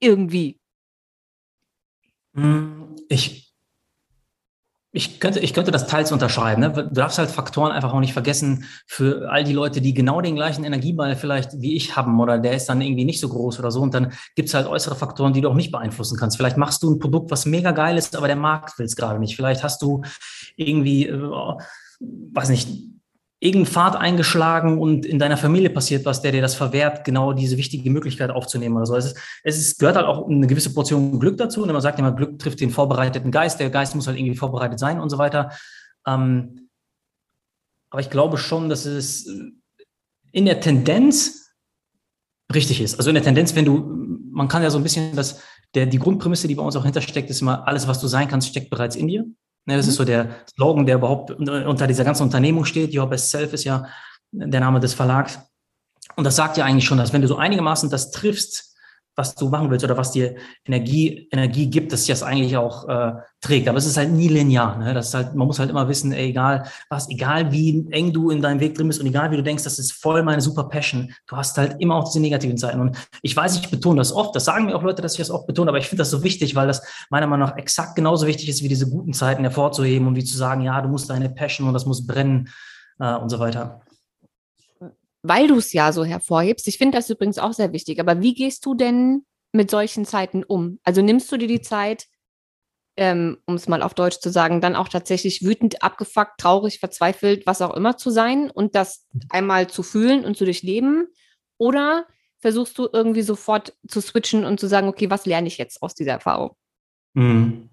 irgendwie. 0.00 0.60
Hm, 2.34 2.96
ich, 3.08 3.45
Ich 4.96 5.20
könnte, 5.20 5.40
ich 5.40 5.52
könnte 5.52 5.70
das 5.70 5.86
teils 5.86 6.10
unterschreiben. 6.10 6.62
Ne? 6.62 6.70
Du 6.70 6.88
darfst 6.88 7.18
halt 7.18 7.30
Faktoren 7.30 7.70
einfach 7.70 7.92
auch 7.92 8.00
nicht 8.00 8.14
vergessen 8.14 8.64
für 8.86 9.30
all 9.30 9.44
die 9.44 9.52
Leute, 9.52 9.82
die 9.82 9.92
genau 9.92 10.22
den 10.22 10.36
gleichen 10.36 10.64
Energieball 10.64 11.16
vielleicht 11.16 11.60
wie 11.60 11.76
ich 11.76 11.96
haben 11.96 12.18
oder 12.18 12.38
der 12.38 12.54
ist 12.54 12.70
dann 12.70 12.80
irgendwie 12.80 13.04
nicht 13.04 13.20
so 13.20 13.28
groß 13.28 13.58
oder 13.58 13.70
so. 13.70 13.82
Und 13.82 13.92
dann 13.92 14.14
gibt's 14.36 14.54
halt 14.54 14.66
äußere 14.66 14.94
Faktoren, 14.94 15.34
die 15.34 15.42
du 15.42 15.50
auch 15.50 15.54
nicht 15.54 15.70
beeinflussen 15.70 16.16
kannst. 16.18 16.38
Vielleicht 16.38 16.56
machst 16.56 16.82
du 16.82 16.90
ein 16.90 16.98
Produkt, 16.98 17.30
was 17.30 17.44
mega 17.44 17.72
geil 17.72 17.98
ist, 17.98 18.16
aber 18.16 18.26
der 18.26 18.36
Markt 18.36 18.78
will 18.78 18.86
es 18.86 18.96
gerade 18.96 19.18
nicht. 19.20 19.36
Vielleicht 19.36 19.62
hast 19.62 19.82
du 19.82 20.00
irgendwie, 20.56 21.08
äh, 21.08 21.30
weiß 22.00 22.48
nicht, 22.48 22.95
irgendeinen 23.38 23.72
Pfad 23.72 23.96
eingeschlagen 23.96 24.78
und 24.78 25.04
in 25.04 25.18
deiner 25.18 25.36
Familie 25.36 25.68
passiert 25.68 26.06
was, 26.06 26.22
der 26.22 26.32
dir 26.32 26.40
das 26.40 26.54
verwehrt, 26.54 27.04
genau 27.04 27.34
diese 27.34 27.58
wichtige 27.58 27.90
Möglichkeit 27.90 28.30
aufzunehmen 28.30 28.76
oder 28.76 28.86
so. 28.86 28.96
Es, 28.96 29.06
ist, 29.06 29.18
es 29.44 29.58
ist, 29.58 29.78
gehört 29.78 29.96
halt 29.96 30.06
auch 30.06 30.26
eine 30.26 30.46
gewisse 30.46 30.72
Portion 30.72 31.20
Glück 31.20 31.36
dazu. 31.36 31.62
Und 31.62 31.70
man 31.70 31.82
sagt 31.82 31.98
immer, 31.98 32.12
Glück 32.12 32.38
trifft 32.38 32.60
den 32.60 32.70
vorbereiteten 32.70 33.30
Geist. 33.30 33.60
Der 33.60 33.68
Geist 33.68 33.94
muss 33.94 34.06
halt 34.06 34.18
irgendwie 34.18 34.36
vorbereitet 34.36 34.78
sein 34.78 35.00
und 35.00 35.10
so 35.10 35.18
weiter. 35.18 35.50
Ähm, 36.06 36.68
aber 37.90 38.00
ich 38.00 38.10
glaube 38.10 38.38
schon, 38.38 38.70
dass 38.70 38.86
es 38.86 39.28
in 40.32 40.44
der 40.46 40.60
Tendenz 40.60 41.50
richtig 42.54 42.80
ist. 42.80 42.96
Also 42.96 43.10
in 43.10 43.14
der 43.14 43.24
Tendenz, 43.24 43.54
wenn 43.54 43.64
du, 43.64 43.78
man 44.30 44.48
kann 44.48 44.62
ja 44.62 44.70
so 44.70 44.78
ein 44.78 44.82
bisschen 44.82 45.14
das, 45.14 45.40
der, 45.74 45.86
die 45.86 45.98
Grundprämisse, 45.98 46.48
die 46.48 46.54
bei 46.54 46.62
uns 46.62 46.76
auch 46.76 46.84
hintersteckt, 46.84 47.28
ist 47.28 47.42
immer, 47.42 47.66
alles, 47.68 47.86
was 47.86 48.00
du 48.00 48.06
sein 48.06 48.28
kannst, 48.28 48.48
steckt 48.48 48.70
bereits 48.70 48.96
in 48.96 49.08
dir. 49.08 49.26
Ne, 49.66 49.76
das 49.76 49.86
mhm. 49.86 49.90
ist 49.90 49.96
so 49.96 50.04
der 50.04 50.30
Slogan, 50.50 50.86
der 50.86 50.96
überhaupt 50.96 51.30
unter 51.32 51.86
dieser 51.86 52.04
ganzen 52.04 52.22
Unternehmung 52.22 52.64
steht. 52.64 52.96
Your 52.96 53.08
Best 53.08 53.30
Self 53.30 53.52
ist 53.52 53.64
ja 53.64 53.86
der 54.30 54.60
Name 54.60 54.80
des 54.80 54.94
Verlags. 54.94 55.40
Und 56.14 56.24
das 56.24 56.36
sagt 56.36 56.56
ja 56.56 56.64
eigentlich 56.64 56.84
schon, 56.84 56.98
dass 56.98 57.12
wenn 57.12 57.22
du 57.22 57.28
so 57.28 57.36
einigermaßen 57.36 57.90
das 57.90 58.10
triffst, 58.10 58.75
was 59.16 59.34
du 59.34 59.48
machen 59.48 59.70
willst 59.70 59.84
oder 59.84 59.96
was 59.96 60.12
dir 60.12 60.36
Energie, 60.66 61.26
Energie 61.32 61.68
gibt, 61.68 61.90
dass 61.90 62.00
sich 62.00 62.08
das 62.10 62.22
eigentlich 62.22 62.56
auch 62.56 62.86
äh, 62.86 63.12
trägt. 63.40 63.66
Aber 63.66 63.78
es 63.78 63.86
ist 63.86 63.96
halt 63.96 64.12
nie 64.12 64.28
linear. 64.28 64.76
Ne? 64.76 64.92
Das 64.92 65.08
ist 65.08 65.14
halt, 65.14 65.34
man 65.34 65.46
muss 65.46 65.58
halt 65.58 65.70
immer 65.70 65.88
wissen, 65.88 66.12
ey, 66.12 66.28
egal 66.28 66.64
was, 66.90 67.08
egal 67.08 67.50
wie 67.50 67.86
eng 67.90 68.12
du 68.12 68.30
in 68.30 68.42
deinem 68.42 68.60
Weg 68.60 68.74
drin 68.74 68.88
bist 68.88 69.00
und 69.00 69.06
egal 69.06 69.30
wie 69.30 69.36
du 69.36 69.42
denkst, 69.42 69.64
das 69.64 69.78
ist 69.78 69.92
voll 69.92 70.22
meine 70.22 70.42
super 70.42 70.64
Passion, 70.64 71.12
du 71.26 71.36
hast 71.36 71.56
halt 71.56 71.76
immer 71.80 71.96
auch 71.96 72.04
diese 72.04 72.20
negativen 72.20 72.58
Zeiten. 72.58 72.80
Und 72.80 72.96
ich 73.22 73.34
weiß, 73.34 73.56
ich 73.56 73.70
betone 73.70 73.98
das 73.98 74.12
oft, 74.12 74.36
das 74.36 74.44
sagen 74.44 74.66
mir 74.66 74.76
auch 74.76 74.82
Leute, 74.82 75.00
dass 75.00 75.12
ich 75.12 75.18
das 75.18 75.30
oft 75.30 75.46
betone, 75.46 75.70
aber 75.70 75.78
ich 75.78 75.88
finde 75.88 76.02
das 76.02 76.10
so 76.10 76.22
wichtig, 76.22 76.54
weil 76.54 76.66
das 76.66 76.82
meiner 77.08 77.26
Meinung 77.26 77.48
nach 77.48 77.56
exakt 77.56 77.96
genauso 77.96 78.26
wichtig 78.26 78.50
ist, 78.50 78.62
wie 78.62 78.68
diese 78.68 78.90
guten 78.90 79.14
Zeiten 79.14 79.42
hervorzuheben 79.42 80.06
und 80.06 80.16
wie 80.16 80.24
zu 80.24 80.36
sagen, 80.36 80.60
ja, 80.60 80.80
du 80.82 80.88
musst 80.88 81.08
deine 81.08 81.30
Passion 81.30 81.66
und 81.66 81.74
das 81.74 81.86
muss 81.86 82.06
brennen 82.06 82.48
äh, 83.00 83.14
und 83.14 83.30
so 83.30 83.38
weiter 83.38 83.80
weil 85.28 85.48
du 85.48 85.56
es 85.56 85.72
ja 85.72 85.92
so 85.92 86.04
hervorhebst. 86.04 86.68
Ich 86.68 86.78
finde 86.78 86.98
das 86.98 87.10
übrigens 87.10 87.38
auch 87.38 87.52
sehr 87.52 87.72
wichtig. 87.72 88.00
Aber 88.00 88.20
wie 88.20 88.34
gehst 88.34 88.64
du 88.66 88.74
denn 88.74 89.24
mit 89.52 89.70
solchen 89.70 90.04
Zeiten 90.04 90.44
um? 90.44 90.78
Also 90.84 91.02
nimmst 91.02 91.30
du 91.30 91.36
dir 91.36 91.48
die 91.48 91.62
Zeit, 91.62 92.06
ähm, 92.96 93.38
um 93.46 93.54
es 93.54 93.68
mal 93.68 93.82
auf 93.82 93.94
Deutsch 93.94 94.20
zu 94.20 94.30
sagen, 94.30 94.60
dann 94.60 94.76
auch 94.76 94.88
tatsächlich 94.88 95.42
wütend, 95.42 95.82
abgefuckt, 95.82 96.38
traurig, 96.38 96.78
verzweifelt, 96.78 97.46
was 97.46 97.62
auch 97.62 97.74
immer 97.74 97.96
zu 97.96 98.10
sein 98.10 98.50
und 98.50 98.74
das 98.74 99.06
einmal 99.28 99.68
zu 99.68 99.82
fühlen 99.82 100.24
und 100.24 100.36
zu 100.36 100.44
durchleben? 100.44 101.08
Oder 101.58 102.06
versuchst 102.38 102.78
du 102.78 102.88
irgendwie 102.92 103.22
sofort 103.22 103.76
zu 103.88 104.00
switchen 104.00 104.44
und 104.44 104.60
zu 104.60 104.68
sagen, 104.68 104.88
okay, 104.88 105.10
was 105.10 105.26
lerne 105.26 105.48
ich 105.48 105.58
jetzt 105.58 105.82
aus 105.82 105.94
dieser 105.94 106.12
Erfahrung? 106.12 106.56
Mhm. 107.14 107.70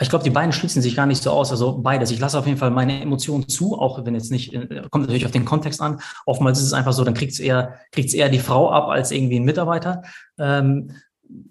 Ich 0.00 0.08
glaube, 0.08 0.24
die 0.24 0.30
beiden 0.30 0.52
schließen 0.52 0.82
sich 0.82 0.96
gar 0.96 1.06
nicht 1.06 1.22
so 1.22 1.30
aus. 1.30 1.50
Also 1.50 1.78
beides. 1.78 2.10
Ich 2.10 2.18
lasse 2.18 2.38
auf 2.38 2.46
jeden 2.46 2.58
Fall 2.58 2.70
meine 2.70 3.00
Emotionen 3.00 3.48
zu, 3.48 3.78
auch 3.78 4.04
wenn 4.04 4.14
jetzt 4.14 4.32
nicht, 4.32 4.52
äh, 4.52 4.82
kommt 4.90 5.04
natürlich 5.04 5.26
auf 5.26 5.32
den 5.32 5.44
Kontext 5.44 5.80
an. 5.80 6.00
Oftmals 6.26 6.58
ist 6.58 6.66
es 6.66 6.72
einfach 6.72 6.92
so, 6.92 7.04
dann 7.04 7.14
kriegt 7.14 7.32
es 7.32 7.38
eher, 7.38 7.78
kriegt's 7.92 8.14
eher 8.14 8.28
die 8.28 8.40
Frau 8.40 8.70
ab 8.70 8.88
als 8.88 9.12
irgendwie 9.12 9.38
ein 9.38 9.44
Mitarbeiter. 9.44 10.02
Ähm, 10.38 10.90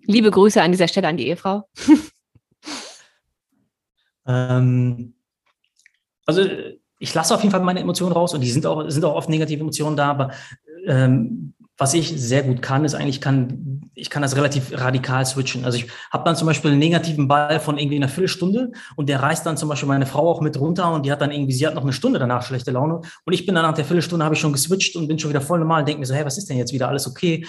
Liebe 0.05 0.29
Grüße 0.29 0.61
an 0.61 0.71
dieser 0.71 0.87
Stelle 0.87 1.07
an 1.07 1.17
die 1.17 1.27
Ehefrau. 1.27 1.67
ähm, 4.27 5.13
also 6.25 6.41
ich 6.99 7.13
lasse 7.13 7.33
auf 7.33 7.41
jeden 7.41 7.51
Fall 7.51 7.61
meine 7.61 7.79
Emotionen 7.79 8.13
raus 8.13 8.33
und 8.33 8.41
die 8.41 8.51
sind 8.51 8.65
auch, 8.65 8.89
sind 8.89 9.05
auch 9.05 9.15
oft 9.15 9.29
negative 9.29 9.61
Emotionen 9.61 9.97
da, 9.97 10.09
aber 10.09 10.31
ähm, 10.85 11.53
was 11.77 11.93
ich 11.93 12.09
sehr 12.09 12.43
gut 12.43 12.61
kann, 12.61 12.85
ist 12.85 12.93
eigentlich, 12.93 13.19
kann, 13.19 13.72
ich 13.95 14.09
kann 14.09 14.21
das 14.21 14.35
relativ 14.35 14.71
radikal 14.71 15.25
switchen. 15.25 15.65
Also 15.65 15.77
ich 15.77 15.87
habe 16.11 16.23
dann 16.23 16.35
zum 16.35 16.47
Beispiel 16.47 16.71
einen 16.71 16.79
negativen 16.79 17.27
Ball 17.27 17.59
von 17.59 17.77
irgendwie 17.77 17.97
einer 17.97 18.07
Viertelstunde 18.07 18.71
und 18.95 19.09
der 19.09 19.21
reißt 19.21 19.45
dann 19.45 19.57
zum 19.57 19.69
Beispiel 19.69 19.87
meine 19.87 20.05
Frau 20.05 20.29
auch 20.29 20.41
mit 20.41 20.59
runter 20.59 20.91
und 20.91 21.05
die 21.05 21.11
hat 21.11 21.21
dann 21.21 21.31
irgendwie, 21.31 21.53
sie 21.53 21.67
hat 21.67 21.75
noch 21.75 21.83
eine 21.83 21.93
Stunde 21.93 22.19
danach 22.19 22.43
schlechte 22.43 22.71
Laune 22.71 23.01
und 23.25 23.33
ich 23.33 23.45
bin 23.45 23.55
dann 23.55 23.65
nach 23.65 23.73
der 23.73 23.85
Viertelstunde, 23.85 24.25
habe 24.25 24.35
ich 24.35 24.41
schon 24.41 24.53
geswitcht 24.53 24.95
und 24.95 25.07
bin 25.07 25.19
schon 25.19 25.29
wieder 25.29 25.41
voll 25.41 25.59
normal 25.59 25.81
und 25.81 25.87
denke 25.87 25.99
mir 25.99 26.05
so, 26.05 26.15
hey, 26.15 26.25
was 26.25 26.37
ist 26.37 26.49
denn 26.49 26.57
jetzt 26.57 26.73
wieder, 26.73 26.87
alles 26.87 27.07
okay? 27.07 27.45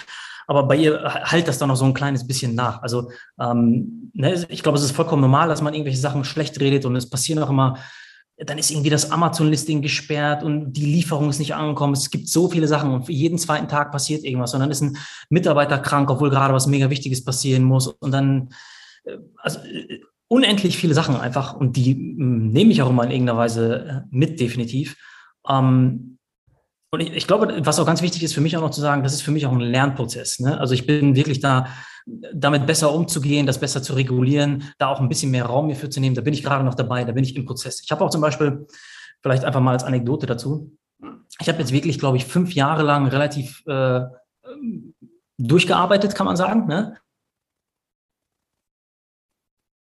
Aber 0.47 0.63
bei 0.63 0.75
ihr 0.75 1.03
halt 1.03 1.47
das 1.47 1.57
dann 1.57 1.69
noch 1.69 1.75
so 1.75 1.85
ein 1.85 1.93
kleines 1.93 2.27
bisschen 2.27 2.53
nach. 2.53 2.83
Also 2.83 3.09
ähm, 3.39 4.11
ne, 4.13 4.45
ich 4.49 4.61
glaube, 4.61 4.77
es 4.77 4.83
ist 4.83 4.91
vollkommen 4.91 5.21
normal, 5.21 5.47
dass 5.47 5.61
man 5.61 5.73
irgendwelche 5.73 5.99
Sachen 5.99 6.23
schlecht 6.23 6.59
redet 6.59 6.85
und 6.85 6.95
es 6.95 7.09
passieren 7.09 7.41
auch 7.41 7.49
immer 7.49 7.77
dann 8.37 8.57
ist 8.57 8.69
irgendwie 8.69 8.89
das 8.89 9.11
Amazon-Listing 9.11 9.81
gesperrt 9.81 10.43
und 10.43 10.73
die 10.73 10.85
Lieferung 10.85 11.29
ist 11.29 11.39
nicht 11.39 11.55
angekommen. 11.55 11.93
Es 11.93 12.09
gibt 12.09 12.27
so 12.27 12.49
viele 12.49 12.67
Sachen 12.67 12.91
und 12.91 13.07
jeden 13.07 13.37
zweiten 13.37 13.69
Tag 13.69 13.91
passiert 13.91 14.25
irgendwas 14.25 14.53
und 14.53 14.59
dann 14.59 14.71
ist 14.71 14.81
ein 14.81 14.97
Mitarbeiter 15.29 15.79
krank, 15.79 16.09
obwohl 16.09 16.29
gerade 16.29 16.53
was 16.53 16.67
mega 16.67 16.89
Wichtiges 16.89 17.23
passieren 17.23 17.63
muss 17.63 17.87
und 17.87 18.11
dann, 18.11 18.49
äh, 19.05 19.17
also 19.37 19.59
äh, 19.59 20.01
unendlich 20.27 20.77
viele 20.77 20.93
Sachen 20.93 21.15
einfach 21.15 21.55
und 21.55 21.77
die 21.77 21.93
hm, 21.93 22.51
nehme 22.51 22.71
ich 22.71 22.81
auch 22.81 22.89
immer 22.89 23.05
in 23.05 23.11
irgendeiner 23.11 23.39
Weise 23.39 23.85
äh, 23.85 24.01
mit, 24.11 24.39
definitiv. 24.39 24.97
Ähm, 25.47 26.17
und 26.91 26.99
ich, 26.99 27.13
ich, 27.13 27.27
glaube, 27.27 27.65
was 27.65 27.79
auch 27.79 27.85
ganz 27.85 28.01
wichtig 28.01 28.23
ist 28.23 28.33
für 28.33 28.41
mich 28.41 28.57
auch 28.57 28.61
noch 28.61 28.71
zu 28.71 28.81
sagen, 28.81 29.03
das 29.03 29.13
ist 29.13 29.21
für 29.21 29.31
mich 29.31 29.45
auch 29.45 29.51
ein 29.51 29.59
Lernprozess. 29.59 30.39
Ne? 30.39 30.59
Also 30.59 30.73
ich 30.73 30.85
bin 30.85 31.15
wirklich 31.15 31.39
da 31.39 31.67
damit 32.05 32.65
besser 32.67 32.93
umzugehen, 32.93 33.45
das 33.45 33.59
besser 33.59 33.81
zu 33.81 33.93
regulieren, 33.93 34.71
da 34.77 34.89
auch 34.89 34.99
ein 34.99 35.09
bisschen 35.09 35.31
mehr 35.31 35.45
Raum 35.45 35.67
mir 35.67 35.75
für 35.75 35.89
zu 35.89 35.99
nehmen. 35.99 36.15
Da 36.15 36.21
bin 36.21 36.33
ich 36.33 36.43
gerade 36.43 36.63
noch 36.63 36.75
dabei, 36.75 37.03
da 37.03 37.11
bin 37.11 37.23
ich 37.23 37.35
im 37.35 37.45
Prozess. 37.45 37.81
Ich 37.83 37.91
habe 37.91 38.03
auch 38.03 38.09
zum 38.09 38.21
Beispiel, 38.21 38.67
vielleicht 39.21 39.43
einfach 39.43 39.61
mal 39.61 39.71
als 39.71 39.83
Anekdote 39.83 40.27
dazu, 40.27 40.77
ich 41.39 41.49
habe 41.49 41.59
jetzt 41.59 41.71
wirklich, 41.71 41.99
glaube 41.99 42.17
ich, 42.17 42.25
fünf 42.25 42.53
Jahre 42.53 42.83
lang 42.83 43.07
relativ 43.07 43.63
äh, 43.65 44.01
durchgearbeitet, 45.37 46.15
kann 46.15 46.25
man 46.25 46.37
sagen. 46.37 46.67
Ne? 46.67 46.97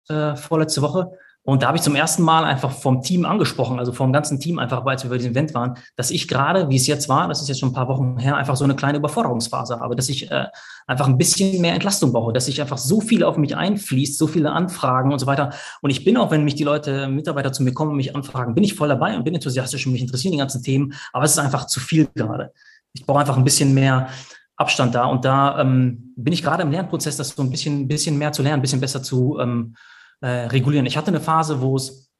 Äh, 0.08 0.36
vorletzte 0.36 0.82
Woche 0.82 1.10
und 1.42 1.62
da 1.62 1.68
habe 1.68 1.78
ich 1.78 1.82
zum 1.82 1.94
ersten 1.94 2.22
Mal 2.22 2.44
einfach 2.44 2.70
vom 2.70 3.00
Team 3.00 3.24
angesprochen, 3.24 3.78
also 3.78 3.92
vom 3.92 4.12
ganzen 4.12 4.38
Team 4.38 4.58
einfach, 4.58 4.84
weil 4.84 5.02
wir 5.02 5.08
bei 5.08 5.16
diesem 5.16 5.32
Event 5.32 5.54
waren, 5.54 5.74
dass 5.96 6.10
ich 6.10 6.28
gerade, 6.28 6.68
wie 6.68 6.76
es 6.76 6.86
jetzt 6.86 7.08
war, 7.08 7.28
das 7.28 7.40
ist 7.40 7.48
jetzt 7.48 7.60
schon 7.60 7.70
ein 7.70 7.74
paar 7.74 7.88
Wochen 7.88 8.18
her, 8.18 8.36
einfach 8.36 8.56
so 8.56 8.64
eine 8.64 8.76
kleine 8.76 8.98
Überforderungsphase 8.98 9.80
habe, 9.80 9.96
dass 9.96 10.10
ich 10.10 10.30
äh, 10.30 10.46
einfach 10.86 11.08
ein 11.08 11.16
bisschen 11.16 11.62
mehr 11.62 11.72
Entlastung 11.72 12.12
brauche, 12.12 12.34
dass 12.34 12.46
ich 12.46 12.60
einfach 12.60 12.76
so 12.76 13.00
viel 13.00 13.24
auf 13.24 13.38
mich 13.38 13.56
einfließt, 13.56 14.18
so 14.18 14.26
viele 14.26 14.52
Anfragen 14.52 15.12
und 15.12 15.18
so 15.18 15.26
weiter. 15.26 15.50
Und 15.80 15.88
ich 15.88 16.04
bin 16.04 16.18
auch, 16.18 16.30
wenn 16.30 16.44
mich 16.44 16.56
die 16.56 16.64
Leute, 16.64 17.08
Mitarbeiter 17.08 17.52
zu 17.52 17.62
mir 17.62 17.72
kommen 17.72 17.92
und 17.92 17.96
mich 17.96 18.14
anfragen, 18.14 18.54
bin 18.54 18.62
ich 18.62 18.74
voll 18.74 18.88
dabei 18.88 19.16
und 19.16 19.24
bin 19.24 19.34
enthusiastisch 19.34 19.86
und 19.86 19.92
mich 19.92 20.02
interessieren 20.02 20.32
die 20.32 20.38
ganzen 20.38 20.62
Themen, 20.62 20.92
aber 21.14 21.24
es 21.24 21.32
ist 21.32 21.38
einfach 21.38 21.66
zu 21.66 21.80
viel 21.80 22.06
gerade. 22.14 22.52
Ich 22.92 23.06
brauche 23.06 23.20
einfach 23.20 23.38
ein 23.38 23.44
bisschen 23.44 23.72
mehr 23.72 24.08
Abstand 24.56 24.94
da 24.94 25.06
und 25.06 25.24
da 25.24 25.58
ähm, 25.58 26.12
bin 26.16 26.34
ich 26.34 26.42
gerade 26.42 26.64
im 26.64 26.70
Lernprozess, 26.70 27.16
das 27.16 27.30
so 27.30 27.42
ein 27.42 27.50
bisschen, 27.50 27.88
bisschen 27.88 28.18
mehr 28.18 28.30
zu 28.30 28.42
lernen, 28.42 28.58
ein 28.58 28.62
bisschen 28.62 28.80
besser 28.80 29.02
zu 29.02 29.38
ähm, 29.40 29.74
äh, 30.20 30.28
regulieren. 30.28 30.86
Ich 30.86 30.96
hatte 30.96 31.08
eine 31.08 31.20
Phase, 31.20 31.60
wo 31.60 31.76
es 31.76 32.10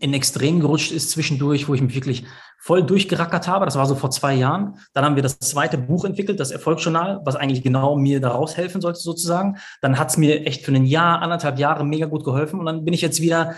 in 0.00 0.14
Extrem 0.14 0.60
gerutscht 0.60 0.92
ist 0.92 1.10
zwischendurch, 1.10 1.68
wo 1.68 1.74
ich 1.74 1.80
mich 1.80 1.94
wirklich 1.94 2.24
voll 2.58 2.82
durchgerackert 2.82 3.46
habe. 3.46 3.64
Das 3.64 3.76
war 3.76 3.86
so 3.86 3.94
vor 3.94 4.10
zwei 4.10 4.34
Jahren. 4.34 4.78
Dann 4.92 5.04
haben 5.04 5.16
wir 5.16 5.22
das 5.22 5.38
zweite 5.38 5.78
Buch 5.78 6.04
entwickelt, 6.04 6.40
das 6.40 6.50
Erfolgsjournal, 6.50 7.20
was 7.24 7.36
eigentlich 7.36 7.62
genau 7.62 7.96
mir 7.96 8.20
da 8.20 8.30
raushelfen 8.30 8.80
sollte 8.80 9.00
sozusagen. 9.00 9.58
Dann 9.82 9.98
hat 9.98 10.10
es 10.10 10.16
mir 10.16 10.46
echt 10.46 10.64
für 10.64 10.72
ein 10.72 10.86
Jahr, 10.86 11.22
anderthalb 11.22 11.58
Jahre 11.58 11.84
mega 11.84 12.06
gut 12.06 12.24
geholfen. 12.24 12.58
Und 12.58 12.66
dann 12.66 12.84
bin 12.84 12.94
ich 12.94 13.02
jetzt 13.02 13.20
wieder 13.20 13.50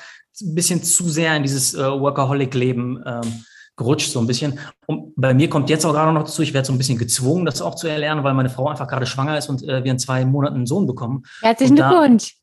ein 0.43 0.55
bisschen 0.55 0.83
zu 0.83 1.09
sehr 1.09 1.37
in 1.37 1.43
dieses 1.43 1.75
äh, 1.75 1.79
Workaholic-Leben 1.79 3.03
ähm, 3.07 3.45
gerutscht, 3.77 4.11
so 4.11 4.21
ein 4.21 4.27
bisschen. 4.27 4.59
Und 4.87 5.13
bei 5.17 5.35
mir 5.35 5.49
kommt 5.49 5.71
jetzt 5.71 5.85
auch 5.85 5.93
gerade 5.93 6.13
noch 6.13 6.25
dazu, 6.25 6.43
ich 6.43 6.53
werde 6.53 6.67
so 6.67 6.73
ein 6.73 6.79
bisschen 6.79 6.99
gezwungen, 6.99 7.47
das 7.47 7.63
auch 7.63 7.75
zu 7.75 7.87
erlernen, 7.87 8.25
weil 8.25 8.35
meine 8.35 8.51
Frau 8.51 8.69
einfach 8.69 8.89
gerade 8.89 9.07
schwanger 9.07 9.39
ist 9.39 9.49
und 9.49 9.63
äh, 9.63 9.85
wir 9.85 9.93
in 9.93 9.99
zwei 9.99 10.25
Monaten 10.25 10.57
einen 10.57 10.67
Sohn 10.67 10.87
bekommen. 10.87 11.23
Herzlichen 11.43 11.77
Glückwunsch. 11.77 12.37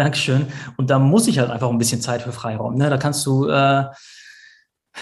Dankeschön. 0.00 0.46
Und 0.78 0.88
da 0.88 0.98
muss 0.98 1.28
ich 1.28 1.38
halt 1.38 1.50
einfach 1.50 1.68
ein 1.68 1.76
bisschen 1.76 2.00
Zeit 2.00 2.22
für 2.22 2.32
Freiraum. 2.32 2.74
Ne? 2.76 2.88
Da 2.88 2.96
kannst 2.96 3.26
du, 3.26 3.46
äh, 3.48 3.84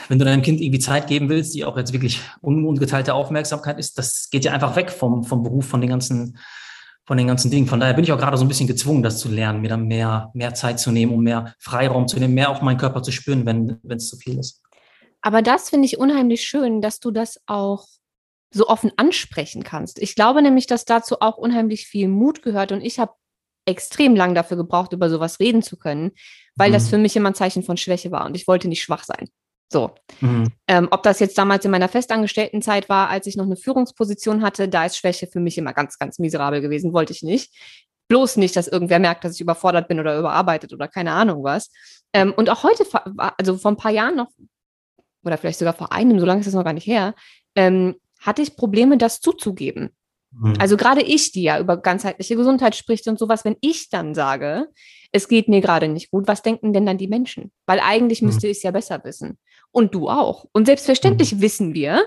wenn 0.09 0.19
du 0.19 0.25
deinem 0.25 0.43
Kind 0.43 0.61
irgendwie 0.61 0.81
Zeit 0.81 1.07
geben 1.07 1.29
willst, 1.29 1.55
die 1.55 1.65
auch 1.65 1.77
jetzt 1.77 1.93
wirklich 1.93 2.21
un 2.43 2.65
ungeteilte 2.65 3.15
Aufmerksamkeit 3.15 3.79
ist, 3.79 3.97
das 3.97 4.29
geht 4.29 4.45
ja 4.45 4.53
einfach 4.53 4.75
weg 4.75 4.91
vom, 4.91 5.23
vom 5.23 5.45
Beruf, 5.45 5.67
von 5.67 5.81
den 5.81 5.89
ganzen, 5.89 6.37
von 7.07 7.17
den 7.17 7.29
ganzen 7.29 7.49
Dingen. 7.49 7.69
Von 7.69 7.79
daher 7.79 7.95
bin 7.95 8.03
ich 8.03 8.11
auch 8.11 8.19
gerade 8.19 8.37
so 8.37 8.45
ein 8.45 8.49
bisschen 8.49 8.67
gezwungen, 8.67 9.05
das 9.05 9.21
zu 9.21 9.29
lernen, 9.29 9.61
mir 9.61 9.69
dann 9.69 9.87
mehr, 9.87 10.33
mehr 10.35 10.55
Zeit 10.55 10.81
zu 10.81 10.91
nehmen, 10.91 11.13
um 11.13 11.23
mehr 11.23 11.55
Freiraum 11.61 12.09
zu 12.09 12.19
nehmen, 12.19 12.35
mehr 12.35 12.51
auf 12.51 12.61
meinen 12.61 12.79
Körper 12.79 13.01
zu 13.05 13.13
spüren, 13.13 13.47
wenn 13.47 13.79
es 13.89 14.09
zu 14.09 14.17
viel 14.17 14.37
ist. 14.37 14.63
Aber 15.23 15.43
das 15.43 15.71
finde 15.71 15.87
ich 15.87 15.99
unheimlich 15.99 16.43
schön, 16.43 16.83
dass 16.83 16.99
du 16.99 17.13
das 17.13 17.41
auch 17.47 17.87
so 18.53 18.67
offen 18.67 18.91
ansprechen 18.97 19.63
kannst. 19.63 20.01
Ich 20.01 20.17
glaube 20.17 20.43
nämlich, 20.43 20.67
dass 20.67 20.85
dazu 20.85 21.21
auch 21.21 21.37
unheimlich 21.37 21.87
viel 21.87 22.09
Mut 22.09 22.43
gehört. 22.43 22.73
Und 22.73 22.81
ich 22.81 22.99
habe 22.99 23.13
extrem 23.69 24.17
lang 24.17 24.35
dafür 24.35 24.57
gebraucht, 24.57 24.93
über 24.93 25.11
sowas 25.11 25.39
reden 25.39 25.63
zu 25.63 25.77
können, 25.77 26.13
weil 26.57 26.71
mhm. 26.71 26.75
das 26.75 26.89
für 26.89 26.99
mich 26.99 27.15
immer 27.15 27.31
ein 27.31 27.35
Zeichen 27.35 27.63
von 27.63 27.77
Schwäche 27.77 28.11
war 28.11 28.27
und 28.27 28.37
ich 28.37 28.49
wollte 28.49 28.69
nicht 28.69 28.83
schwach 28.83 29.05
sein. 29.05 29.29
So. 29.71 29.95
Mhm. 30.21 30.49
Ähm, 30.67 30.89
ob 30.91 31.03
das 31.03 31.21
jetzt 31.21 31.37
damals 31.37 31.65
in 31.65 31.71
meiner 31.71 31.89
Festangestelltenzeit 31.89 32.89
war, 32.89 33.11
als 33.11 33.27
ich 33.27 33.37
noch 33.37 33.45
eine 33.45 33.57
Führungsposition 33.57 34.43
hatte, 34.43 34.69
da 34.69 34.87
ist 34.87 34.97
Schwäche 34.97 35.27
für 35.27 35.41
mich 35.41 35.59
immer 35.59 35.75
ganz, 35.75 35.99
ganz 35.99 36.19
miserabel 36.19 36.63
gewesen, 36.63 36.93
wollte 36.93 37.13
ich 37.13 37.23
nicht. 37.23 37.55
bloß 38.09 38.39
nicht, 38.39 38.57
dass 38.57 38.69
irgendwer 38.69 38.99
merkt, 38.99 39.25
dass 39.25 39.35
ich 39.35 39.41
überfordert 39.43 39.87
bin 39.87 40.01
oder 40.01 40.19
überarbeitet 40.19 40.73
oder 40.73 40.89
keine 40.89 41.13
Ahnung 41.13 41.45
was. 41.45 41.71
Ähm, 42.15 42.33
und 42.35 42.49
auch 42.49 42.63
heute, 42.63 42.85
also 43.37 43.59
vor 43.59 43.71
ein 43.71 43.77
paar 43.77 43.93
Jahren 43.93 44.17
noch, 44.17 44.31
oder 45.23 45.37
vielleicht 45.37 45.59
sogar 45.59 45.75
vor 45.75 45.93
einem, 45.93 46.19
so 46.19 46.27
lange 46.27 46.41
ist 46.41 46.47
das 46.47 46.55
noch 46.55 46.65
gar 46.65 46.73
nicht 46.73 46.87
her, 46.87 47.15
ähm, 47.55 47.97
hatte 48.21 48.43
ich 48.43 48.57
Probleme, 48.57 48.97
das 48.97 49.21
zuzugeben. 49.21 49.91
Mhm. 50.31 50.55
Also 50.59 50.77
gerade 50.77 51.03
ich, 51.03 51.33
die 51.33 51.43
ja 51.43 51.59
über 51.59 51.77
ganzheitliche 51.77 52.37
Gesundheit 52.37 52.77
spricht 52.77 53.07
und 53.09 53.19
sowas, 53.19 53.45
wenn 53.45 53.57
ich 53.61 53.89
dann 53.89 54.15
sage, 54.15 54.69
es 55.13 55.29
geht 55.29 55.49
mir 55.49 55.61
gerade 55.61 55.89
nicht 55.89 56.11
gut, 56.11 56.29
was 56.29 56.43
denken 56.43 56.73
denn 56.73 56.87
dann 56.87 56.99
die 56.99 57.09
Menschen? 57.09 57.53
Weil 57.67 57.81
eigentlich 57.81 58.23
mhm. 58.23 58.29
müsste 58.29 58.49
ich 58.49 58.59
es 58.59 58.63
ja 58.63 58.71
besser 58.71 59.03
wissen. 59.05 59.39
Und 59.71 59.95
du 59.95 60.09
auch. 60.09 60.47
Und 60.53 60.67
selbstverständlich 60.67 61.35
mhm. 61.35 61.41
wissen 61.41 61.75
wir, 61.75 62.05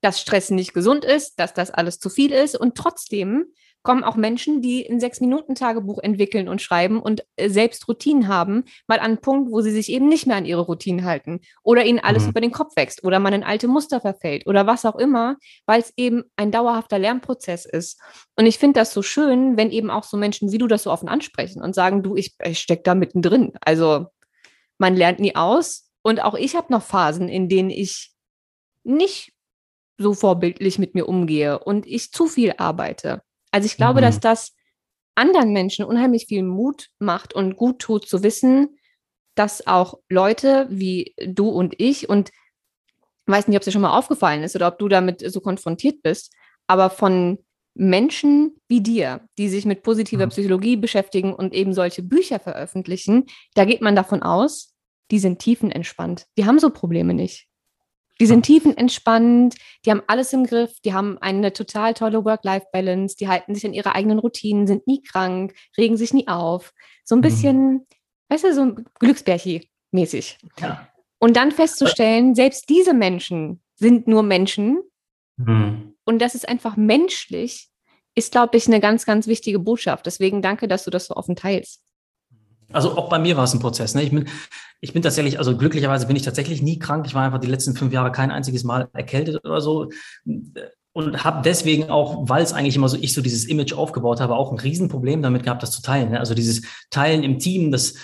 dass 0.00 0.20
Stress 0.20 0.50
nicht 0.50 0.74
gesund 0.74 1.04
ist, 1.04 1.40
dass 1.40 1.54
das 1.54 1.70
alles 1.70 1.98
zu 1.98 2.08
viel 2.08 2.32
ist. 2.32 2.56
Und 2.56 2.76
trotzdem 2.76 3.46
kommen 3.88 4.04
auch 4.04 4.16
Menschen, 4.16 4.60
die 4.60 4.86
ein 4.86 5.00
Sechs-Minuten-Tagebuch 5.00 6.00
entwickeln 6.00 6.46
und 6.46 6.60
schreiben 6.60 7.00
und 7.00 7.24
äh, 7.36 7.48
selbst 7.48 7.88
Routinen 7.88 8.28
haben, 8.28 8.64
mal 8.86 8.98
an 8.98 9.06
einen 9.06 9.20
Punkt, 9.22 9.50
wo 9.50 9.62
sie 9.62 9.70
sich 9.70 9.90
eben 9.90 10.10
nicht 10.10 10.26
mehr 10.26 10.36
an 10.36 10.44
ihre 10.44 10.60
Routinen 10.60 11.06
halten 11.06 11.40
oder 11.62 11.86
ihnen 11.86 11.98
alles 11.98 12.24
mhm. 12.24 12.28
über 12.28 12.42
den 12.42 12.52
Kopf 12.52 12.76
wächst 12.76 13.02
oder 13.02 13.18
man 13.18 13.32
in 13.32 13.44
alte 13.44 13.66
Muster 13.66 14.02
verfällt 14.02 14.46
oder 14.46 14.66
was 14.66 14.84
auch 14.84 14.96
immer, 14.96 15.36
weil 15.64 15.80
es 15.80 15.94
eben 15.96 16.24
ein 16.36 16.50
dauerhafter 16.50 16.98
Lernprozess 16.98 17.64
ist. 17.64 17.98
Und 18.36 18.44
ich 18.44 18.58
finde 18.58 18.78
das 18.78 18.92
so 18.92 19.00
schön, 19.00 19.56
wenn 19.56 19.70
eben 19.70 19.88
auch 19.88 20.04
so 20.04 20.18
Menschen 20.18 20.52
wie 20.52 20.58
du 20.58 20.66
das 20.66 20.82
so 20.82 20.90
offen 20.92 21.08
ansprechen 21.08 21.62
und 21.62 21.74
sagen, 21.74 22.02
du, 22.02 22.14
ich, 22.14 22.36
ich 22.44 22.58
stecke 22.58 22.82
da 22.82 22.94
mittendrin. 22.94 23.54
Also 23.62 24.08
man 24.76 24.96
lernt 24.96 25.18
nie 25.18 25.34
aus. 25.34 25.88
Und 26.02 26.22
auch 26.22 26.34
ich 26.34 26.56
habe 26.56 26.70
noch 26.70 26.82
Phasen, 26.82 27.30
in 27.30 27.48
denen 27.48 27.70
ich 27.70 28.12
nicht 28.84 29.32
so 29.96 30.12
vorbildlich 30.12 30.78
mit 30.78 30.94
mir 30.94 31.08
umgehe 31.08 31.58
und 31.58 31.86
ich 31.86 32.12
zu 32.12 32.26
viel 32.26 32.52
arbeite. 32.58 33.22
Also 33.50 33.66
ich 33.66 33.76
glaube, 33.76 34.00
mhm. 34.00 34.04
dass 34.04 34.20
das 34.20 34.54
anderen 35.14 35.52
Menschen 35.52 35.84
unheimlich 35.84 36.26
viel 36.26 36.42
Mut 36.42 36.88
macht 36.98 37.34
und 37.34 37.56
gut 37.56 37.80
tut 37.80 38.08
zu 38.08 38.22
wissen, 38.22 38.78
dass 39.34 39.66
auch 39.66 39.98
Leute 40.08 40.66
wie 40.70 41.14
du 41.26 41.48
und 41.48 41.74
ich 41.78 42.08
und 42.08 42.30
weiß 43.26 43.46
nicht, 43.46 43.56
ob 43.56 43.60
es 43.60 43.66
dir 43.66 43.72
schon 43.72 43.82
mal 43.82 43.96
aufgefallen 43.96 44.42
ist 44.42 44.56
oder 44.56 44.68
ob 44.68 44.78
du 44.78 44.88
damit 44.88 45.20
so 45.30 45.40
konfrontiert 45.40 46.02
bist, 46.02 46.32
aber 46.66 46.90
von 46.90 47.38
Menschen 47.74 48.56
wie 48.68 48.80
dir, 48.80 49.26
die 49.38 49.48
sich 49.48 49.64
mit 49.64 49.82
positiver 49.82 50.26
mhm. 50.26 50.30
Psychologie 50.30 50.76
beschäftigen 50.76 51.32
und 51.32 51.54
eben 51.54 51.72
solche 51.72 52.02
Bücher 52.02 52.40
veröffentlichen, 52.40 53.26
da 53.54 53.64
geht 53.64 53.80
man 53.80 53.94
davon 53.94 54.22
aus, 54.22 54.74
die 55.10 55.18
sind 55.18 55.38
tiefenentspannt. 55.38 56.26
Die 56.36 56.44
haben 56.44 56.58
so 56.58 56.70
Probleme 56.70 57.14
nicht. 57.14 57.47
Die 58.20 58.26
sind 58.26 58.42
tiefenentspannt, 58.44 59.54
die 59.84 59.90
haben 59.90 60.02
alles 60.08 60.32
im 60.32 60.44
Griff, 60.44 60.80
die 60.84 60.92
haben 60.92 61.18
eine 61.18 61.52
total 61.52 61.94
tolle 61.94 62.24
Work-Life-Balance, 62.24 63.16
die 63.16 63.28
halten 63.28 63.54
sich 63.54 63.64
an 63.64 63.74
ihre 63.74 63.94
eigenen 63.94 64.18
Routinen, 64.18 64.66
sind 64.66 64.86
nie 64.86 65.02
krank, 65.02 65.54
regen 65.76 65.96
sich 65.96 66.12
nie 66.12 66.26
auf. 66.26 66.72
So 67.04 67.14
ein 67.14 67.18
mhm. 67.18 67.22
bisschen, 67.22 67.68
mhm. 67.70 67.86
weißt 68.28 68.44
du, 68.44 68.54
so 68.54 68.74
Glücksbärchi-mäßig. 69.00 70.38
Ja. 70.58 70.88
Und 71.20 71.36
dann 71.36 71.52
festzustellen, 71.52 72.34
selbst 72.34 72.68
diese 72.68 72.94
Menschen 72.94 73.62
sind 73.76 74.08
nur 74.08 74.22
Menschen 74.22 74.82
mhm. 75.36 75.94
und 76.04 76.18
das 76.20 76.34
ist 76.34 76.48
einfach 76.48 76.76
menschlich, 76.76 77.68
ist, 78.16 78.32
glaube 78.32 78.56
ich, 78.56 78.66
eine 78.66 78.80
ganz, 78.80 79.06
ganz 79.06 79.28
wichtige 79.28 79.60
Botschaft. 79.60 80.06
Deswegen 80.06 80.42
danke, 80.42 80.66
dass 80.66 80.84
du 80.84 80.90
das 80.90 81.06
so 81.06 81.14
offen 81.14 81.36
teilst. 81.36 81.82
Also 82.72 82.96
auch 82.96 83.08
bei 83.08 83.18
mir 83.18 83.36
war 83.36 83.44
es 83.44 83.54
ein 83.54 83.60
Prozess. 83.60 83.94
Ne? 83.94 84.02
Ich, 84.02 84.10
bin, 84.10 84.28
ich 84.80 84.92
bin 84.92 85.02
tatsächlich, 85.02 85.38
also 85.38 85.56
glücklicherweise 85.56 86.06
bin 86.06 86.16
ich 86.16 86.22
tatsächlich 86.22 86.62
nie 86.62 86.78
krank. 86.78 87.06
Ich 87.06 87.14
war 87.14 87.24
einfach 87.24 87.40
die 87.40 87.48
letzten 87.48 87.74
fünf 87.74 87.92
Jahre 87.92 88.12
kein 88.12 88.30
einziges 88.30 88.64
Mal 88.64 88.88
erkältet 88.92 89.44
oder 89.44 89.60
so. 89.60 89.90
Und 90.92 91.24
habe 91.24 91.42
deswegen 91.44 91.90
auch, 91.90 92.28
weil 92.28 92.42
es 92.42 92.52
eigentlich 92.52 92.76
immer 92.76 92.88
so, 92.88 92.96
ich 92.96 93.12
so 93.12 93.20
dieses 93.20 93.44
Image 93.44 93.72
aufgebaut 93.72 94.20
habe, 94.20 94.36
auch 94.36 94.52
ein 94.52 94.58
Riesenproblem 94.58 95.22
damit 95.22 95.42
gehabt, 95.42 95.62
das 95.62 95.70
zu 95.70 95.82
teilen. 95.82 96.10
Ne? 96.10 96.20
Also 96.20 96.34
dieses 96.34 96.62
Teilen 96.90 97.22
im 97.22 97.38
Team, 97.38 97.70
das 97.70 97.94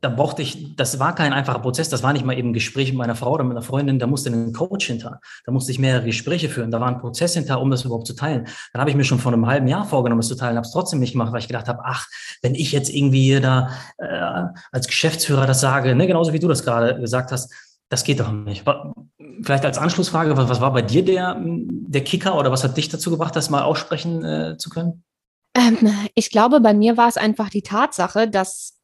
da 0.00 0.08
brauchte 0.08 0.42
ich, 0.42 0.76
das 0.76 0.98
war 0.98 1.14
kein 1.14 1.32
einfacher 1.32 1.58
Prozess, 1.58 1.88
das 1.88 2.02
war 2.02 2.12
nicht 2.12 2.24
mal 2.24 2.36
eben 2.38 2.50
ein 2.50 2.52
Gespräch 2.52 2.90
mit 2.90 2.98
meiner 2.98 3.14
Frau 3.14 3.32
oder 3.32 3.44
mit 3.44 3.56
einer 3.56 3.62
Freundin, 3.62 3.98
da 3.98 4.06
musste 4.06 4.30
ein 4.30 4.52
Coach 4.52 4.86
hinter, 4.86 5.20
da 5.44 5.52
musste 5.52 5.72
ich 5.72 5.78
mehrere 5.78 6.04
Gespräche 6.04 6.48
führen, 6.48 6.70
da 6.70 6.80
war 6.80 6.88
ein 6.88 6.98
Prozess 6.98 7.34
hinter, 7.34 7.60
um 7.60 7.70
das 7.70 7.84
überhaupt 7.84 8.06
zu 8.06 8.14
teilen. 8.14 8.46
Dann 8.72 8.80
habe 8.80 8.90
ich 8.90 8.96
mir 8.96 9.04
schon 9.04 9.18
vor 9.18 9.32
einem 9.32 9.46
halben 9.46 9.68
Jahr 9.68 9.84
vorgenommen, 9.84 10.20
es 10.20 10.28
zu 10.28 10.36
teilen, 10.36 10.56
habe 10.56 10.66
es 10.66 10.72
trotzdem 10.72 11.00
nicht 11.00 11.12
gemacht, 11.12 11.32
weil 11.32 11.40
ich 11.40 11.48
gedacht 11.48 11.68
habe, 11.68 11.80
ach, 11.84 12.06
wenn 12.42 12.54
ich 12.54 12.72
jetzt 12.72 12.90
irgendwie 12.90 13.22
hier 13.22 13.40
da 13.40 13.70
äh, 13.98 14.44
als 14.72 14.86
Geschäftsführer 14.86 15.46
das 15.46 15.60
sage, 15.60 15.94
ne, 15.94 16.06
genauso 16.06 16.32
wie 16.32 16.38
du 16.38 16.48
das 16.48 16.64
gerade 16.64 17.00
gesagt 17.00 17.32
hast, 17.32 17.52
das 17.88 18.04
geht 18.04 18.20
doch 18.20 18.30
nicht. 18.30 18.64
Vielleicht 19.42 19.64
als 19.64 19.76
Anschlussfrage, 19.76 20.36
was, 20.36 20.48
was 20.48 20.60
war 20.60 20.72
bei 20.72 20.82
dir 20.82 21.04
der, 21.04 21.36
der 21.40 22.04
Kicker 22.04 22.38
oder 22.38 22.52
was 22.52 22.62
hat 22.62 22.76
dich 22.76 22.88
dazu 22.88 23.10
gebracht, 23.10 23.34
das 23.34 23.50
mal 23.50 23.62
aussprechen 23.62 24.24
äh, 24.24 24.56
zu 24.56 24.70
können? 24.70 25.02
Ähm, 25.56 25.92
ich 26.14 26.30
glaube, 26.30 26.60
bei 26.60 26.72
mir 26.72 26.96
war 26.96 27.08
es 27.08 27.16
einfach 27.16 27.50
die 27.50 27.62
Tatsache, 27.62 28.28
dass 28.28 28.79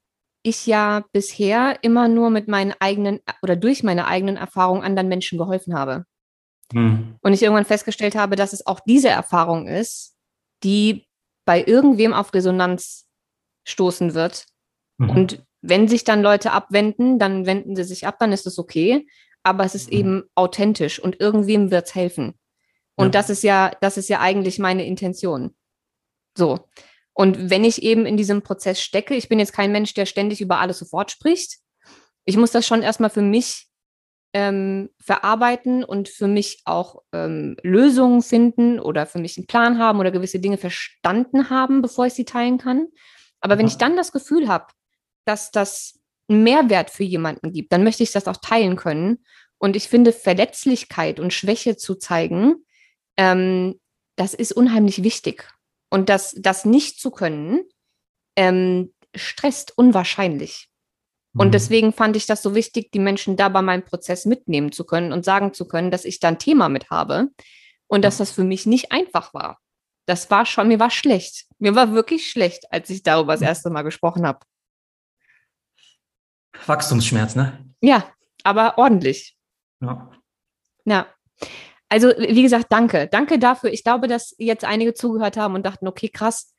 ich 0.46 0.66
ja 0.66 1.04
bisher 1.12 1.78
immer 1.82 2.08
nur 2.08 2.30
mit 2.30 2.48
meinen 2.48 2.74
eigenen 2.78 3.20
oder 3.42 3.56
durch 3.56 3.82
meine 3.82 4.06
eigenen 4.06 4.36
Erfahrungen 4.36 4.82
anderen 4.82 5.08
Menschen 5.08 5.38
geholfen 5.38 5.74
habe. 5.74 6.04
Mhm. 6.72 7.16
Und 7.20 7.32
ich 7.32 7.42
irgendwann 7.42 7.64
festgestellt 7.64 8.14
habe, 8.14 8.36
dass 8.36 8.52
es 8.52 8.66
auch 8.66 8.80
diese 8.80 9.08
Erfahrung 9.08 9.66
ist, 9.66 10.14
die 10.62 11.06
bei 11.44 11.62
irgendwem 11.62 12.12
auf 12.12 12.32
Resonanz 12.32 13.08
stoßen 13.64 14.14
wird. 14.14 14.46
Mhm. 14.98 15.10
Und 15.10 15.46
wenn 15.62 15.88
sich 15.88 16.04
dann 16.04 16.22
Leute 16.22 16.52
abwenden, 16.52 17.18
dann 17.18 17.46
wenden 17.46 17.74
sie 17.74 17.84
sich 17.84 18.06
ab, 18.06 18.18
dann 18.18 18.32
ist 18.32 18.46
es 18.46 18.58
okay. 18.58 19.06
Aber 19.42 19.64
es 19.64 19.74
ist 19.74 19.90
mhm. 19.90 19.98
eben 19.98 20.22
authentisch 20.34 20.98
und 21.00 21.20
irgendwem 21.20 21.70
wird 21.70 21.86
es 21.86 21.94
helfen. 21.94 22.34
Und 22.94 23.06
ja. 23.06 23.10
das 23.10 23.30
ist 23.30 23.42
ja, 23.42 23.72
das 23.80 23.96
ist 23.96 24.08
ja 24.08 24.20
eigentlich 24.20 24.58
meine 24.58 24.86
Intention. 24.86 25.54
So. 26.36 26.68
Und 27.16 27.48
wenn 27.48 27.64
ich 27.64 27.82
eben 27.82 28.04
in 28.04 28.18
diesem 28.18 28.42
Prozess 28.42 28.78
stecke, 28.78 29.14
ich 29.14 29.30
bin 29.30 29.38
jetzt 29.38 29.54
kein 29.54 29.72
Mensch, 29.72 29.94
der 29.94 30.04
ständig 30.04 30.42
über 30.42 30.60
alles 30.60 30.78
sofort 30.78 31.10
spricht. 31.10 31.56
Ich 32.26 32.36
muss 32.36 32.50
das 32.50 32.66
schon 32.66 32.82
erstmal 32.82 33.08
für 33.08 33.22
mich 33.22 33.68
ähm, 34.34 34.90
verarbeiten 35.00 35.82
und 35.82 36.10
für 36.10 36.28
mich 36.28 36.60
auch 36.66 37.04
ähm, 37.14 37.56
Lösungen 37.62 38.20
finden 38.20 38.78
oder 38.78 39.06
für 39.06 39.18
mich 39.18 39.38
einen 39.38 39.46
Plan 39.46 39.78
haben 39.78 39.98
oder 39.98 40.10
gewisse 40.10 40.40
Dinge 40.40 40.58
verstanden 40.58 41.48
haben, 41.48 41.80
bevor 41.80 42.04
ich 42.04 42.12
sie 42.12 42.26
teilen 42.26 42.58
kann. 42.58 42.88
Aber 43.40 43.56
wenn 43.56 43.66
ich 43.66 43.78
dann 43.78 43.96
das 43.96 44.12
Gefühl 44.12 44.46
habe, 44.46 44.66
dass 45.24 45.50
das 45.50 45.98
einen 46.28 46.42
Mehrwert 46.42 46.90
für 46.90 47.04
jemanden 47.04 47.50
gibt, 47.50 47.72
dann 47.72 47.82
möchte 47.82 48.02
ich 48.02 48.12
das 48.12 48.28
auch 48.28 48.36
teilen 48.36 48.76
können. 48.76 49.24
Und 49.56 49.74
ich 49.74 49.88
finde, 49.88 50.12
Verletzlichkeit 50.12 51.18
und 51.18 51.32
Schwäche 51.32 51.78
zu 51.78 51.94
zeigen, 51.94 52.56
ähm, 53.16 53.80
das 54.16 54.34
ist 54.34 54.52
unheimlich 54.52 55.02
wichtig. 55.02 55.48
Und 55.96 56.10
das, 56.10 56.34
das 56.38 56.66
nicht 56.66 57.00
zu 57.00 57.10
können, 57.10 57.62
ähm, 58.36 58.92
stresst 59.14 59.72
unwahrscheinlich. 59.78 60.68
Und 61.32 61.46
mhm. 61.48 61.52
deswegen 61.52 61.94
fand 61.94 62.16
ich 62.16 62.26
das 62.26 62.42
so 62.42 62.54
wichtig, 62.54 62.92
die 62.92 62.98
Menschen 62.98 63.38
da 63.38 63.48
bei 63.48 63.62
meinem 63.62 63.82
Prozess 63.82 64.26
mitnehmen 64.26 64.72
zu 64.72 64.84
können 64.84 65.10
und 65.10 65.24
sagen 65.24 65.54
zu 65.54 65.66
können, 65.66 65.90
dass 65.90 66.04
ich 66.04 66.20
da 66.20 66.28
ein 66.28 66.38
Thema 66.38 66.68
mit 66.68 66.90
habe 66.90 67.30
und 67.86 68.04
dass 68.04 68.18
das 68.18 68.30
für 68.30 68.44
mich 68.44 68.66
nicht 68.66 68.92
einfach 68.92 69.32
war. 69.32 69.58
Das 70.04 70.30
war 70.30 70.44
schon, 70.44 70.68
mir 70.68 70.78
war 70.78 70.90
schlecht. 70.90 71.46
Mir 71.58 71.74
war 71.74 71.92
wirklich 71.92 72.30
schlecht, 72.30 72.70
als 72.70 72.90
ich 72.90 73.02
darüber 73.02 73.32
das 73.32 73.40
erste 73.40 73.70
Mal 73.70 73.80
gesprochen 73.80 74.26
habe. 74.26 74.40
Wachstumsschmerz, 76.66 77.36
ne? 77.36 77.74
Ja, 77.80 78.12
aber 78.44 78.76
ordentlich. 78.76 79.34
Ja. 79.80 80.10
Ja. 80.84 81.06
Also, 81.88 82.08
wie 82.08 82.42
gesagt, 82.42 82.66
danke. 82.70 83.08
Danke 83.10 83.38
dafür. 83.38 83.72
Ich 83.72 83.84
glaube, 83.84 84.08
dass 84.08 84.34
jetzt 84.38 84.64
einige 84.64 84.94
zugehört 84.94 85.36
haben 85.36 85.54
und 85.54 85.64
dachten, 85.64 85.86
okay, 85.86 86.08
krass, 86.08 86.52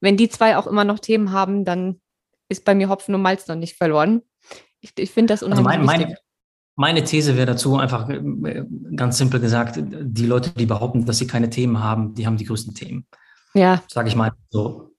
wenn 0.00 0.16
die 0.16 0.28
zwei 0.28 0.56
auch 0.56 0.66
immer 0.66 0.84
noch 0.84 0.98
Themen 0.98 1.32
haben, 1.32 1.64
dann 1.64 2.00
ist 2.48 2.64
bei 2.64 2.74
mir 2.74 2.88
Hopfen 2.88 3.14
und 3.14 3.22
Malz 3.22 3.46
noch 3.46 3.56
nicht 3.56 3.76
verloren. 3.76 4.22
Ich, 4.80 4.92
ich 4.96 5.10
finde 5.10 5.34
das 5.34 5.42
unheimlich 5.42 5.66
also 5.66 5.84
mein. 5.84 6.00
Meine, 6.00 6.16
meine 6.76 7.04
These 7.04 7.36
wäre 7.36 7.46
dazu 7.46 7.76
einfach 7.76 8.08
äh, 8.08 8.64
ganz 8.96 9.18
simpel 9.18 9.40
gesagt, 9.40 9.78
die 9.78 10.26
Leute, 10.26 10.50
die 10.50 10.66
behaupten, 10.66 11.04
dass 11.04 11.18
sie 11.18 11.26
keine 11.26 11.50
Themen 11.50 11.82
haben, 11.82 12.14
die 12.14 12.26
haben 12.26 12.38
die 12.38 12.46
größten 12.46 12.74
Themen. 12.74 13.06
Ja. 13.52 13.82
Sage 13.88 14.08
ich 14.08 14.16
mal 14.16 14.32
so. 14.48 14.94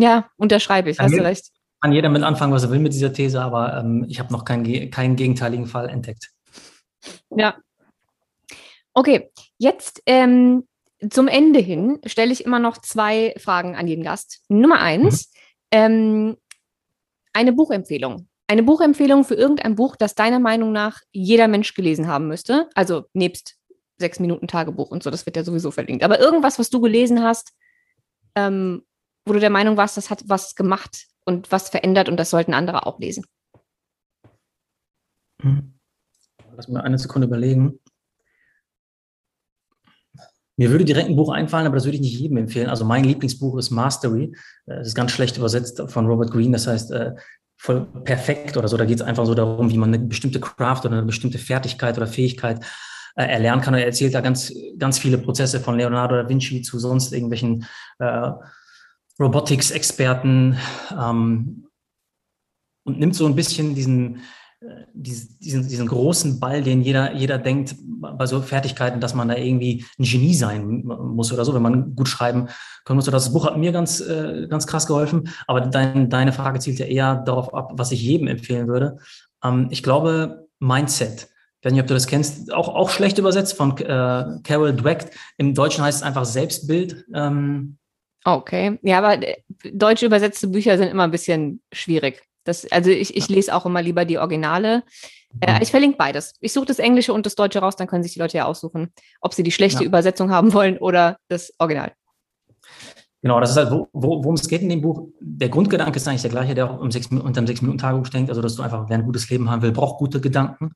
Ja, 0.00 0.30
unterschreibe 0.36 0.90
ich, 0.90 1.00
hast 1.00 1.12
du 1.12 1.24
recht. 1.24 1.50
Kann 1.80 1.92
jeder 1.92 2.08
mit 2.08 2.22
anfangen, 2.22 2.52
was 2.52 2.62
er 2.62 2.70
will 2.70 2.78
mit 2.78 2.92
dieser 2.92 3.12
These, 3.12 3.40
aber 3.40 3.78
ähm, 3.78 4.04
ich 4.08 4.20
habe 4.20 4.32
noch 4.32 4.44
keinen, 4.44 4.90
keinen 4.90 5.16
gegenteiligen 5.16 5.66
Fall 5.66 5.88
entdeckt. 5.88 6.30
Ja, 7.30 7.56
Okay, 8.98 9.30
jetzt 9.58 10.02
ähm, 10.06 10.66
zum 11.08 11.28
Ende 11.28 11.60
hin 11.60 12.00
stelle 12.04 12.32
ich 12.32 12.44
immer 12.44 12.58
noch 12.58 12.78
zwei 12.78 13.32
Fragen 13.38 13.76
an 13.76 13.86
jeden 13.86 14.02
Gast. 14.02 14.42
Nummer 14.48 14.80
eins, 14.80 15.30
mhm. 15.30 15.38
ähm, 15.70 16.36
eine 17.32 17.52
Buchempfehlung. 17.52 18.28
Eine 18.48 18.64
Buchempfehlung 18.64 19.22
für 19.22 19.36
irgendein 19.36 19.76
Buch, 19.76 19.94
das 19.94 20.16
deiner 20.16 20.40
Meinung 20.40 20.72
nach 20.72 20.98
jeder 21.12 21.46
Mensch 21.46 21.74
gelesen 21.74 22.08
haben 22.08 22.26
müsste. 22.26 22.68
Also 22.74 23.04
nebst 23.12 23.56
sechs 23.98 24.18
Minuten 24.18 24.48
Tagebuch 24.48 24.90
und 24.90 25.04
so, 25.04 25.10
das 25.10 25.26
wird 25.26 25.36
ja 25.36 25.44
sowieso 25.44 25.70
verlinkt. 25.70 26.02
Aber 26.02 26.18
irgendwas, 26.18 26.58
was 26.58 26.68
du 26.68 26.80
gelesen 26.80 27.22
hast, 27.22 27.52
ähm, 28.34 28.82
wo 29.26 29.32
du 29.32 29.38
der 29.38 29.50
Meinung 29.50 29.76
warst, 29.76 29.96
das 29.96 30.10
hat 30.10 30.24
was 30.26 30.56
gemacht 30.56 31.06
und 31.24 31.52
was 31.52 31.68
verändert 31.68 32.08
und 32.08 32.16
das 32.16 32.30
sollten 32.30 32.52
andere 32.52 32.84
auch 32.84 32.98
lesen. 32.98 33.24
Lass 36.56 36.66
mir 36.66 36.82
eine 36.82 36.98
Sekunde 36.98 37.28
überlegen. 37.28 37.78
Mir 40.58 40.70
würde 40.70 40.84
direkt 40.84 41.08
ein 41.08 41.16
Buch 41.16 41.32
einfallen, 41.32 41.66
aber 41.66 41.76
das 41.76 41.86
würde 41.86 41.96
ich 41.96 42.02
nicht 42.02 42.18
jedem 42.18 42.36
empfehlen. 42.36 42.68
Also 42.68 42.84
mein 42.84 43.04
Lieblingsbuch 43.04 43.56
ist 43.56 43.70
Mastery. 43.70 44.34
Das 44.66 44.88
ist 44.88 44.94
ganz 44.94 45.12
schlecht 45.12 45.38
übersetzt 45.38 45.82
von 45.86 46.06
Robert 46.06 46.30
Greene. 46.30 46.52
Das 46.52 46.66
heißt, 46.66 46.92
voll 47.58 47.86
perfekt 48.04 48.56
oder 48.56 48.68
so. 48.68 48.76
Da 48.76 48.84
geht 48.84 49.00
es 49.00 49.06
einfach 49.06 49.26
so 49.26 49.34
darum, 49.34 49.70
wie 49.70 49.78
man 49.78 49.92
eine 49.92 50.04
bestimmte 50.04 50.40
Craft 50.40 50.80
oder 50.84 50.92
eine 50.98 51.02
bestimmte 51.02 51.38
Fertigkeit 51.38 51.96
oder 51.96 52.06
Fähigkeit 52.06 52.64
äh, 53.16 53.24
erlernen 53.24 53.60
kann. 53.60 53.74
er 53.74 53.84
erzählt 53.84 54.14
da 54.14 54.20
ganz, 54.20 54.52
ganz 54.78 54.98
viele 54.98 55.18
Prozesse 55.18 55.60
von 55.60 55.76
Leonardo 55.76 56.14
da 56.14 56.28
Vinci 56.28 56.62
zu 56.62 56.78
sonst 56.78 57.12
irgendwelchen 57.12 57.66
äh, 57.98 58.30
Robotics-Experten 59.18 60.56
ähm, 60.96 61.66
und 62.84 63.00
nimmt 63.00 63.16
so 63.16 63.26
ein 63.26 63.34
bisschen 63.34 63.74
diesen, 63.74 64.16
äh, 64.16 64.20
diesen, 64.92 65.68
diesen 65.68 65.86
großen 65.86 66.40
Ball, 66.40 66.62
den 66.62 66.82
jeder, 66.82 67.14
jeder 67.14 67.38
denkt 67.38 67.76
bei 67.80 68.26
so 68.26 68.40
Fertigkeiten, 68.40 69.00
dass 69.00 69.14
man 69.14 69.28
da 69.28 69.36
irgendwie 69.36 69.84
ein 69.98 70.04
Genie 70.04 70.34
sein 70.34 70.82
muss 70.84 71.32
oder 71.32 71.44
so, 71.44 71.54
wenn 71.54 71.62
man 71.62 71.94
gut 71.94 72.08
schreiben 72.08 72.48
können 72.84 72.96
muss. 72.96 73.06
Das 73.06 73.32
Buch 73.32 73.46
hat 73.46 73.56
mir 73.56 73.72
ganz, 73.72 74.00
äh, 74.00 74.46
ganz 74.48 74.66
krass 74.66 74.86
geholfen, 74.86 75.28
aber 75.46 75.60
dein, 75.60 76.10
deine 76.10 76.32
Frage 76.32 76.58
zielt 76.58 76.78
ja 76.78 76.86
eher 76.86 77.16
darauf 77.16 77.54
ab, 77.54 77.72
was 77.74 77.92
ich 77.92 78.02
jedem 78.02 78.26
empfehlen 78.26 78.66
würde. 78.66 78.98
Ähm, 79.44 79.68
ich 79.70 79.82
glaube, 79.82 80.48
Mindset 80.58 81.28
ich 81.60 81.64
weiß 81.64 81.72
nicht, 81.72 81.82
ob 81.82 81.88
du 81.88 81.94
das 81.94 82.06
kennst, 82.06 82.52
auch, 82.52 82.68
auch 82.68 82.88
schlecht 82.88 83.18
übersetzt 83.18 83.56
von 83.56 83.76
äh, 83.78 84.40
Carol 84.44 84.76
Dweck. 84.76 85.10
Im 85.38 85.54
Deutschen 85.54 85.82
heißt 85.82 85.98
es 85.98 86.02
einfach 86.04 86.24
Selbstbild. 86.24 87.04
Ähm. 87.12 87.78
Okay, 88.24 88.78
ja, 88.82 88.98
aber 88.98 89.20
äh, 89.20 89.42
deutsch 89.72 90.04
übersetzte 90.04 90.46
Bücher 90.46 90.78
sind 90.78 90.88
immer 90.88 91.02
ein 91.02 91.10
bisschen 91.10 91.60
schwierig. 91.72 92.22
Das, 92.48 92.70
also 92.72 92.90
ich, 92.90 93.16
ich 93.16 93.28
lese 93.28 93.54
auch 93.54 93.66
immer 93.66 93.82
lieber 93.82 94.04
die 94.04 94.18
Originale. 94.18 94.82
Äh, 95.40 95.54
mhm. 95.54 95.62
ich 95.62 95.70
verlinke 95.70 95.98
beides. 95.98 96.34
Ich 96.40 96.52
suche 96.52 96.66
das 96.66 96.78
Englische 96.78 97.12
und 97.12 97.26
das 97.26 97.34
Deutsche 97.34 97.60
raus, 97.60 97.76
dann 97.76 97.86
können 97.86 98.02
sich 98.02 98.14
die 98.14 98.18
Leute 98.18 98.38
ja 98.38 98.46
aussuchen, 98.46 98.92
ob 99.20 99.34
sie 99.34 99.42
die 99.42 99.52
schlechte 99.52 99.82
ja. 99.82 99.86
Übersetzung 99.86 100.30
haben 100.30 100.52
wollen 100.52 100.78
oder 100.78 101.18
das 101.28 101.52
Original. 101.58 101.92
Genau, 103.20 103.40
das 103.40 103.50
ist 103.50 103.56
halt, 103.56 103.70
wo, 103.70 103.88
wo, 103.92 104.22
worum 104.22 104.34
es 104.34 104.48
geht 104.48 104.62
in 104.62 104.68
dem 104.68 104.80
Buch. 104.80 105.08
Der 105.20 105.48
Grundgedanke 105.48 105.96
ist 105.96 106.06
eigentlich 106.06 106.22
der 106.22 106.30
gleiche, 106.30 106.54
der 106.54 106.70
auch 106.70 106.80
um 106.80 106.90
sechs, 106.90 107.08
unter 107.08 107.40
dem 107.40 107.46
Sechs-Minuten-Tagebuch 107.46 108.08
denkt. 108.08 108.30
Also, 108.30 108.40
dass 108.40 108.54
du 108.54 108.62
einfach, 108.62 108.88
wer 108.88 108.96
ein 108.96 109.04
gutes 109.04 109.28
Leben 109.28 109.50
haben 109.50 109.62
will, 109.62 109.72
braucht 109.72 109.98
gute 109.98 110.20
Gedanken. 110.20 110.72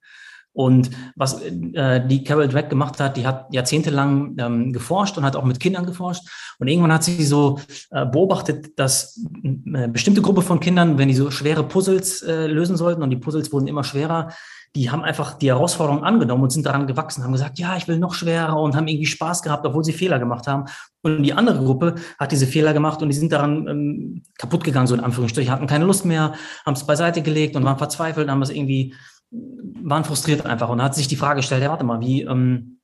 Und 0.55 0.91
was 1.17 1.41
äh, 1.43 2.07
die 2.07 2.25
Carol 2.25 2.49
Dweck 2.49 2.69
gemacht 2.69 3.01
hat, 3.01 3.17
die 3.17 3.27
hat 3.27 3.47
jahrzehntelang 3.53 4.37
ähm, 4.39 4.73
geforscht 4.73 5.17
und 5.17 5.25
hat 5.25 5.35
auch 5.35 5.45
mit 5.45 5.61
Kindern 5.61 5.87
geforscht. 5.87 6.23
Und 6.59 6.69
irgendwann 6.69 6.93
hat 6.93 7.05
sie 7.05 7.25
so 7.25 7.59
äh, 7.91 8.05
beobachtet, 8.05 8.79
dass 8.79 9.19
eine 9.45 9.85
äh, 9.85 9.89
bestimmte 9.89 10.21
Gruppe 10.21 10.43
von 10.43 10.61
Kindern, 10.61 10.99
wenn 10.99 11.09
die 11.09 11.15
so 11.15 11.31
schwere 11.31 11.65
Puzzles 11.65 12.23
äh, 12.23 12.47
lösen 12.47 12.77
sollten 12.77 13.03
und 13.03 13.11
die 13.11 13.17
Puzzles 13.17 13.53
wurden 13.53 13.67
immer 13.67 13.85
schwerer, 13.85 14.29
die 14.75 14.91
haben 14.91 15.03
einfach 15.03 15.35
die 15.35 15.49
Herausforderung 15.49 16.03
angenommen 16.03 16.45
und 16.45 16.51
sind 16.51 16.65
daran 16.65 16.87
gewachsen, 16.87 17.23
haben 17.23 17.33
gesagt, 17.33 17.59
ja, 17.59 17.77
ich 17.77 17.89
will 17.89 17.99
noch 17.99 18.15
schwerer 18.15 18.59
und 18.59 18.75
haben 18.75 18.89
irgendwie 18.89 19.07
Spaß 19.07 19.43
gehabt, 19.43 19.67
obwohl 19.67 19.85
sie 19.85 19.93
Fehler 19.93 20.19
gemacht 20.19 20.47
haben. 20.47 20.65
Und 21.03 21.23
die 21.23 21.35
andere 21.35 21.63
Gruppe 21.63 21.97
hat 22.19 22.33
diese 22.33 22.47
Fehler 22.47 22.73
gemacht 22.73 23.03
und 23.03 23.11
die 23.11 23.15
sind 23.15 23.33
daran 23.33 23.67
ähm, 23.69 24.23
kaputt 24.39 24.65
gegangen, 24.65 24.87
so 24.87 24.95
in 24.95 25.01
Anführungsstrichen, 25.01 25.53
hatten 25.53 25.67
keine 25.67 25.85
Lust 25.85 26.07
mehr, 26.07 26.33
haben 26.65 26.75
es 26.75 26.87
beiseite 26.87 27.21
gelegt 27.21 27.55
und 27.55 27.65
waren 27.65 27.77
verzweifelt, 27.77 28.31
haben 28.31 28.41
es 28.41 28.51
irgendwie 28.51 28.95
waren 29.33 30.05
frustriert 30.05 30.45
einfach 30.47 30.69
und 30.69 30.83
hat 30.83 30.95
sich 30.95 31.09
die 31.09 31.17
Frage 31.17 31.37
gestellt, 31.37 31.63
ja, 31.63 31.71
warte 31.71 31.85
mal, 31.85 32.01
wie, 32.01 32.23
ähm, 32.23 32.79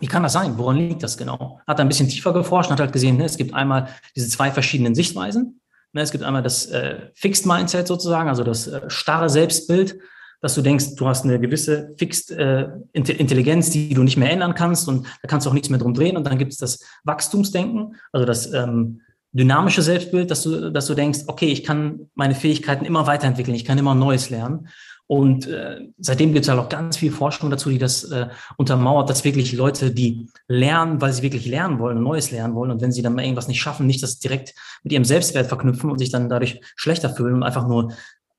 wie 0.00 0.06
kann 0.06 0.22
das 0.22 0.32
sein? 0.32 0.58
Woran 0.58 0.76
liegt 0.76 1.02
das 1.02 1.16
genau? 1.16 1.60
Hat 1.66 1.80
ein 1.80 1.88
bisschen 1.88 2.08
tiefer 2.08 2.32
geforscht 2.32 2.70
und 2.70 2.74
hat 2.74 2.80
halt 2.80 2.92
gesehen, 2.92 3.16
ne, 3.16 3.24
es 3.24 3.36
gibt 3.36 3.54
einmal 3.54 3.88
diese 4.14 4.28
zwei 4.28 4.50
verschiedenen 4.50 4.94
Sichtweisen. 4.94 5.60
Ne, 5.92 6.02
es 6.02 6.12
gibt 6.12 6.24
einmal 6.24 6.42
das 6.42 6.66
äh, 6.66 7.10
Fixed 7.14 7.46
Mindset 7.46 7.86
sozusagen, 7.86 8.28
also 8.28 8.44
das 8.44 8.66
äh, 8.66 8.82
starre 8.88 9.30
Selbstbild, 9.30 9.96
dass 10.40 10.54
du 10.54 10.62
denkst, 10.62 10.96
du 10.96 11.08
hast 11.08 11.24
eine 11.24 11.40
gewisse 11.40 11.94
Fixed 11.96 12.30
äh, 12.32 12.68
Intelligenz, 12.92 13.70
die 13.70 13.94
du 13.94 14.02
nicht 14.02 14.18
mehr 14.18 14.30
ändern 14.30 14.54
kannst 14.54 14.88
und 14.88 15.06
da 15.22 15.28
kannst 15.28 15.46
du 15.46 15.50
auch 15.50 15.54
nichts 15.54 15.70
mehr 15.70 15.78
drum 15.78 15.94
drehen. 15.94 16.16
Und 16.16 16.26
dann 16.26 16.36
gibt 16.36 16.52
es 16.52 16.58
das 16.58 16.80
Wachstumsdenken, 17.04 17.94
also 18.12 18.26
das 18.26 18.52
ähm, 18.52 19.00
dynamische 19.32 19.82
Selbstbild, 19.82 20.30
dass 20.30 20.42
du, 20.42 20.70
dass 20.70 20.86
du 20.86 20.94
denkst, 20.94 21.20
okay, 21.28 21.46
ich 21.46 21.64
kann 21.64 22.10
meine 22.14 22.34
Fähigkeiten 22.34 22.84
immer 22.84 23.06
weiterentwickeln, 23.06 23.54
ich 23.54 23.64
kann 23.64 23.78
immer 23.78 23.94
Neues 23.94 24.28
lernen. 24.28 24.68
Und 25.06 25.46
äh, 25.46 25.80
seitdem 25.98 26.32
gibt 26.32 26.44
es 26.44 26.48
halt 26.48 26.58
auch 26.58 26.70
ganz 26.70 26.96
viel 26.96 27.12
Forschung 27.12 27.50
dazu, 27.50 27.68
die 27.68 27.78
das 27.78 28.04
äh, 28.04 28.28
untermauert, 28.56 29.10
dass 29.10 29.24
wirklich 29.24 29.52
Leute, 29.52 29.90
die 29.90 30.28
lernen, 30.48 31.00
weil 31.00 31.12
sie 31.12 31.22
wirklich 31.22 31.46
lernen 31.46 31.78
wollen 31.78 31.98
und 31.98 32.04
Neues 32.04 32.30
lernen 32.30 32.54
wollen 32.54 32.70
und 32.70 32.80
wenn 32.80 32.90
sie 32.90 33.02
dann 33.02 33.14
mal 33.14 33.22
irgendwas 33.22 33.48
nicht 33.48 33.60
schaffen, 33.60 33.86
nicht 33.86 34.02
das 34.02 34.18
direkt 34.18 34.54
mit 34.82 34.92
ihrem 34.92 35.04
Selbstwert 35.04 35.46
verknüpfen 35.46 35.90
und 35.90 35.98
sich 35.98 36.10
dann 36.10 36.30
dadurch 36.30 36.60
schlechter 36.74 37.10
fühlen 37.10 37.34
und 37.34 37.42
einfach 37.42 37.68
nur 37.68 37.92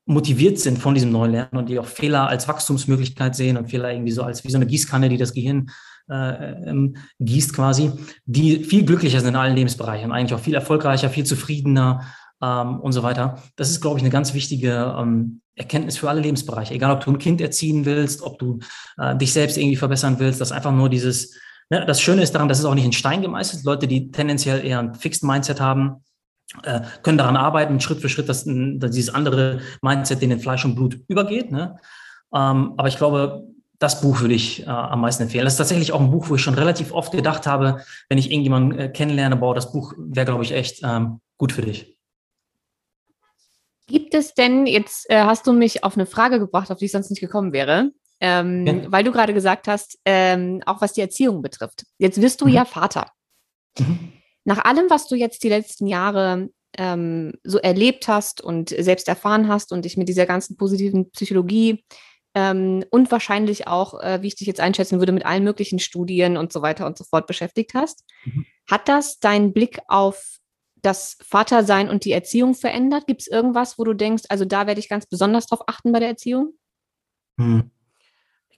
motiviert 0.06 0.58
sind 0.58 0.78
von 0.78 0.94
diesem 0.94 1.10
neuen 1.10 1.32
Lernen 1.32 1.56
und 1.56 1.68
die 1.68 1.78
auch 1.78 1.86
Fehler 1.86 2.28
als 2.28 2.48
Wachstumsmöglichkeit 2.48 3.36
sehen 3.36 3.56
und 3.56 3.70
Fehler 3.70 3.92
irgendwie 3.92 4.12
so 4.12 4.22
als 4.22 4.44
wie 4.44 4.50
so 4.50 4.56
eine 4.56 4.66
Gießkanne, 4.66 5.08
die 5.08 5.18
das 5.18 5.34
Gehirn 5.34 5.70
äh, 6.08 6.52
ähm, 6.68 6.96
gießt 7.18 7.52
quasi, 7.52 7.92
die 8.24 8.64
viel 8.64 8.84
glücklicher 8.84 9.20
sind 9.20 9.30
in 9.30 9.36
allen 9.36 9.56
Lebensbereichen, 9.56 10.12
eigentlich 10.12 10.34
auch 10.34 10.42
viel 10.42 10.54
erfolgreicher, 10.54 11.10
viel 11.10 11.24
zufriedener 11.24 12.06
ähm, 12.42 12.80
und 12.80 12.92
so 12.92 13.02
weiter. 13.02 13.42
Das 13.56 13.70
ist, 13.70 13.80
glaube 13.80 13.98
ich, 13.98 14.04
eine 14.04 14.12
ganz 14.12 14.34
wichtige 14.34 14.94
ähm, 14.96 15.40
Erkenntnis 15.56 15.96
für 15.96 16.08
alle 16.08 16.20
Lebensbereiche. 16.20 16.74
Egal, 16.74 16.92
ob 16.92 17.04
du 17.04 17.10
ein 17.10 17.18
Kind 17.18 17.40
erziehen 17.40 17.84
willst, 17.84 18.22
ob 18.22 18.38
du 18.38 18.60
äh, 18.98 19.16
dich 19.16 19.32
selbst 19.32 19.56
irgendwie 19.56 19.76
verbessern 19.76 20.16
willst, 20.18 20.40
dass 20.40 20.52
einfach 20.52 20.72
nur 20.72 20.88
dieses, 20.88 21.34
ne, 21.70 21.84
das 21.86 22.00
Schöne 22.00 22.22
ist 22.22 22.34
daran, 22.34 22.48
dass 22.48 22.58
es 22.58 22.64
auch 22.64 22.74
nicht 22.74 22.84
in 22.84 22.92
Stein 22.92 23.22
gemeißelt. 23.22 23.64
Leute, 23.64 23.88
die 23.88 24.10
tendenziell 24.10 24.64
eher 24.64 24.78
ein 24.78 24.94
Fixed 24.94 25.24
Mindset 25.24 25.60
haben, 25.60 26.04
äh, 26.62 26.80
können 27.02 27.18
daran 27.18 27.36
arbeiten, 27.36 27.80
Schritt 27.80 28.00
für 28.00 28.08
Schritt, 28.08 28.28
dass, 28.28 28.44
dass 28.46 28.90
dieses 28.90 29.12
andere 29.12 29.60
Mindset 29.82 30.22
in 30.22 30.30
den 30.30 30.40
Fleisch 30.40 30.64
und 30.64 30.74
Blut 30.74 30.98
übergeht. 31.08 31.50
Ne? 31.50 31.76
Ähm, 32.34 32.74
aber 32.76 32.88
ich 32.88 32.98
glaube, 32.98 33.46
das 33.78 34.00
Buch 34.00 34.20
würde 34.20 34.34
ich 34.34 34.62
äh, 34.62 34.66
am 34.66 35.00
meisten 35.00 35.24
empfehlen. 35.24 35.44
Das 35.44 35.54
ist 35.54 35.58
tatsächlich 35.58 35.92
auch 35.92 36.00
ein 36.00 36.10
Buch, 36.10 36.28
wo 36.28 36.36
ich 36.36 36.42
schon 36.42 36.54
relativ 36.54 36.92
oft 36.92 37.12
gedacht 37.12 37.46
habe, 37.46 37.82
wenn 38.08 38.18
ich 38.18 38.30
irgendjemanden 38.30 38.78
äh, 38.78 38.88
kennenlerne, 38.88 39.36
boah, 39.36 39.54
das 39.54 39.72
Buch 39.72 39.94
wäre, 39.98 40.26
glaube 40.26 40.44
ich, 40.44 40.52
echt 40.52 40.82
ähm, 40.82 41.20
gut 41.38 41.52
für 41.52 41.62
dich. 41.62 41.95
Gibt 43.86 44.14
es 44.14 44.34
denn, 44.34 44.66
jetzt 44.66 45.08
äh, 45.10 45.22
hast 45.22 45.46
du 45.46 45.52
mich 45.52 45.84
auf 45.84 45.96
eine 45.96 46.06
Frage 46.06 46.38
gebracht, 46.38 46.70
auf 46.70 46.78
die 46.78 46.86
ich 46.86 46.92
sonst 46.92 47.10
nicht 47.10 47.20
gekommen 47.20 47.52
wäre, 47.52 47.92
ähm, 48.20 48.66
ja. 48.66 48.74
weil 48.92 49.04
du 49.04 49.12
gerade 49.12 49.32
gesagt 49.32 49.68
hast, 49.68 49.98
ähm, 50.04 50.62
auch 50.66 50.80
was 50.80 50.92
die 50.92 51.00
Erziehung 51.00 51.42
betrifft. 51.42 51.84
Jetzt 51.98 52.20
wirst 52.20 52.40
du 52.40 52.46
mhm. 52.46 52.52
ja 52.52 52.64
Vater. 52.64 53.10
Mhm. 53.78 54.12
Nach 54.44 54.64
allem, 54.64 54.90
was 54.90 55.06
du 55.06 55.14
jetzt 55.14 55.42
die 55.44 55.48
letzten 55.48 55.86
Jahre 55.86 56.48
ähm, 56.78 57.34
so 57.44 57.58
erlebt 57.58 58.08
hast 58.08 58.40
und 58.40 58.70
selbst 58.70 59.08
erfahren 59.08 59.48
hast 59.48 59.72
und 59.72 59.84
dich 59.84 59.96
mit 59.96 60.08
dieser 60.08 60.26
ganzen 60.26 60.56
positiven 60.56 61.10
Psychologie 61.10 61.84
ähm, 62.34 62.84
und 62.90 63.10
wahrscheinlich 63.10 63.66
auch, 63.66 64.00
äh, 64.00 64.20
wie 64.22 64.28
ich 64.28 64.36
dich 64.36 64.46
jetzt 64.46 64.60
einschätzen 64.60 64.98
würde, 64.98 65.12
mit 65.12 65.24
allen 65.24 65.44
möglichen 65.44 65.78
Studien 65.78 66.36
und 66.36 66.52
so 66.52 66.60
weiter 66.62 66.86
und 66.86 66.98
so 66.98 67.04
fort 67.04 67.26
beschäftigt 67.26 67.72
hast, 67.74 68.04
mhm. 68.24 68.46
hat 68.68 68.88
das 68.88 69.18
deinen 69.18 69.52
Blick 69.52 69.78
auf 69.88 70.38
das 70.86 71.18
Vatersein 71.20 71.90
und 71.90 72.04
die 72.04 72.12
Erziehung 72.12 72.54
verändert? 72.54 73.06
Gibt 73.06 73.22
es 73.22 73.26
irgendwas, 73.26 73.78
wo 73.78 73.84
du 73.84 73.92
denkst, 73.92 74.24
also 74.28 74.44
da 74.44 74.66
werde 74.66 74.80
ich 74.80 74.88
ganz 74.88 75.06
besonders 75.06 75.46
drauf 75.46 75.62
achten 75.66 75.92
bei 75.92 75.98
der 75.98 76.10
Erziehung? 76.10 76.54
Hm. 77.38 77.70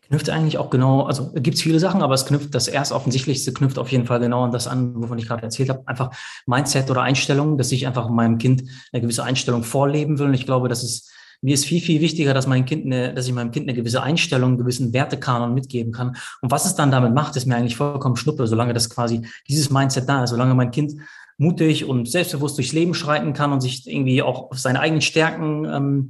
Knüpft 0.09 0.31
eigentlich 0.31 0.57
auch 0.57 0.71
genau, 0.71 1.03
also 1.03 1.33
gibt 1.33 1.57
es 1.57 1.63
viele 1.63 1.81
Sachen, 1.81 2.01
aber 2.01 2.15
es 2.15 2.25
knüpft, 2.25 2.55
das 2.55 2.69
erst 2.69 2.93
offensichtlichste 2.93 3.53
knüpft 3.53 3.79
auf 3.79 3.91
jeden 3.93 4.07
Fall 4.07 4.21
genau 4.21 4.43
an 4.45 4.53
das 4.53 4.67
an, 4.67 5.03
wovon 5.03 5.19
ich 5.19 5.27
gerade 5.27 5.43
erzählt 5.43 5.69
habe. 5.69 5.83
Einfach 5.87 6.11
Mindset 6.47 6.91
oder 6.91 7.03
Einstellung, 7.03 7.59
dass 7.59 7.73
ich 7.73 7.87
einfach 7.87 8.09
meinem 8.09 8.39
Kind 8.39 8.65
eine 8.93 9.03
gewisse 9.03 9.25
Einstellung 9.25 9.65
vorleben 9.65 10.19
will. 10.19 10.29
Und 10.29 10.35
ich 10.35 10.47
glaube, 10.47 10.69
das 10.69 10.83
ist, 10.83 11.11
mir 11.43 11.53
ist 11.53 11.67
viel, 11.67 11.83
viel 11.83 12.01
wichtiger, 12.01 12.33
dass 12.33 12.47
mein 12.47 12.65
Kind 12.65 12.87
eine, 12.87 13.13
dass 13.13 13.27
ich 13.27 13.35
meinem 13.35 13.51
Kind 13.51 13.69
eine 13.69 13.77
gewisse 13.77 14.03
Einstellung, 14.03 14.51
einen 14.51 14.59
gewissen 14.59 14.95
Wertekanon 14.95 15.53
mitgeben 15.53 15.93
kann. 15.93 16.17
Und 16.41 16.51
was 16.51 16.65
es 16.65 16.75
dann 16.75 16.91
damit 16.91 17.13
macht, 17.13 17.37
ist 17.37 17.47
mir 17.47 17.57
eigentlich 17.57 17.77
vollkommen 17.77 18.17
schnuppe, 18.17 18.47
solange 18.47 18.73
das 18.73 18.89
quasi 18.89 19.27
dieses 19.47 19.71
Mindset 19.71 20.09
da 20.09 20.25
ist, 20.25 20.31
solange 20.31 20.55
mein 20.55 20.71
Kind 20.71 20.95
mutig 21.39 21.85
und 21.85 22.11
selbstbewusst 22.11 22.59
durchs 22.59 22.73
Leben 22.73 22.95
schreiten 22.95 23.33
kann 23.33 23.53
und 23.53 23.61
sich 23.61 23.87
irgendwie 23.87 24.23
auch 24.23 24.51
auf 24.51 24.59
seine 24.59 24.81
eigenen 24.81 25.01
Stärken 25.01 25.65
ähm, 25.65 26.09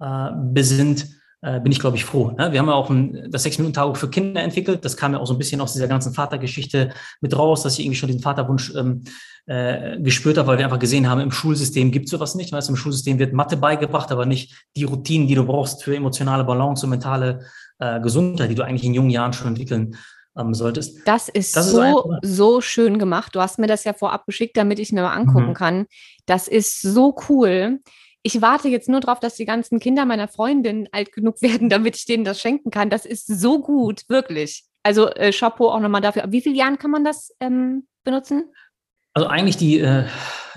äh, 0.00 0.30
besinnt, 0.52 1.08
äh, 1.42 1.60
bin 1.60 1.70
ich, 1.70 1.80
glaube 1.80 1.96
ich, 1.96 2.04
froh. 2.04 2.30
Ne? 2.30 2.52
Wir 2.52 2.60
haben 2.60 2.68
ja 2.68 2.74
auch 2.74 2.90
ein, 2.90 3.30
das 3.30 3.42
Sechs-Minuten-Tagebuch 3.42 3.96
für 3.96 4.10
Kinder 4.10 4.40
entwickelt. 4.40 4.84
Das 4.84 4.96
kam 4.96 5.12
ja 5.12 5.18
auch 5.18 5.26
so 5.26 5.34
ein 5.34 5.38
bisschen 5.38 5.60
aus 5.60 5.72
dieser 5.72 5.88
ganzen 5.88 6.14
Vatergeschichte 6.14 6.90
mit 7.20 7.36
raus, 7.36 7.62
dass 7.62 7.74
ich 7.74 7.84
irgendwie 7.84 7.98
schon 7.98 8.08
diesen 8.08 8.22
Vaterwunsch 8.22 8.72
ähm, 8.76 9.02
äh, 9.46 10.00
gespürt 10.00 10.38
habe, 10.38 10.48
weil 10.48 10.58
wir 10.58 10.64
einfach 10.64 10.78
gesehen 10.78 11.08
haben, 11.08 11.20
im 11.20 11.32
Schulsystem 11.32 11.90
gibt 11.90 12.06
es 12.06 12.10
sowas 12.12 12.34
nicht. 12.34 12.52
Weißt, 12.52 12.68
Im 12.68 12.76
Schulsystem 12.76 13.18
wird 13.18 13.32
Mathe 13.32 13.56
beigebracht, 13.56 14.12
aber 14.12 14.26
nicht 14.26 14.54
die 14.76 14.84
Routinen, 14.84 15.26
die 15.26 15.34
du 15.34 15.44
brauchst 15.44 15.82
für 15.82 15.96
emotionale 15.96 16.44
Balance 16.44 16.86
und 16.86 16.90
mentale 16.90 17.40
äh, 17.78 18.00
Gesundheit, 18.00 18.50
die 18.50 18.54
du 18.54 18.64
eigentlich 18.64 18.84
in 18.84 18.94
jungen 18.94 19.10
Jahren 19.10 19.32
schon 19.32 19.48
entwickeln 19.48 19.96
haben 20.38 20.54
solltest. 20.54 21.06
Das 21.06 21.28
ist 21.28 21.56
das 21.56 21.70
so, 21.70 22.12
ist 22.22 22.36
so 22.36 22.60
schön 22.60 22.98
gemacht. 22.98 23.34
Du 23.34 23.40
hast 23.40 23.58
mir 23.58 23.66
das 23.66 23.84
ja 23.84 23.92
vorab 23.92 24.24
geschickt, 24.24 24.56
damit 24.56 24.78
ich 24.78 24.92
mir 24.92 25.02
mal 25.02 25.12
angucken 25.12 25.48
mhm. 25.48 25.54
kann. 25.54 25.86
Das 26.26 26.48
ist 26.48 26.80
so 26.80 27.14
cool. 27.28 27.80
Ich 28.22 28.40
warte 28.40 28.68
jetzt 28.68 28.88
nur 28.88 29.00
darauf, 29.00 29.20
dass 29.20 29.34
die 29.34 29.44
ganzen 29.44 29.78
Kinder 29.78 30.04
meiner 30.04 30.28
Freundin 30.28 30.88
alt 30.92 31.12
genug 31.12 31.42
werden, 31.42 31.68
damit 31.68 31.96
ich 31.96 32.06
denen 32.06 32.24
das 32.24 32.40
schenken 32.40 32.70
kann. 32.70 32.88
Das 32.88 33.04
ist 33.04 33.26
so 33.26 33.60
gut, 33.60 34.04
wirklich. 34.08 34.64
Also 34.82 35.08
äh, 35.10 35.32
Chapeau 35.32 35.70
auch 35.70 35.80
nochmal 35.80 36.00
dafür. 36.00 36.24
Wie 36.28 36.40
viele 36.40 36.56
Jahren 36.56 36.78
kann 36.78 36.90
man 36.90 37.04
das 37.04 37.34
ähm, 37.40 37.86
benutzen? 38.04 38.44
Also 39.12 39.28
eigentlich 39.28 39.56
die, 39.56 39.80
äh, 39.80 40.04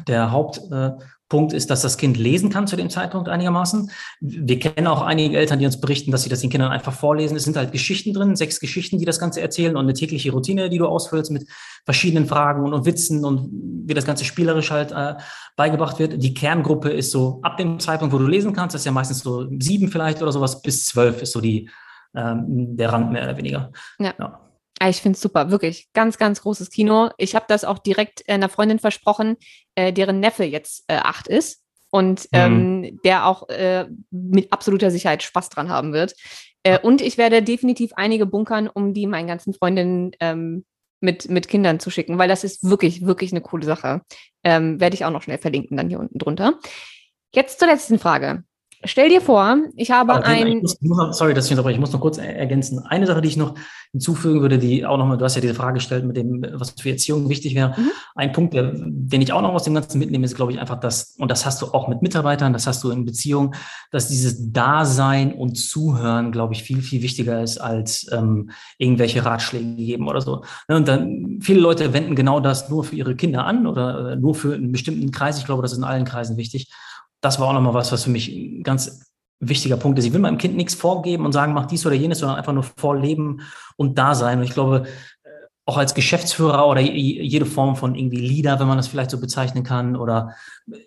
der 0.07 0.31
Haupt, 0.31 0.61
äh, 0.71 0.91
Punkt 1.31 1.53
ist, 1.53 1.69
dass 1.69 1.81
das 1.81 1.97
Kind 1.97 2.17
lesen 2.17 2.49
kann 2.49 2.67
zu 2.67 2.75
dem 2.75 2.89
Zeitpunkt 2.89 3.29
einigermaßen. 3.29 3.89
Wir 4.19 4.59
kennen 4.59 4.85
auch 4.85 5.01
einige 5.01 5.37
Eltern, 5.37 5.59
die 5.59 5.65
uns 5.65 5.79
berichten, 5.79 6.11
dass 6.11 6.23
sie 6.23 6.29
das 6.29 6.41
den 6.41 6.49
Kindern 6.49 6.73
einfach 6.73 6.91
vorlesen. 6.91 7.37
Es 7.37 7.45
sind 7.45 7.55
halt 7.55 7.71
Geschichten 7.71 8.11
drin, 8.11 8.35
sechs 8.35 8.59
Geschichten, 8.59 8.99
die 8.99 9.05
das 9.05 9.17
Ganze 9.17 9.39
erzählen 9.39 9.77
und 9.77 9.85
eine 9.85 9.93
tägliche 9.93 10.33
Routine, 10.33 10.69
die 10.69 10.77
du 10.77 10.87
ausfüllst 10.87 11.31
mit 11.31 11.47
verschiedenen 11.85 12.25
Fragen 12.25 12.65
und, 12.65 12.73
und 12.73 12.85
Witzen 12.85 13.23
und 13.23 13.49
wie 13.87 13.93
das 13.93 14.03
Ganze 14.03 14.25
spielerisch 14.25 14.71
halt 14.71 14.91
äh, 14.91 15.13
beigebracht 15.55 15.99
wird. 15.99 16.21
Die 16.21 16.33
Kerngruppe 16.33 16.89
ist 16.89 17.11
so 17.11 17.39
ab 17.43 17.55
dem 17.55 17.79
Zeitpunkt, 17.79 18.13
wo 18.13 18.17
du 18.17 18.27
lesen 18.27 18.51
kannst, 18.51 18.73
das 18.73 18.81
ist 18.81 18.85
ja 18.85 18.91
meistens 18.91 19.19
so 19.19 19.47
sieben 19.57 19.87
vielleicht 19.87 20.21
oder 20.21 20.33
sowas, 20.33 20.61
bis 20.61 20.83
zwölf 20.83 21.21
ist 21.21 21.31
so 21.31 21.39
die, 21.39 21.69
ähm, 22.13 22.75
der 22.75 22.91
Rand 22.91 23.09
mehr 23.09 23.23
oder 23.23 23.37
weniger. 23.37 23.71
ja. 23.99 24.13
ja. 24.19 24.50
Ah, 24.81 24.89
ich 24.89 24.99
finde 24.99 25.15
es 25.15 25.21
super, 25.21 25.51
wirklich. 25.51 25.89
Ganz, 25.93 26.17
ganz 26.17 26.41
großes 26.41 26.71
Kino. 26.71 27.11
Ich 27.19 27.35
habe 27.35 27.45
das 27.47 27.65
auch 27.65 27.77
direkt 27.77 28.27
einer 28.27 28.49
Freundin 28.49 28.79
versprochen, 28.79 29.37
äh, 29.75 29.93
deren 29.93 30.19
Neffe 30.19 30.43
jetzt 30.43 30.85
äh, 30.87 30.95
acht 30.95 31.27
ist 31.27 31.63
und 31.91 32.21
mhm. 32.31 32.39
ähm, 32.39 32.99
der 33.03 33.27
auch 33.27 33.47
äh, 33.49 33.85
mit 34.09 34.51
absoluter 34.51 34.89
Sicherheit 34.89 35.21
Spaß 35.21 35.49
dran 35.49 35.69
haben 35.69 35.93
wird. 35.93 36.15
Äh, 36.63 36.79
und 36.79 37.01
ich 37.01 37.19
werde 37.19 37.43
definitiv 37.43 37.91
einige 37.95 38.25
bunkern, 38.25 38.67
um 38.67 38.95
die 38.95 39.05
meinen 39.05 39.27
ganzen 39.27 39.53
Freundinnen 39.53 40.13
ähm, 40.19 40.65
mit, 40.99 41.29
mit 41.29 41.47
Kindern 41.47 41.79
zu 41.79 41.91
schicken, 41.91 42.17
weil 42.17 42.27
das 42.27 42.43
ist 42.43 42.63
wirklich, 42.63 43.05
wirklich 43.05 43.31
eine 43.33 43.41
coole 43.41 43.65
Sache. 43.65 44.01
Ähm, 44.43 44.79
werde 44.79 44.95
ich 44.95 45.05
auch 45.05 45.11
noch 45.11 45.21
schnell 45.21 45.37
verlinken, 45.37 45.77
dann 45.77 45.89
hier 45.89 45.99
unten 45.99 46.17
drunter. 46.17 46.57
Jetzt 47.35 47.59
zur 47.59 47.67
letzten 47.67 47.99
Frage. 47.99 48.45
Stell 48.83 49.09
dir 49.09 49.21
vor, 49.21 49.57
ich 49.75 49.91
habe 49.91 50.13
Aber, 50.13 50.25
ein. 50.25 50.47
Ich 50.63 50.77
muss, 50.81 51.17
sorry, 51.17 51.33
dass 51.33 51.45
ich 51.45 51.51
unterbreche. 51.51 51.75
Ich 51.75 51.79
muss 51.79 51.91
noch 51.91 52.01
kurz 52.01 52.17
ergänzen. 52.17 52.79
Eine 52.79 53.05
Sache, 53.05 53.21
die 53.21 53.27
ich 53.27 53.37
noch 53.37 53.55
hinzufügen 53.91 54.41
würde, 54.41 54.57
die 54.57 54.85
auch 54.85 54.97
nochmal, 54.97 55.17
du 55.17 55.25
hast 55.25 55.35
ja 55.35 55.41
diese 55.41 55.53
Frage 55.53 55.75
gestellt 55.75 56.05
mit 56.05 56.15
dem, 56.17 56.45
was 56.53 56.71
für 56.71 56.89
Erziehung 56.89 57.29
wichtig 57.29 57.53
wäre. 57.55 57.75
Mhm. 57.77 57.91
Ein 58.15 58.31
Punkt, 58.31 58.53
der, 58.53 58.71
den 58.73 59.21
ich 59.21 59.33
auch 59.33 59.41
noch 59.41 59.53
aus 59.53 59.63
dem 59.63 59.73
Ganzen 59.73 59.99
mitnehme, 59.99 60.25
ist, 60.25 60.35
glaube 60.35 60.51
ich, 60.51 60.59
einfach 60.59 60.79
das, 60.79 61.15
und 61.19 61.29
das 61.29 61.45
hast 61.45 61.61
du 61.61 61.67
auch 61.67 61.89
mit 61.89 62.01
Mitarbeitern, 62.01 62.53
das 62.53 62.67
hast 62.67 62.83
du 62.83 62.89
in 62.89 63.05
Beziehungen, 63.05 63.53
dass 63.91 64.07
dieses 64.07 64.51
Dasein 64.51 65.33
und 65.33 65.55
Zuhören, 65.55 66.31
glaube 66.31 66.53
ich, 66.53 66.63
viel, 66.63 66.81
viel 66.81 67.01
wichtiger 67.01 67.43
ist, 67.43 67.59
als 67.59 68.09
ähm, 68.11 68.51
irgendwelche 68.77 69.25
Ratschläge 69.25 69.75
geben 69.75 70.07
oder 70.07 70.21
so. 70.21 70.43
Ne, 70.69 70.77
und 70.77 70.87
dann, 70.87 71.39
viele 71.41 71.59
Leute 71.59 71.93
wenden 71.93 72.15
genau 72.15 72.39
das 72.39 72.69
nur 72.69 72.83
für 72.83 72.95
ihre 72.95 73.15
Kinder 73.15 73.45
an 73.45 73.67
oder 73.67 74.13
äh, 74.13 74.15
nur 74.15 74.35
für 74.35 74.55
einen 74.55 74.71
bestimmten 74.71 75.11
Kreis. 75.11 75.37
Ich 75.37 75.45
glaube, 75.45 75.61
das 75.61 75.73
ist 75.73 75.77
in 75.77 75.83
allen 75.83 76.05
Kreisen 76.05 76.37
wichtig 76.37 76.69
das 77.21 77.39
war 77.39 77.47
auch 77.47 77.53
nochmal 77.53 77.73
was, 77.73 77.91
was 77.91 78.03
für 78.03 78.09
mich 78.09 78.29
ein 78.29 78.63
ganz 78.63 79.05
wichtiger 79.39 79.77
Punkt 79.77 79.97
ist. 79.99 80.05
Ich 80.05 80.13
will 80.13 80.19
meinem 80.19 80.37
Kind 80.37 80.55
nichts 80.55 80.75
vorgeben 80.75 81.25
und 81.25 81.31
sagen, 81.31 81.53
mach 81.53 81.65
dies 81.65 81.85
oder 81.85 81.95
jenes, 81.95 82.19
sondern 82.19 82.37
einfach 82.37 82.53
nur 82.53 82.63
vorleben 82.63 83.41
und 83.75 83.97
da 83.97 84.15
sein. 84.15 84.39
Und 84.39 84.45
ich 84.45 84.53
glaube, 84.53 84.85
äh, 85.23 85.29
auch 85.65 85.77
als 85.77 85.93
Geschäftsführer 85.93 86.67
oder 86.67 86.81
jede 86.81 87.45
Form 87.45 87.75
von 87.75 87.95
irgendwie 87.95 88.17
Leader, 88.17 88.59
wenn 88.59 88.67
man 88.67 88.77
das 88.77 88.87
vielleicht 88.87 89.11
so 89.11 89.19
bezeichnen 89.19 89.63
kann, 89.63 89.95
oder 89.95 90.35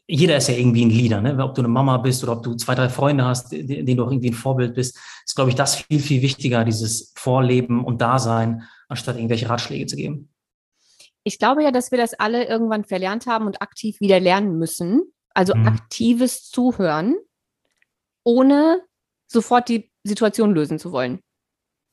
jeder 0.06 0.36
ist 0.36 0.48
ja 0.48 0.54
irgendwie 0.54 0.84
ein 0.84 0.90
Leader, 0.90 1.20
ne? 1.20 1.42
ob 1.42 1.54
du 1.54 1.62
eine 1.62 1.68
Mama 1.68 1.98
bist 1.98 2.22
oder 2.22 2.32
ob 2.32 2.42
du 2.42 2.54
zwei, 2.54 2.74
drei 2.74 2.88
Freunde 2.88 3.24
hast, 3.24 3.52
denen 3.52 3.96
du 3.96 4.04
auch 4.04 4.10
irgendwie 4.10 4.30
ein 4.30 4.34
Vorbild 4.34 4.74
bist, 4.74 4.98
ist, 5.24 5.34
glaube 5.34 5.50
ich, 5.50 5.56
das 5.56 5.76
viel, 5.76 6.00
viel 6.00 6.22
wichtiger, 6.22 6.64
dieses 6.64 7.12
Vorleben 7.16 7.84
und 7.84 8.00
Dasein, 8.00 8.64
anstatt 8.88 9.16
irgendwelche 9.16 9.48
Ratschläge 9.48 9.86
zu 9.86 9.96
geben. 9.96 10.28
Ich 11.24 11.38
glaube 11.38 11.62
ja, 11.64 11.70
dass 11.70 11.90
wir 11.90 11.98
das 11.98 12.14
alle 12.14 12.46
irgendwann 12.46 12.84
verlernt 12.84 13.26
haben 13.26 13.46
und 13.46 13.62
aktiv 13.62 13.98
wieder 14.00 14.20
lernen 14.20 14.58
müssen. 14.58 15.13
Also 15.34 15.54
mhm. 15.54 15.66
aktives 15.66 16.48
Zuhören, 16.48 17.16
ohne 18.24 18.82
sofort 19.26 19.68
die 19.68 19.90
Situation 20.04 20.54
lösen 20.54 20.78
zu 20.78 20.92
wollen. 20.92 21.20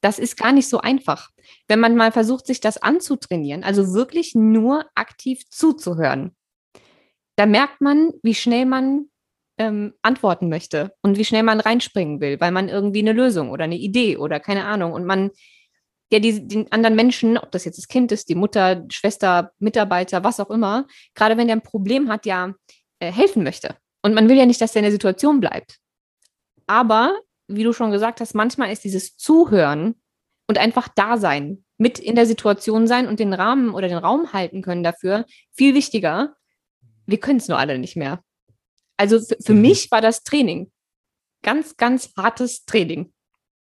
Das 0.01 0.19
ist 0.19 0.37
gar 0.37 0.51
nicht 0.51 0.67
so 0.67 0.79
einfach. 0.79 1.29
Wenn 1.67 1.79
man 1.79 1.95
mal 1.95 2.11
versucht, 2.11 2.47
sich 2.47 2.59
das 2.59 2.77
anzutrainieren, 2.77 3.63
also 3.63 3.93
wirklich 3.93 4.33
nur 4.33 4.85
aktiv 4.95 5.43
zuzuhören, 5.49 6.35
da 7.35 7.45
merkt 7.45 7.81
man, 7.81 8.11
wie 8.23 8.35
schnell 8.35 8.65
man 8.65 9.07
ähm, 9.57 9.93
antworten 10.01 10.49
möchte 10.49 10.93
und 11.01 11.17
wie 11.17 11.25
schnell 11.25 11.43
man 11.43 11.59
reinspringen 11.59 12.19
will, 12.19 12.39
weil 12.39 12.51
man 12.51 12.69
irgendwie 12.69 12.99
eine 12.99 13.13
Lösung 13.13 13.51
oder 13.51 13.65
eine 13.65 13.77
Idee 13.77 14.17
oder 14.17 14.39
keine 14.39 14.65
Ahnung 14.65 14.93
und 14.93 15.05
man 15.05 15.31
ja 16.11 16.19
die, 16.19 16.47
den 16.47 16.71
anderen 16.71 16.95
Menschen, 16.95 17.37
ob 17.37 17.51
das 17.51 17.65
jetzt 17.65 17.77
das 17.77 17.87
Kind 17.87 18.11
ist, 18.11 18.27
die 18.29 18.35
Mutter, 18.35 18.85
Schwester, 18.91 19.51
Mitarbeiter, 19.59 20.23
was 20.23 20.39
auch 20.39 20.49
immer, 20.49 20.87
gerade 21.15 21.37
wenn 21.37 21.47
der 21.47 21.55
ein 21.55 21.63
Problem 21.63 22.09
hat, 22.09 22.25
ja 22.25 22.53
äh, 23.01 23.11
helfen 23.11 23.43
möchte. 23.43 23.75
Und 24.03 24.13
man 24.13 24.29
will 24.29 24.37
ja 24.37 24.45
nicht, 24.45 24.61
dass 24.61 24.73
der 24.73 24.81
in 24.81 24.85
der 24.85 24.91
Situation 24.91 25.39
bleibt. 25.39 25.79
Aber, 26.67 27.19
wie 27.47 27.63
du 27.63 27.73
schon 27.73 27.91
gesagt 27.91 28.21
hast, 28.21 28.33
manchmal 28.33 28.71
ist 28.71 28.83
dieses 28.83 29.17
Zuhören 29.17 29.95
und 30.47 30.57
einfach 30.57 30.87
da 30.87 31.17
sein, 31.17 31.65
mit 31.77 31.97
in 31.97 32.15
der 32.15 32.25
Situation 32.25 32.87
sein 32.87 33.07
und 33.07 33.19
den 33.19 33.33
Rahmen 33.33 33.73
oder 33.73 33.87
den 33.87 33.97
Raum 33.97 34.33
halten 34.33 34.61
können 34.61 34.83
dafür, 34.83 35.25
viel 35.51 35.73
wichtiger. 35.73 36.35
Wir 37.07 37.19
können 37.19 37.39
es 37.39 37.47
nur 37.47 37.57
alle 37.57 37.79
nicht 37.79 37.95
mehr. 37.95 38.23
Also 38.97 39.19
für 39.43 39.53
mhm. 39.53 39.61
mich 39.61 39.89
war 39.89 40.01
das 40.01 40.23
Training. 40.23 40.71
Ganz, 41.41 41.75
ganz 41.77 42.13
hartes 42.15 42.65
Training. 42.65 43.11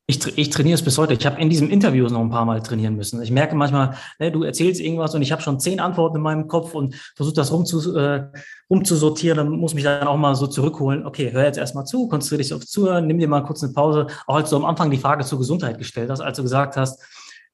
Ich, 0.09 0.37
ich 0.37 0.49
trainiere 0.49 0.75
es 0.75 0.81
bis 0.81 0.97
heute. 0.97 1.13
Ich 1.15 1.25
habe 1.25 1.41
in 1.41 1.49
diesem 1.49 1.69
Interview 1.69 2.07
noch 2.07 2.21
ein 2.21 2.29
paar 2.29 2.45
Mal 2.45 2.63
trainieren 2.63 2.95
müssen. 2.95 3.21
Ich 3.21 3.29
merke 3.29 3.57
manchmal, 3.57 3.97
ne, 4.19 4.31
du 4.31 4.43
erzählst 4.43 4.79
irgendwas 4.79 5.13
und 5.13 5.21
ich 5.21 5.33
habe 5.33 5.41
schon 5.41 5.59
zehn 5.59 5.81
Antworten 5.81 6.15
in 6.15 6.21
meinem 6.21 6.47
Kopf 6.47 6.73
und 6.73 6.95
versuche 7.17 7.35
das 7.35 7.51
rumzu, 7.51 7.93
äh, 7.93 8.31
rumzusortieren. 8.69 9.37
Dann 9.37 9.49
muss 9.49 9.73
mich 9.73 9.83
dann 9.83 10.07
auch 10.07 10.15
mal 10.15 10.33
so 10.35 10.47
zurückholen. 10.47 11.05
Okay, 11.05 11.33
hör 11.33 11.43
jetzt 11.43 11.57
erstmal 11.57 11.83
zu, 11.83 12.07
konzentriere 12.07 12.41
dich 12.41 12.53
auf 12.53 12.65
Zuhören, 12.65 13.05
nimm 13.05 13.19
dir 13.19 13.27
mal 13.27 13.41
kurz 13.41 13.61
eine 13.63 13.73
Pause. 13.73 14.07
Auch 14.27 14.37
als 14.37 14.49
du 14.49 14.55
am 14.55 14.63
Anfang 14.63 14.91
die 14.91 14.97
Frage 14.97 15.25
zur 15.25 15.39
Gesundheit 15.39 15.77
gestellt 15.77 16.09
hast, 16.09 16.21
als 16.21 16.37
du 16.37 16.43
gesagt 16.43 16.77
hast, 16.77 17.03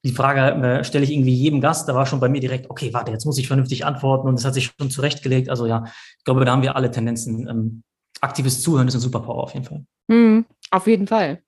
die 0.06 0.12
Frage 0.12 0.40
äh, 0.64 0.84
stelle 0.84 1.06
ich 1.06 1.12
irgendwie 1.12 1.34
jedem 1.34 1.60
Gast, 1.60 1.90
da 1.90 1.96
war 1.96 2.06
schon 2.06 2.20
bei 2.20 2.30
mir 2.30 2.42
direkt, 2.42 2.70
okay, 2.70 2.94
warte, 2.94 3.12
jetzt 3.12 3.26
muss 3.26 3.40
ich 3.40 3.48
vernünftig 3.48 3.84
antworten 3.84 4.28
und 4.28 4.36
das 4.36 4.46
hat 4.46 4.54
sich 4.54 4.72
schon 4.78 4.92
zurechtgelegt. 4.92 5.50
Also 5.50 5.66
ja, 5.66 5.86
ich 6.20 6.24
glaube, 6.24 6.46
da 6.46 6.52
haben 6.52 6.62
wir 6.62 6.76
alle 6.76 6.92
Tendenzen. 6.92 7.48
Ähm, 7.48 7.84
aktives 8.24 8.62
Zuhören 8.62 8.88
ist 8.88 8.96
ein 8.96 9.02
Superpower 9.02 9.44
auf 9.44 9.54
jeden 9.54 9.66
Fall. 9.66 9.86
Mm, 10.08 10.46
auf 10.72 10.88
jeden 10.88 11.08
Fall. 11.08 11.44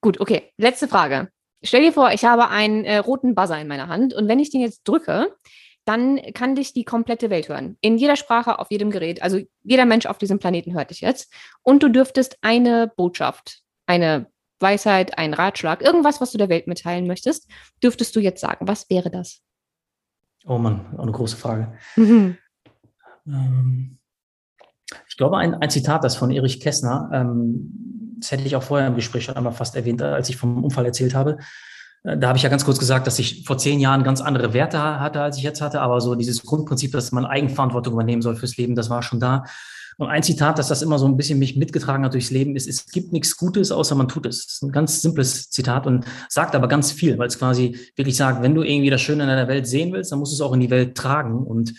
Gut, 0.00 0.20
okay. 0.20 0.52
Letzte 0.56 0.88
Frage. 0.88 1.28
Stell 1.62 1.82
dir 1.82 1.92
vor, 1.92 2.12
ich 2.12 2.24
habe 2.24 2.48
einen 2.48 2.84
äh, 2.84 2.98
roten 2.98 3.34
Buzzer 3.34 3.60
in 3.60 3.68
meiner 3.68 3.88
Hand 3.88 4.14
und 4.14 4.28
wenn 4.28 4.38
ich 4.38 4.50
den 4.50 4.62
jetzt 4.62 4.82
drücke, 4.84 5.34
dann 5.84 6.20
kann 6.34 6.54
dich 6.54 6.72
die 6.72 6.84
komplette 6.84 7.30
Welt 7.30 7.48
hören. 7.48 7.76
In 7.80 7.98
jeder 7.98 8.16
Sprache, 8.16 8.58
auf 8.58 8.70
jedem 8.70 8.90
Gerät. 8.90 9.22
Also 9.22 9.40
jeder 9.62 9.86
Mensch 9.86 10.06
auf 10.06 10.18
diesem 10.18 10.38
Planeten 10.38 10.74
hört 10.74 10.90
dich 10.90 11.00
jetzt. 11.00 11.32
Und 11.62 11.82
du 11.82 11.88
dürftest 11.88 12.38
eine 12.42 12.90
Botschaft, 12.96 13.62
eine 13.86 14.26
Weisheit, 14.60 15.18
einen 15.18 15.34
Ratschlag, 15.34 15.82
irgendwas, 15.82 16.20
was 16.20 16.32
du 16.32 16.38
der 16.38 16.48
Welt 16.48 16.66
mitteilen 16.66 17.06
möchtest, 17.06 17.50
dürftest 17.82 18.14
du 18.14 18.20
jetzt 18.20 18.40
sagen. 18.40 18.68
Was 18.68 18.88
wäre 18.88 19.10
das? 19.10 19.40
Oh 20.46 20.58
Mann, 20.58 20.94
auch 20.96 21.02
eine 21.02 21.12
große 21.12 21.36
Frage. 21.36 21.76
Mhm. 21.96 22.38
Ähm, 23.26 23.98
ich 25.08 25.16
glaube, 25.16 25.38
ein, 25.38 25.54
ein 25.54 25.70
Zitat, 25.70 26.04
das 26.04 26.16
von 26.16 26.30
Erich 26.30 26.60
Kästner, 26.60 27.10
ähm, 27.12 28.16
das 28.20 28.32
hätte 28.32 28.44
ich 28.44 28.56
auch 28.56 28.62
vorher 28.62 28.86
im 28.86 28.96
Gespräch 28.96 29.24
schon 29.24 29.36
einmal 29.36 29.52
fast 29.52 29.76
erwähnt, 29.76 30.02
als 30.02 30.28
ich 30.28 30.36
vom 30.36 30.62
Unfall 30.62 30.86
erzählt 30.86 31.14
habe. 31.14 31.38
Äh, 32.04 32.18
da 32.18 32.28
habe 32.28 32.36
ich 32.36 32.42
ja 32.42 32.48
ganz 32.48 32.64
kurz 32.64 32.78
gesagt, 32.78 33.06
dass 33.06 33.18
ich 33.18 33.44
vor 33.46 33.58
zehn 33.58 33.80
Jahren 33.80 34.04
ganz 34.04 34.20
andere 34.20 34.52
Werte 34.52 34.80
hatte, 35.00 35.20
als 35.20 35.36
ich 35.36 35.42
jetzt 35.42 35.60
hatte. 35.60 35.80
Aber 35.80 36.00
so 36.00 36.14
dieses 36.14 36.42
Grundprinzip, 36.42 36.92
dass 36.92 37.12
man 37.12 37.24
Eigenverantwortung 37.24 37.94
übernehmen 37.94 38.22
soll 38.22 38.36
fürs 38.36 38.56
Leben, 38.56 38.74
das 38.74 38.90
war 38.90 39.02
schon 39.02 39.20
da. 39.20 39.44
Und 39.98 40.08
ein 40.08 40.22
Zitat, 40.22 40.58
dass 40.58 40.68
das 40.68 40.80
immer 40.80 40.98
so 40.98 41.06
ein 41.06 41.18
bisschen 41.18 41.38
mich 41.38 41.56
mitgetragen 41.56 42.04
hat 42.06 42.14
durchs 42.14 42.30
Leben, 42.30 42.56
ist, 42.56 42.66
es 42.66 42.86
gibt 42.86 43.12
nichts 43.12 43.36
Gutes, 43.36 43.70
außer 43.70 43.94
man 43.94 44.08
tut 44.08 44.24
es. 44.24 44.46
Das 44.46 44.54
ist 44.54 44.62
ein 44.62 44.72
ganz 44.72 45.02
simples 45.02 45.50
Zitat 45.50 45.86
und 45.86 46.06
sagt 46.30 46.54
aber 46.54 46.68
ganz 46.68 46.90
viel, 46.90 47.18
weil 47.18 47.28
es 47.28 47.38
quasi 47.38 47.76
wirklich 47.96 48.16
sagt, 48.16 48.42
wenn 48.42 48.54
du 48.54 48.62
irgendwie 48.62 48.88
das 48.88 49.02
Schöne 49.02 49.24
in 49.24 49.28
deiner 49.28 49.48
Welt 49.48 49.66
sehen 49.66 49.92
willst, 49.92 50.10
dann 50.10 50.18
musst 50.18 50.32
du 50.32 50.36
es 50.36 50.40
auch 50.40 50.54
in 50.54 50.60
die 50.60 50.70
Welt 50.70 50.96
tragen. 50.96 51.44
Und 51.44 51.74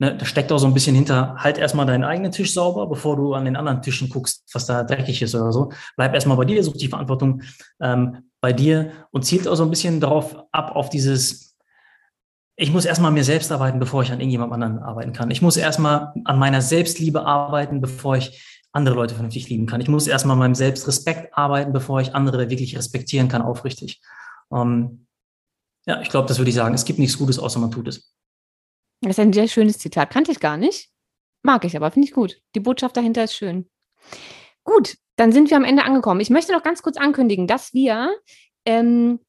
ne, 0.00 0.16
da 0.16 0.24
steckt 0.24 0.50
auch 0.50 0.58
so 0.58 0.66
ein 0.66 0.74
bisschen 0.74 0.96
hinter, 0.96 1.36
halt 1.36 1.58
erstmal 1.58 1.86
deinen 1.86 2.04
eigenen 2.04 2.32
Tisch 2.32 2.52
sauber, 2.52 2.88
bevor 2.88 3.16
du 3.16 3.34
an 3.34 3.44
den 3.44 3.54
anderen 3.54 3.82
Tischen 3.82 4.08
guckst, 4.08 4.44
was 4.52 4.66
da 4.66 4.82
dreckig 4.82 5.22
ist 5.22 5.34
oder 5.34 5.52
so. 5.52 5.70
Bleib 5.96 6.14
erstmal 6.14 6.36
bei 6.36 6.46
dir, 6.46 6.64
such 6.64 6.78
die 6.78 6.88
Verantwortung 6.88 7.42
ähm, 7.80 8.30
bei 8.40 8.52
dir 8.52 8.92
und 9.12 9.24
zielt 9.24 9.46
auch 9.46 9.54
so 9.54 9.62
ein 9.62 9.70
bisschen 9.70 10.00
darauf 10.00 10.36
ab, 10.50 10.74
auf 10.74 10.88
dieses, 10.90 11.56
ich 12.56 12.72
muss 12.72 12.86
erstmal 12.86 13.08
an 13.08 13.14
mir 13.14 13.24
selbst 13.24 13.52
arbeiten, 13.52 13.78
bevor 13.78 14.02
ich 14.02 14.10
an 14.10 14.20
irgendjemand 14.20 14.52
anderen 14.52 14.78
arbeiten 14.80 15.12
kann. 15.12 15.30
Ich 15.30 15.42
muss 15.42 15.56
erstmal 15.56 16.12
an 16.24 16.38
meiner 16.38 16.62
Selbstliebe 16.62 17.24
arbeiten, 17.24 17.80
bevor 17.80 18.16
ich 18.16 18.42
andere 18.72 18.94
Leute 18.94 19.14
vernünftig 19.14 19.48
lieben 19.48 19.66
kann. 19.66 19.80
Ich 19.80 19.88
muss 19.88 20.06
erstmal 20.06 20.34
an 20.34 20.38
meinem 20.38 20.54
Selbstrespekt 20.54 21.36
arbeiten, 21.36 21.72
bevor 21.72 22.00
ich 22.00 22.14
andere 22.14 22.48
wirklich 22.48 22.76
respektieren 22.76 23.28
kann, 23.28 23.42
aufrichtig. 23.42 24.00
Ähm, 24.52 25.06
ja, 25.86 26.00
ich 26.00 26.08
glaube, 26.08 26.28
das 26.28 26.38
würde 26.38 26.50
ich 26.50 26.54
sagen. 26.54 26.74
Es 26.74 26.84
gibt 26.84 26.98
nichts 26.98 27.18
Gutes, 27.18 27.38
außer 27.38 27.58
man 27.58 27.70
tut 27.70 27.88
es. 27.88 28.14
Das 29.00 29.12
ist 29.12 29.20
ein 29.20 29.32
sehr 29.32 29.48
schönes 29.48 29.78
Zitat. 29.78 30.10
Kannte 30.10 30.32
ich 30.32 30.40
gar 30.40 30.56
nicht. 30.56 30.90
Mag 31.42 31.64
ich 31.64 31.76
aber, 31.76 31.90
finde 31.90 32.06
ich 32.06 32.14
gut. 32.14 32.36
Die 32.54 32.60
Botschaft 32.60 32.96
dahinter 32.96 33.24
ist 33.24 33.34
schön. 33.34 33.68
Gut, 34.64 34.96
dann 35.16 35.32
sind 35.32 35.50
wir 35.50 35.56
am 35.56 35.64
Ende 35.64 35.84
angekommen. 35.84 36.20
Ich 36.20 36.30
möchte 36.30 36.52
noch 36.52 36.62
ganz 36.62 36.82
kurz 36.82 36.98
ankündigen, 36.98 37.46
dass 37.46 37.72
wir 37.72 38.14
ähm, 38.66 39.20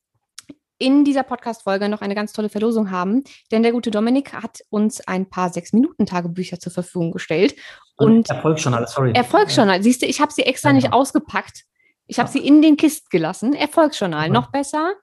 in 0.78 1.06
dieser 1.06 1.24
Podcast-Folge 1.24 1.88
noch 1.88 2.02
eine 2.02 2.16
ganz 2.16 2.34
tolle 2.34 2.50
Verlosung 2.50 2.92
haben, 2.92 3.24
denn 3.52 3.64
der 3.64 3.72
gute 3.72 3.92
Dominik 3.92 4.34
hat 4.34 4.60
uns 4.70 5.00
ein 5.08 5.30
paar 5.30 5.54
Sechs-Minuten-Tagebücher 5.54 6.60
zur 6.60 6.72
Verfügung 6.74 7.12
gestellt. 7.12 7.56
Und 7.96 8.30
Erfolgsjournal, 8.30 8.88
sorry. 8.88 9.14
Erfolgsjournal, 9.14 9.84
siehst 9.84 10.02
du, 10.02 10.08
ich 10.08 10.20
habe 10.20 10.34
sie 10.34 10.42
extra 10.42 10.70
ja. 10.70 10.74
nicht 10.74 10.92
ausgepackt. 10.92 11.64
Ich 12.08 12.20
habe 12.20 12.30
sie 12.30 12.46
in 12.46 12.62
den 12.62 12.76
Kist 12.76 13.10
gelassen. 13.10 13.54
Erfolgsjournal, 13.54 14.30
noch 14.30 14.52
besser 14.52 14.96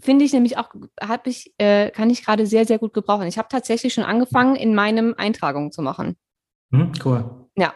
finde 0.00 0.24
ich 0.24 0.32
nämlich 0.32 0.58
auch, 0.58 0.70
habe 1.00 1.30
ich, 1.30 1.54
äh, 1.58 1.90
kann 1.90 2.10
ich 2.10 2.24
gerade 2.24 2.46
sehr, 2.46 2.66
sehr 2.66 2.78
gut 2.78 2.92
gebrauchen. 2.92 3.26
Ich 3.26 3.38
habe 3.38 3.48
tatsächlich 3.48 3.94
schon 3.94 4.04
angefangen, 4.04 4.56
in 4.56 4.74
meinem 4.74 5.14
Eintragungen 5.16 5.72
zu 5.72 5.82
machen. 5.82 6.16
Hm, 6.72 6.92
cool. 7.04 7.48
Ja. 7.56 7.74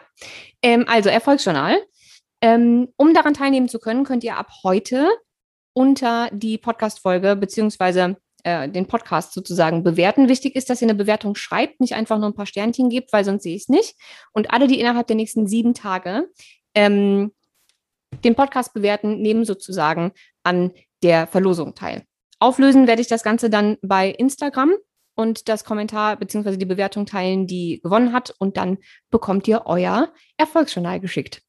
Ähm, 0.61 0.85
also 0.87 1.09
Erfolgsjournal. 1.09 1.77
Ähm, 2.41 2.89
um 2.97 3.13
daran 3.13 3.33
teilnehmen 3.33 3.69
zu 3.69 3.79
können, 3.79 4.03
könnt 4.03 4.23
ihr 4.23 4.37
ab 4.37 4.49
heute 4.63 5.07
unter 5.73 6.29
die 6.31 6.57
Podcast-Folge 6.57 7.35
beziehungsweise 7.35 8.17
äh, 8.43 8.69
den 8.69 8.87
Podcast 8.87 9.33
sozusagen 9.33 9.83
bewerten. 9.83 10.29
Wichtig 10.29 10.55
ist, 10.55 10.69
dass 10.69 10.81
ihr 10.81 10.87
eine 10.87 10.95
Bewertung 10.95 11.35
schreibt, 11.35 11.81
nicht 11.81 11.95
einfach 11.95 12.17
nur 12.17 12.27
ein 12.27 12.35
paar 12.35 12.45
Sternchen 12.45 12.89
gebt, 12.89 13.11
weil 13.11 13.25
sonst 13.25 13.43
sehe 13.43 13.55
ich 13.55 13.63
es 13.63 13.69
nicht. 13.69 13.95
Und 14.33 14.51
alle, 14.51 14.67
die 14.67 14.79
innerhalb 14.79 15.07
der 15.07 15.15
nächsten 15.15 15.47
sieben 15.47 15.73
Tage 15.73 16.29
ähm, 16.75 17.31
den 18.23 18.35
Podcast 18.35 18.73
bewerten, 18.73 19.21
nehmen 19.21 19.45
sozusagen 19.45 20.11
an 20.43 20.71
der 21.03 21.27
Verlosung 21.27 21.75
teil. 21.75 22.05
Auflösen 22.39 22.87
werde 22.87 23.01
ich 23.01 23.07
das 23.07 23.23
Ganze 23.23 23.49
dann 23.49 23.77
bei 23.81 24.09
Instagram 24.09 24.73
und 25.15 25.47
das 25.47 25.63
Kommentar 25.63 26.17
bzw. 26.17 26.57
die 26.57 26.65
Bewertung 26.65 27.05
teilen, 27.05 27.47
die 27.47 27.79
gewonnen 27.81 28.13
hat. 28.13 28.33
Und 28.39 28.57
dann 28.57 28.77
bekommt 29.09 29.47
ihr 29.47 29.63
euer 29.65 30.11
Erfolgsjournal 30.37 30.99
geschickt. 30.99 31.41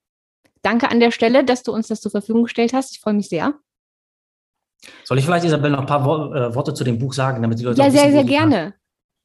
Danke 0.62 0.90
an 0.90 1.00
der 1.00 1.10
Stelle, 1.10 1.44
dass 1.44 1.62
du 1.62 1.72
uns 1.72 1.88
das 1.88 2.00
zur 2.00 2.10
Verfügung 2.10 2.44
gestellt 2.44 2.72
hast. 2.72 2.92
Ich 2.92 3.00
freue 3.00 3.14
mich 3.14 3.28
sehr. 3.28 3.54
Soll 5.04 5.18
ich 5.18 5.24
vielleicht, 5.24 5.44
Isabel, 5.44 5.70
noch 5.70 5.80
ein 5.80 5.86
paar 5.86 6.02
äh, 6.02 6.54
Worte 6.54 6.74
zu 6.74 6.84
dem 6.84 6.98
Buch 6.98 7.12
sagen, 7.12 7.42
damit 7.42 7.58
die 7.58 7.64
Leute. 7.64 7.80
Ja, 7.80 7.90
sehr, 7.90 8.10
sehr 8.10 8.24
gerne 8.24 8.74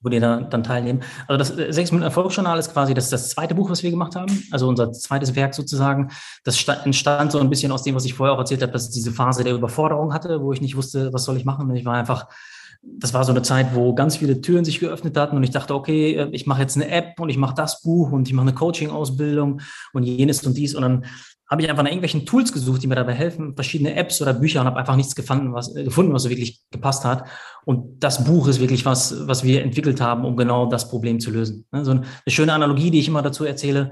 wo 0.01 0.09
die 0.09 0.19
da, 0.19 0.41
dann 0.41 0.63
teilnehmen. 0.63 1.01
Also 1.27 1.37
das 1.37 1.57
äh, 1.57 1.71
Sechs 1.71 1.91
Minuten 1.91 2.05
Erfolgsjournal 2.05 2.57
ist 2.59 2.73
quasi 2.73 2.93
das, 2.93 3.09
das 3.09 3.29
zweite 3.29 3.55
Buch, 3.55 3.69
was 3.69 3.83
wir 3.83 3.91
gemacht 3.91 4.15
haben, 4.15 4.43
also 4.51 4.67
unser 4.67 4.91
zweites 4.91 5.35
Werk 5.35 5.53
sozusagen. 5.53 6.09
Das 6.43 6.67
entstand 6.67 7.31
so 7.31 7.39
ein 7.39 7.49
bisschen 7.49 7.71
aus 7.71 7.83
dem, 7.83 7.95
was 7.95 8.05
ich 8.05 8.13
vorher 8.13 8.33
auch 8.33 8.39
erzählt 8.39 8.61
habe, 8.61 8.71
dass 8.71 8.87
ich 8.87 8.93
diese 8.93 9.11
Phase 9.11 9.43
der 9.43 9.53
Überforderung 9.53 10.13
hatte, 10.13 10.41
wo 10.41 10.53
ich 10.53 10.61
nicht 10.61 10.75
wusste, 10.75 11.13
was 11.13 11.25
soll 11.25 11.37
ich 11.37 11.45
machen. 11.45 11.73
Ich 11.75 11.85
war 11.85 11.95
einfach, 11.95 12.27
das 12.81 13.13
war 13.13 13.23
so 13.23 13.31
eine 13.31 13.43
Zeit, 13.43 13.75
wo 13.75 13.93
ganz 13.93 14.17
viele 14.17 14.41
Türen 14.41 14.65
sich 14.65 14.79
geöffnet 14.79 15.15
hatten 15.15 15.37
und 15.37 15.43
ich 15.43 15.51
dachte, 15.51 15.75
okay, 15.75 16.15
äh, 16.15 16.29
ich 16.31 16.47
mache 16.47 16.61
jetzt 16.61 16.75
eine 16.75 16.89
App 16.89 17.19
und 17.19 17.29
ich 17.29 17.37
mache 17.37 17.55
das 17.55 17.81
Buch 17.81 18.11
und 18.11 18.27
ich 18.27 18.33
mache 18.33 18.47
eine 18.47 18.55
Coaching-Ausbildung 18.55 19.61
und 19.93 20.03
jenes 20.03 20.45
und 20.45 20.57
dies 20.57 20.75
und 20.75 20.81
dann 20.81 21.05
habe 21.51 21.61
ich 21.61 21.69
einfach 21.69 21.83
nach 21.83 21.91
irgendwelchen 21.91 22.25
Tools 22.25 22.53
gesucht, 22.53 22.81
die 22.81 22.87
mir 22.87 22.95
dabei 22.95 23.13
helfen, 23.13 23.55
verschiedene 23.55 23.93
Apps 23.95 24.21
oder 24.21 24.33
Bücher 24.33 24.61
und 24.61 24.67
habe 24.67 24.79
einfach 24.79 24.95
nichts 24.95 25.15
gefunden, 25.15 25.53
was, 25.53 25.75
äh, 25.75 25.83
gefunden, 25.83 26.13
was 26.13 26.23
so 26.23 26.29
wirklich 26.29 26.61
gepasst 26.71 27.03
hat. 27.03 27.27
Und 27.65 28.01
das 28.01 28.23
Buch 28.23 28.47
ist 28.47 28.61
wirklich 28.61 28.85
was, 28.85 29.27
was 29.27 29.43
wir 29.43 29.61
entwickelt 29.61 29.99
haben, 29.99 30.23
um 30.23 30.37
genau 30.37 30.67
das 30.67 30.89
Problem 30.89 31.19
zu 31.19 31.29
lösen. 31.29 31.65
Ne, 31.73 31.83
so 31.83 31.91
eine, 31.91 32.05
schöne 32.27 32.53
Analogie, 32.53 32.89
die 32.89 32.99
ich 32.99 33.09
immer 33.09 33.21
dazu 33.21 33.43
erzähle, 33.43 33.91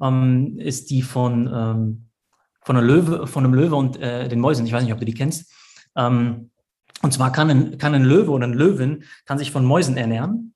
ähm, 0.00 0.58
ist 0.58 0.88
die 0.88 1.02
von, 1.02 1.46
ähm, 1.46 2.06
von, 2.62 2.76
einer 2.76 2.86
Löwe, 2.86 3.26
von 3.26 3.44
einem 3.44 3.52
Löwe 3.52 3.76
und 3.76 4.00
äh, 4.00 4.26
den 4.26 4.40
Mäusen. 4.40 4.64
Ich 4.64 4.72
weiß 4.72 4.82
nicht, 4.82 4.92
ob 4.94 4.98
du 4.98 5.04
die 5.04 5.12
kennst. 5.12 5.52
Ähm, 5.96 6.50
und 7.02 7.12
zwar 7.12 7.32
kann 7.32 7.50
ein, 7.50 7.76
kann 7.76 7.92
ein 7.92 8.04
Löwe 8.04 8.30
oder 8.30 8.46
eine 8.46 8.56
Löwin 8.56 9.04
kann 9.26 9.36
sich 9.36 9.50
von 9.50 9.66
Mäusen 9.66 9.98
ernähren 9.98 10.53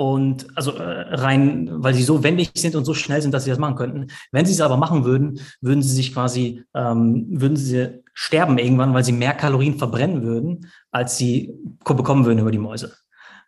und 0.00 0.46
also 0.54 0.74
äh, 0.74 1.14
rein, 1.16 1.68
weil 1.72 1.92
sie 1.92 2.04
so 2.04 2.22
wendig 2.22 2.52
sind 2.54 2.76
und 2.76 2.84
so 2.84 2.94
schnell 2.94 3.20
sind, 3.20 3.34
dass 3.34 3.42
sie 3.42 3.50
das 3.50 3.58
machen 3.58 3.74
könnten. 3.74 4.06
Wenn 4.30 4.46
sie 4.46 4.52
es 4.52 4.60
aber 4.60 4.76
machen 4.76 5.04
würden, 5.04 5.40
würden 5.60 5.82
sie 5.82 5.92
sich 5.92 6.14
quasi, 6.14 6.62
ähm, 6.72 7.26
würden 7.28 7.56
sie 7.56 8.00
sterben 8.14 8.58
irgendwann, 8.58 8.94
weil 8.94 9.02
sie 9.02 9.10
mehr 9.10 9.34
Kalorien 9.34 9.76
verbrennen 9.76 10.22
würden, 10.22 10.70
als 10.92 11.18
sie 11.18 11.52
bekommen 11.84 12.24
würden 12.24 12.38
über 12.38 12.52
die 12.52 12.58
Mäuse. 12.58 12.94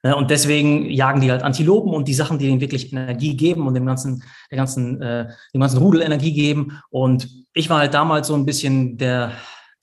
Ja, 0.02 0.14
und 0.14 0.30
deswegen 0.30 0.86
jagen 0.90 1.20
die 1.20 1.30
halt 1.30 1.44
Antilopen 1.44 1.94
und 1.94 2.08
die 2.08 2.14
Sachen, 2.14 2.38
die 2.38 2.48
ihnen 2.48 2.60
wirklich 2.60 2.92
Energie 2.92 3.36
geben 3.36 3.68
und 3.68 3.74
dem 3.74 3.86
ganzen, 3.86 4.24
der 4.50 4.56
ganzen, 4.58 5.00
äh, 5.00 5.28
dem 5.54 5.60
ganzen 5.60 5.78
Rudel 5.78 6.02
Energie 6.02 6.32
geben. 6.32 6.80
Und 6.90 7.28
ich 7.54 7.70
war 7.70 7.78
halt 7.78 7.94
damals 7.94 8.26
so 8.26 8.34
ein 8.34 8.44
bisschen 8.44 8.98
der, 8.98 9.30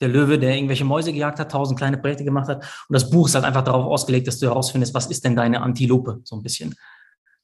der 0.00 0.08
Löwe, 0.08 0.38
der 0.38 0.54
irgendwelche 0.54 0.84
Mäuse 0.84 1.12
gejagt 1.12 1.38
hat, 1.38 1.50
tausend 1.50 1.78
kleine 1.78 1.98
Projekte 1.98 2.24
gemacht 2.24 2.48
hat. 2.48 2.58
Und 2.88 2.92
das 2.92 3.10
Buch 3.10 3.26
ist 3.26 3.34
halt 3.34 3.44
einfach 3.44 3.64
darauf 3.64 3.84
ausgelegt, 3.86 4.26
dass 4.26 4.38
du 4.38 4.46
herausfindest, 4.46 4.94
was 4.94 5.06
ist 5.06 5.24
denn 5.24 5.34
deine 5.34 5.60
Antilope, 5.60 6.20
so 6.24 6.36
ein 6.36 6.42
bisschen. 6.42 6.74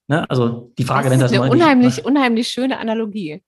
Ne? 0.06 0.28
Also 0.30 0.72
die 0.78 0.84
Frage, 0.84 1.10
das 1.10 1.32
ist 1.32 1.38
eine 1.38 1.50
unheimlich, 1.50 1.96
nicht, 1.96 2.06
unheimlich 2.06 2.48
schöne 2.48 2.78
Analogie. 2.78 3.42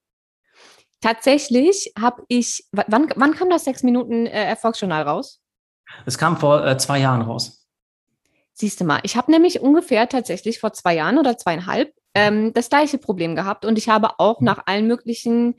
Tatsächlich 1.01 1.93
habe 1.99 2.23
ich, 2.29 2.65
wann, 2.73 3.09
wann 3.15 3.35
kam 3.35 3.51
das 3.51 3.65
sechs 3.65 3.83
Minuten 3.83 4.27
äh, 4.27 4.45
Erfolgsjournal 4.45 5.03
raus? 5.03 5.41
Es 6.05 6.19
kam 6.19 6.37
vor 6.37 6.67
äh, 6.67 6.77
zwei 6.79 6.99
Jahren 6.99 7.23
raus. 7.23 7.69
Siehst 8.55 8.81
du 8.81 8.85
mal, 8.85 9.01
ich 9.03 9.17
habe 9.17 9.31
nämlich 9.31 9.61
ungefähr 9.61 10.09
tatsächlich 10.09 10.59
vor 10.59 10.73
zwei 10.73 10.95
Jahren 10.95 11.19
oder 11.19 11.37
zweieinhalb 11.37 11.93
ähm, 12.15 12.55
das 12.55 12.71
gleiche 12.71 12.97
Problem 12.97 13.37
gehabt 13.37 13.67
und 13.67 13.77
ich 13.77 13.91
habe 13.91 14.19
auch 14.19 14.41
mhm. 14.41 14.47
nach 14.47 14.63
allen 14.67 14.87
möglichen 14.87 15.57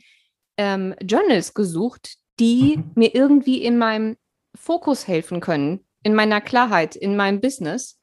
ähm, 0.58 0.96
Journals 1.02 1.54
gesucht, 1.54 2.18
die 2.40 2.78
mhm. 2.78 2.92
mir 2.96 3.16
irgendwie 3.16 3.64
in 3.64 3.78
meinem 3.78 4.18
Fokus 4.56 5.08
helfen 5.08 5.40
können, 5.40 5.86
in 6.04 6.14
meiner 6.14 6.42
Klarheit, 6.42 6.96
in 6.96 7.16
meinem 7.16 7.42
Business. 7.42 8.00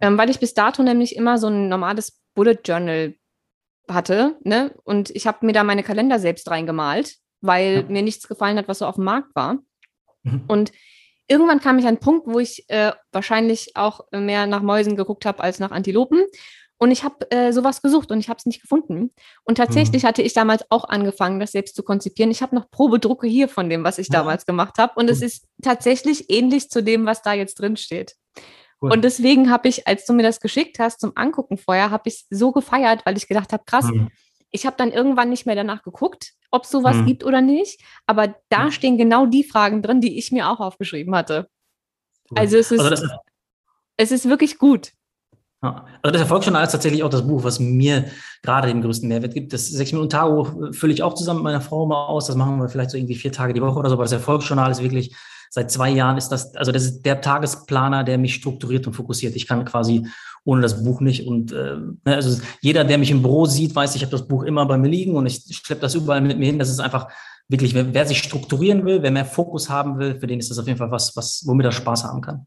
Ähm, 0.00 0.16
weil 0.16 0.30
ich 0.30 0.38
bis 0.38 0.54
dato 0.54 0.82
nämlich 0.82 1.16
immer 1.16 1.38
so 1.38 1.48
ein 1.48 1.68
normales 1.68 2.20
Bullet 2.34 2.58
Journal 2.64 3.14
hatte, 3.88 4.36
ne? 4.44 4.74
Und 4.84 5.10
ich 5.10 5.26
habe 5.26 5.44
mir 5.44 5.52
da 5.52 5.64
meine 5.64 5.82
Kalender 5.82 6.18
selbst 6.18 6.48
reingemalt, 6.50 7.16
weil 7.40 7.74
ja. 7.74 7.82
mir 7.82 8.02
nichts 8.02 8.28
gefallen 8.28 8.58
hat, 8.58 8.68
was 8.68 8.78
so 8.78 8.86
auf 8.86 8.96
dem 8.96 9.04
Markt 9.04 9.34
war. 9.34 9.58
Mhm. 10.22 10.44
Und 10.46 10.72
irgendwann 11.26 11.60
kam 11.60 11.78
ich 11.78 11.84
an 11.84 11.88
einen 11.88 11.98
Punkt, 11.98 12.26
wo 12.26 12.38
ich 12.38 12.64
äh, 12.68 12.92
wahrscheinlich 13.12 13.76
auch 13.76 14.00
mehr 14.12 14.46
nach 14.46 14.62
Mäusen 14.62 14.96
geguckt 14.96 15.26
habe 15.26 15.42
als 15.42 15.58
nach 15.58 15.70
Antilopen 15.70 16.24
und 16.78 16.92
ich 16.92 17.02
habe 17.02 17.30
äh, 17.30 17.52
sowas 17.52 17.82
gesucht 17.82 18.10
und 18.12 18.20
ich 18.20 18.28
habe 18.28 18.38
es 18.38 18.46
nicht 18.46 18.62
gefunden. 18.62 19.10
Und 19.44 19.56
tatsächlich 19.58 20.04
mhm. 20.04 20.06
hatte 20.06 20.22
ich 20.22 20.32
damals 20.32 20.64
auch 20.70 20.84
angefangen, 20.84 21.40
das 21.40 21.52
selbst 21.52 21.74
zu 21.74 21.82
konzipieren. 21.82 22.30
Ich 22.30 22.40
habe 22.40 22.54
noch 22.54 22.70
Probedrucke 22.70 23.26
hier 23.26 23.48
von 23.48 23.68
dem, 23.68 23.82
was 23.82 23.98
ich 23.98 24.08
ja. 24.08 24.20
damals 24.20 24.46
gemacht 24.46 24.78
habe. 24.78 24.92
Und 24.94 25.06
mhm. 25.06 25.12
es 25.12 25.20
ist 25.20 25.46
tatsächlich 25.60 26.30
ähnlich 26.30 26.70
zu 26.70 26.82
dem, 26.82 27.04
was 27.04 27.22
da 27.22 27.32
jetzt 27.32 27.56
drin 27.56 27.76
steht. 27.76 28.14
Cool. 28.80 28.92
Und 28.92 29.02
deswegen 29.02 29.50
habe 29.50 29.68
ich, 29.68 29.88
als 29.88 30.06
du 30.06 30.12
mir 30.12 30.22
das 30.22 30.40
geschickt 30.40 30.78
hast 30.78 31.00
zum 31.00 31.12
Angucken 31.16 31.58
vorher, 31.58 31.90
habe 31.90 32.08
ich 32.08 32.26
so 32.30 32.52
gefeiert, 32.52 33.04
weil 33.04 33.16
ich 33.16 33.26
gedacht 33.26 33.52
habe, 33.52 33.64
krass, 33.66 33.86
mhm. 33.86 34.08
ich 34.52 34.64
habe 34.64 34.76
dann 34.76 34.92
irgendwann 34.92 35.30
nicht 35.30 35.46
mehr 35.46 35.56
danach 35.56 35.82
geguckt, 35.82 36.34
ob 36.52 36.62
es 36.62 36.70
sowas 36.70 36.96
mhm. 36.96 37.06
gibt 37.06 37.24
oder 37.24 37.40
nicht. 37.40 37.80
Aber 38.06 38.36
da 38.50 38.66
mhm. 38.66 38.70
stehen 38.70 38.98
genau 38.98 39.26
die 39.26 39.42
Fragen 39.42 39.82
drin, 39.82 40.00
die 40.00 40.16
ich 40.16 40.30
mir 40.30 40.48
auch 40.48 40.60
aufgeschrieben 40.60 41.12
hatte. 41.16 41.48
Cool. 42.30 42.38
Also 42.38 42.56
es 42.56 42.70
ist, 42.70 42.80
also 42.80 43.04
ist 43.04 43.12
es 44.00 44.12
ist 44.12 44.28
wirklich 44.28 44.58
gut. 44.58 44.92
Ja. 45.62 45.86
Also 46.02 46.12
das 46.12 46.22
Erfolgsjournal 46.22 46.64
ist 46.64 46.72
tatsächlich 46.72 47.02
auch 47.02 47.10
das 47.10 47.26
Buch, 47.26 47.42
was 47.42 47.58
mir 47.58 48.04
gerade 48.42 48.68
den 48.68 48.80
größten 48.80 49.08
Mehrwert 49.08 49.34
gibt. 49.34 49.52
Das 49.52 49.68
sechs 49.68 49.92
Minuten 49.92 50.10
Tagebuch 50.10 50.72
fülle 50.72 50.92
ich 50.92 51.02
auch 51.02 51.14
zusammen 51.14 51.40
mit 51.40 51.44
meiner 51.44 51.60
Frau 51.60 51.86
mal 51.86 52.06
aus. 52.06 52.26
Das 52.26 52.36
machen 52.36 52.58
wir 52.58 52.68
vielleicht 52.68 52.90
so 52.90 52.96
irgendwie 52.96 53.16
vier 53.16 53.32
Tage 53.32 53.54
die 53.54 53.60
Woche 53.60 53.78
oder 53.78 53.88
so. 53.88 53.94
Aber 53.94 54.04
das 54.04 54.12
Erfolgsjournal 54.12 54.70
ist 54.70 54.82
wirklich 54.82 55.16
seit 55.50 55.70
zwei 55.70 55.90
Jahren 55.90 56.16
ist 56.16 56.28
das, 56.28 56.54
also 56.54 56.72
das 56.72 56.84
ist 56.84 57.02
der 57.02 57.20
Tagesplaner, 57.20 58.04
der 58.04 58.18
mich 58.18 58.34
strukturiert 58.34 58.86
und 58.86 58.92
fokussiert. 58.92 59.34
Ich 59.34 59.46
kann 59.46 59.64
quasi 59.64 60.06
ohne 60.44 60.62
das 60.62 60.84
Buch 60.84 61.00
nicht. 61.00 61.26
Und 61.26 61.52
äh, 61.52 61.76
ne, 62.04 62.14
also 62.14 62.40
jeder, 62.60 62.84
der 62.84 62.98
mich 62.98 63.10
im 63.10 63.22
Büro 63.22 63.46
sieht, 63.46 63.74
weiß, 63.74 63.96
ich 63.96 64.02
habe 64.02 64.12
das 64.12 64.28
Buch 64.28 64.44
immer 64.44 64.64
bei 64.66 64.78
mir 64.78 64.88
liegen 64.88 65.16
und 65.16 65.26
ich 65.26 65.42
schleppe 65.50 65.80
das 65.80 65.94
überall 65.94 66.20
mit 66.20 66.38
mir 66.38 66.46
hin. 66.46 66.58
Das 66.58 66.70
ist 66.70 66.80
einfach 66.80 67.08
wirklich, 67.48 67.74
wer, 67.74 67.92
wer 67.92 68.06
sich 68.06 68.18
strukturieren 68.18 68.84
will, 68.84 69.02
wer 69.02 69.10
mehr 69.10 69.24
Fokus 69.24 69.68
haben 69.68 69.98
will, 69.98 70.20
für 70.20 70.26
den 70.26 70.38
ist 70.38 70.50
das 70.50 70.58
auf 70.58 70.66
jeden 70.66 70.78
Fall 70.78 70.90
was, 70.90 71.16
was 71.16 71.42
womit 71.46 71.66
er 71.66 71.72
Spaß 71.72 72.04
haben 72.04 72.20
kann. 72.20 72.46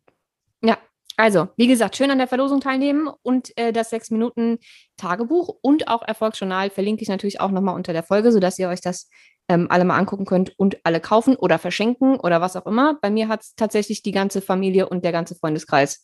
Also, 1.21 1.49
wie 1.55 1.67
gesagt, 1.67 1.95
schön 1.95 2.09
an 2.09 2.17
der 2.17 2.27
Verlosung 2.27 2.61
teilnehmen 2.61 3.07
und 3.21 3.55
äh, 3.55 3.71
das 3.71 3.91
sechs 3.91 4.09
Minuten 4.09 4.57
Tagebuch 4.97 5.55
und 5.61 5.87
auch 5.87 6.01
Erfolgsjournal 6.01 6.71
verlinke 6.71 7.03
ich 7.03 7.09
natürlich 7.09 7.39
auch 7.39 7.51
nochmal 7.51 7.75
unter 7.75 7.93
der 7.93 8.01
Folge, 8.01 8.31
sodass 8.31 8.57
ihr 8.57 8.69
euch 8.69 8.81
das 8.81 9.07
ähm, 9.47 9.67
alle 9.69 9.85
mal 9.85 9.99
angucken 9.99 10.25
könnt 10.25 10.57
und 10.57 10.79
alle 10.83 10.99
kaufen 10.99 11.35
oder 11.35 11.59
verschenken 11.59 12.15
oder 12.15 12.41
was 12.41 12.55
auch 12.55 12.65
immer. 12.65 12.97
Bei 13.03 13.11
mir 13.11 13.27
hat 13.27 13.43
es 13.43 13.53
tatsächlich 13.53 14.01
die 14.01 14.13
ganze 14.13 14.41
Familie 14.41 14.89
und 14.89 15.05
der 15.05 15.11
ganze 15.11 15.35
Freundeskreis 15.35 16.03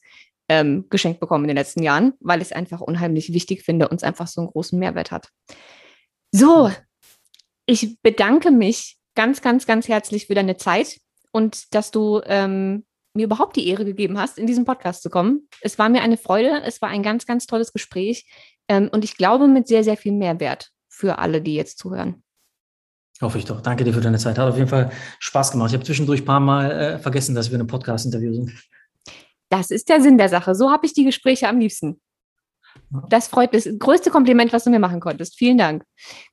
ähm, 0.49 0.85
geschenkt 0.91 1.19
bekommen 1.19 1.45
in 1.45 1.47
den 1.47 1.57
letzten 1.57 1.81
Jahren, 1.81 2.13
weil 2.19 2.43
ich 2.43 2.49
es 2.49 2.53
einfach 2.53 2.81
unheimlich 2.81 3.33
wichtig 3.33 3.63
finde 3.63 3.89
und 3.89 3.95
es 3.95 4.03
einfach 4.03 4.27
so 4.27 4.41
einen 4.41 4.51
großen 4.51 4.77
Mehrwert 4.77 5.09
hat. 5.09 5.29
So, 6.31 6.69
ich 7.65 7.99
bedanke 8.03 8.51
mich 8.51 8.97
ganz, 9.15 9.41
ganz, 9.41 9.65
ganz 9.65 9.87
herzlich 9.87 10.27
für 10.27 10.35
deine 10.35 10.57
Zeit 10.57 10.99
und 11.31 11.73
dass 11.73 11.89
du 11.89 12.21
ähm, 12.25 12.85
mir 13.17 13.25
überhaupt 13.25 13.55
die 13.55 13.67
Ehre 13.67 13.83
gegeben 13.83 14.17
hast, 14.17 14.37
in 14.37 14.47
diesen 14.47 14.63
Podcast 14.63 15.03
zu 15.03 15.09
kommen. 15.09 15.47
Es 15.61 15.77
war 15.77 15.89
mir 15.89 16.01
eine 16.01 16.17
Freude. 16.17 16.61
Es 16.65 16.81
war 16.81 16.89
ein 16.89 17.03
ganz, 17.03 17.25
ganz 17.25 17.45
tolles 17.45 17.73
Gespräch. 17.73 18.25
Ähm, 18.69 18.89
und 18.91 19.03
ich 19.03 19.17
glaube, 19.17 19.47
mit 19.47 19.67
sehr, 19.67 19.83
sehr 19.83 19.97
viel 19.97 20.13
Mehrwert 20.13 20.71
für 20.87 21.19
alle, 21.19 21.41
die 21.41 21.55
jetzt 21.55 21.77
zuhören. 21.79 22.23
Hoffe 23.21 23.39
ich 23.39 23.45
doch. 23.45 23.61
Danke 23.61 23.83
dir 23.83 23.93
für 23.93 24.01
deine 24.01 24.19
Zeit. 24.19 24.37
Hat 24.37 24.47
auf 24.47 24.57
jeden 24.57 24.69
Fall 24.69 24.91
Spaß 25.19 25.51
gemacht. 25.51 25.69
Ich 25.69 25.73
habe 25.73 25.83
zwischendurch 25.83 26.21
ein 26.21 26.25
paar 26.25 26.39
Mal 26.39 26.71
äh, 26.71 26.99
vergessen, 26.99 27.35
dass 27.35 27.51
wir 27.51 27.59
ein 27.59 27.67
Podcast-Interview 27.67 28.33
sind. 28.33 28.53
Das 29.49 29.71
ist 29.71 29.89
der 29.89 30.01
Sinn 30.01 30.17
der 30.17 30.29
Sache. 30.29 30.55
So 30.55 30.71
habe 30.71 30.85
ich 30.85 30.93
die 30.93 31.03
Gespräche 31.03 31.47
am 31.47 31.59
liebsten. 31.59 31.99
Das 33.09 33.27
freut 33.27 33.53
mich. 33.53 33.63
Das 33.63 33.79
größte 33.79 34.11
Kompliment, 34.11 34.53
was 34.53 34.65
du 34.65 34.69
mir 34.69 34.79
machen 34.79 34.99
konntest. 34.99 35.35
Vielen 35.35 35.57
Dank. 35.57 35.83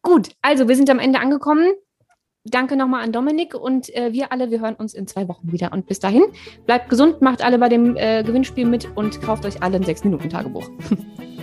Gut, 0.02 0.32
also 0.42 0.68
wir 0.68 0.76
sind 0.76 0.90
am 0.90 0.98
Ende 0.98 1.20
angekommen 1.20 1.72
danke 2.44 2.76
nochmal 2.76 3.02
an 3.02 3.12
Dominik 3.12 3.54
und 3.54 3.94
äh, 3.94 4.12
wir 4.12 4.32
alle, 4.32 4.50
wir 4.50 4.60
hören 4.60 4.74
uns 4.74 4.94
in 4.94 5.06
zwei 5.06 5.28
Wochen 5.28 5.52
wieder. 5.52 5.72
Und 5.72 5.86
bis 5.86 5.98
dahin, 5.98 6.24
bleibt 6.66 6.88
gesund, 6.90 7.22
macht 7.22 7.42
alle 7.42 7.58
bei 7.58 7.68
dem 7.68 7.96
äh, 7.96 8.22
Gewinnspiel 8.22 8.66
mit 8.66 8.88
und 8.96 9.20
kauft 9.22 9.44
euch 9.44 9.62
alle 9.62 9.76
ein 9.76 9.84
6-Minuten-Tagebuch. 9.84 10.68